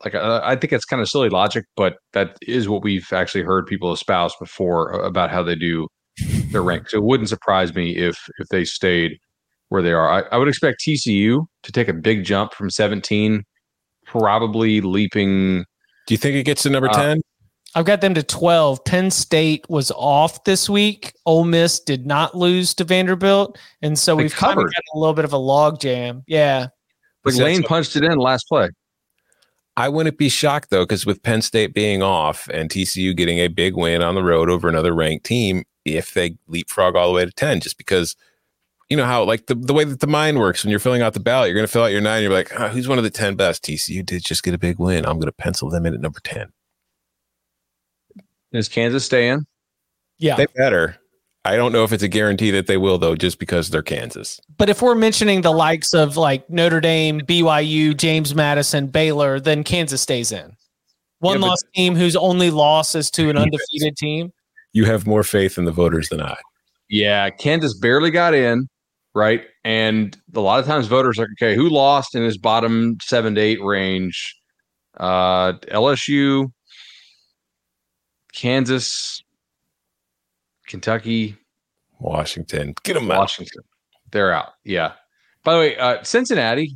like 0.03 0.15
I, 0.15 0.41
I 0.51 0.55
think 0.55 0.73
it's 0.73 0.85
kind 0.85 1.01
of 1.01 1.09
silly 1.09 1.29
logic, 1.29 1.65
but 1.75 1.97
that 2.13 2.37
is 2.41 2.67
what 2.67 2.83
we've 2.83 3.11
actually 3.13 3.43
heard 3.43 3.65
people 3.65 3.91
espouse 3.93 4.35
before 4.39 4.91
about 4.91 5.29
how 5.31 5.43
they 5.43 5.55
do 5.55 5.87
their 6.51 6.63
rank. 6.63 6.89
So 6.89 6.97
it 6.97 7.03
wouldn't 7.03 7.29
surprise 7.29 7.73
me 7.73 7.95
if 7.95 8.17
if 8.39 8.47
they 8.49 8.65
stayed 8.65 9.17
where 9.69 9.81
they 9.81 9.93
are. 9.93 10.09
I, 10.09 10.35
I 10.35 10.37
would 10.37 10.47
expect 10.47 10.83
TCU 10.85 11.45
to 11.63 11.71
take 11.71 11.87
a 11.87 11.93
big 11.93 12.23
jump 12.23 12.53
from 12.53 12.69
17, 12.69 13.43
probably 14.05 14.81
leaping. 14.81 15.65
Do 16.07 16.13
you 16.13 16.17
think 16.17 16.35
it 16.35 16.43
gets 16.43 16.63
to 16.63 16.69
number 16.69 16.89
Uh, 16.89 16.93
10? 17.15 17.21
I've 17.75 17.85
got 17.85 17.99
them 18.01 18.13
to 18.13 18.23
12. 18.23 18.83
Penn 18.85 19.11
State 19.11 19.65
was 19.69 19.91
off 19.91 20.43
this 20.45 20.69
week. 20.69 21.13
Ole 21.25 21.43
Miss 21.43 21.79
did 21.79 22.05
not 22.07 22.33
lose 22.35 22.73
to 22.75 22.85
Vanderbilt. 22.85 23.57
And 23.81 23.99
so 23.99 24.15
They 24.15 24.23
we've 24.23 24.33
kind 24.35 24.51
of 24.51 24.55
covered. 24.55 24.73
got 24.73 24.83
a 24.95 24.99
little 24.99 25.13
bit 25.13 25.25
of 25.25 25.33
a 25.33 25.37
log 25.37 25.81
jam. 25.81 26.23
Yeah. 26.25 26.67
But 27.23 27.31
That's 27.33 27.39
Lane 27.43 27.63
punched 27.63 27.95
it 27.97 28.03
in 28.03 28.17
last 28.17 28.47
play. 28.47 28.69
I 29.77 29.89
wouldn't 29.89 30.17
be 30.17 30.29
shocked 30.29 30.69
though, 30.69 30.83
because 30.83 31.05
with 31.05 31.21
Penn 31.21 31.41
State 31.41 31.73
being 31.73 32.01
off 32.01 32.47
and 32.53 32.69
TCU 32.69 33.13
getting 33.15 33.39
a 33.39 33.49
big 33.49 33.75
win 33.75 34.01
on 34.01 34.15
the 34.15 34.23
road 34.23 34.49
over 34.49 34.69
another 34.69 34.93
ranked 34.95 35.25
team, 35.25 35.63
if 35.83 36.13
they 36.13 36.37
leapfrog 36.47 36.95
all 36.95 37.07
the 37.09 37.13
way 37.13 37.25
to 37.25 37.31
10, 37.31 37.59
just 37.59 37.77
because 37.77 38.15
you 38.89 38.95
know 38.95 39.03
how 39.05 39.23
like 39.25 39.47
the, 39.47 39.55
the 39.55 39.73
way 39.73 39.83
that 39.83 39.99
the 39.99 40.07
mind 40.07 40.39
works 40.39 40.63
when 40.63 40.71
you're 40.71 40.79
filling 40.79 41.01
out 41.01 41.13
the 41.13 41.19
ballot, 41.19 41.47
you're 41.49 41.55
going 41.55 41.67
to 41.67 41.71
fill 41.71 41.83
out 41.83 41.91
your 41.91 41.99
nine. 42.01 42.23
You're 42.23 42.31
like, 42.31 42.57
"Ah, 42.57 42.69
who's 42.69 42.87
one 42.87 42.97
of 42.99 43.03
the 43.03 43.09
10 43.09 43.35
best? 43.35 43.65
TCU 43.65 44.05
did 44.05 44.23
just 44.23 44.43
get 44.43 44.53
a 44.53 44.57
big 44.57 44.79
win. 44.79 45.05
I'm 45.05 45.15
going 45.17 45.25
to 45.25 45.31
pencil 45.33 45.69
them 45.69 45.85
in 45.85 45.93
at 45.93 45.99
number 45.99 46.19
10. 46.23 46.53
Is 48.51 48.69
Kansas 48.69 49.05
staying? 49.05 49.45
Yeah. 50.17 50.35
They 50.35 50.45
better. 50.55 50.97
I 51.43 51.55
don't 51.57 51.71
know 51.71 51.83
if 51.83 51.91
it's 51.91 52.01
a 52.03 52.07
guarantee 52.07 52.49
that 52.51 52.65
they 52.67 52.77
will 52.77 52.97
though, 52.97 53.15
just 53.15 53.37
because 53.37 53.69
they're 53.69 53.83
Kansas. 53.83 54.39
But 54.57 54.69
if 54.69 54.81
we're 54.81 54.95
mentioning 54.95 55.41
the 55.41 55.51
likes 55.51 55.93
of 55.93 56.17
like 56.17 56.49
Notre 56.49 56.81
Dame, 56.81 57.21
BYU, 57.21 57.95
James 57.95 58.33
Madison, 58.33 58.87
Baylor, 58.87 59.39
then 59.39 59.63
Kansas 59.63 60.01
stays 60.01 60.31
in. 60.31 60.55
One 61.19 61.35
Yeah, 61.35 61.41
but- 61.41 61.47
loss 61.49 61.63
team 61.75 61.95
whose 61.95 62.15
only 62.15 62.49
loss 62.49 62.95
is 62.95 63.11
to 63.11 63.29
an 63.29 63.37
undefeated 63.37 63.95
team. 63.97 64.31
You 64.73 64.85
have 64.85 65.05
more 65.07 65.23
faith 65.23 65.57
in 65.57 65.65
the 65.65 65.71
voters 65.71 66.09
than 66.09 66.21
I. 66.21 66.35
Yeah, 66.89 67.29
Kansas 67.29 67.73
barely 67.77 68.11
got 68.11 68.33
in, 68.33 68.67
right? 69.13 69.43
And 69.63 70.17
a 70.35 70.39
lot 70.41 70.59
of 70.59 70.65
times 70.65 70.87
voters 70.87 71.17
are 71.17 71.23
like, 71.23 71.29
okay, 71.41 71.55
who 71.55 71.69
lost 71.69 72.13
in 72.15 72.23
his 72.23 72.37
bottom 72.37 72.97
seven 73.01 73.35
to 73.35 73.41
eight 73.41 73.61
range? 73.63 74.35
Uh, 74.97 75.53
LSU, 75.71 76.51
Kansas, 78.35 79.23
Kentucky, 80.67 81.37
Washington, 81.99 82.73
get 82.83 82.93
them 82.93 83.09
out. 83.09 83.19
Washington. 83.19 83.63
They're 84.11 84.33
out. 84.33 84.53
Yeah. 84.63 84.93
By 85.43 85.53
the 85.53 85.59
way, 85.59 85.77
uh, 85.77 86.03
Cincinnati 86.03 86.75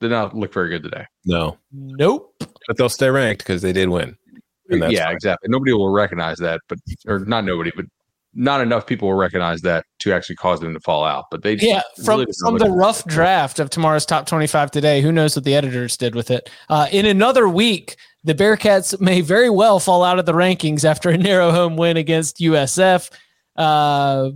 did 0.00 0.10
not 0.10 0.34
look 0.34 0.52
very 0.52 0.68
good 0.70 0.82
today. 0.82 1.04
No, 1.24 1.58
Nope. 1.72 2.34
but 2.38 2.76
they'll 2.76 2.88
stay 2.88 3.10
ranked 3.10 3.42
because 3.44 3.62
they 3.62 3.72
did 3.72 3.88
win. 3.88 4.16
And 4.70 4.82
that's 4.82 4.92
yeah, 4.92 5.06
fine. 5.06 5.14
exactly. 5.14 5.48
Nobody 5.50 5.72
will 5.72 5.90
recognize 5.90 6.38
that, 6.38 6.60
but 6.68 6.78
or 7.06 7.20
not 7.20 7.44
nobody, 7.44 7.72
but 7.74 7.86
not 8.34 8.60
enough 8.60 8.86
people 8.86 9.08
will 9.08 9.16
recognize 9.16 9.60
that 9.62 9.84
to 9.98 10.12
actually 10.12 10.36
cause 10.36 10.60
them 10.60 10.72
to 10.72 10.80
fall 10.80 11.04
out. 11.04 11.24
But 11.30 11.42
they 11.42 11.54
Yeah, 11.54 11.82
from 12.04 12.20
really 12.20 12.32
from 12.40 12.58
the 12.58 12.70
rough 12.70 13.04
draft 13.06 13.58
of 13.58 13.70
tomorrow's 13.70 14.06
top 14.06 14.26
25 14.26 14.70
today, 14.70 15.00
who 15.00 15.10
knows 15.10 15.34
what 15.34 15.44
the 15.44 15.54
editors 15.54 15.96
did 15.96 16.14
with 16.14 16.30
it. 16.30 16.48
Uh, 16.68 16.86
in 16.92 17.06
another 17.06 17.48
week, 17.48 17.96
the 18.24 18.34
Bearcats 18.34 19.00
may 19.00 19.20
very 19.20 19.50
well 19.50 19.80
fall 19.80 20.04
out 20.04 20.18
of 20.18 20.26
the 20.26 20.32
rankings 20.32 20.84
after 20.84 21.10
a 21.10 21.18
narrow 21.18 21.50
home 21.50 21.76
win 21.76 21.96
against 21.96 22.38
USF. 22.38 23.10
Uh, 23.56 24.30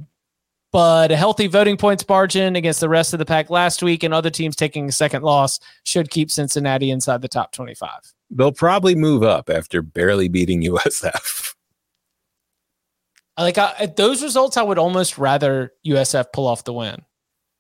but 0.73 1.13
a 1.13 1.17
healthy 1.17 1.47
voting 1.47 1.77
points 1.77 2.05
margin 2.09 2.57
against 2.57 2.81
the 2.81 2.89
rest 2.89 3.13
of 3.13 3.21
the 3.21 3.25
pack 3.25 3.49
last 3.49 3.81
week 3.81 4.03
and 4.03 4.13
other 4.13 4.29
teams 4.29 4.57
taking 4.57 4.89
a 4.89 4.93
second 4.93 5.23
loss 5.23 5.61
should 5.85 6.11
keep 6.11 6.33
Cincinnati 6.33 6.91
inside 6.91 7.23
the 7.23 7.29
top 7.29 7.53
25. 7.53 7.91
They'll 8.31 8.51
probably 8.51 8.97
move 8.97 9.23
up 9.23 9.49
after 9.49 9.83
barely 9.83 10.29
beating 10.29 10.63
USF. 10.63 11.55
Like 13.39 13.57
I, 13.57 13.73
at 13.79 13.95
those 13.95 14.21
results, 14.21 14.57
I 14.57 14.63
would 14.63 14.79
almost 14.79 15.17
rather 15.17 15.73
USF 15.87 16.27
pull 16.33 16.49
off 16.49 16.65
the 16.65 16.73
win 16.73 17.03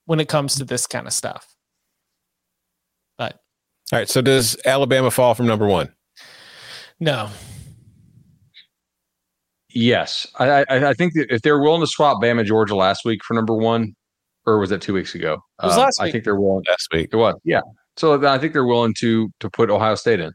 when 0.07 0.19
it 0.19 0.29
comes 0.29 0.57
to 0.57 0.65
this 0.65 0.89
kind 0.89 1.07
of 1.07 1.13
stuff. 1.13 1.55
But 3.17 3.41
All 3.93 4.01
right. 4.01 4.09
So 4.09 4.23
does 4.23 4.57
Alabama 4.65 5.13
fall 5.13 5.35
from 5.35 5.47
number 5.47 5.67
one? 5.69 5.94
No, 7.01 7.29
Yes, 9.77 10.27
I, 10.39 10.65
I 10.69 10.91
I 10.91 10.95
think 10.95 11.15
that 11.15 11.27
if 11.31 11.43
they're 11.43 11.59
willing 11.59 11.81
to 11.81 11.87
swap 11.89 12.23
Bama 12.23 12.45
Georgia 12.45 12.77
last 12.77 13.05
week 13.05 13.25
for 13.25 13.35
number 13.35 13.55
one, 13.57 13.95
or 14.47 14.59
was 14.61 14.71
that 14.71 14.81
two 14.81 14.95
weeks 14.95 15.17
ago? 15.17 15.39
It 15.63 15.67
was 15.67 15.77
Uh, 15.77 15.81
last 15.81 16.01
I 16.01 16.05
week. 16.05 16.13
think 16.13 16.25
they're 16.25 16.39
willing. 16.41 16.63
Last 16.69 16.89
week. 16.93 17.09
It 17.13 17.17
was, 17.17 17.35
yeah. 17.45 17.61
So 17.97 18.25
I 18.25 18.39
think 18.39 18.53
they're 18.53 18.65
willing 18.67 18.95
to 19.01 19.31
to 19.41 19.51
put 19.51 19.71
Ohio 19.71 19.97
State 19.97 20.21
in. 20.21 20.31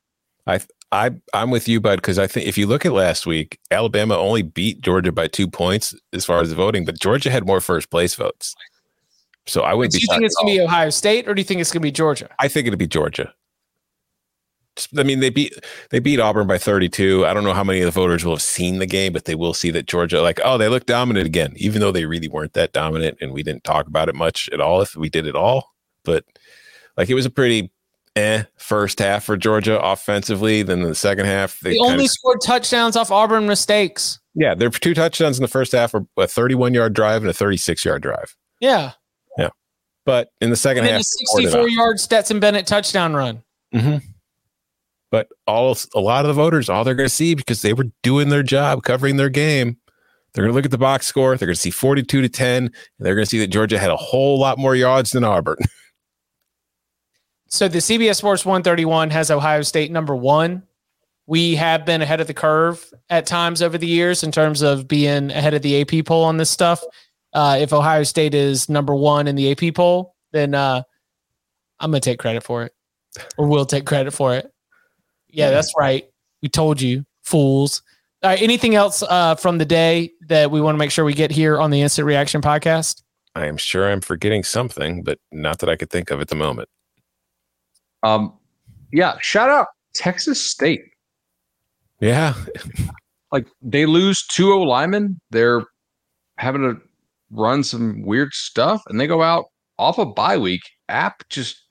I 0.45 0.60
I 0.91 1.11
I'm 1.34 1.52
with 1.52 1.69
you, 1.69 1.80
bud, 1.80 1.98
because 1.98 2.19
I 2.19 2.27
think 2.27 2.48
if 2.48 2.57
you 2.57 2.68
look 2.68 2.86
at 2.86 2.91
last 2.91 3.26
week, 3.26 3.60
Alabama 3.72 4.18
only 4.18 4.41
beat 4.41 4.81
Georgia 4.81 5.14
by 5.14 5.27
two 5.27 5.48
points 5.48 5.95
as 6.11 6.26
far 6.26 6.41
as 6.41 6.49
the 6.49 6.56
voting, 6.56 6.84
but 6.84 6.99
Georgia 6.99 7.30
had 7.31 7.45
more 7.48 7.61
first 7.61 7.90
place 7.90 8.15
votes. 8.15 8.56
So 9.48 9.61
I 9.61 9.73
wouldn't 9.73 9.94
do 9.94 9.99
be. 9.99 10.02
you 10.02 10.07
think 10.10 10.23
it's 10.26 10.36
going 10.36 10.53
to 10.53 10.60
be 10.60 10.65
Ohio 10.65 10.90
State 10.90 11.30
or 11.30 11.34
do 11.34 11.40
you 11.40 11.45
think 11.45 11.61
it's 11.61 11.72
going 11.72 11.81
to 11.81 11.86
be 11.88 11.91
Georgia? 11.91 12.30
I 12.40 12.49
think 12.49 12.68
it'll 12.68 12.77
be 12.77 12.88
Georgia. 12.88 13.34
I 14.97 15.03
mean, 15.03 15.19
they 15.19 15.30
beat 15.30 15.53
they 15.89 15.99
beat 15.99 16.19
Auburn 16.19 16.47
by 16.47 16.57
32. 16.57 17.26
I 17.26 17.34
don't 17.34 17.43
know 17.43 17.53
how 17.53 17.64
many 17.64 17.80
of 17.80 17.85
the 17.85 17.91
voters 17.91 18.23
will 18.23 18.34
have 18.34 18.41
seen 18.41 18.80
the 18.80 18.85
game, 18.85 19.14
but 19.14 19.26
they 19.26 19.35
will 19.35 19.53
see 19.53 19.72
that 19.72 19.88
Georgia, 19.88 20.22
like, 20.22 20.39
oh, 20.43 20.57
they 20.57 20.69
look 20.69 20.85
dominant 20.85 21.26
again, 21.26 21.53
even 21.57 21.81
though 21.81 21.91
they 21.91 22.06
really 22.06 22.27
weren't 22.27 22.53
that 22.53 22.73
dominant, 22.73 23.18
and 23.22 23.34
we 23.34 23.43
didn't 23.43 23.64
talk 23.64 23.88
about 23.88 24.10
it 24.10 24.15
much 24.15 24.49
at 24.53 24.61
all. 24.61 24.81
If 24.81 24.95
we 24.95 25.10
did 25.10 25.27
at 25.27 25.35
all, 25.35 25.73
but 26.03 26.26
Like 26.97 27.10
it 27.10 27.15
was 27.15 27.26
a 27.26 27.30
pretty 27.30 27.72
eh 28.15 28.43
first 28.57 28.99
half 28.99 29.23
for 29.23 29.38
Georgia 29.38 29.80
offensively. 29.81 30.64
Then 30.64 30.81
the 30.81 30.95
second 30.95 31.26
half, 31.26 31.60
they, 31.61 31.72
they 31.72 31.80
only 31.80 32.06
of, 32.06 32.11
scored 32.11 32.39
touchdowns 32.43 32.95
off 32.95 33.11
Auburn 33.11 33.47
mistakes. 33.47 34.19
Yeah, 34.35 34.56
their 34.56 34.69
two 34.69 34.93
touchdowns 34.93 35.38
in 35.38 35.41
the 35.41 35.47
first 35.47 35.72
half 35.72 35.93
were 35.93 36.06
a 36.18 36.27
31 36.27 36.73
yard 36.73 36.93
drive 36.93 37.22
and 37.22 37.30
a 37.30 37.34
36 37.34 37.84
yard 37.85 38.01
drive. 38.01 38.35
Yeah. 38.60 38.93
Yeah. 39.38 39.49
But 40.06 40.30
in 40.41 40.49
the 40.49 40.56
second 40.56 40.85
half, 40.85 41.01
a 41.01 41.03
64 41.03 41.69
yard 41.69 41.99
Stetson 41.99 42.39
Bennett 42.39 42.68
touchdown 42.68 43.14
run. 43.14 43.43
Mm-hmm. 43.73 43.97
But 45.11 45.27
all 45.48 45.76
a 45.95 45.99
lot 45.99 46.26
of 46.26 46.27
the 46.27 46.34
voters, 46.34 46.69
all 46.69 46.84
they're 46.84 46.95
going 46.95 47.10
to 47.10 47.14
see 47.14 47.34
because 47.34 47.61
they 47.61 47.73
were 47.73 47.88
doing 48.03 48.30
their 48.30 48.44
job, 48.44 48.84
covering 48.84 49.18
their 49.18 49.30
game. 49.30 49.77
They're 50.34 50.44
going 50.44 50.52
to 50.52 50.56
look 50.56 50.65
at 50.65 50.72
the 50.72 50.77
box 50.77 51.07
score. 51.07 51.36
They're 51.36 51.48
going 51.48 51.56
to 51.56 51.61
see 51.61 51.72
42 51.72 52.22
to 52.22 52.30
10, 52.30 52.65
and 52.65 52.73
they're 52.99 53.15
going 53.15 53.26
to 53.26 53.30
see 53.30 53.40
that 53.40 53.48
Georgia 53.48 53.80
had 53.80 53.90
a 53.90 53.95
whole 53.95 54.40
lot 54.40 54.60
more 54.60 54.76
yards 54.76 55.11
than 55.11 55.23
Auburn. 55.23 55.57
So 57.52 57.68
the 57.68 57.80
CBS 57.80 58.18
Sports 58.18 58.45
131 58.45 59.10
has 59.10 59.31
Ohio 59.31 59.64
State 59.64 59.91
number 59.91 60.15
one. 60.15 60.61
We 61.26 61.56
have 61.56 61.84
been 61.84 62.02
ahead 62.03 62.22
of 62.22 62.27
the 62.27 62.34
curve 62.34 62.94
at 63.10 63.26
times 63.26 63.64
over 63.64 63.76
the 63.76 63.88
years 63.88 64.23
in 64.23 64.31
terms 64.31 64.61
of 64.61 64.88
being 64.88 65.31
ahead 65.31 65.56
of 65.56 65.64
the 65.64 65.81
AP 65.81 66.06
poll 66.06 66.23
on 66.23 66.38
this 66.38 66.52
stuff. 66.52 66.84
Uh, 67.34 67.57
if 67.60 67.73
Ohio 67.73 68.03
State 68.03 68.36
is 68.36 68.69
number 68.69 68.94
one 68.94 69.27
in 69.27 69.36
the 69.36 69.52
AP 69.52 69.73
poll, 69.73 70.15
then 70.31 70.53
uh, 70.53 70.84
I'm 71.80 71.90
going 71.90 72.02
to 72.02 72.07
take 72.07 72.19
credit 72.19 72.44
for 72.44 72.64
it, 72.64 72.73
or 73.38 73.48
we'll 73.48 73.65
take 73.65 73.86
credit 73.86 74.11
for 74.11 74.36
it. 74.36 74.52
Yeah, 75.30 75.49
that's 75.49 75.73
right. 75.77 76.10
We 76.41 76.49
told 76.49 76.81
you, 76.81 77.06
fools. 77.23 77.81
All 78.23 78.30
right. 78.30 78.41
Anything 78.41 78.76
else 78.76 79.03
uh, 79.03 79.35
from 79.35 79.57
the 79.57 79.65
day 79.65 80.11
that 80.27 80.51
we 80.51 80.61
want 80.61 80.76
to 80.76 80.80
make 80.80 80.91
sure 80.91 81.06
we 81.06 81.14
get 81.14 81.31
here 81.31 81.60
on 81.60 81.72
the 81.72 81.81
Instant 81.81 82.06
Reaction 82.06 82.41
podcast? 82.41 83.01
I 83.35 83.45
am 83.45 83.57
sure 83.57 83.89
I'm 83.89 84.01
forgetting 84.01 84.43
something, 84.43 85.03
but 85.03 85.19
not 85.31 85.60
that 85.60 85.69
I 85.69 85.76
could 85.76 85.89
think 85.89 86.11
of 86.11 86.19
at 86.19 86.27
the 86.27 86.35
moment. 86.35 86.68
Um, 88.03 88.34
yeah. 88.91 89.18
Shout 89.22 89.49
out 89.49 89.68
Texas 89.93 90.43
State. 90.43 90.81
Yeah. 91.99 92.34
like 93.31 93.47
they 93.61 93.85
lose 93.85 94.26
two 94.26 94.51
O 94.51 94.61
linemen. 94.61 95.19
They're 95.31 95.61
having 96.38 96.61
to 96.61 96.81
run 97.31 97.64
some 97.64 98.01
weird 98.01 98.34
stuff, 98.34 98.81
and 98.88 98.99
they 98.99 99.07
go 99.07 99.22
out 99.22 99.45
off 99.77 99.97
a 99.97 100.01
of 100.01 100.15
bye 100.15 100.38
week. 100.38 100.61
App 100.88 101.27
just 101.30 101.64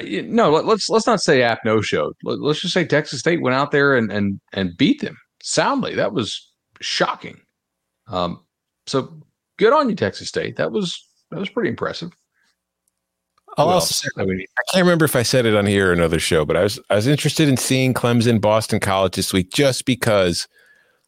no. 0.00 0.50
Let, 0.50 0.66
us 0.66 0.88
let's 0.88 1.06
not 1.06 1.20
say 1.20 1.42
App 1.42 1.64
no 1.64 1.80
showed. 1.80 2.14
Let, 2.22 2.38
us 2.50 2.60
just 2.60 2.74
say 2.74 2.84
Texas 2.84 3.20
State 3.20 3.42
went 3.42 3.54
out 3.54 3.70
there 3.70 3.96
and 3.96 4.10
and 4.10 4.40
and 4.52 4.76
beat 4.76 5.00
them 5.00 5.16
soundly. 5.42 5.94
That 5.94 6.12
was 6.12 6.50
shocking. 6.80 7.40
Um, 8.08 8.44
so 8.86 9.22
good 9.58 9.72
on 9.72 9.88
you, 9.88 9.94
Texas 9.94 10.28
State. 10.28 10.56
That 10.56 10.72
was 10.72 10.98
that 11.30 11.38
was 11.38 11.50
pretty 11.50 11.70
impressive. 11.70 12.12
I'll 13.58 13.68
also 13.68 14.08
I, 14.16 14.24
mean, 14.24 14.40
I 14.40 14.62
can't 14.72 14.84
remember 14.84 15.04
if 15.04 15.14
I 15.14 15.22
said 15.22 15.44
it 15.44 15.54
on 15.54 15.66
here 15.66 15.90
or 15.90 15.92
another 15.92 16.18
show, 16.18 16.44
but 16.44 16.56
I 16.56 16.62
was 16.62 16.80
I 16.88 16.94
was 16.94 17.06
interested 17.06 17.48
in 17.48 17.56
seeing 17.56 17.92
Clemson 17.92 18.40
Boston 18.40 18.80
College 18.80 19.16
this 19.16 19.32
week 19.32 19.52
just 19.52 19.84
because 19.84 20.48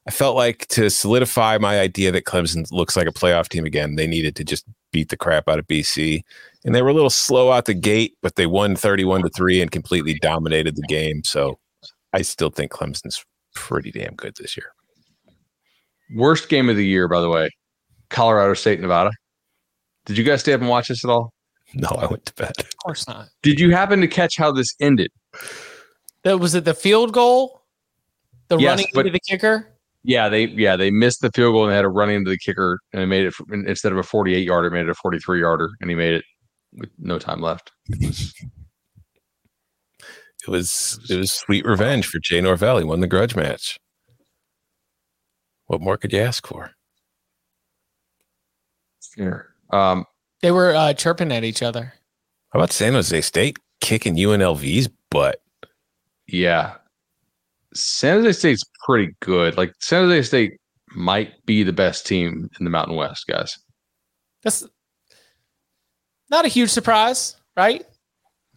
I 0.06 0.11
felt 0.11 0.36
like 0.36 0.66
to 0.69 0.90
solidify 0.90 1.56
my 1.59 1.81
idea 1.81 2.12
that 2.12 2.24
Clemson 2.24 2.70
looks 2.70 2.97
like 2.97 3.06
a 3.06 3.12
playoff 3.12 3.48
team 3.48 3.65
again, 3.65 3.97
they 3.97 4.06
needed 4.06 4.36
to 4.36 4.44
just 4.44 4.66
beat 4.93 5.09
the 5.09 5.16
crap 5.16 5.48
out 5.48 5.59
of 5.59 5.66
BC. 5.66 6.23
And 6.65 6.74
they 6.74 6.82
were 6.82 6.89
a 6.89 6.95
little 6.95 7.11
slow 7.11 7.53
out 7.53 7.66
the 7.66 7.74
gate, 7.74 8.16
but 8.23 8.36
they 8.36 8.47
won 8.47 8.74
31 8.74 9.23
to 9.23 9.28
3 9.28 9.61
and 9.61 9.70
completely 9.70 10.15
dominated 10.15 10.77
the 10.77 10.86
game. 10.89 11.23
So 11.24 11.59
I 12.12 12.23
still 12.23 12.51
think 12.51 12.73
Clemson's 12.73 13.24
pretty 13.55 13.91
damn 13.91 14.15
good 14.15 14.35
this 14.36 14.57
year. 14.57 14.73
Worst 16.15 16.49
game 16.49 16.69
of 16.69 16.77
the 16.77 16.86
year, 16.86 17.09
by 17.09 17.20
the 17.20 17.28
way, 17.28 17.51
Colorado 18.11 18.55
State, 18.55 18.81
Nevada. 18.81 19.11
Did 20.07 20.19
you 20.19 20.24
guys 20.24 20.41
stay 20.41 20.53
up 20.53 20.61
and 20.61 20.70
watch 20.70 20.89
this 20.89 21.05
at 21.05 21.11
all? 21.11 21.32
No, 21.74 21.89
I 21.89 22.07
went 22.07 22.24
to 22.27 22.35
bed. 22.35 22.53
Of 22.59 22.77
course 22.85 23.09
not. 23.09 23.28
Did 23.43 23.59
you 23.59 23.73
happen 23.73 24.01
to 24.01 24.09
catch 24.09 24.36
how 24.36 24.53
this 24.53 24.74
ended? 24.81 25.11
That 26.23 26.39
was 26.39 26.55
it. 26.55 26.65
The 26.65 26.74
field 26.74 27.12
goal, 27.12 27.62
the 28.49 28.59
yes, 28.59 28.70
running 28.70 28.86
into 28.95 29.11
the 29.11 29.20
kicker. 29.20 29.70
Yeah, 30.05 30.28
they 30.28 30.45
yeah 30.47 30.77
they 30.77 30.91
missed 30.91 31.23
the 31.23 31.31
field 31.32 31.55
goal 31.55 31.65
and 31.65 31.73
they 31.73 31.77
had 31.77 31.82
to 31.82 31.89
run 31.89 32.11
into 32.11 32.31
the 32.31 32.39
kicker 32.39 32.78
and 32.93 33.01
they 33.01 33.07
made 33.07 33.27
it 33.27 33.35
instead 33.66 33.91
of 33.91 33.99
a 33.99 34.03
48 34.03 34.45
yarder, 34.45 34.70
made 34.70 34.82
it 34.82 34.91
a 34.91 34.95
43 34.95 35.41
yarder, 35.41 35.70
and 35.81 35.91
he 35.91 35.97
made 35.97 36.15
it 36.15 36.24
with 36.75 36.91
no 36.99 37.19
time 37.19 37.41
left. 37.41 37.73
It 40.47 40.51
was 40.51 41.01
it 41.09 41.17
was 41.17 41.33
sweet 41.33 41.65
revenge 41.65 42.07
for 42.07 42.19
Jay 42.19 42.41
Norvell. 42.41 42.79
He 42.79 42.85
won 42.85 43.01
the 43.01 43.07
grudge 43.07 43.35
match. 43.35 43.79
What 45.67 45.81
more 45.81 45.97
could 45.97 46.13
you 46.13 46.21
ask 46.21 46.47
for? 46.47 46.73
Yeah. 49.17 49.41
Um, 49.71 50.05
they 50.43 50.51
were 50.51 50.75
uh, 50.75 50.93
chirping 50.93 51.33
at 51.33 51.45
each 51.45 51.63
other. 51.63 51.95
How 52.53 52.59
about 52.59 52.73
San 52.73 52.93
Jose 52.93 53.19
State 53.23 53.59
kicking 53.81 54.17
UNLV's 54.17 54.89
butt? 55.11 55.41
Yeah. 56.27 56.75
San 57.73 58.19
Jose 58.19 58.33
State's 58.33 58.65
pretty 58.87 59.15
good. 59.21 59.57
Like 59.57 59.73
San 59.81 60.03
Jose 60.03 60.23
State 60.23 60.61
might 60.95 61.45
be 61.47 61.63
the 61.63 61.73
best 61.73 62.07
team 62.07 62.51
in 62.59 62.65
the 62.65 62.71
Mountain 62.71 62.97
West, 62.97 63.27
guys. 63.27 63.59
That's 64.43 64.63
not 66.35 66.44
a 66.44 66.48
huge 66.48 66.70
surprise, 66.70 67.36
right? 67.56 67.86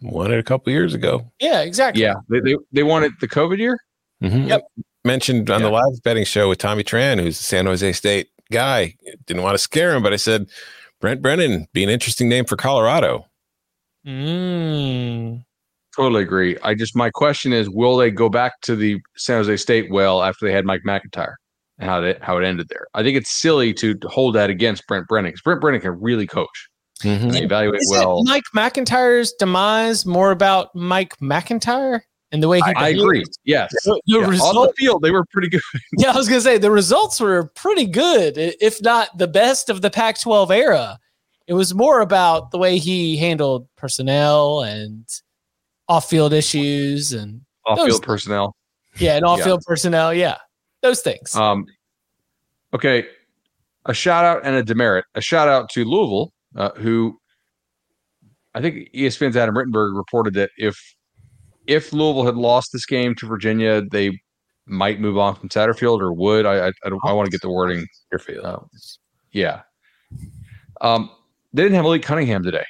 Won 0.02 0.32
it 0.32 0.40
a 0.40 0.44
couple 0.44 0.74
years 0.74 0.94
ago. 0.94 1.32
Yeah, 1.40 1.62
exactly. 1.62 2.02
Yeah, 2.02 2.16
they 2.30 2.40
they, 2.40 2.56
they 2.72 2.84
won 2.84 3.04
it 3.04 3.14
the 3.22 3.28
COVID 3.28 3.60
year. 3.60 3.78
Mm-hmm. 4.22 4.48
Yep. 4.48 4.64
Mentioned 5.06 5.50
on 5.50 5.62
yeah. 5.62 5.68
the 5.68 5.72
live 5.72 6.04
betting 6.04 6.26
show 6.26 6.50
with 6.50 6.58
Tommy 6.58 6.84
Tran, 6.84 7.20
who's 7.22 7.40
a 7.40 7.44
San 7.44 7.66
Jose 7.66 7.94
State 7.94 8.30
guy. 8.52 8.96
Didn't 9.26 9.44
want 9.44 9.54
to 9.54 9.60
scare 9.60 9.96
him, 9.96 10.04
but 10.04 10.12
I 10.12 10.18
said 10.18 10.48
Brent 11.00 11.22
Brennan 11.22 11.68
be 11.72 11.84
an 11.84 11.90
interesting 11.90 12.28
name 12.28 12.46
for 12.46 12.58
Colorado. 12.58 13.26
Mm. 14.06 15.44
Totally 15.96 16.24
agree. 16.24 16.58
I 16.64 16.74
just 16.74 16.96
my 16.96 17.10
question 17.12 17.54
is, 17.54 17.70
will 17.70 17.98
they 17.98 18.12
go 18.12 18.28
back 18.28 18.60
to 18.62 18.76
the 18.76 19.00
San 19.16 19.38
Jose 19.38 19.58
State 19.58 19.92
well 19.92 20.24
after 20.24 20.46
they 20.46 20.52
had 20.52 20.66
Mike 20.66 20.82
McIntyre 20.86 21.36
and 21.80 21.90
how 21.90 22.04
it 22.04 22.22
how 22.24 22.38
it 22.38 22.44
ended 22.44 22.68
there? 22.70 22.88
I 22.96 23.04
think 23.04 23.18
it's 23.18 23.32
silly 23.32 23.74
to 23.76 23.98
hold 24.06 24.36
that 24.36 24.50
against 24.50 24.86
Brent 24.88 25.08
Brennan 25.08 25.30
because 25.30 25.42
Brent 25.42 25.62
Brennan 25.62 25.82
can 25.82 26.00
really 26.02 26.28
coach. 26.28 26.70
Mm-hmm. 27.04 27.36
Evaluate 27.36 27.82
is 27.82 27.90
well. 27.92 28.24
Mike 28.24 28.44
McIntyre's 28.56 29.34
demise 29.34 30.06
more 30.06 30.32
about 30.32 30.76
Mike 30.76 31.18
McIntyre 31.18 32.02
and 32.32 32.44
the 32.44 32.48
way 32.48 32.58
he. 32.58 32.74
I, 32.76 32.86
I 32.86 32.90
agree. 32.90 33.24
Yes, 33.44 33.72
the, 33.86 34.02
the 34.08 34.20
yeah. 34.20 34.28
result, 34.28 34.58
on 34.58 34.68
the 34.68 34.74
field 34.74 35.02
they 35.02 35.12
were 35.12 35.26
pretty 35.26 35.50
good. 35.50 35.62
yeah, 35.98 36.12
I 36.12 36.18
was 36.18 36.28
gonna 36.28 36.42
say 36.42 36.58
the 36.58 36.72
results 36.72 37.20
were 37.20 37.52
pretty 37.56 37.86
good, 37.86 38.38
if 38.38 38.82
not 38.82 39.18
the 39.18 39.28
best 39.28 39.70
of 39.70 39.82
the 39.82 39.90
Pac-12 39.90 40.52
era. 40.52 41.00
It 41.48 41.54
was 41.54 41.74
more 41.74 42.02
about 42.02 42.52
the 42.52 42.58
way 42.58 42.78
he 42.78 43.16
handled 43.16 43.68
personnel 43.78 44.64
and 44.64 45.08
off-field 45.88 46.34
issues 46.34 47.14
and 47.14 47.42
off-field 47.66 48.04
personnel. 48.04 48.56
Yeah, 48.98 49.16
and 49.16 49.26
off-field 49.26 49.62
yeah. 49.64 49.70
personnel. 49.70 50.14
Yeah, 50.14 50.38
those 50.82 51.02
things. 51.02 51.36
Um, 51.36 51.66
okay, 52.74 53.06
a 53.86 53.94
shout 53.94 54.26
out 54.26 54.42
and 54.44 54.56
a 54.56 54.64
demerit. 54.64 55.06
A 55.16 55.22
shout 55.22 55.48
out 55.48 55.70
to 55.70 55.86
Louisville 55.86 56.34
uh, 56.56 56.72
who 56.76 57.20
I 58.56 58.62
think 58.62 58.90
ESPN's 58.94 59.38
Adam 59.38 59.56
Rittenberg 59.56 59.96
reported 59.96 60.34
that 60.36 60.50
if 60.58 60.78
if 61.68 61.94
Louisville 61.94 62.26
had 62.26 62.36
lost 62.36 62.72
this 62.74 62.86
game 62.86 63.14
to 63.16 63.28
Virginia, 63.28 63.82
they 63.82 64.20
might 64.66 65.00
move 65.00 65.18
on 65.18 65.36
from 65.36 65.50
Satterfield 65.50 66.02
or 66.02 66.14
would. 66.14 66.46
I 66.46 66.68
I, 66.68 66.68
I, 66.68 66.90
I 67.06 67.14
want 67.14 67.28
to 67.28 67.32
get 67.32 67.42
the 67.42 67.52
wording. 67.52 67.86
Uh, 68.44 68.60
yeah. 69.32 69.62
Um, 70.82 71.10
they 71.54 71.64
didn't 71.64 71.76
have 71.76 71.84
Malik 71.84 72.04
Cunningham 72.04 72.44
today. 72.44 72.66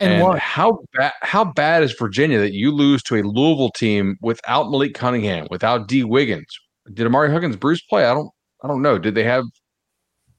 And, 0.00 0.14
and 0.14 0.22
what? 0.22 0.38
how 0.38 0.78
bad 0.92 1.12
how 1.22 1.44
bad 1.44 1.82
is 1.82 1.92
Virginia 1.92 2.38
that 2.38 2.52
you 2.52 2.70
lose 2.70 3.02
to 3.04 3.16
a 3.16 3.22
Louisville 3.22 3.70
team 3.70 4.16
without 4.20 4.70
Malik 4.70 4.94
Cunningham, 4.94 5.46
without 5.50 5.88
Dee 5.88 6.04
Wiggins? 6.04 6.46
Did 6.92 7.06
Ahmari 7.06 7.32
Huggins 7.32 7.56
Bruce 7.56 7.82
play? 7.82 8.04
I 8.04 8.14
don't 8.14 8.30
I 8.62 8.68
don't 8.68 8.82
know. 8.82 8.98
Did 8.98 9.14
they 9.14 9.24
have 9.24 9.44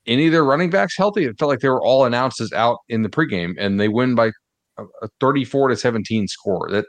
any 0.10 0.26
of 0.26 0.32
their 0.32 0.44
running 0.44 0.70
backs 0.70 0.98
healthy? 0.98 1.26
It 1.26 1.38
felt 1.40 1.50
like 1.50 1.60
they 1.60 1.70
were 1.70 1.82
all 1.82 2.06
announced 2.06 2.42
as 2.42 2.52
out 2.52 2.80
in 2.90 3.04
the 3.04 3.10
pregame, 3.10 3.54
and 3.58 3.80
they 3.80 3.88
win 3.88 4.16
by 4.16 4.32
a, 4.78 4.84
a 5.02 5.08
34 5.20 5.70
to 5.70 5.76
17 5.76 6.28
score. 6.28 6.70
That 6.72 6.86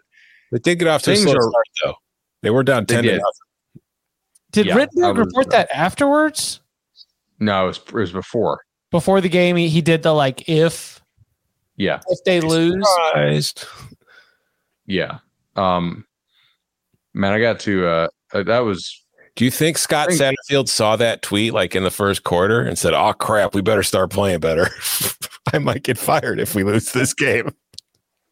they 0.51 0.59
did 0.59 0.79
get 0.79 0.89
off 0.89 1.03
to 1.03 1.13
a 1.13 1.17
slow 1.17 1.33
are, 1.33 1.41
start, 1.41 1.67
though. 1.85 1.95
They 2.43 2.51
were 2.51 2.63
down 2.63 2.87
10 2.87 3.05
to 3.05 3.11
nothing. 3.11 3.23
Did 4.53 4.67
yeah, 4.67 4.75
Rittenberg 4.75 5.19
report 5.19 5.51
that 5.51 5.69
afterwards? 5.73 6.61
No, 7.39 7.65
it 7.65 7.69
was, 7.69 7.79
it 7.79 7.93
was 7.93 8.13
before. 8.13 8.61
Before 8.91 9.21
the 9.21 9.29
game, 9.29 9.57
he, 9.57 9.69
he 9.69 9.81
did 9.81 10.03
the 10.03 10.13
like 10.13 10.49
if. 10.49 11.01
Yeah. 11.77 12.01
If 12.09 12.19
they 12.25 12.41
lose. 12.41 12.85
Surprised. 13.07 13.67
Yeah. 14.87 15.19
Um. 15.55 16.05
Man, 17.15 17.33
I 17.33 17.41
got 17.41 17.61
to. 17.61 17.87
uh, 17.87 18.09
uh 18.33 18.43
That 18.43 18.61
was 18.61 19.05
do 19.37 19.45
you 19.45 19.51
think 19.51 19.79
Scott 19.79 20.11
Satterfield 20.11 20.69
saw 20.69 20.97
that 20.97 21.23
tweet 21.23 21.53
like 21.53 21.75
in 21.75 21.85
the 21.85 21.91
first 21.91 22.25
quarter 22.25 22.61
and 22.61 22.79
said, 22.79 22.95
"Oh 22.95 23.13
crap, 23.13 23.55
we 23.55 23.63
better 23.63 23.83
start 23.83 24.11
playing 24.11 24.41
better. 24.41 24.69
I 25.53 25.59
might 25.59 25.83
get 25.83 25.99
fired 25.99 26.41
if 26.41 26.55
we 26.55 26.65
lose 26.65 26.93
this 26.93 27.15
game." 27.15 27.55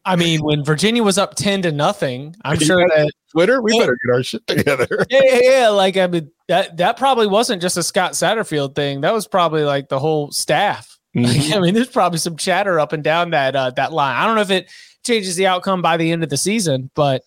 I 0.05 0.15
mean, 0.15 0.41
when 0.41 0.63
Virginia 0.63 1.03
was 1.03 1.17
up 1.17 1.35
ten 1.35 1.61
to 1.63 1.71
nothing, 1.71 2.35
I'm 2.43 2.59
sure 2.59 2.87
that 2.87 3.11
Twitter, 3.31 3.61
we 3.61 3.73
yeah, 3.73 3.81
better 3.81 3.97
get 4.05 4.13
our 4.13 4.23
shit 4.23 4.47
together. 4.47 4.87
yeah, 5.09 5.21
yeah, 5.23 5.39
yeah. 5.41 5.69
Like 5.69 5.97
I 5.97 6.07
mean, 6.07 6.31
that 6.47 6.77
that 6.77 6.97
probably 6.97 7.27
wasn't 7.27 7.61
just 7.61 7.77
a 7.77 7.83
Scott 7.83 8.13
Satterfield 8.13 8.75
thing. 8.75 9.01
That 9.01 9.13
was 9.13 9.27
probably 9.27 9.63
like 9.63 9.89
the 9.89 9.99
whole 9.99 10.31
staff. 10.31 10.95
Mm-hmm. 11.15 11.49
Like, 11.49 11.57
I 11.57 11.59
mean, 11.59 11.73
there's 11.73 11.89
probably 11.89 12.19
some 12.19 12.37
chatter 12.37 12.79
up 12.79 12.93
and 12.93 13.03
down 13.03 13.31
that 13.31 13.55
uh, 13.55 13.71
that 13.71 13.91
line. 13.91 14.15
I 14.15 14.27
don't 14.27 14.35
know 14.35 14.41
if 14.41 14.51
it 14.51 14.69
changes 15.03 15.35
the 15.35 15.47
outcome 15.47 15.81
by 15.81 15.97
the 15.97 16.11
end 16.11 16.23
of 16.23 16.29
the 16.29 16.37
season. 16.37 16.91
But 16.93 17.23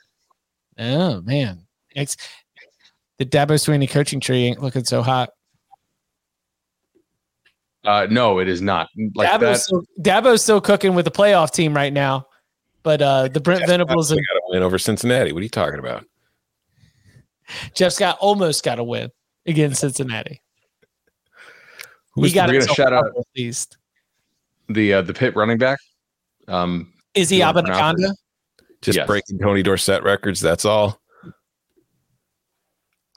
oh 0.79 1.21
man, 1.23 1.67
it's 1.91 2.17
the 3.23 3.39
Dabo 3.39 3.53
Swinney 3.55 3.89
coaching 3.89 4.21
tree 4.21 4.45
ain't 4.47 4.61
looking 4.61 4.85
so 4.85 5.03
hot. 5.03 5.31
Uh, 7.85 8.07
no, 8.11 8.39
it 8.39 8.49
is 8.49 8.63
not. 8.63 8.89
Like 9.15 9.29
Dabo's, 9.29 9.41
that. 9.41 9.59
still, 9.59 9.83
Dabo's 10.01 10.43
still 10.43 10.61
cooking 10.61 10.95
with 10.95 11.05
the 11.05 11.11
playoff 11.11 11.53
team 11.53 11.75
right 11.75 11.93
now, 11.93 12.27
but 12.83 13.03
uh, 13.03 13.29
the 13.29 13.41
Brent 13.41 13.67
Venables 13.67 14.09
They 14.11 14.17
got 14.17 14.37
a 14.37 14.43
win 14.49 14.63
over 14.63 14.79
Cincinnati. 14.79 15.33
What 15.33 15.41
are 15.41 15.43
you 15.45 15.49
talking 15.49 15.79
about? 15.79 16.05
Jeff 17.75 17.93
Scott 17.93 18.19
almost 18.21 18.65
got 18.65 18.79
a 18.79 18.85
win 18.85 19.11
against 19.47 19.81
Cincinnati. 19.81 20.41
Who's 22.15 22.29
he 22.31 22.35
got 22.35 22.47
gonna 22.47 22.59
himself 22.59 22.77
shout 22.77 22.93
out- 22.93 23.07
at 23.07 23.25
least. 23.37 23.79
the 24.69 24.95
uh, 24.95 25.03
the 25.03 25.15
Pitt 25.15 25.35
running 25.35 25.59
back. 25.59 25.79
Um, 26.47 26.93
Is 27.15 27.31
he 27.31 27.39
You 27.39 27.45
Abanikanda? 27.45 28.15
Just 28.81 28.99
Yes. 28.99 29.07
breaking 29.07 29.39
Tony 29.39 29.63
Dorsett 29.63 30.03
records. 30.03 30.41
That's 30.41 30.65
all. 30.65 31.01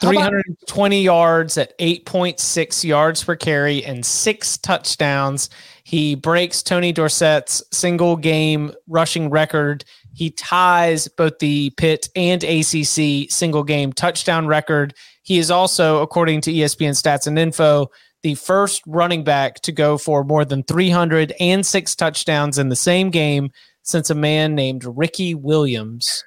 How 0.01 0.11
about- 0.11 0.29
320 0.29 1.01
yards 1.01 1.57
at 1.57 1.73
8.6 1.79 2.83
yards 2.83 3.23
per 3.23 3.35
carry 3.35 3.83
and 3.85 4.05
six 4.05 4.57
touchdowns. 4.57 5.49
He 5.83 6.15
breaks 6.15 6.61
Tony 6.61 6.91
Dorsett's 6.91 7.63
single 7.71 8.15
game 8.17 8.73
rushing 8.87 9.29
record. 9.29 9.85
He 10.13 10.31
ties 10.31 11.07
both 11.07 11.39
the 11.39 11.69
Pitt 11.71 12.09
and 12.15 12.43
ACC 12.43 13.29
single 13.29 13.63
game 13.63 13.93
touchdown 13.93 14.47
record. 14.47 14.93
He 15.23 15.37
is 15.37 15.49
also, 15.49 16.01
according 16.01 16.41
to 16.41 16.51
ESPN 16.51 16.91
Stats 16.91 17.27
and 17.27 17.39
Info, 17.39 17.89
the 18.23 18.35
first 18.35 18.81
running 18.87 19.23
back 19.23 19.61
to 19.61 19.71
go 19.71 19.97
for 19.97 20.23
more 20.23 20.43
than 20.45 20.63
300 20.63 21.33
and 21.39 21.65
six 21.65 21.95
touchdowns 21.95 22.57
in 22.57 22.69
the 22.69 22.75
same 22.75 23.11
game 23.11 23.49
since 23.83 24.09
a 24.09 24.15
man 24.15 24.55
named 24.55 24.83
Ricky 24.85 25.35
Williams 25.35 26.23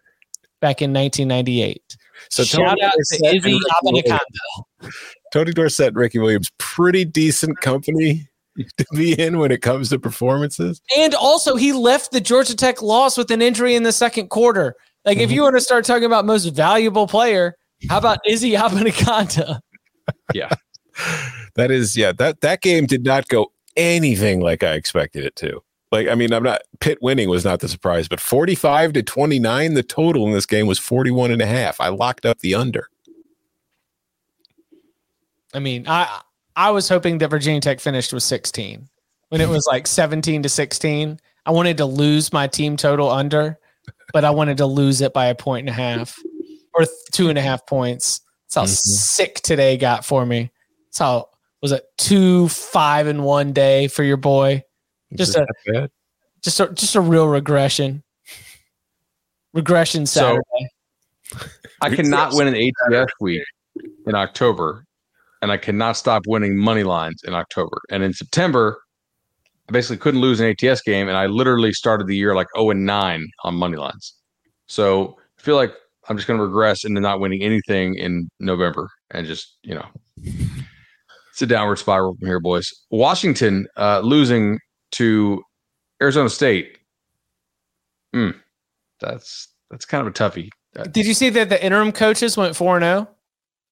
back 0.60 0.80
in 0.80 0.92
1998. 0.92 1.96
So 2.30 2.44
Shout 2.44 2.60
Tony 2.60 2.82
out 2.82 2.90
to 2.90 2.96
Dorsett 2.96 3.20
and 3.20 3.36
Izzy 3.36 3.54
Ricky 3.54 3.60
Williams- 3.82 4.10
Abanikanda. 4.10 4.90
Tony 5.32 5.52
Dorsett 5.52 5.88
and 5.88 5.96
Ricky 5.96 6.18
Williams, 6.18 6.50
pretty 6.58 7.04
decent 7.04 7.60
company 7.60 8.28
to 8.76 8.86
be 8.94 9.18
in 9.20 9.38
when 9.38 9.52
it 9.52 9.62
comes 9.62 9.90
to 9.90 9.98
performances. 9.98 10.80
And 10.96 11.14
also, 11.14 11.56
he 11.56 11.72
left 11.72 12.12
the 12.12 12.20
Georgia 12.20 12.56
Tech 12.56 12.82
loss 12.82 13.16
with 13.16 13.30
an 13.30 13.42
injury 13.42 13.74
in 13.74 13.82
the 13.82 13.92
second 13.92 14.28
quarter. 14.28 14.74
Like, 15.04 15.18
if 15.18 15.24
mm-hmm. 15.24 15.34
you 15.34 15.42
want 15.42 15.56
to 15.56 15.60
start 15.60 15.84
talking 15.84 16.04
about 16.04 16.24
most 16.24 16.46
valuable 16.46 17.06
player, 17.06 17.54
how 17.88 17.98
about 17.98 18.18
Izzy 18.26 18.52
Abanikanda? 18.52 19.60
yeah, 20.34 20.50
That 21.54 21.70
is, 21.70 21.96
yeah, 21.96 22.12
that 22.18 22.40
that 22.42 22.60
game 22.60 22.86
did 22.86 23.04
not 23.04 23.28
go 23.28 23.52
anything 23.76 24.40
like 24.40 24.62
I 24.62 24.74
expected 24.74 25.24
it 25.24 25.34
to. 25.36 25.60
Like, 25.90 26.08
I 26.08 26.14
mean, 26.14 26.32
I'm 26.32 26.42
not 26.42 26.62
Pitt 26.80 26.98
winning 27.00 27.28
was 27.28 27.44
not 27.44 27.60
the 27.60 27.68
surprise, 27.68 28.08
but 28.08 28.20
45 28.20 28.92
to 28.94 29.02
29, 29.02 29.74
the 29.74 29.82
total 29.82 30.26
in 30.26 30.32
this 30.32 30.44
game 30.46 30.66
was 30.66 30.78
41 30.78 31.30
and 31.30 31.40
a 31.40 31.46
half. 31.46 31.80
I 31.80 31.88
locked 31.88 32.26
up 32.26 32.40
the 32.40 32.54
under. 32.54 32.88
I 35.54 35.58
mean, 35.60 35.88
I 35.88 36.20
I 36.56 36.70
was 36.70 36.88
hoping 36.88 37.18
that 37.18 37.28
Virginia 37.30 37.60
Tech 37.60 37.80
finished 37.80 38.12
with 38.12 38.22
16 38.22 38.88
when 39.28 39.40
it 39.40 39.48
was 39.48 39.66
like 39.70 39.86
17 39.86 40.42
to 40.42 40.48
16. 40.48 41.20
I 41.46 41.50
wanted 41.50 41.76
to 41.78 41.86
lose 41.86 42.32
my 42.32 42.46
team 42.46 42.76
total 42.76 43.10
under, 43.10 43.58
but 44.12 44.24
I 44.24 44.30
wanted 44.30 44.58
to 44.58 44.66
lose 44.66 45.00
it 45.00 45.14
by 45.14 45.26
a 45.26 45.34
point 45.34 45.68
and 45.68 45.70
a 45.70 45.80
half 45.80 46.18
or 46.74 46.84
two 47.12 47.28
and 47.30 47.38
a 47.38 47.42
half 47.42 47.64
points. 47.66 48.20
That's 48.46 48.54
how 48.54 48.64
Mhm. 48.64 48.76
sick 48.76 49.34
today 49.40 49.76
got 49.78 50.04
for 50.04 50.26
me. 50.26 50.50
That's 50.86 50.98
how 50.98 51.28
was 51.62 51.72
it 51.72 51.84
two 51.96 52.48
five 52.48 53.06
and 53.06 53.24
one 53.24 53.52
day 53.52 53.88
for 53.88 54.02
your 54.04 54.16
boy. 54.18 54.64
Just 55.14 55.36
a 55.36 55.46
bad. 55.66 55.90
just 56.42 56.60
a 56.60 56.68
just 56.72 56.94
a 56.94 57.00
real 57.00 57.28
regression. 57.28 58.02
Regression 59.54 60.06
So- 60.06 60.38
Saturday. 61.32 61.62
I 61.80 61.94
cannot 61.94 62.32
win 62.34 62.48
an 62.48 62.54
ATS 62.56 63.12
week 63.20 63.42
in 64.06 64.14
October, 64.14 64.84
and 65.42 65.52
I 65.52 65.56
cannot 65.58 65.92
stop 65.96 66.22
winning 66.26 66.56
money 66.56 66.82
lines 66.82 67.22
in 67.24 67.34
October. 67.34 67.78
And 67.90 68.02
in 68.02 68.12
September, 68.14 68.80
I 69.68 69.72
basically 69.72 69.98
couldn't 69.98 70.20
lose 70.20 70.40
an 70.40 70.46
ATS 70.46 70.80
game, 70.82 71.06
and 71.08 71.16
I 71.16 71.26
literally 71.26 71.72
started 71.72 72.06
the 72.06 72.16
year 72.16 72.34
like 72.34 72.46
0 72.56 72.70
and 72.70 72.86
9 72.86 73.26
on 73.44 73.54
money 73.54 73.76
lines. 73.76 74.14
So 74.66 75.16
I 75.38 75.42
feel 75.42 75.56
like 75.56 75.72
I'm 76.08 76.16
just 76.16 76.26
going 76.26 76.38
to 76.38 76.44
regress 76.44 76.84
into 76.84 77.00
not 77.00 77.20
winning 77.20 77.42
anything 77.42 77.94
in 77.94 78.28
November, 78.40 78.88
and 79.10 79.26
just 79.26 79.58
you 79.62 79.74
know, 79.74 79.86
it's 80.16 81.42
a 81.42 81.46
downward 81.46 81.76
spiral 81.76 82.16
from 82.18 82.26
here, 82.26 82.40
boys. 82.40 82.70
Washington 82.90 83.66
uh, 83.76 84.00
losing 84.00 84.58
to 84.92 85.42
Arizona 86.02 86.28
State. 86.30 86.78
Hmm, 88.14 88.30
that's 89.00 89.48
that's 89.70 89.84
kind 89.84 90.06
of 90.06 90.08
a 90.08 90.14
toughie. 90.14 90.50
Did 90.92 91.06
you 91.06 91.14
see 91.14 91.28
that 91.30 91.48
the 91.48 91.62
interim 91.64 91.92
coaches 91.92 92.36
went 92.36 92.54
4 92.54 92.76
and 92.76 92.84
oh? 92.84 92.88
0? 93.04 93.08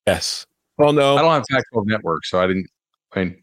Yes. 0.07 0.47
Well, 0.79 0.93
no. 0.93 1.17
I 1.17 1.23
don't 1.23 1.33
have 1.33 1.45
Pac-12 1.51 1.87
network, 1.87 2.25
so 2.27 2.41
I 2.41 2.47
didn't. 2.47 2.67
I 3.15 3.21
mean, 3.25 3.43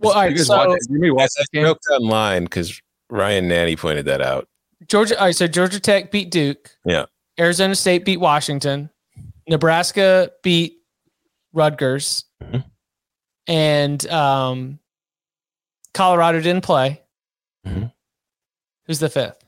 Well, 0.00 0.12
all 0.12 0.22
you 0.24 0.28
right, 0.30 0.36
guys 0.36 0.46
so 0.46 0.56
watch, 0.56 0.78
you 0.90 1.14
watch 1.14 1.22
I 1.36 1.40
this 1.40 1.48
game. 1.52 1.62
joked 1.64 1.84
online 1.92 2.44
because 2.44 2.80
Ryan 3.08 3.48
Nanny 3.48 3.76
pointed 3.76 4.04
that 4.06 4.20
out. 4.20 4.48
Georgia. 4.88 5.18
All 5.18 5.26
right, 5.26 5.34
so 5.36 5.46
Georgia 5.46 5.80
Tech 5.80 6.10
beat 6.10 6.30
Duke. 6.30 6.70
Yeah. 6.84 7.06
Arizona 7.38 7.74
State 7.74 8.04
beat 8.04 8.18
Washington. 8.18 8.90
Nebraska 9.48 10.32
beat 10.42 10.78
Rutgers, 11.52 12.24
Mhm. 12.42 12.64
and 13.46 14.06
um, 14.08 14.78
Colorado 15.96 16.40
didn't 16.40 16.62
play. 16.64 17.02
Mhm. 17.66 17.90
Who's 18.86 18.98
the 18.98 19.08
fifth? 19.08 19.42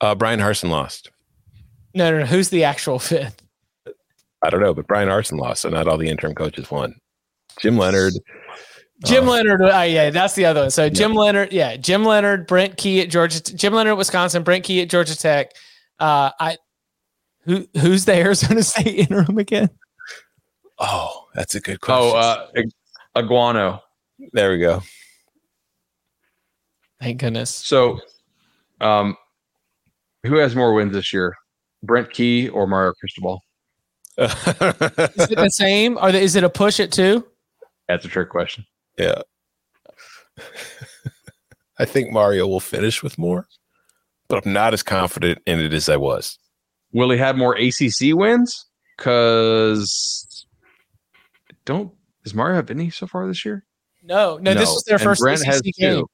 Uh, 0.00 0.14
Bryan 0.14 0.40
Harsin 0.40 0.70
lost. 0.70 1.10
No, 1.94 2.10
no, 2.10 2.20
no. 2.20 2.26
Who's 2.26 2.48
the 2.48 2.64
actual 2.64 2.98
fifth? 3.12 3.42
I 4.42 4.50
don't 4.50 4.60
know, 4.60 4.74
but 4.74 4.86
Bryan 4.86 5.08
Harsin 5.08 5.38
lost, 5.38 5.62
so 5.62 5.68
not 5.68 5.86
all 5.88 5.98
the 5.98 6.08
interim 6.08 6.34
coaches 6.34 6.70
won. 6.70 6.94
Jim 7.60 7.76
Leonhard. 7.76 8.12
Jim 9.04 9.28
uh, 9.28 9.32
Leonhard. 9.32 9.62
Uh, 9.62 9.80
yeah, 9.82 10.10
that's 10.10 10.34
the 10.34 10.44
other 10.46 10.62
one. 10.62 10.70
So 10.70 10.88
Jim 10.88 11.12
Leonhard. 11.14 11.52
Yeah, 11.52 11.76
Jim 11.76 12.04
Leonhard, 12.04 12.46
Brent 12.46 12.76
Key 12.76 13.00
at 13.00 13.10
Georgia. 13.10 13.42
Jim 13.42 13.72
Leonhard, 13.72 13.92
at 13.92 13.98
Wisconsin. 13.98 14.42
Brent 14.42 14.64
Key 14.64 14.82
at 14.82 14.88
Georgia 14.90 15.16
Tech. 15.16 15.52
Uh, 15.98 16.30
I. 16.40 16.56
Who 17.44 17.66
who's 17.78 18.04
the 18.06 18.14
Arizona 18.16 18.62
State 18.62 19.10
interim 19.10 19.38
again? 19.38 19.70
Oh, 20.78 21.26
that's 21.34 21.54
a 21.54 21.60
good 21.60 21.80
question. 21.80 22.12
Oh, 22.14 22.18
uh, 22.18 22.46
Aguano. 23.16 23.80
there 24.32 24.50
we 24.50 24.58
go. 24.58 24.82
Thank 27.00 27.20
goodness. 27.20 27.54
So, 27.54 27.98
um, 28.80 29.16
who 30.24 30.36
has 30.36 30.54
more 30.56 30.72
wins 30.74 30.92
this 30.92 31.12
year, 31.12 31.34
Brent 31.82 32.10
Key 32.10 32.48
or 32.48 32.66
Mario 32.66 32.92
Cristobal? 32.98 33.40
Is 34.18 34.30
it 35.30 35.36
the 35.36 35.50
same? 35.50 35.98
Are 35.98 36.10
they, 36.10 36.22
is 36.24 36.36
it 36.36 36.44
a 36.44 36.48
push 36.48 36.80
at 36.80 36.90
two? 36.90 37.26
That's 37.86 38.04
a 38.06 38.08
trick 38.08 38.30
question. 38.30 38.64
yeah. 38.98 39.20
I 41.78 41.84
think 41.84 42.10
Mario 42.10 42.46
will 42.46 42.60
finish 42.60 43.02
with 43.02 43.18
more, 43.18 43.46
but 44.28 44.44
I'm 44.46 44.52
not 44.54 44.72
as 44.72 44.82
confident 44.82 45.38
in 45.46 45.60
it 45.60 45.74
as 45.74 45.90
I 45.90 45.98
was. 45.98 46.38
Will 46.92 47.10
he 47.10 47.18
have 47.18 47.36
more 47.36 47.54
ACC 47.56 48.14
wins? 48.14 48.64
Because 48.96 50.46
don't 51.66 51.92
does 52.24 52.32
Mario 52.34 52.56
have 52.56 52.70
any 52.70 52.88
so 52.88 53.06
far 53.06 53.26
this 53.26 53.44
year? 53.44 53.64
No, 54.02 54.38
no, 54.38 54.54
this 54.54 54.70
was 54.70 54.84
their 54.84 54.94
And 54.96 55.04
first 55.04 55.20
Brent 55.20 55.40
ACC 55.40 55.46
has 55.46 55.60
game. 55.60 55.72
two. 56.00 56.06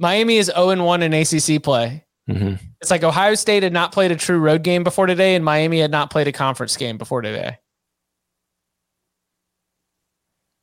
Miami 0.00 0.38
is 0.38 0.46
0 0.46 0.70
and 0.70 0.84
1 0.84 1.02
in 1.02 1.12
ACC 1.12 1.62
play. 1.62 2.04
Mm-hmm. 2.28 2.54
It's 2.80 2.90
like 2.90 3.04
Ohio 3.04 3.34
State 3.34 3.62
had 3.62 3.72
not 3.72 3.92
played 3.92 4.10
a 4.10 4.16
true 4.16 4.38
road 4.38 4.62
game 4.62 4.82
before 4.82 5.06
today, 5.06 5.34
and 5.34 5.44
Miami 5.44 5.78
had 5.80 5.90
not 5.90 6.10
played 6.10 6.26
a 6.26 6.32
conference 6.32 6.76
game 6.76 6.96
before 6.96 7.20
today. 7.22 7.58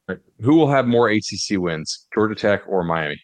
Right. 0.09 0.18
Who 0.41 0.55
will 0.55 0.69
have 0.72 0.88
more 0.88 1.09
ACC 1.09 1.57
wins, 1.59 2.07
Georgia 2.14 2.34
Tech 2.35 2.64
or 2.68 2.84
Miami? 2.84 3.22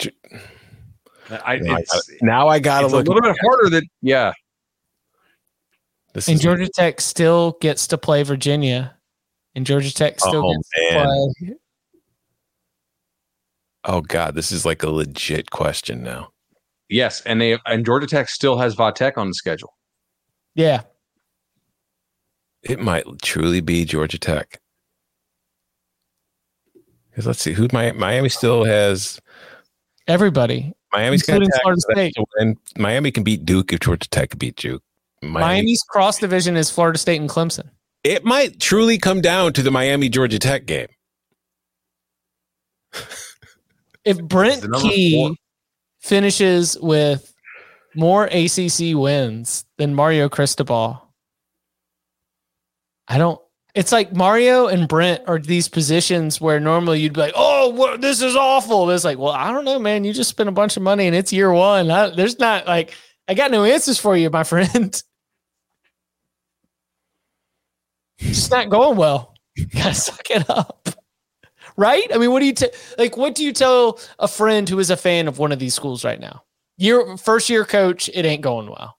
I, 0.00 1.56
Now 1.56 1.74
I 1.74 1.78
it's, 1.78 1.92
gotta- 1.92 2.18
now 2.24 2.48
I 2.48 2.58
got 2.58 2.80
to 2.80 2.84
it's 2.86 2.94
a 2.94 2.98
little 2.98 3.22
bit 3.22 3.36
harder 3.40 3.70
than 3.70 3.84
yeah. 4.02 4.32
This 6.12 6.28
And 6.28 6.34
is 6.36 6.42
Georgia 6.42 6.68
Tech 6.68 7.00
still 7.00 7.56
gets 7.60 7.86
to 7.88 7.98
play 7.98 8.22
Virginia, 8.22 8.96
and 9.54 9.64
Georgia 9.66 9.92
Tech 9.92 10.20
still 10.20 10.44
Oh, 10.46 10.52
gets 10.54 10.68
man. 10.92 11.06
to 11.06 11.34
play. 11.40 11.54
Oh 13.84 14.00
god, 14.00 14.34
this 14.34 14.50
is 14.52 14.64
like 14.64 14.82
a 14.82 14.90
legit 14.90 15.50
question 15.50 16.02
now. 16.02 16.30
Yes, 16.88 17.20
and 17.22 17.40
they 17.40 17.58
and 17.66 17.84
Georgia 17.84 18.06
Tech 18.06 18.28
still 18.28 18.58
has 18.58 18.74
Vatek 18.76 19.16
on 19.16 19.28
the 19.28 19.34
schedule. 19.34 19.74
Yeah, 20.54 20.82
It 22.62 22.78
might 22.80 23.04
truly 23.22 23.60
be 23.60 23.84
Georgia 23.84 24.18
Tech. 24.18 24.60
Because 27.10 27.26
let's 27.26 27.40
see, 27.40 27.52
who 27.52 27.68
Mi- 27.72 27.92
Miami 27.92 28.28
still 28.28 28.64
has. 28.64 29.20
everybody. 30.06 30.72
Miami's 30.92 31.22
got 31.24 31.34
Including 31.42 31.60
Florida 31.62 31.80
State. 31.80 32.12
a 32.16 32.24
win. 32.38 32.56
Miami 32.78 33.10
can 33.10 33.24
beat 33.24 33.44
Duke 33.44 33.72
if 33.72 33.80
Georgia 33.80 34.08
Tech 34.08 34.30
can 34.30 34.38
beat 34.38 34.54
Duke. 34.56 34.82
Miami, 35.22 35.40
Miami's 35.40 35.82
cross 35.88 36.18
division 36.18 36.56
is 36.56 36.70
Florida 36.70 36.98
State 36.98 37.20
and 37.20 37.28
Clemson. 37.30 37.70
it 38.04 38.24
might 38.24 38.60
truly 38.60 38.98
come 38.98 39.20
down 39.20 39.52
to 39.54 39.62
the 39.62 39.70
Miami 39.72 40.08
Georgia 40.08 40.38
Tech 40.38 40.66
game. 40.66 40.88
If 44.04 44.22
Brent 44.22 44.66
Key 44.80 45.28
four. 45.28 45.34
finishes 46.00 46.78
with 46.80 47.32
more 47.94 48.24
ACC 48.26 48.94
wins 48.94 49.64
than 49.78 49.94
Mario 49.94 50.28
Cristobal, 50.28 51.00
I 53.08 53.18
don't. 53.18 53.40
It's 53.74 53.90
like 53.90 54.14
Mario 54.14 54.68
and 54.68 54.86
Brent 54.86 55.22
are 55.26 55.38
these 55.38 55.68
positions 55.68 56.40
where 56.40 56.60
normally 56.60 57.00
you'd 57.00 57.14
be 57.14 57.20
like, 57.20 57.32
"Oh, 57.34 57.70
what, 57.70 58.00
this 58.00 58.22
is 58.22 58.36
awful." 58.36 58.90
It's 58.90 59.04
like, 59.04 59.18
well, 59.18 59.32
I 59.32 59.50
don't 59.52 59.64
know, 59.64 59.78
man. 59.78 60.04
You 60.04 60.12
just 60.12 60.30
spent 60.30 60.48
a 60.48 60.52
bunch 60.52 60.76
of 60.76 60.82
money 60.82 61.06
and 61.06 61.16
it's 61.16 61.32
year 61.32 61.52
one. 61.52 61.90
I, 61.90 62.10
there's 62.10 62.38
not 62.38 62.66
like 62.66 62.94
I 63.26 63.34
got 63.34 63.50
no 63.50 63.64
answers 63.64 63.98
for 63.98 64.16
you, 64.16 64.30
my 64.30 64.44
friend. 64.44 64.70
just 68.18 68.50
not 68.50 68.70
going 68.70 68.96
well. 68.96 69.34
Gotta 69.74 69.94
suck 69.94 70.30
it 70.30 70.48
up. 70.48 70.88
Right? 71.76 72.06
I 72.14 72.18
mean, 72.18 72.30
what 72.30 72.40
do 72.40 72.46
you 72.46 72.54
t- 72.54 72.70
like? 72.98 73.16
What 73.16 73.34
do 73.34 73.44
you 73.44 73.52
tell 73.52 73.98
a 74.18 74.28
friend 74.28 74.68
who 74.68 74.78
is 74.78 74.90
a 74.90 74.96
fan 74.96 75.26
of 75.26 75.38
one 75.38 75.50
of 75.50 75.58
these 75.58 75.74
schools 75.74 76.04
right 76.04 76.20
now? 76.20 76.42
Your 76.76 77.16
first 77.16 77.50
year 77.50 77.64
coach, 77.64 78.08
it 78.14 78.24
ain't 78.24 78.42
going 78.42 78.68
well. 78.68 78.96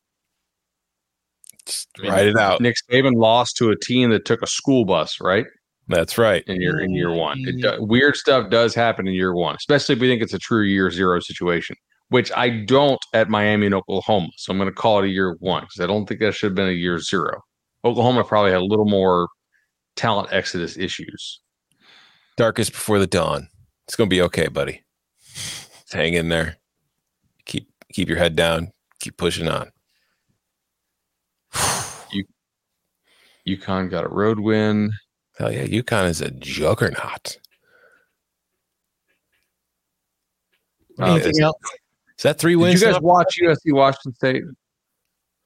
Just 1.65 1.87
write 2.03 2.27
it 2.27 2.37
out. 2.37 2.61
Nick 2.61 2.75
Saban 2.89 3.15
lost 3.15 3.57
to 3.57 3.69
a 3.69 3.75
team 3.75 4.11
that 4.11 4.25
took 4.25 4.41
a 4.41 4.47
school 4.47 4.85
bus, 4.85 5.19
right? 5.21 5.45
That's 5.87 6.17
right. 6.17 6.43
In 6.47 6.61
year 6.61 6.79
in 6.79 6.91
year 6.91 7.11
one, 7.11 7.39
it 7.41 7.61
do, 7.61 7.67
mm. 7.67 7.87
weird 7.87 8.15
stuff 8.15 8.49
does 8.49 8.73
happen 8.73 9.07
in 9.07 9.13
year 9.13 9.35
one, 9.35 9.55
especially 9.55 9.93
if 9.93 10.01
we 10.01 10.07
think 10.07 10.21
it's 10.21 10.33
a 10.33 10.39
true 10.39 10.63
year 10.63 10.89
zero 10.89 11.19
situation, 11.19 11.75
which 12.09 12.31
I 12.35 12.49
don't 12.49 12.99
at 13.13 13.29
Miami 13.29 13.67
and 13.67 13.75
Oklahoma. 13.75 14.29
So 14.37 14.51
I'm 14.51 14.57
going 14.57 14.69
to 14.69 14.75
call 14.75 14.99
it 14.99 15.05
a 15.05 15.09
year 15.09 15.35
one 15.39 15.63
because 15.63 15.81
I 15.81 15.87
don't 15.87 16.07
think 16.07 16.19
that 16.21 16.33
should 16.33 16.51
have 16.51 16.55
been 16.55 16.69
a 16.69 16.71
year 16.71 16.99
zero. 16.99 17.39
Oklahoma 17.83 18.23
probably 18.23 18.51
had 18.51 18.61
a 18.61 18.65
little 18.65 18.89
more 18.89 19.27
talent 19.95 20.29
exodus 20.31 20.75
issues. 20.75 21.41
Darkest 22.37 22.71
before 22.71 22.99
the 22.99 23.07
dawn. 23.07 23.49
It's 23.87 23.95
gonna 23.95 24.09
be 24.09 24.21
okay, 24.23 24.47
buddy. 24.47 24.83
Just 25.33 25.93
hang 25.93 26.13
in 26.15 26.29
there. 26.29 26.57
Keep 27.45 27.69
keep 27.93 28.09
your 28.09 28.17
head 28.17 28.35
down. 28.35 28.71
Keep 28.99 29.17
pushing 29.17 29.47
on. 29.47 29.71
UConn 33.47 33.91
got 33.91 34.03
a 34.05 34.09
road 34.09 34.39
win. 34.39 34.91
Hell 35.37 35.51
yeah, 35.51 35.65
UConn 35.65 36.09
is 36.09 36.21
a 36.21 36.31
juggernaut. 36.31 37.37
Wow, 40.97 41.13
Anything 41.13 41.31
is, 41.31 41.39
else? 41.41 41.57
is 42.17 42.23
that 42.23 42.39
three 42.39 42.53
Did 42.53 42.61
wins? 42.61 42.81
you 42.81 42.87
guys 42.87 42.95
now? 42.95 43.01
watch 43.01 43.37
USC 43.41 43.73
Washington 43.73 44.15
State? 44.15 44.43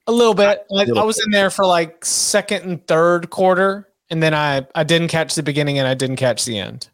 A 0.07 0.11
little 0.11 0.33
bit. 0.33 0.65
I, 0.71 0.75
little 0.75 0.99
I 0.99 1.03
was 1.03 1.21
in 1.23 1.31
there 1.31 1.49
for 1.49 1.65
like 1.65 2.05
second 2.05 2.63
and 2.63 2.87
third 2.87 3.29
quarter, 3.29 3.88
and 4.09 4.21
then 4.23 4.33
I 4.33 4.65
I 4.75 4.83
didn't 4.83 5.07
catch 5.09 5.35
the 5.35 5.43
beginning 5.43 5.77
and 5.79 5.87
I 5.87 5.93
didn't 5.93 6.15
catch 6.17 6.45
the 6.45 6.57
end. 6.59 6.89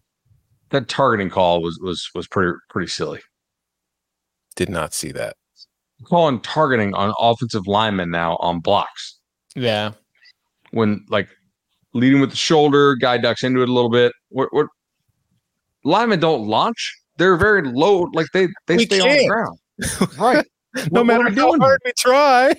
That 0.72 0.88
targeting 0.88 1.30
call 1.30 1.62
was 1.62 1.80
was 1.82 2.10
was 2.16 2.28
pretty 2.28 2.54
pretty 2.70 2.90
silly. 2.90 3.20
Did 4.56 4.70
not 4.70 4.94
see 4.94 5.12
that. 5.12 5.36
Calling 6.06 6.40
targeting 6.42 6.94
on 6.94 7.14
offensive 7.20 7.68
linemen 7.68 8.10
now 8.12 8.36
on 8.38 8.60
blocks. 8.60 9.20
Yeah. 9.56 9.92
when 10.72 11.06
like 11.10 11.30
leading 11.94 12.20
with 12.20 12.32
the 12.32 12.36
shoulder, 12.36 12.96
guy 12.96 13.18
ducks 13.18 13.44
into 13.44 13.62
it 13.62 13.70
a 13.70 13.74
little 13.74 13.90
bit. 13.90 14.12
What 14.30 14.50
what 14.54 14.68
linemen 15.84 16.20
don't 16.20 16.48
launch? 16.48 16.94
They're 17.18 17.38
very 17.38 17.62
low, 17.64 18.10
like 18.14 18.28
they 18.34 18.48
they 18.68 18.76
We 18.78 18.86
stay 18.86 19.00
on 19.00 19.08
the 19.10 19.28
ground. 19.28 19.60
Right. 20.20 20.46
no 20.76 20.82
What- 20.82 20.92
what 20.92 21.06
matter 21.06 21.24
are 21.26 21.30
we 21.30 21.36
how 21.36 21.48
doing? 21.52 21.62
hard 21.62 21.80
we 21.86 21.92
try. 21.98 22.54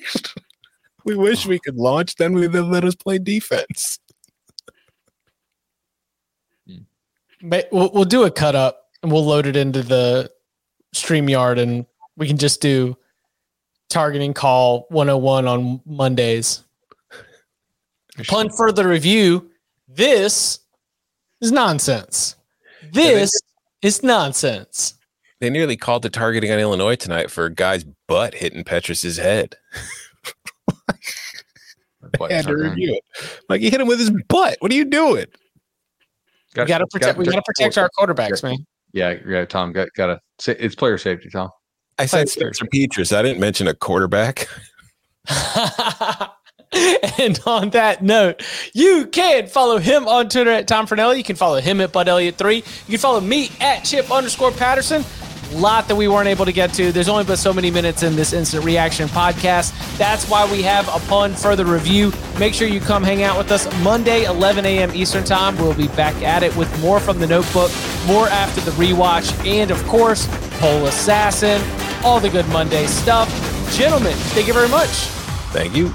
we 1.04 1.14
wish 1.16 1.44
we 1.46 1.58
could 1.58 1.76
launch, 1.76 2.14
then 2.16 2.32
we 2.34 2.48
would 2.48 2.64
let 2.64 2.84
us 2.84 2.94
play 2.94 3.18
defense. 3.18 3.98
But 6.66 7.35
we'll, 7.70 7.90
we'll 7.92 8.04
do 8.04 8.24
a 8.24 8.30
cut 8.30 8.54
up 8.54 8.88
and 9.02 9.12
we'll 9.12 9.24
load 9.24 9.46
it 9.46 9.56
into 9.56 9.82
the 9.82 10.30
StreamYard 10.94 11.60
and 11.60 11.86
we 12.16 12.26
can 12.26 12.38
just 12.38 12.60
do 12.60 12.96
targeting 13.88 14.34
call 14.34 14.86
101 14.90 15.46
on 15.46 15.80
Mondays. 15.84 16.64
Upon 18.18 18.48
further 18.50 18.88
review, 18.88 19.50
this 19.88 20.60
is 21.40 21.52
nonsense. 21.52 22.36
This 22.92 23.30
is 23.82 24.02
nonsense. 24.02 24.94
They 25.40 25.50
nearly 25.50 25.76
called 25.76 26.02
the 26.02 26.08
targeting 26.08 26.50
on 26.50 26.58
Illinois 26.58 26.96
tonight 26.96 27.30
for 27.30 27.44
a 27.44 27.54
guy's 27.54 27.84
butt 28.08 28.34
hitting 28.34 28.64
Petras's 28.64 29.18
head. 29.18 29.54
Had 32.30 32.46
to 32.46 32.56
review 32.56 32.94
it. 32.94 33.02
Like 33.48 33.60
he 33.60 33.68
hit 33.68 33.80
him 33.80 33.88
with 33.88 33.98
his 33.98 34.10
butt. 34.28 34.56
What 34.60 34.72
are 34.72 34.74
you 34.74 34.86
doing? 34.86 35.26
We 36.64 36.64
got 36.68 36.78
to 36.78 36.86
protect. 36.86 37.18
We 37.18 37.24
got 37.26 37.36
to 37.36 37.42
protect 37.42 37.78
our 37.78 37.90
quarterbacks, 37.98 38.42
man. 38.42 38.58
Yeah, 38.92 39.16
yeah, 39.26 39.44
Tom. 39.44 39.72
Got 39.72 39.88
got 39.96 40.20
to. 40.38 40.64
It's 40.64 40.74
player 40.74 40.98
safety, 40.98 41.28
Tom. 41.30 41.50
I 41.98 42.06
said 42.06 42.28
Spencer 42.28 42.66
Petras. 42.66 43.16
I 43.16 43.22
didn't 43.22 43.40
mention 43.40 43.68
a 43.68 43.74
quarterback. 43.74 44.48
and 47.18 47.38
on 47.46 47.70
that 47.70 48.02
note, 48.02 48.42
you 48.74 49.06
can 49.06 49.46
follow 49.46 49.78
him 49.78 50.06
on 50.06 50.28
Twitter 50.28 50.50
at 50.50 50.68
Tom 50.68 50.86
Fornelli. 50.86 51.18
You 51.18 51.24
can 51.24 51.36
follow 51.36 51.60
him 51.60 51.80
at 51.80 51.92
Bud 51.92 52.06
Elliott3. 52.06 52.56
You 52.56 52.62
can 52.92 52.98
follow 52.98 53.20
me 53.20 53.50
at 53.60 53.84
Chip 53.84 54.10
underscore 54.10 54.52
Patterson. 54.52 55.04
Lot 55.52 55.88
that 55.88 55.96
we 55.96 56.08
weren't 56.08 56.28
able 56.28 56.44
to 56.44 56.52
get 56.52 56.72
to. 56.74 56.92
There's 56.92 57.08
only 57.08 57.24
but 57.24 57.38
so 57.38 57.52
many 57.52 57.70
minutes 57.70 58.02
in 58.02 58.16
this 58.16 58.32
instant 58.32 58.64
reaction 58.64 59.08
podcast. 59.08 59.72
That's 59.96 60.28
why 60.28 60.50
we 60.50 60.62
have 60.62 60.88
upon 60.88 61.34
further 61.34 61.64
review. 61.64 62.12
Make 62.38 62.54
sure 62.54 62.68
you 62.68 62.80
come 62.80 63.02
hang 63.02 63.22
out 63.22 63.38
with 63.38 63.50
us 63.50 63.66
Monday, 63.82 64.24
11 64.24 64.64
a.m. 64.66 64.90
Eastern 64.94 65.24
Time. 65.24 65.56
We'll 65.56 65.74
be 65.74 65.88
back 65.88 66.14
at 66.22 66.42
it 66.42 66.54
with 66.56 66.80
more 66.80 67.00
from 67.00 67.18
the 67.18 67.26
notebook, 67.26 67.70
more 68.06 68.28
after 68.28 68.60
the 68.60 68.72
rewatch, 68.72 69.32
and 69.46 69.70
of 69.70 69.82
course, 69.86 70.26
Poll 70.58 70.86
Assassin, 70.86 71.62
all 72.04 72.20
the 72.20 72.30
good 72.30 72.48
Monday 72.48 72.86
stuff. 72.86 73.28
Gentlemen, 73.76 74.14
thank 74.34 74.46
you 74.46 74.52
very 74.54 74.68
much. 74.68 74.88
Thank 75.52 75.76
you. 75.76 75.94